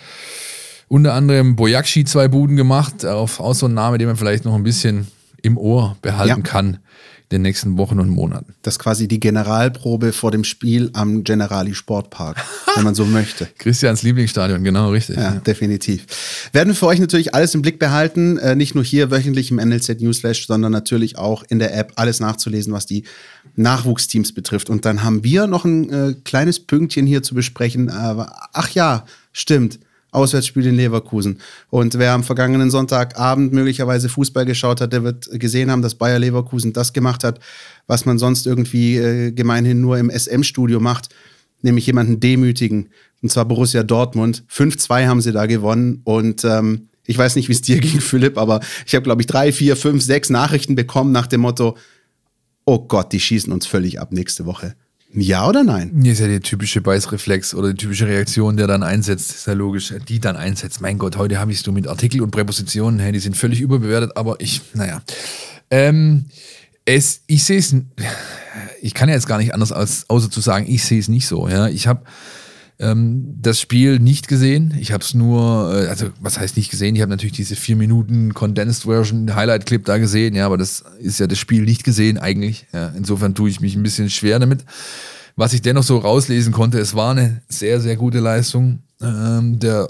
Unter 0.88 1.14
anderem 1.14 1.56
Bojakshi 1.56 2.04
zwei 2.04 2.28
Buden 2.28 2.56
gemacht, 2.56 3.06
auf, 3.06 3.40
auch 3.40 3.54
so 3.54 3.66
ein 3.66 3.74
Name, 3.74 3.98
den 3.98 4.08
man 4.08 4.16
vielleicht 4.16 4.44
noch 4.44 4.54
ein 4.54 4.64
bisschen 4.64 5.06
im 5.42 5.56
Ohr 5.56 5.96
behalten 6.02 6.42
Ja. 6.42 6.42
kann 6.42 6.78
den 7.32 7.42
nächsten 7.42 7.78
Wochen 7.78 7.98
und 7.98 8.08
Monaten. 8.08 8.54
Das 8.62 8.74
ist 8.74 8.78
quasi 8.78 9.08
die 9.08 9.18
Generalprobe 9.18 10.12
vor 10.12 10.30
dem 10.30 10.44
Spiel 10.44 10.90
am 10.92 11.24
Generali 11.24 11.74
Sportpark, 11.74 12.36
wenn 12.76 12.84
man 12.84 12.94
so 12.94 13.04
möchte. 13.04 13.48
Christians 13.58 14.02
Lieblingsstadion, 14.02 14.62
genau 14.62 14.90
richtig. 14.90 15.16
Ja, 15.16 15.32
definitiv. 15.32 16.06
Werden 16.52 16.68
wir 16.68 16.74
für 16.74 16.86
euch 16.86 17.00
natürlich 17.00 17.34
alles 17.34 17.54
im 17.54 17.62
Blick 17.62 17.78
behalten, 17.78 18.38
äh, 18.38 18.54
nicht 18.54 18.74
nur 18.74 18.84
hier 18.84 19.10
wöchentlich 19.10 19.50
im 19.50 19.56
NLZ 19.56 20.00
Newsflash, 20.00 20.46
sondern 20.46 20.72
natürlich 20.72 21.18
auch 21.18 21.42
in 21.48 21.58
der 21.58 21.76
App 21.76 21.92
alles 21.96 22.20
nachzulesen, 22.20 22.72
was 22.72 22.86
die 22.86 23.04
Nachwuchsteams 23.56 24.32
betrifft. 24.32 24.70
Und 24.70 24.84
dann 24.84 25.02
haben 25.02 25.24
wir 25.24 25.46
noch 25.46 25.64
ein 25.64 25.90
äh, 25.90 26.14
kleines 26.24 26.60
Pünktchen 26.60 27.06
hier 27.06 27.22
zu 27.22 27.34
besprechen. 27.34 27.90
Aber, 27.90 28.48
ach 28.52 28.70
ja, 28.70 29.04
stimmt. 29.32 29.78
Auswärtsspiel 30.12 30.66
in 30.66 30.76
Leverkusen. 30.76 31.40
Und 31.70 31.98
wer 31.98 32.12
am 32.12 32.22
vergangenen 32.22 32.70
Sonntagabend 32.70 33.52
möglicherweise 33.52 34.08
Fußball 34.08 34.44
geschaut 34.44 34.80
hat, 34.80 34.92
der 34.92 35.02
wird 35.02 35.28
gesehen 35.40 35.70
haben, 35.70 35.82
dass 35.82 35.96
Bayer 35.96 36.18
Leverkusen 36.18 36.72
das 36.72 36.92
gemacht 36.92 37.24
hat, 37.24 37.40
was 37.86 38.04
man 38.04 38.18
sonst 38.18 38.46
irgendwie 38.46 38.98
äh, 38.98 39.32
gemeinhin 39.32 39.80
nur 39.80 39.98
im 39.98 40.10
SM-Studio 40.10 40.80
macht, 40.80 41.08
nämlich 41.62 41.86
jemanden 41.86 42.20
demütigen. 42.20 42.90
Und 43.22 43.30
zwar 43.30 43.46
Borussia 43.46 43.82
Dortmund. 43.82 44.44
5-2 44.52 45.06
haben 45.06 45.20
sie 45.22 45.32
da 45.32 45.46
gewonnen. 45.46 46.02
Und 46.04 46.44
ähm, 46.44 46.88
ich 47.06 47.16
weiß 47.16 47.36
nicht, 47.36 47.48
wie 47.48 47.52
es 47.52 47.62
dir 47.62 47.80
ging, 47.80 48.00
Philipp, 48.00 48.36
aber 48.36 48.60
ich 48.86 48.94
habe, 48.94 49.04
glaube 49.04 49.22
ich, 49.22 49.26
drei, 49.26 49.50
vier, 49.50 49.76
fünf, 49.76 50.02
sechs 50.02 50.28
Nachrichten 50.28 50.74
bekommen 50.74 51.12
nach 51.12 51.26
dem 51.26 51.40
Motto, 51.40 51.76
oh 52.64 52.80
Gott, 52.86 53.12
die 53.12 53.20
schießen 53.20 53.52
uns 53.52 53.66
völlig 53.66 53.98
ab 53.98 54.12
nächste 54.12 54.44
Woche. 54.44 54.74
Ja 55.14 55.46
oder 55.46 55.62
nein? 55.62 55.92
Hier 56.02 56.12
ist 56.12 56.20
ja 56.20 56.26
der 56.26 56.40
typische 56.40 56.80
Beißreflex 56.80 57.54
oder 57.54 57.68
die 57.68 57.76
typische 57.76 58.06
Reaktion, 58.06 58.56
der 58.56 58.66
dann 58.66 58.82
einsetzt. 58.82 59.30
Ist 59.30 59.46
ja 59.46 59.52
logisch, 59.52 59.92
die 60.08 60.20
dann 60.20 60.36
einsetzt. 60.36 60.80
Mein 60.80 60.96
Gott, 60.96 61.16
heute 61.16 61.38
habe 61.38 61.52
ich 61.52 61.60
es 61.60 61.66
nur 61.66 61.74
mit 61.74 61.86
Artikel 61.86 62.22
und 62.22 62.30
Präpositionen. 62.30 62.98
Hey, 62.98 63.12
die 63.12 63.18
sind 63.18 63.36
völlig 63.36 63.60
überbewertet, 63.60 64.16
aber 64.16 64.40
ich, 64.40 64.62
naja. 64.72 65.02
Ähm, 65.70 66.24
es, 66.86 67.20
ich 67.26 67.44
sehe 67.44 67.58
es, 67.58 67.74
ich 68.80 68.94
kann 68.94 69.10
ja 69.10 69.14
jetzt 69.14 69.26
gar 69.26 69.38
nicht 69.38 69.52
anders 69.52 69.70
als, 69.70 70.08
außer 70.08 70.30
zu 70.30 70.40
sagen, 70.40 70.66
ich 70.66 70.82
sehe 70.84 70.98
es 70.98 71.08
nicht 71.08 71.26
so. 71.26 71.46
Ja, 71.46 71.68
ich 71.68 71.86
habe 71.86 72.02
ähm, 72.82 73.38
das 73.40 73.60
Spiel 73.60 74.00
nicht 74.00 74.26
gesehen. 74.28 74.74
Ich 74.78 74.92
habe 74.92 75.04
es 75.04 75.14
nur, 75.14 75.72
äh, 75.72 75.86
also 75.86 76.06
was 76.20 76.38
heißt 76.38 76.56
nicht 76.56 76.70
gesehen? 76.70 76.96
Ich 76.96 77.00
habe 77.00 77.10
natürlich 77.10 77.36
diese 77.36 77.54
vier 77.54 77.76
Minuten 77.76 78.34
Condensed 78.34 78.82
Version 78.82 79.34
Highlight 79.34 79.66
Clip 79.66 79.84
da 79.84 79.98
gesehen. 79.98 80.34
Ja, 80.34 80.46
aber 80.46 80.58
das 80.58 80.84
ist 80.98 81.20
ja 81.20 81.28
das 81.28 81.38
Spiel 81.38 81.62
nicht 81.62 81.84
gesehen 81.84 82.18
eigentlich. 82.18 82.66
Ja, 82.72 82.88
insofern 82.88 83.34
tue 83.34 83.48
ich 83.48 83.60
mich 83.60 83.76
ein 83.76 83.82
bisschen 83.82 84.10
schwer 84.10 84.38
damit. 84.40 84.64
Was 85.36 85.52
ich 85.52 85.62
dennoch 85.62 85.84
so 85.84 85.96
rauslesen 85.96 86.52
konnte, 86.52 86.78
es 86.78 86.94
war 86.94 87.12
eine 87.12 87.40
sehr, 87.48 87.80
sehr 87.80 87.96
gute 87.96 88.18
Leistung 88.18 88.80
ähm, 89.00 89.60
der 89.60 89.88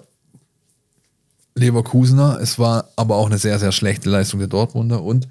Leverkusener. 1.54 2.38
Es 2.40 2.58
war 2.58 2.90
aber 2.96 3.16
auch 3.16 3.26
eine 3.26 3.38
sehr, 3.38 3.58
sehr 3.58 3.72
schlechte 3.72 4.10
Leistung 4.10 4.38
der 4.38 4.48
Dortmunder. 4.48 5.02
Und 5.02 5.28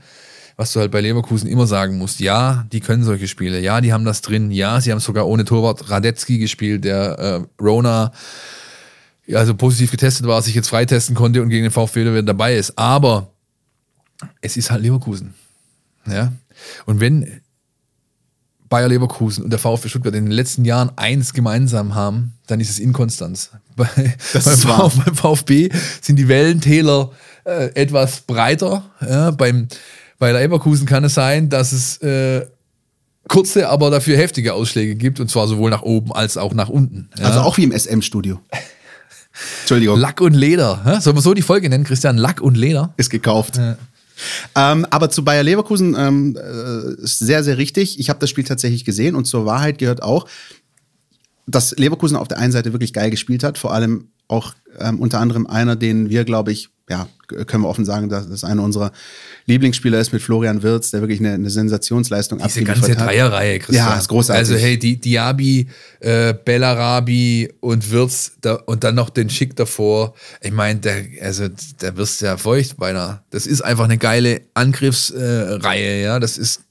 was 0.62 0.74
du 0.74 0.80
halt 0.80 0.92
bei 0.92 1.02
Leverkusen 1.02 1.50
immer 1.50 1.66
sagen 1.66 1.98
musst, 1.98 2.20
ja, 2.20 2.68
die 2.72 2.82
können 2.82 3.04
solche 3.04 3.28
Spiele, 3.28 3.60
ja, 3.60 3.82
die 3.82 3.94
haben 3.94 4.06
das 4.06 4.22
drin, 4.22 4.52
ja, 4.52 4.80
sie 4.80 4.92
haben 4.92 5.00
sogar 5.00 5.26
ohne 5.28 5.44
Torwart 5.44 5.90
Radetzky 5.90 6.38
gespielt, 6.38 6.84
der 6.84 7.18
äh, 7.18 7.42
Rona 7.60 8.12
also 9.34 9.56
positiv 9.56 9.90
getestet 9.90 10.28
war, 10.28 10.40
sich 10.44 10.54
jetzt 10.54 10.70
freitesten 10.70 11.16
konnte 11.16 11.42
und 11.42 11.50
gegen 11.50 11.64
den 11.64 11.72
VfB 11.72 12.02
wieder 12.02 12.22
dabei 12.22 12.56
ist. 12.56 12.78
Aber 12.78 13.32
es 14.40 14.56
ist 14.56 14.70
halt 14.70 14.84
Leverkusen. 14.84 15.34
Ja. 16.06 16.32
Und 16.86 17.00
wenn 17.00 17.42
Bayer 18.70 18.88
Leverkusen 18.88 19.44
und 19.44 19.50
der 19.50 19.58
VfB 19.58 19.90
Stuttgart 19.90 20.14
in 20.14 20.26
den 20.26 20.32
letzten 20.32 20.64
Jahren 20.64 20.92
eins 20.96 21.34
gemeinsam 21.34 21.96
haben, 21.96 22.34
dann 22.46 22.60
ist 22.60 22.70
es 22.70 22.78
Inkonstanz. 22.78 23.50
Bei, 23.76 23.88
Das 24.32 24.46
beim, 24.46 24.54
ist 24.54 24.68
wahr. 24.68 24.92
VfB, 24.92 25.02
beim 25.06 25.16
VfB 25.16 25.70
sind 26.02 26.18
die 26.18 26.28
Wellentäler 26.28 27.12
äh, 27.46 27.74
etwas 27.74 28.22
breiter. 28.22 28.84
Ja, 29.02 29.32
beim, 29.32 29.68
bei 30.22 30.32
Leverkusen 30.32 30.86
kann 30.86 31.04
es 31.04 31.16
sein, 31.16 31.50
dass 31.50 31.72
es 31.72 31.98
äh, 31.98 32.46
kurze, 33.28 33.68
aber 33.68 33.90
dafür 33.90 34.18
heftige 34.18 34.54
Ausschläge 34.54 34.94
gibt, 34.94 35.20
und 35.20 35.32
zwar 35.32 35.48
sowohl 35.48 35.72
nach 35.72 35.82
oben 35.82 36.14
als 36.14 36.38
auch 36.38 36.54
nach 36.54 36.70
unten. 36.70 37.10
Ja. 37.18 37.26
Also 37.26 37.40
auch 37.40 37.58
wie 37.58 37.64
im 37.64 37.72
SM-Studio. 37.72 38.40
Entschuldigung, 39.62 40.00
Lack 40.00 40.22
und 40.22 40.36
Leder. 40.36 40.82
Hä? 40.86 41.02
Sollen 41.02 41.18
wir 41.18 41.22
so 41.22 41.34
die 41.34 41.42
Folge 41.42 41.70
nennen, 41.70 41.86
Christian? 41.86 42.18
Lack 42.18 42.40
und 42.40 42.56
Leder? 42.56 42.94
ist 42.98 43.10
gekauft. 43.10 43.60
Ähm, 44.56 44.86
aber 44.92 45.10
zu 45.10 45.24
Bayer 45.24 45.42
Leverkusen 45.42 45.96
ähm, 45.98 46.38
äh, 46.38 47.02
ist 47.02 47.18
sehr, 47.18 47.44
sehr 47.44 47.58
richtig. 47.58 48.00
Ich 48.00 48.12
habe 48.12 48.20
das 48.20 48.30
Spiel 48.30 48.44
tatsächlich 48.44 48.86
gesehen 48.86 49.16
und 49.16 49.26
zur 49.26 49.48
Wahrheit 49.48 49.80
gehört 49.80 50.04
auch, 50.04 50.28
dass 51.48 51.72
Leverkusen 51.72 52.16
auf 52.16 52.28
der 52.28 52.38
einen 52.38 52.52
Seite 52.52 52.74
wirklich 52.74 52.94
geil 52.94 53.10
gespielt 53.10 53.44
hat, 53.44 53.58
vor 53.58 53.74
allem 53.74 54.10
auch 54.28 54.54
ähm, 54.78 55.00
unter 55.00 55.20
anderem 55.20 55.48
einer, 55.48 55.76
den 55.76 56.12
wir, 56.12 56.26
glaube 56.26 56.52
ich, 56.52 56.70
ja, 56.90 57.08
können 57.46 57.64
wir 57.64 57.70
offen 57.70 57.86
sagen, 57.86 58.10
dass 58.10 58.28
das 58.30 58.44
einer 58.44 58.64
unserer 58.64 58.92
Lieblingsspieler 59.46 60.00
ist 60.00 60.12
mit 60.12 60.22
Florian 60.22 60.62
Wirz, 60.64 60.92
der 60.92 61.02
wirklich 61.02 61.20
eine, 61.20 61.34
eine 61.34 61.50
Sensationsleistung 61.50 62.40
Diese 62.40 62.60
abgeliefert 62.60 62.82
ganze 62.82 63.00
hat. 63.00 63.08
Dreierreihe, 63.08 63.60
Christian. 63.60 63.88
Ja, 63.88 63.98
ist 63.98 64.10
großartig. 64.10 64.40
Also 64.40 64.56
hey, 64.56 64.78
die 64.78 65.00
Diaby, 65.00 65.68
äh, 66.02 66.34
Bellarabi 66.34 67.54
und 67.62 67.92
Wirtz 67.92 68.34
da, 68.42 68.56
und 68.56 68.84
dann 68.84 68.96
noch 68.96 69.10
den 69.10 69.30
Schick 69.30 69.56
davor. 69.56 70.14
Ich 70.42 70.52
meine, 70.52 70.80
der, 70.80 71.06
also, 71.22 71.48
da 71.80 71.96
wirst 71.96 72.22
du 72.22 72.26
ja 72.26 72.38
feucht 72.38 72.78
beinahe. 72.78 73.22
Das 73.30 73.48
ist 73.48 73.62
einfach 73.62 73.86
eine 73.86 73.98
geile 73.98 74.42
Angriffsreihe, 74.54 75.80
äh, 75.80 76.04
ja. 76.04 76.20
Das 76.20 76.38
ist 76.38 76.62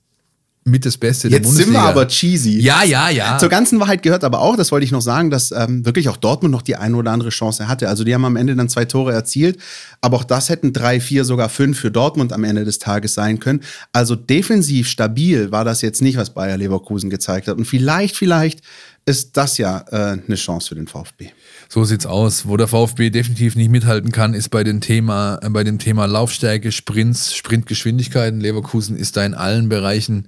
mit 0.71 0.87
das 0.87 0.97
Beste 0.97 1.29
der 1.29 1.39
Jetzt 1.39 1.49
sind 1.49 1.57
Bundesliga. 1.66 1.85
wir 1.85 1.89
aber 1.89 2.09
cheesy. 2.09 2.61
Ja, 2.61 2.83
ja, 2.85 3.11
ja. 3.11 3.39
Zur 3.39 3.49
ganzen 3.49 3.81
Wahrheit 3.81 4.03
gehört 4.03 4.25
aber 4.25 4.41
auch, 4.41 4.57
das 4.57 4.73
wollte 4.73 4.85
ich 4.85 4.93
noch 4.93 5.03
sagen, 5.03 5.31
dass 5.31 5.51
ähm, 5.53 5.85
wirklich 5.85 6.09
auch 6.09 6.16
Dortmund 6.16 6.53
noch 6.53 6.62
die 6.62 6.77
eine 6.77 6.97
oder 6.97 7.11
andere 7.11 7.31
Chance 7.31 7.68
hatte. 7.68 7.89
Also 7.89 8.05
die 8.05 8.14
haben 8.14 8.25
am 8.25 8.37
Ende 8.37 8.57
dann 8.57 8.68
zwei 8.68 8.85
Tore 8.85 9.12
erzielt, 9.12 9.59
aber 10.01 10.16
auch 10.16 10.25
das 10.25 10.49
hätten 10.49 10.73
drei, 10.73 11.01
vier, 11.01 11.25
sogar 11.25 11.49
fünf 11.49 11.79
für 11.79 11.91
Dortmund 11.91 12.33
am 12.33 12.45
Ende 12.45 12.64
des 12.64 12.79
Tages 12.79 13.14
sein 13.14 13.41
können. 13.41 13.61
Also 13.93 14.16
defensiv 14.16 14.89
stabil 14.89 15.51
war 15.51 15.64
das 15.64 15.83
jetzt 15.83 16.03
nicht, 16.03 16.16
was 16.16 16.31
Bayer 16.31 16.57
Leverkusen 16.57 17.11
gezeigt 17.11 17.49
hat. 17.49 17.57
Und 17.59 17.64
vielleicht, 17.64 18.16
vielleicht 18.16 18.61
ist 19.07 19.37
das 19.37 19.59
ja 19.59 19.85
äh, 19.91 20.18
eine 20.27 20.37
Chance 20.37 20.68
für 20.68 20.75
den 20.75 20.87
VfB. 20.87 21.31
So 21.73 21.85
sieht's 21.85 22.05
aus. 22.05 22.49
Wo 22.49 22.57
der 22.57 22.66
VfB 22.66 23.11
definitiv 23.11 23.55
nicht 23.55 23.71
mithalten 23.71 24.11
kann, 24.11 24.35
ist 24.35 24.49
bei, 24.49 24.64
dem 24.64 24.81
Thema, 24.81 25.39
äh, 25.41 25.49
bei 25.51 25.62
dem 25.62 25.79
Thema 25.79 26.07
Laufstärke, 26.07 26.73
Sprints, 26.73 27.37
Sprintgeschwindigkeiten. 27.37 28.41
Leverkusen 28.41 28.97
ist 28.97 29.16
da 29.16 29.25
in 29.25 29.35
allen 29.35 29.68
Bereichen 29.68 30.27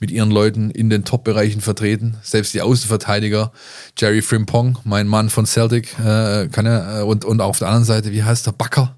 mit 0.00 0.10
ihren 0.10 0.32
Leuten 0.32 0.72
in 0.72 0.90
den 0.90 1.04
Top-Bereichen 1.04 1.60
vertreten. 1.60 2.16
Selbst 2.24 2.52
die 2.52 2.62
Außenverteidiger, 2.62 3.52
Jerry 3.96 4.22
Frimpong, 4.22 4.80
mein 4.82 5.06
Mann 5.06 5.30
von 5.30 5.46
Celtic, 5.46 5.96
äh, 6.00 6.48
kann 6.48 6.66
er, 6.66 6.98
äh, 6.98 7.02
und, 7.04 7.24
und 7.24 7.40
auf 7.40 7.60
der 7.60 7.68
anderen 7.68 7.84
Seite, 7.84 8.10
wie 8.10 8.24
heißt 8.24 8.48
der, 8.48 8.52
Backer? 8.52 8.96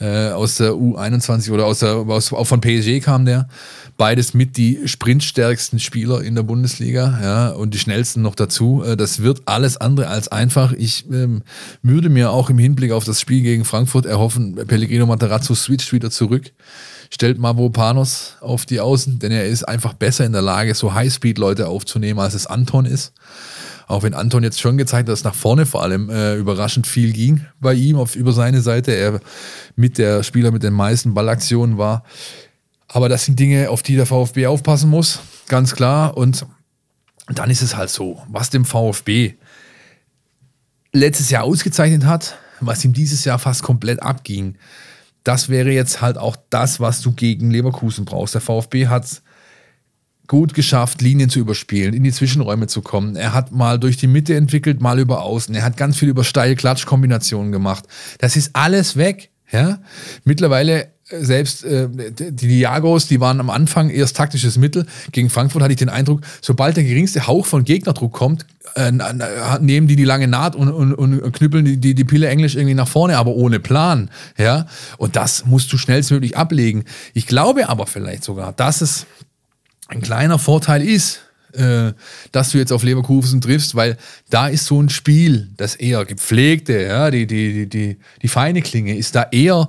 äh, 0.00 0.30
aus 0.30 0.56
der 0.56 0.72
U21 0.72 1.50
oder 1.52 1.66
aus 1.66 1.80
der, 1.80 1.96
aus, 1.96 2.32
auch 2.32 2.46
von 2.46 2.60
PSG 2.60 3.00
kam 3.00 3.24
der. 3.24 3.48
Beides 3.96 4.34
mit 4.34 4.56
die 4.56 4.88
sprintstärksten 4.88 5.78
Spieler 5.78 6.22
in 6.22 6.34
der 6.34 6.42
Bundesliga, 6.42 7.18
ja, 7.22 7.48
und 7.50 7.74
die 7.74 7.78
schnellsten 7.78 8.22
noch 8.22 8.34
dazu. 8.34 8.82
Äh, 8.84 8.96
das 8.96 9.22
wird 9.22 9.42
alles 9.46 9.76
andere 9.76 10.08
als 10.08 10.28
einfach. 10.28 10.72
Ich 10.72 11.08
ähm, 11.10 11.42
würde 11.82 12.08
mir 12.08 12.30
auch 12.30 12.50
im 12.50 12.58
Hinblick 12.58 12.90
auf 12.90 13.04
das 13.04 13.20
Spiel 13.20 13.42
gegen 13.42 13.64
Frankfurt 13.64 14.06
erhoffen, 14.06 14.56
Pellegrino 14.66 15.06
Matarazzo 15.06 15.54
switcht 15.54 15.92
wieder 15.92 16.10
zurück. 16.10 16.52
Stellt 17.10 17.38
Mavropanos 17.38 18.36
auf 18.40 18.66
die 18.66 18.80
Außen, 18.80 19.20
denn 19.20 19.30
er 19.30 19.46
ist 19.46 19.62
einfach 19.62 19.92
besser 19.92 20.24
in 20.24 20.32
der 20.32 20.42
Lage, 20.42 20.74
so 20.74 20.94
Highspeed-Leute 20.94 21.68
aufzunehmen, 21.68 22.18
als 22.18 22.34
es 22.34 22.46
Anton 22.46 22.86
ist. 22.86 23.12
Auch 23.86 24.02
wenn 24.02 24.14
Anton 24.14 24.42
jetzt 24.42 24.60
schon 24.60 24.78
gezeigt 24.78 25.08
hat, 25.08 25.12
dass 25.12 25.24
nach 25.24 25.34
vorne 25.34 25.66
vor 25.66 25.82
allem 25.82 26.08
äh, 26.08 26.36
überraschend 26.36 26.86
viel 26.86 27.12
ging 27.12 27.44
bei 27.60 27.74
ihm 27.74 27.96
auf 27.96 28.16
über 28.16 28.32
seine 28.32 28.62
Seite. 28.62 28.92
Er 28.92 29.20
mit 29.76 29.98
der 29.98 30.22
Spieler 30.22 30.50
mit 30.50 30.62
den 30.62 30.72
meisten 30.72 31.14
Ballaktionen 31.14 31.76
war. 31.76 32.02
Aber 32.94 33.08
das 33.08 33.24
sind 33.24 33.40
Dinge, 33.40 33.70
auf 33.70 33.82
die 33.82 33.96
der 33.96 34.06
VfB 34.06 34.46
aufpassen 34.46 34.88
muss, 34.88 35.18
ganz 35.48 35.74
klar. 35.74 36.16
Und 36.16 36.46
dann 37.26 37.50
ist 37.50 37.60
es 37.60 37.76
halt 37.76 37.90
so, 37.90 38.22
was 38.28 38.50
dem 38.50 38.64
VfB 38.64 39.34
letztes 40.92 41.28
Jahr 41.28 41.42
ausgezeichnet 41.42 42.04
hat, 42.04 42.38
was 42.60 42.84
ihm 42.84 42.92
dieses 42.92 43.24
Jahr 43.24 43.40
fast 43.40 43.64
komplett 43.64 44.00
abging, 44.00 44.58
das 45.24 45.48
wäre 45.48 45.72
jetzt 45.72 46.02
halt 46.02 46.16
auch 46.16 46.36
das, 46.50 46.78
was 46.78 47.00
du 47.00 47.10
gegen 47.10 47.50
Leverkusen 47.50 48.04
brauchst. 48.04 48.34
Der 48.34 48.40
VfB 48.40 48.86
hat 48.86 49.22
gut 50.28 50.54
geschafft, 50.54 51.02
Linien 51.02 51.30
zu 51.30 51.40
überspielen, 51.40 51.94
in 51.94 52.04
die 52.04 52.12
Zwischenräume 52.12 52.68
zu 52.68 52.80
kommen. 52.80 53.16
Er 53.16 53.34
hat 53.34 53.50
mal 53.50 53.80
durch 53.80 53.96
die 53.96 54.06
Mitte 54.06 54.36
entwickelt, 54.36 54.80
mal 54.80 55.00
über 55.00 55.24
Außen. 55.24 55.52
Er 55.52 55.64
hat 55.64 55.76
ganz 55.76 55.96
viel 55.96 56.10
über 56.10 56.22
steil 56.22 56.54
Klatschkombinationen 56.54 57.50
gemacht. 57.50 57.86
Das 58.18 58.36
ist 58.36 58.54
alles 58.54 58.94
weg. 58.94 59.32
Ja? 59.50 59.80
Mittlerweile 60.22 60.93
selbst 61.10 61.64
äh, 61.64 61.88
die 61.88 62.32
Diagos, 62.32 63.06
die 63.06 63.20
waren 63.20 63.40
am 63.40 63.50
Anfang 63.50 63.90
erst 63.90 64.16
taktisches 64.16 64.56
Mittel. 64.56 64.86
Gegen 65.12 65.28
Frankfurt 65.28 65.62
hatte 65.62 65.72
ich 65.72 65.78
den 65.78 65.90
Eindruck, 65.90 66.22
sobald 66.40 66.76
der 66.76 66.84
geringste 66.84 67.26
Hauch 67.26 67.46
von 67.46 67.64
Gegnerdruck 67.64 68.12
kommt, 68.12 68.46
äh, 68.74 68.90
nehmen 69.60 69.86
die 69.86 69.96
die 69.96 70.04
lange 70.04 70.28
Naht 70.28 70.56
und, 70.56 70.70
und, 70.70 70.94
und 70.94 71.32
knüppeln 71.32 71.64
die, 71.64 71.76
die, 71.76 71.94
die 71.94 72.04
Pille 72.04 72.28
Englisch 72.28 72.54
irgendwie 72.54 72.74
nach 72.74 72.88
vorne, 72.88 73.18
aber 73.18 73.32
ohne 73.32 73.60
Plan. 73.60 74.10
Ja? 74.38 74.66
Und 74.96 75.16
das 75.16 75.44
musst 75.44 75.72
du 75.72 75.78
schnellstmöglich 75.78 76.36
ablegen. 76.36 76.84
Ich 77.12 77.26
glaube 77.26 77.68
aber 77.68 77.86
vielleicht 77.86 78.24
sogar, 78.24 78.52
dass 78.52 78.80
es 78.80 79.06
ein 79.88 80.00
kleiner 80.00 80.38
Vorteil 80.38 80.82
ist, 80.82 81.20
äh, 81.52 81.92
dass 82.32 82.50
du 82.50 82.58
jetzt 82.58 82.72
auf 82.72 82.82
Leverkusen 82.82 83.42
triffst, 83.42 83.74
weil 83.74 83.98
da 84.30 84.48
ist 84.48 84.64
so 84.66 84.80
ein 84.80 84.88
Spiel, 84.88 85.50
das 85.56 85.76
eher 85.76 86.04
gepflegte, 86.06 86.82
ja, 86.82 87.10
die, 87.10 87.26
die, 87.26 87.52
die, 87.52 87.68
die, 87.68 87.96
die 88.22 88.28
feine 88.28 88.62
Klinge 88.62 88.96
ist 88.96 89.14
da 89.14 89.26
eher 89.30 89.68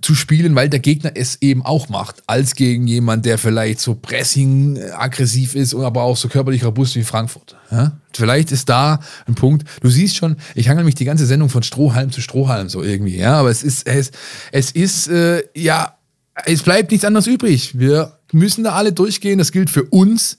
zu 0.00 0.14
spielen, 0.14 0.54
weil 0.54 0.68
der 0.68 0.80
Gegner 0.80 1.12
es 1.14 1.38
eben 1.40 1.64
auch 1.64 1.88
macht, 1.88 2.22
als 2.26 2.54
gegen 2.54 2.86
jemand, 2.86 3.26
der 3.26 3.38
vielleicht 3.38 3.80
so 3.80 3.94
pressing 3.94 4.80
aggressiv 4.92 5.54
ist 5.54 5.74
und 5.74 5.84
aber 5.84 6.02
auch 6.02 6.16
so 6.16 6.28
körperlich 6.28 6.64
robust 6.64 6.96
wie 6.96 7.04
Frankfurt. 7.04 7.56
Ja? 7.70 7.98
Vielleicht 8.12 8.52
ist 8.52 8.68
da 8.68 9.00
ein 9.26 9.34
Punkt. 9.34 9.66
Du 9.80 9.88
siehst 9.88 10.16
schon, 10.16 10.36
ich 10.54 10.68
hangel 10.68 10.84
mich 10.84 10.94
die 10.94 11.04
ganze 11.04 11.26
Sendung 11.26 11.48
von 11.48 11.62
Strohhalm 11.62 12.12
zu 12.12 12.20
Strohhalm 12.20 12.68
so 12.68 12.82
irgendwie, 12.82 13.16
ja, 13.16 13.34
aber 13.40 13.50
es 13.50 13.62
ist 13.62 13.86
es, 13.86 14.12
es 14.52 14.70
ist 14.70 15.08
äh, 15.08 15.42
ja 15.54 15.96
es 16.44 16.62
bleibt 16.62 16.90
nichts 16.90 17.04
anderes 17.04 17.26
übrig. 17.26 17.78
Wir 17.78 18.18
müssen 18.32 18.64
da 18.64 18.72
alle 18.72 18.92
durchgehen. 18.92 19.38
Das 19.38 19.52
gilt 19.52 19.70
für 19.70 19.84
uns, 19.84 20.38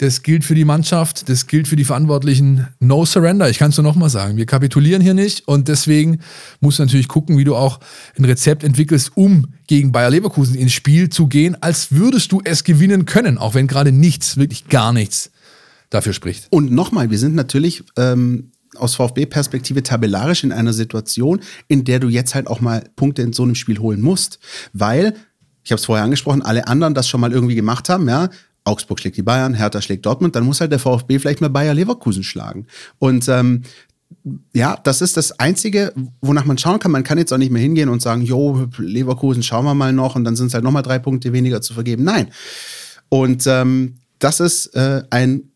das 0.00 0.22
gilt 0.22 0.46
für 0.46 0.54
die 0.54 0.64
Mannschaft, 0.64 1.28
das 1.28 1.46
gilt 1.46 1.68
für 1.68 1.76
die 1.76 1.84
Verantwortlichen. 1.84 2.66
No 2.78 3.04
surrender. 3.04 3.50
Ich 3.50 3.58
kann 3.58 3.68
es 3.68 3.76
nur 3.76 3.84
nochmal 3.84 4.08
sagen. 4.08 4.38
Wir 4.38 4.46
kapitulieren 4.46 5.02
hier 5.02 5.12
nicht 5.12 5.46
und 5.46 5.68
deswegen 5.68 6.20
musst 6.60 6.78
du 6.78 6.84
natürlich 6.84 7.06
gucken, 7.06 7.36
wie 7.36 7.44
du 7.44 7.54
auch 7.54 7.80
ein 8.16 8.24
Rezept 8.24 8.64
entwickelst, 8.64 9.14
um 9.14 9.48
gegen 9.66 9.92
Bayer 9.92 10.08
Leverkusen 10.08 10.54
ins 10.54 10.72
Spiel 10.72 11.10
zu 11.10 11.26
gehen, 11.26 11.54
als 11.62 11.92
würdest 11.92 12.32
du 12.32 12.40
es 12.42 12.64
gewinnen 12.64 13.04
können, 13.04 13.36
auch 13.36 13.52
wenn 13.52 13.66
gerade 13.66 13.92
nichts, 13.92 14.38
wirklich 14.38 14.68
gar 14.68 14.94
nichts 14.94 15.32
dafür 15.90 16.14
spricht. 16.14 16.46
Und 16.48 16.72
nochmal, 16.72 17.10
wir 17.10 17.18
sind 17.18 17.34
natürlich 17.34 17.84
ähm, 17.98 18.52
aus 18.76 18.94
VfB-Perspektive 18.94 19.82
tabellarisch 19.82 20.44
in 20.44 20.52
einer 20.52 20.72
Situation, 20.72 21.40
in 21.68 21.84
der 21.84 22.00
du 22.00 22.08
jetzt 22.08 22.34
halt 22.34 22.46
auch 22.46 22.62
mal 22.62 22.88
Punkte 22.96 23.20
in 23.20 23.34
so 23.34 23.42
einem 23.42 23.54
Spiel 23.54 23.78
holen 23.78 24.00
musst. 24.00 24.38
Weil, 24.72 25.14
ich 25.62 25.72
habe 25.72 25.78
es 25.78 25.84
vorher 25.84 26.04
angesprochen, 26.06 26.40
alle 26.40 26.68
anderen 26.68 26.94
das 26.94 27.06
schon 27.06 27.20
mal 27.20 27.32
irgendwie 27.32 27.54
gemacht 27.54 27.90
haben, 27.90 28.08
ja. 28.08 28.30
Augsburg 28.64 29.00
schlägt 29.00 29.16
die 29.16 29.22
Bayern, 29.22 29.54
Hertha 29.54 29.80
schlägt 29.80 30.06
Dortmund, 30.06 30.36
dann 30.36 30.44
muss 30.44 30.60
halt 30.60 30.72
der 30.72 30.78
VfB 30.78 31.18
vielleicht 31.18 31.40
mal 31.40 31.48
Bayer 31.48 31.74
Leverkusen 31.74 32.22
schlagen. 32.22 32.66
Und 32.98 33.28
ähm, 33.28 33.62
ja, 34.52 34.76
das 34.82 35.02
ist 35.02 35.16
das 35.16 35.38
Einzige, 35.38 35.92
wonach 36.20 36.44
man 36.44 36.58
schauen 36.58 36.78
kann. 36.78 36.90
Man 36.90 37.04
kann 37.04 37.18
jetzt 37.18 37.32
auch 37.32 37.38
nicht 37.38 37.52
mehr 37.52 37.62
hingehen 37.62 37.88
und 37.88 38.02
sagen, 38.02 38.22
jo, 38.22 38.66
Leverkusen 38.78 39.42
schauen 39.42 39.64
wir 39.64 39.74
mal 39.74 39.92
noch 39.92 40.16
und 40.16 40.24
dann 40.24 40.36
sind 40.36 40.48
es 40.48 40.54
halt 40.54 40.64
nochmal 40.64 40.82
drei 40.82 40.98
Punkte 40.98 41.32
weniger 41.32 41.62
zu 41.62 41.74
vergeben. 41.74 42.04
Nein. 42.04 42.30
Und 43.08 43.46
ähm, 43.46 43.96
das 44.18 44.40
ist 44.40 44.74
äh, 44.74 45.02
ein 45.10 45.50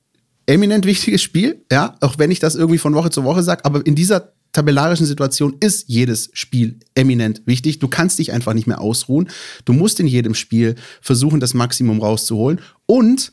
eminent 0.47 0.87
wichtiges 0.87 1.23
Spiel, 1.23 1.65
ja, 1.71 1.97
auch 2.01 2.19
wenn 2.19 2.31
ich 2.31 2.39
das 2.39 2.55
irgendwie 2.55 2.79
von 2.79 2.95
Woche 2.95 3.11
zu 3.11 3.25
Woche 3.25 3.43
sage, 3.43 3.65
aber 3.65 3.85
in 3.85 3.95
dieser 3.95 4.33
tabellarischen 4.55 5.05
Situation 5.05 5.57
ist 5.61 5.89
jedes 5.89 6.31
Spiel 6.33 6.79
eminent 6.95 7.43
wichtig. 7.45 7.81
Du 7.81 7.89
kannst 7.89 8.19
dich 8.19 8.33
einfach 8.33 8.55
nicht 8.55 8.67
mehr 8.67 8.81
ausruhen. 8.81 9.29
Du 9.67 9.75
musst 9.75 10.01
in 10.01 10.07
jedem 10.07 10.35
Spiel 10.35 10.77
versuchen, 11.03 11.41
das 11.41 11.53
Maximum 11.53 12.01
rauszuholen. 12.01 12.61
Und 12.87 13.33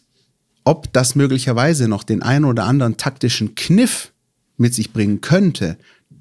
ob 0.66 0.92
das 0.92 1.16
möglicherweise 1.16 1.88
noch 1.88 2.04
den 2.04 2.22
einen 2.22 2.46
oder 2.46 2.66
anderen 2.66 2.98
taktischen 2.98 3.56
Kniff 3.56 4.12
mit 4.58 4.76
sich 4.76 4.92
bringen 4.92 5.22
könnte, 5.22 5.78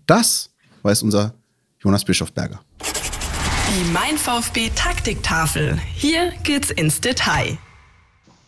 das 0.06 0.50
weiß 0.82 1.02
unser 1.02 1.34
Jonas 1.80 2.04
Bischofberger. 2.04 2.60
Die 2.80 3.90
Mein 3.92 4.16
VfB 4.16 4.70
Taktiktafel. 4.74 5.78
Hier 5.94 6.32
geht's 6.42 6.70
ins 6.70 7.00
Detail. 7.00 7.58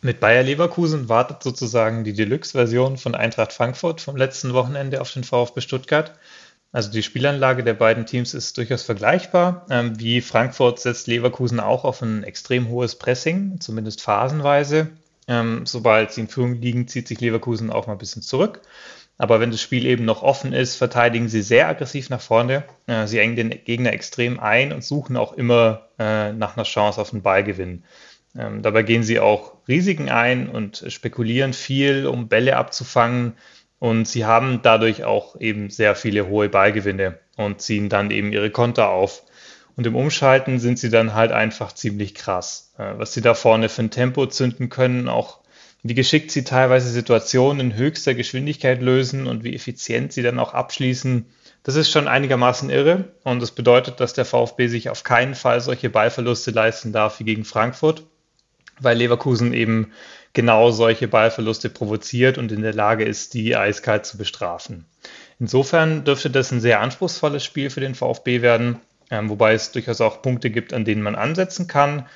Mit 0.04 0.18
Bayer 0.18 0.42
Leverkusen 0.42 1.08
wartet 1.08 1.44
sozusagen 1.44 2.02
die 2.02 2.12
Deluxe-Version 2.12 2.96
von 2.96 3.14
Eintracht 3.14 3.52
Frankfurt 3.52 4.00
vom 4.00 4.16
letzten 4.16 4.52
Wochenende 4.52 5.00
auf 5.00 5.12
den 5.12 5.22
VfB 5.22 5.60
Stuttgart. 5.60 6.18
Also 6.72 6.90
die 6.90 7.02
Spielanlage 7.02 7.62
der 7.62 7.74
beiden 7.74 8.06
Teams 8.06 8.32
ist 8.32 8.56
durchaus 8.56 8.82
vergleichbar. 8.82 9.66
Ähm, 9.70 10.00
wie 10.00 10.22
Frankfurt 10.22 10.80
setzt 10.80 11.06
Leverkusen 11.06 11.60
auch 11.60 11.84
auf 11.84 12.00
ein 12.00 12.24
extrem 12.24 12.68
hohes 12.68 12.96
Pressing, 12.96 13.60
zumindest 13.60 14.00
phasenweise. 14.00 14.88
Ähm, 15.28 15.66
sobald 15.66 16.12
sie 16.12 16.22
in 16.22 16.28
Führung 16.28 16.60
liegen, 16.60 16.88
zieht 16.88 17.08
sich 17.08 17.20
Leverkusen 17.20 17.70
auch 17.70 17.86
mal 17.86 17.92
ein 17.92 17.98
bisschen 17.98 18.22
zurück. 18.22 18.62
Aber 19.18 19.38
wenn 19.38 19.50
das 19.50 19.60
Spiel 19.60 19.86
eben 19.86 20.04
noch 20.06 20.22
offen 20.22 20.52
ist, 20.52 20.76
verteidigen 20.76 21.28
sie 21.28 21.42
sehr 21.42 21.68
aggressiv 21.68 22.08
nach 22.08 22.22
vorne. 22.22 22.64
Äh, 22.86 23.06
sie 23.06 23.18
engen 23.18 23.36
den 23.36 23.50
Gegner 23.50 23.92
extrem 23.92 24.40
ein 24.40 24.72
und 24.72 24.82
suchen 24.82 25.16
auch 25.16 25.34
immer 25.34 25.88
äh, 25.98 26.32
nach 26.32 26.56
einer 26.56 26.64
Chance 26.64 27.00
auf 27.00 27.12
einen 27.12 27.22
Ballgewinn. 27.22 27.84
Ähm, 28.34 28.62
dabei 28.62 28.82
gehen 28.82 29.02
sie 29.02 29.20
auch 29.20 29.58
Risiken 29.68 30.08
ein 30.08 30.48
und 30.48 30.84
spekulieren 30.88 31.52
viel, 31.52 32.06
um 32.06 32.28
Bälle 32.28 32.56
abzufangen. 32.56 33.34
Und 33.82 34.06
sie 34.06 34.24
haben 34.24 34.60
dadurch 34.62 35.02
auch 35.02 35.34
eben 35.40 35.68
sehr 35.68 35.96
viele 35.96 36.28
hohe 36.28 36.48
Ballgewinne 36.48 37.18
und 37.36 37.60
ziehen 37.60 37.88
dann 37.88 38.12
eben 38.12 38.32
ihre 38.32 38.50
Konter 38.50 38.90
auf. 38.90 39.24
Und 39.74 39.88
im 39.88 39.96
Umschalten 39.96 40.60
sind 40.60 40.78
sie 40.78 40.88
dann 40.88 41.14
halt 41.14 41.32
einfach 41.32 41.72
ziemlich 41.72 42.14
krass. 42.14 42.74
Äh, 42.78 42.92
was 42.98 43.12
sie 43.12 43.22
da 43.22 43.34
vorne 43.34 43.68
für 43.68 43.82
ein 43.82 43.90
Tempo 43.90 44.26
zünden 44.26 44.68
können, 44.68 45.08
auch 45.08 45.40
wie 45.82 45.94
geschickt 45.94 46.30
sie 46.30 46.44
teilweise 46.44 46.90
Situationen 46.90 47.72
in 47.72 47.76
höchster 47.76 48.14
Geschwindigkeit 48.14 48.80
lösen 48.80 49.26
und 49.26 49.42
wie 49.42 49.52
effizient 49.52 50.12
sie 50.12 50.22
dann 50.22 50.38
auch 50.38 50.54
abschließen, 50.54 51.26
das 51.64 51.74
ist 51.74 51.90
schon 51.90 52.06
einigermaßen 52.06 52.70
irre. 52.70 53.06
Und 53.24 53.42
das 53.42 53.50
bedeutet, 53.50 53.98
dass 53.98 54.12
der 54.12 54.24
VfB 54.24 54.68
sich 54.68 54.90
auf 54.90 55.02
keinen 55.02 55.34
Fall 55.34 55.60
solche 55.60 55.90
Ballverluste 55.90 56.52
leisten 56.52 56.92
darf 56.92 57.18
wie 57.18 57.24
gegen 57.24 57.44
Frankfurt 57.44 58.04
weil 58.82 58.96
Leverkusen 58.96 59.52
eben 59.52 59.92
genau 60.32 60.70
solche 60.70 61.08
Ballverluste 61.08 61.68
provoziert 61.68 62.38
und 62.38 62.52
in 62.52 62.62
der 62.62 62.74
Lage 62.74 63.04
ist, 63.04 63.34
die 63.34 63.56
eiskalt 63.56 64.06
zu 64.06 64.16
bestrafen. 64.16 64.86
Insofern 65.38 66.04
dürfte 66.04 66.30
das 66.30 66.52
ein 66.52 66.60
sehr 66.60 66.80
anspruchsvolles 66.80 67.44
Spiel 67.44 67.68
für 67.70 67.80
den 67.80 67.94
VfB 67.94 68.42
werden, 68.42 68.80
ähm, 69.10 69.28
wobei 69.28 69.54
es 69.54 69.72
durchaus 69.72 70.00
auch 70.00 70.22
Punkte 70.22 70.50
gibt, 70.50 70.72
an 70.72 70.84
denen 70.84 71.02
man 71.02 71.16
ansetzen 71.16 71.66
kann. 71.66 72.06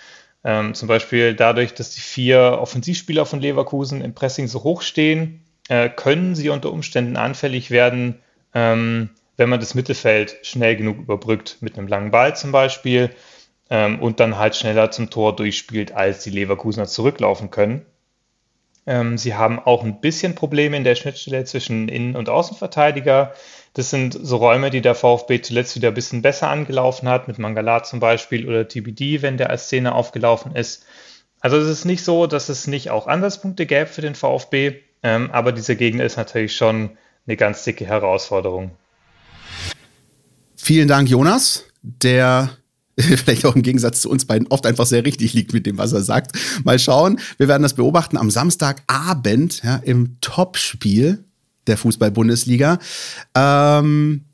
Ähm, 0.45 0.75
zum 0.75 0.89
Beispiel 0.89 1.35
dadurch, 1.35 1.75
dass 1.75 1.91
die 1.91 2.01
vier 2.01 2.59
Offensivspieler 2.61 3.27
von 3.27 3.41
Leverkusen 3.41 4.01
im 4.01 4.15
Pressing 4.15 4.47
so 4.47 4.63
hoch 4.63 4.83
stehen, 4.83 5.43
äh, 5.69 5.89
können 5.89 6.35
sie 6.35 6.49
unter 6.49 6.73
Umständen 6.73 7.17
anfällig 7.17 7.71
werden, 7.71 8.21
ähm, 8.55 9.11
wenn 9.37 9.49
man 9.51 9.61
das 9.61 9.75
Mittelfeld 9.75 10.37
schnell 10.43 10.77
genug 10.77 10.99
überbrückt, 10.99 11.59
mit 11.61 11.77
einem 11.77 11.89
langen 11.89 12.11
Ball 12.11 12.37
zum 12.37 12.53
Beispiel 12.53 13.11
und 13.69 14.21
dann 14.21 14.39
halt 14.39 14.55
schneller 14.55 14.93
zum 14.93 15.11
Tor 15.11 15.35
durchspielt, 15.35 15.91
als 15.91 16.23
die 16.23 16.31
Leverkusener 16.31 16.87
zurücklaufen 16.87 17.51
können. 17.51 17.85
Ähm, 18.87 19.19
sie 19.19 19.35
haben 19.35 19.59
auch 19.59 19.83
ein 19.83 20.01
bisschen 20.01 20.35
Probleme 20.35 20.77
in 20.77 20.85
der 20.85 20.95
Schnittstelle 20.95 21.45
zwischen 21.45 21.89
Innen- 21.89 22.17
und 22.17 22.29
Außenverteidiger. 22.29 23.35
Das 23.75 23.91
sind 23.91 24.19
so 24.21 24.37
Räume, 24.37 24.71
die 24.71 24.81
der 24.81 24.95
VfB 24.95 25.43
zuletzt 25.43 25.77
wieder 25.77 25.89
ein 25.89 25.95
bisschen 25.95 26.23
besser 26.23 26.49
angelaufen 26.49 27.09
hat, 27.09 27.29
mit 27.29 27.39
Mangala 27.39 27.83
zum 27.83 28.01
Beispiel 28.01 28.49
oder 28.49 28.69
TBD, 28.69 29.23
wenn 29.23 29.37
der 29.37 29.51
als 29.51 29.67
Szene 29.67 29.95
aufgelaufen 29.95 30.55
ist. 30.55 30.87
Also 31.41 31.59
es 31.59 31.69
ist 31.69 31.85
nicht 31.85 32.03
so, 32.03 32.27
dass 32.27 32.49
es 32.49 32.67
nicht 32.67 32.91
auch 32.91 33.07
Ansatzpunkte 33.07 33.67
gäbe 33.67 33.87
für 33.87 34.01
den 34.01 34.15
VfB, 34.15 34.81
ähm, 35.03 35.31
aber 35.31 35.53
dieser 35.53 35.75
Gegner 35.75 36.05
ist 36.05 36.17
natürlich 36.17 36.57
schon 36.57 36.97
eine 37.27 37.37
ganz 37.37 37.65
dicke 37.65 37.87
Herausforderung. 37.87 38.71
Vielen 40.57 40.89
Dank, 40.89 41.09
Jonas. 41.09 41.65
Der 41.83 42.57
vielleicht 43.01 43.45
auch 43.45 43.55
im 43.55 43.63
Gegensatz 43.63 44.01
zu 44.01 44.11
uns 44.11 44.25
beiden 44.25 44.49
oft 44.49 44.67
einfach 44.67 44.87
sehr 44.87 45.05
richtig 45.05 45.35
liegt 45.35 45.53
mit 45.53 45.67
dem, 45.67 45.79
was 45.79 45.93
er 45.93 46.03
sagt. 46.03 46.33
Mal 46.65 46.79
schauen. 46.79 47.19
Wir 47.37 47.49
werden 47.49 47.63
das 47.63 47.75
beobachten 47.75 48.17
am 48.17 48.31
Samstagabend 48.31 49.63
ja, 49.63 49.77
im 49.77 50.21
Topspiel 50.21 51.25
der 51.67 51.77
Fußball-Bundesliga. 51.77 52.79
Ähm, 53.35 54.25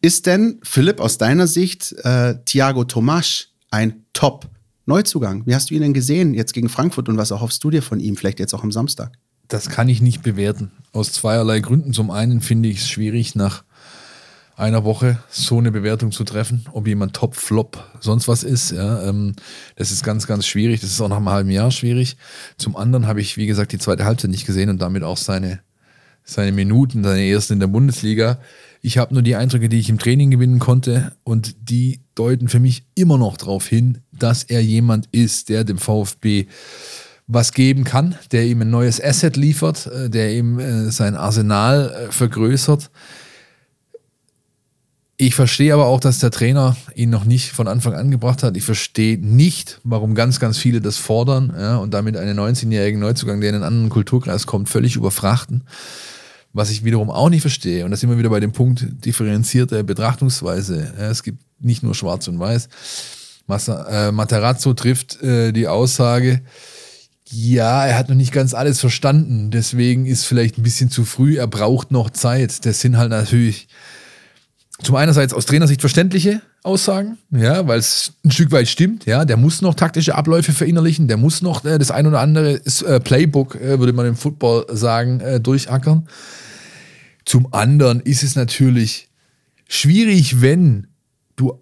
ist 0.00 0.26
denn, 0.26 0.60
Philipp, 0.62 1.00
aus 1.00 1.18
deiner 1.18 1.48
Sicht 1.48 1.92
äh, 2.04 2.36
Thiago 2.44 2.84
Tomasch 2.84 3.48
ein 3.70 4.04
Top-Neuzugang? 4.12 5.44
Wie 5.46 5.54
hast 5.54 5.70
du 5.70 5.74
ihn 5.74 5.82
denn 5.82 5.94
gesehen 5.94 6.34
jetzt 6.34 6.52
gegen 6.52 6.68
Frankfurt 6.68 7.08
und 7.08 7.16
was 7.16 7.32
erhoffst 7.32 7.64
du 7.64 7.70
dir 7.70 7.82
von 7.82 7.98
ihm, 7.98 8.16
vielleicht 8.16 8.38
jetzt 8.38 8.54
auch 8.54 8.62
am 8.62 8.70
Samstag? 8.70 9.18
Das 9.48 9.70
kann 9.70 9.88
ich 9.88 10.00
nicht 10.00 10.22
bewerten. 10.22 10.70
Aus 10.92 11.12
zweierlei 11.12 11.60
Gründen. 11.60 11.92
Zum 11.92 12.10
einen 12.10 12.40
finde 12.40 12.68
ich 12.68 12.78
es 12.78 12.88
schwierig, 12.88 13.34
nach 13.34 13.64
einer 14.58 14.84
Woche 14.84 15.18
so 15.30 15.58
eine 15.58 15.70
Bewertung 15.70 16.10
zu 16.10 16.24
treffen, 16.24 16.66
ob 16.72 16.88
jemand 16.88 17.14
Top, 17.14 17.36
Flop, 17.36 17.82
sonst 18.00 18.26
was 18.26 18.42
ist. 18.42 18.72
Ja, 18.72 19.08
ähm, 19.08 19.34
das 19.76 19.92
ist 19.92 20.02
ganz, 20.02 20.26
ganz 20.26 20.46
schwierig. 20.46 20.80
Das 20.80 20.90
ist 20.90 21.00
auch 21.00 21.08
nach 21.08 21.18
einem 21.18 21.28
halben 21.28 21.50
Jahr 21.50 21.70
schwierig. 21.70 22.16
Zum 22.56 22.76
anderen 22.76 23.06
habe 23.06 23.20
ich, 23.20 23.36
wie 23.36 23.46
gesagt, 23.46 23.72
die 23.72 23.78
zweite 23.78 24.04
Halbzeit 24.04 24.30
nicht 24.30 24.46
gesehen 24.46 24.68
und 24.68 24.82
damit 24.82 25.04
auch 25.04 25.16
seine, 25.16 25.60
seine 26.24 26.50
Minuten, 26.50 27.04
seine 27.04 27.24
ersten 27.24 27.54
in 27.54 27.60
der 27.60 27.68
Bundesliga. 27.68 28.40
Ich 28.82 28.98
habe 28.98 29.14
nur 29.14 29.22
die 29.22 29.36
Eindrücke, 29.36 29.68
die 29.68 29.78
ich 29.78 29.90
im 29.90 29.98
Training 29.98 30.32
gewinnen 30.32 30.58
konnte 30.58 31.12
und 31.22 31.70
die 31.70 32.00
deuten 32.16 32.48
für 32.48 32.60
mich 32.60 32.84
immer 32.96 33.16
noch 33.16 33.36
darauf 33.36 33.66
hin, 33.66 33.98
dass 34.10 34.42
er 34.42 34.60
jemand 34.60 35.06
ist, 35.12 35.50
der 35.50 35.62
dem 35.62 35.78
VfB 35.78 36.46
was 37.28 37.52
geben 37.52 37.84
kann, 37.84 38.16
der 38.32 38.46
ihm 38.46 38.62
ein 38.62 38.70
neues 38.70 39.02
Asset 39.02 39.36
liefert, 39.36 39.86
äh, 39.86 40.10
der 40.10 40.32
ihm 40.32 40.58
äh, 40.58 40.90
sein 40.90 41.14
Arsenal 41.14 41.90
äh, 42.08 42.12
vergrößert. 42.12 42.90
Ich 45.20 45.34
verstehe 45.34 45.74
aber 45.74 45.86
auch, 45.86 45.98
dass 45.98 46.20
der 46.20 46.30
Trainer 46.30 46.76
ihn 46.94 47.10
noch 47.10 47.24
nicht 47.24 47.50
von 47.50 47.66
Anfang 47.66 47.94
an 47.94 48.12
gebracht 48.12 48.44
hat. 48.44 48.56
Ich 48.56 48.62
verstehe 48.62 49.18
nicht, 49.18 49.80
warum 49.82 50.14
ganz, 50.14 50.38
ganz 50.38 50.58
viele 50.58 50.80
das 50.80 50.96
fordern 50.96 51.52
ja, 51.58 51.76
und 51.78 51.92
damit 51.92 52.16
einen 52.16 52.38
19-jährigen 52.38 53.00
Neuzugang, 53.00 53.40
der 53.40 53.50
in 53.50 53.56
einen 53.56 53.64
anderen 53.64 53.88
Kulturkreis 53.88 54.46
kommt, 54.46 54.68
völlig 54.68 54.94
überfrachten. 54.94 55.64
Was 56.52 56.70
ich 56.70 56.84
wiederum 56.84 57.10
auch 57.10 57.30
nicht 57.30 57.40
verstehe, 57.40 57.84
und 57.84 57.90
das 57.90 57.98
sind 57.98 58.10
wir 58.10 58.18
wieder 58.18 58.30
bei 58.30 58.38
dem 58.38 58.52
Punkt 58.52 58.86
differenzierte 59.04 59.82
Betrachtungsweise. 59.82 60.92
Ja, 60.96 61.10
es 61.10 61.24
gibt 61.24 61.40
nicht 61.58 61.82
nur 61.82 61.96
Schwarz 61.96 62.28
und 62.28 62.38
Weiß. 62.38 62.68
Massa, 63.48 64.08
äh, 64.08 64.12
Materazzo 64.12 64.72
trifft 64.72 65.20
äh, 65.20 65.50
die 65.50 65.66
Aussage, 65.66 66.42
ja, 67.30 67.86
er 67.86 67.98
hat 67.98 68.08
noch 68.08 68.14
nicht 68.14 68.32
ganz 68.32 68.54
alles 68.54 68.78
verstanden, 68.78 69.50
deswegen 69.50 70.06
ist 70.06 70.24
vielleicht 70.24 70.58
ein 70.58 70.62
bisschen 70.62 70.90
zu 70.90 71.04
früh, 71.04 71.38
er 71.38 71.48
braucht 71.48 71.90
noch 71.90 72.10
Zeit. 72.10 72.64
Das 72.64 72.80
sind 72.80 72.96
halt 72.96 73.10
natürlich 73.10 73.66
zum 74.82 74.94
einerseits 74.94 75.34
aus 75.34 75.46
Trainersicht 75.46 75.80
verständliche 75.80 76.40
Aussagen, 76.62 77.18
ja, 77.30 77.66
weil 77.66 77.78
es 77.78 78.12
ein 78.24 78.30
Stück 78.30 78.52
weit 78.52 78.68
stimmt, 78.68 79.06
ja, 79.06 79.24
der 79.24 79.36
muss 79.36 79.60
noch 79.60 79.74
taktische 79.74 80.14
Abläufe 80.14 80.52
verinnerlichen, 80.52 81.08
der 81.08 81.16
muss 81.16 81.42
noch 81.42 81.64
äh, 81.64 81.78
das 81.78 81.90
ein 81.90 82.06
oder 82.06 82.20
andere 82.20 82.60
äh, 82.64 83.00
Playbook, 83.00 83.56
äh, 83.56 83.78
würde 83.78 83.92
man 83.92 84.06
im 84.06 84.16
Football 84.16 84.66
sagen, 84.70 85.20
äh, 85.20 85.40
durchackern. 85.40 86.08
Zum 87.24 87.52
anderen 87.52 88.00
ist 88.00 88.22
es 88.22 88.36
natürlich 88.36 89.08
schwierig, 89.68 90.40
wenn 90.40 90.86
du 91.36 91.60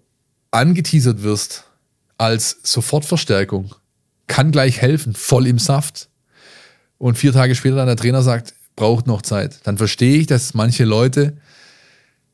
angeteasert 0.51 1.23
wirst 1.23 1.65
als 2.17 2.59
Sofortverstärkung 2.63 3.73
kann 4.27 4.51
gleich 4.51 4.81
helfen, 4.81 5.13
voll 5.13 5.47
im 5.47 5.59
Saft. 5.59 6.09
Und 6.97 7.17
vier 7.17 7.31
Tage 7.31 7.55
später 7.55 7.75
dann 7.77 7.87
der 7.87 7.95
Trainer 7.95 8.21
sagt, 8.21 8.55
braucht 8.75 9.07
noch 9.07 9.21
Zeit. 9.21 9.59
Dann 9.63 9.77
verstehe 9.77 10.17
ich, 10.17 10.27
dass 10.27 10.53
manche 10.53 10.83
Leute 10.83 11.37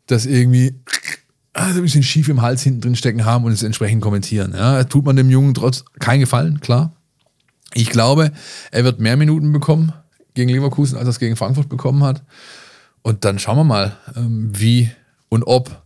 das 0.07 0.25
irgendwie 0.25 0.75
also 1.53 1.79
ein 1.79 1.83
bisschen 1.83 2.03
schief 2.03 2.29
im 2.29 2.41
Hals 2.41 2.63
hinten 2.63 2.81
drin 2.81 2.95
stecken 2.95 3.25
haben 3.25 3.45
und 3.45 3.51
es 3.51 3.63
entsprechend 3.63 4.01
kommentieren. 4.01 4.53
Ja, 4.55 4.83
tut 4.83 5.05
man 5.05 5.15
dem 5.15 5.29
Jungen 5.29 5.53
trotz 5.53 5.85
keinen 5.99 6.21
Gefallen, 6.21 6.59
klar. 6.61 6.95
Ich 7.75 7.89
glaube, 7.89 8.31
er 8.71 8.83
wird 8.83 8.99
mehr 8.99 9.17
Minuten 9.17 9.51
bekommen 9.51 9.93
gegen 10.33 10.49
Leverkusen, 10.49 10.97
als 10.97 11.05
er 11.05 11.11
es 11.11 11.19
gegen 11.19 11.35
Frankfurt 11.35 11.69
bekommen 11.69 12.03
hat. 12.03 12.23
Und 13.03 13.23
dann 13.25 13.37
schauen 13.37 13.57
wir 13.57 13.63
mal, 13.63 13.97
ähm, 14.15 14.51
wie 14.53 14.89
und 15.29 15.43
ob 15.43 15.83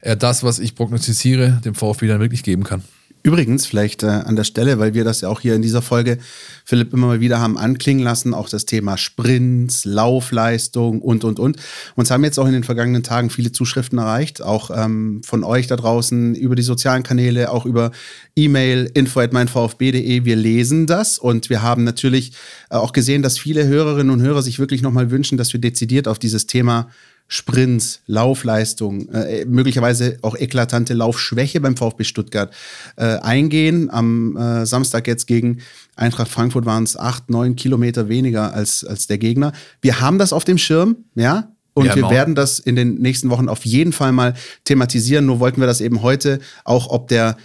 er 0.00 0.16
das, 0.16 0.42
was 0.42 0.58
ich 0.58 0.74
prognostiziere, 0.74 1.60
dem 1.64 1.74
VfB 1.74 2.08
dann 2.08 2.20
wirklich 2.20 2.42
geben 2.42 2.64
kann. 2.64 2.82
Übrigens, 3.26 3.64
vielleicht 3.64 4.02
äh, 4.02 4.08
an 4.08 4.36
der 4.36 4.44
Stelle, 4.44 4.78
weil 4.78 4.92
wir 4.92 5.02
das 5.02 5.22
ja 5.22 5.30
auch 5.30 5.40
hier 5.40 5.54
in 5.54 5.62
dieser 5.62 5.80
Folge, 5.80 6.18
Philipp, 6.66 6.92
immer 6.92 7.06
mal 7.06 7.20
wieder 7.20 7.40
haben 7.40 7.56
anklingen 7.56 8.04
lassen, 8.04 8.34
auch 8.34 8.50
das 8.50 8.66
Thema 8.66 8.98
Sprints, 8.98 9.86
Laufleistung 9.86 11.00
und, 11.00 11.24
und, 11.24 11.40
und. 11.40 11.56
Uns 11.96 12.10
haben 12.10 12.22
jetzt 12.22 12.38
auch 12.38 12.46
in 12.46 12.52
den 12.52 12.64
vergangenen 12.64 13.02
Tagen 13.02 13.30
viele 13.30 13.50
Zuschriften 13.50 13.98
erreicht, 13.98 14.42
auch 14.42 14.70
ähm, 14.70 15.22
von 15.24 15.42
euch 15.42 15.66
da 15.66 15.76
draußen, 15.76 16.34
über 16.34 16.54
die 16.54 16.60
sozialen 16.60 17.02
Kanäle, 17.02 17.50
auch 17.50 17.64
über 17.64 17.92
E-Mail, 18.36 18.90
info 18.92 19.20
at 19.20 19.32
meinvfb.de. 19.32 20.26
Wir 20.26 20.36
lesen 20.36 20.86
das 20.86 21.16
und 21.16 21.48
wir 21.48 21.62
haben 21.62 21.82
natürlich 21.82 22.32
äh, 22.68 22.74
auch 22.74 22.92
gesehen, 22.92 23.22
dass 23.22 23.38
viele 23.38 23.66
Hörerinnen 23.66 24.12
und 24.12 24.20
Hörer 24.20 24.42
sich 24.42 24.58
wirklich 24.58 24.82
nochmal 24.82 25.10
wünschen, 25.10 25.38
dass 25.38 25.50
wir 25.54 25.60
dezidiert 25.62 26.08
auf 26.08 26.18
dieses 26.18 26.46
Thema 26.46 26.90
Sprints, 27.26 28.00
Laufleistung, 28.06 29.08
äh, 29.08 29.44
möglicherweise 29.46 30.18
auch 30.22 30.36
eklatante 30.36 30.94
Laufschwäche 30.94 31.60
beim 31.60 31.76
VfB 31.76 32.04
Stuttgart 32.04 32.54
äh, 32.96 33.16
eingehen. 33.18 33.90
Am 33.90 34.36
äh, 34.36 34.66
Samstag 34.66 35.06
jetzt 35.06 35.26
gegen 35.26 35.58
Eintracht 35.96 36.28
Frankfurt 36.28 36.66
waren 36.66 36.84
es 36.84 36.96
acht, 36.96 37.30
neun 37.30 37.56
Kilometer 37.56 38.08
weniger 38.08 38.52
als, 38.52 38.84
als 38.84 39.06
der 39.06 39.18
Gegner. 39.18 39.52
Wir 39.80 40.00
haben 40.00 40.18
das 40.18 40.32
auf 40.32 40.44
dem 40.44 40.58
Schirm, 40.58 40.96
ja. 41.14 41.50
Und 41.76 41.86
ja, 41.86 41.96
wir 41.96 42.08
werden 42.08 42.36
das 42.36 42.60
in 42.60 42.76
den 42.76 43.00
nächsten 43.00 43.30
Wochen 43.30 43.48
auf 43.48 43.64
jeden 43.64 43.92
Fall 43.92 44.12
mal 44.12 44.34
thematisieren. 44.62 45.26
Nur 45.26 45.40
wollten 45.40 45.60
wir 45.60 45.66
das 45.66 45.80
eben 45.80 46.02
heute 46.02 46.38
auch 46.62 46.88
ob 46.88 47.08
der 47.08 47.36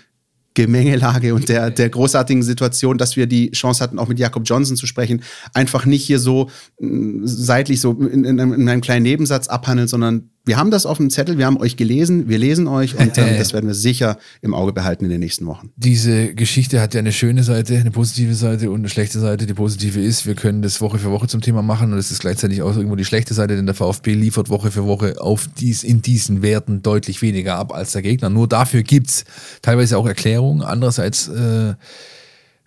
Gemengelage 0.60 1.34
und 1.34 1.48
der, 1.48 1.72
der 1.72 1.90
großartigen 1.90 2.44
Situation, 2.44 2.98
dass 2.98 3.15
wir 3.15 3.27
die 3.27 3.52
Chance 3.52 3.81
hatten, 3.81 3.98
auch 3.98 4.10
mit 4.10 4.19
Jakob 4.19 4.44
Johnson 4.45 4.76
zu 4.76 4.88
sprechen, 4.88 5.22
einfach 5.53 5.86
nicht 5.86 6.06
hier 6.06 6.19
so 6.19 6.49
mm, 6.80 7.22
seitlich 7.23 7.80
so 7.80 7.94
in, 7.94 8.26
in, 8.26 8.40
in 8.40 8.68
einem 8.68 8.81
kleinen 8.81 9.03
Nebensatz 9.03 9.48
abhandeln, 9.48 9.88
sondern 9.88 10.31
wir 10.49 10.57
haben 10.57 10.71
das 10.71 10.88
auf 10.88 10.97
dem 10.97 11.11
Zettel, 11.11 11.38
wir 11.38 11.45
haben 11.45 11.57
euch 11.57 11.77
gelesen, 11.77 12.27
wir 12.27 12.39
lesen 12.39 12.67
euch 12.67 12.97
und 12.97 13.15
ähm, 13.19 13.38
das 13.38 13.53
werden 13.53 13.67
wir 13.67 13.76
sicher 13.76 14.17
im 14.41 14.55
Auge 14.55 14.73
behalten 14.73 15.05
in 15.05 15.11
den 15.11 15.19
nächsten 15.19 15.45
Wochen. 15.45 15.69
Diese 15.76 16.34
Geschichte 16.34 16.81
hat 16.81 16.95
ja 16.95 16.99
eine 16.99 17.11
schöne 17.11 17.43
Seite, 17.43 17.77
eine 17.77 17.91
positive 17.91 18.34
Seite 18.34 18.71
und 18.71 18.80
eine 18.80 18.89
schlechte 18.89 19.19
Seite. 19.19 19.45
Die 19.45 19.53
positive 19.53 20.01
ist, 20.01 20.26
wir 20.26 20.34
können 20.34 20.63
das 20.63 20.81
Woche 20.81 20.97
für 20.97 21.11
Woche 21.11 21.27
zum 21.27 21.41
Thema 21.41 21.61
machen 21.61 21.93
und 21.93 21.99
es 21.99 22.09
ist 22.09 22.21
gleichzeitig 22.21 22.63
auch 22.63 22.76
irgendwo 22.76 22.95
die 22.95 23.05
schlechte 23.05 23.35
Seite, 23.35 23.55
denn 23.55 23.67
der 23.67 23.76
VfB 23.76 24.15
liefert 24.15 24.49
Woche 24.49 24.71
für 24.71 24.85
Woche 24.85 25.21
auf 25.21 25.47
dies, 25.59 25.84
in 25.84 26.01
diesen 26.01 26.41
Werten 26.41 26.81
deutlich 26.81 27.21
weniger 27.21 27.57
ab 27.57 27.71
als 27.71 27.91
der 27.91 28.01
Gegner. 28.01 28.31
Nur 28.31 28.47
dafür 28.47 28.81
gibt 28.81 29.07
es 29.07 29.26
teilweise 29.61 29.99
auch 29.99 30.07
Erklärungen. 30.07 30.63
Andererseits 30.63 31.27
äh, 31.27 31.76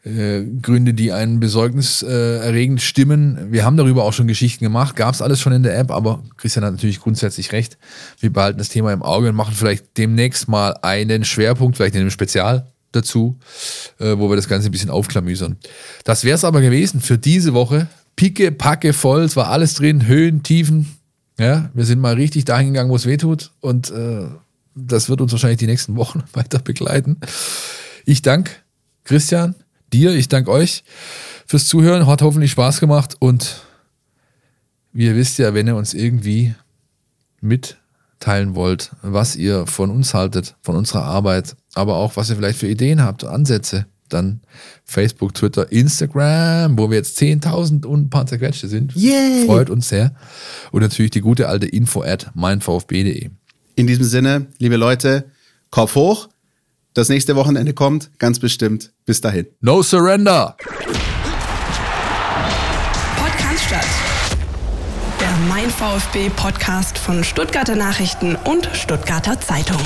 äh, 0.04 0.42
Gründe, 0.60 0.94
die 0.94 1.12
einen 1.12 1.38
besorgniserregend 1.38 2.80
äh, 2.80 2.82
stimmen. 2.82 3.52
Wir 3.52 3.64
haben 3.64 3.76
darüber 3.76 4.04
auch 4.04 4.12
schon 4.12 4.26
Geschichten 4.26 4.64
gemacht, 4.64 4.96
gab 4.96 5.14
es 5.14 5.22
alles 5.22 5.40
schon 5.40 5.52
in 5.52 5.62
der 5.62 5.78
App, 5.78 5.90
aber 5.90 6.22
Christian 6.36 6.64
hat 6.64 6.72
natürlich 6.72 7.00
grundsätzlich 7.00 7.52
recht. 7.52 7.78
Wir 8.18 8.32
behalten 8.32 8.58
das 8.58 8.68
Thema 8.68 8.92
im 8.92 9.02
Auge 9.02 9.28
und 9.28 9.36
machen 9.36 9.54
vielleicht 9.54 9.96
demnächst 9.96 10.48
mal 10.48 10.76
einen 10.82 11.24
Schwerpunkt, 11.24 11.76
vielleicht 11.76 11.94
in 11.94 12.00
einem 12.00 12.10
Spezial 12.10 12.72
dazu, 12.90 13.38
äh, 13.98 14.18
wo 14.18 14.28
wir 14.28 14.36
das 14.36 14.48
Ganze 14.48 14.68
ein 14.68 14.72
bisschen 14.72 14.90
aufklamüsern. 14.90 15.56
Das 16.04 16.24
wäre 16.24 16.34
es 16.34 16.44
aber 16.44 16.60
gewesen 16.60 17.00
für 17.00 17.18
diese 17.18 17.54
Woche. 17.54 17.88
Picke, 18.16 18.52
Packe 18.52 18.92
voll, 18.92 19.22
es 19.22 19.36
war 19.36 19.48
alles 19.48 19.74
drin, 19.74 20.06
Höhen, 20.06 20.42
Tiefen. 20.42 20.96
Ja, 21.38 21.70
wir 21.74 21.84
sind 21.84 22.00
mal 22.00 22.14
richtig 22.14 22.44
dahin 22.44 22.68
gegangen, 22.68 22.90
wo 22.90 22.96
es 22.96 23.06
weh 23.06 23.16
tut 23.16 23.52
und 23.60 23.90
äh, 23.90 24.26
das 24.74 25.08
wird 25.08 25.20
uns 25.20 25.32
wahrscheinlich 25.32 25.58
die 25.58 25.66
nächsten 25.66 25.96
Wochen 25.96 26.22
weiter 26.32 26.58
begleiten. 26.58 27.18
Ich 28.04 28.22
danke 28.22 28.50
Christian, 29.04 29.54
dir, 29.92 30.14
ich 30.14 30.28
danke 30.28 30.50
euch 30.50 30.84
fürs 31.46 31.66
Zuhören. 31.66 32.06
Hat 32.06 32.22
hoffentlich 32.22 32.52
Spaß 32.52 32.80
gemacht 32.80 33.16
und 33.18 33.62
wie 34.92 35.06
ihr 35.06 35.16
wisst 35.16 35.38
ja, 35.38 35.54
wenn 35.54 35.66
ihr 35.66 35.76
uns 35.76 35.94
irgendwie 35.94 36.54
mitteilen 37.40 38.54
wollt, 38.54 38.92
was 39.02 39.36
ihr 39.36 39.66
von 39.66 39.90
uns 39.90 40.14
haltet, 40.14 40.56
von 40.62 40.76
unserer 40.76 41.04
Arbeit, 41.04 41.56
aber 41.74 41.96
auch 41.96 42.16
was 42.16 42.30
ihr 42.30 42.36
vielleicht 42.36 42.58
für 42.58 42.68
Ideen 42.68 43.02
habt, 43.02 43.24
Ansätze, 43.24 43.86
dann 44.08 44.40
Facebook, 44.84 45.34
Twitter, 45.34 45.70
Instagram, 45.72 46.78
wo 46.78 46.90
wir 46.90 46.98
jetzt 46.98 47.18
10.000 47.18 47.86
und 47.86 48.02
ein 48.02 48.10
paar 48.10 48.26
zerquetschte 48.26 48.68
sind. 48.68 48.94
Yay. 48.94 49.46
Freut 49.46 49.70
uns 49.70 49.88
sehr. 49.88 50.14
Und 50.70 50.82
natürlich 50.82 51.10
die 51.10 51.20
gute 51.20 51.48
alte 51.48 51.66
Info 51.66 52.02
at 52.02 52.30
meinvfb.de. 52.34 53.30
In 53.74 53.86
diesem 53.86 54.04
Sinne, 54.04 54.46
liebe 54.58 54.76
Leute, 54.76 55.24
Kopf 55.70 55.94
hoch. 55.94 56.28
Das 56.94 57.08
nächste 57.08 57.36
Wochenende 57.36 57.72
kommt, 57.72 58.10
ganz 58.18 58.38
bestimmt. 58.38 58.92
Bis 59.06 59.20
dahin. 59.22 59.46
No 59.60 59.82
surrender! 59.82 60.56
Podcast 63.16 63.64
statt. 63.66 63.86
Der 65.18 65.30
Mein 65.48 65.70
VfB 65.70 66.30
Podcast 66.36 66.98
von 66.98 67.24
Stuttgarter 67.24 67.76
Nachrichten 67.76 68.36
und 68.44 68.68
Stuttgarter 68.74 69.40
Zeitung. 69.40 69.80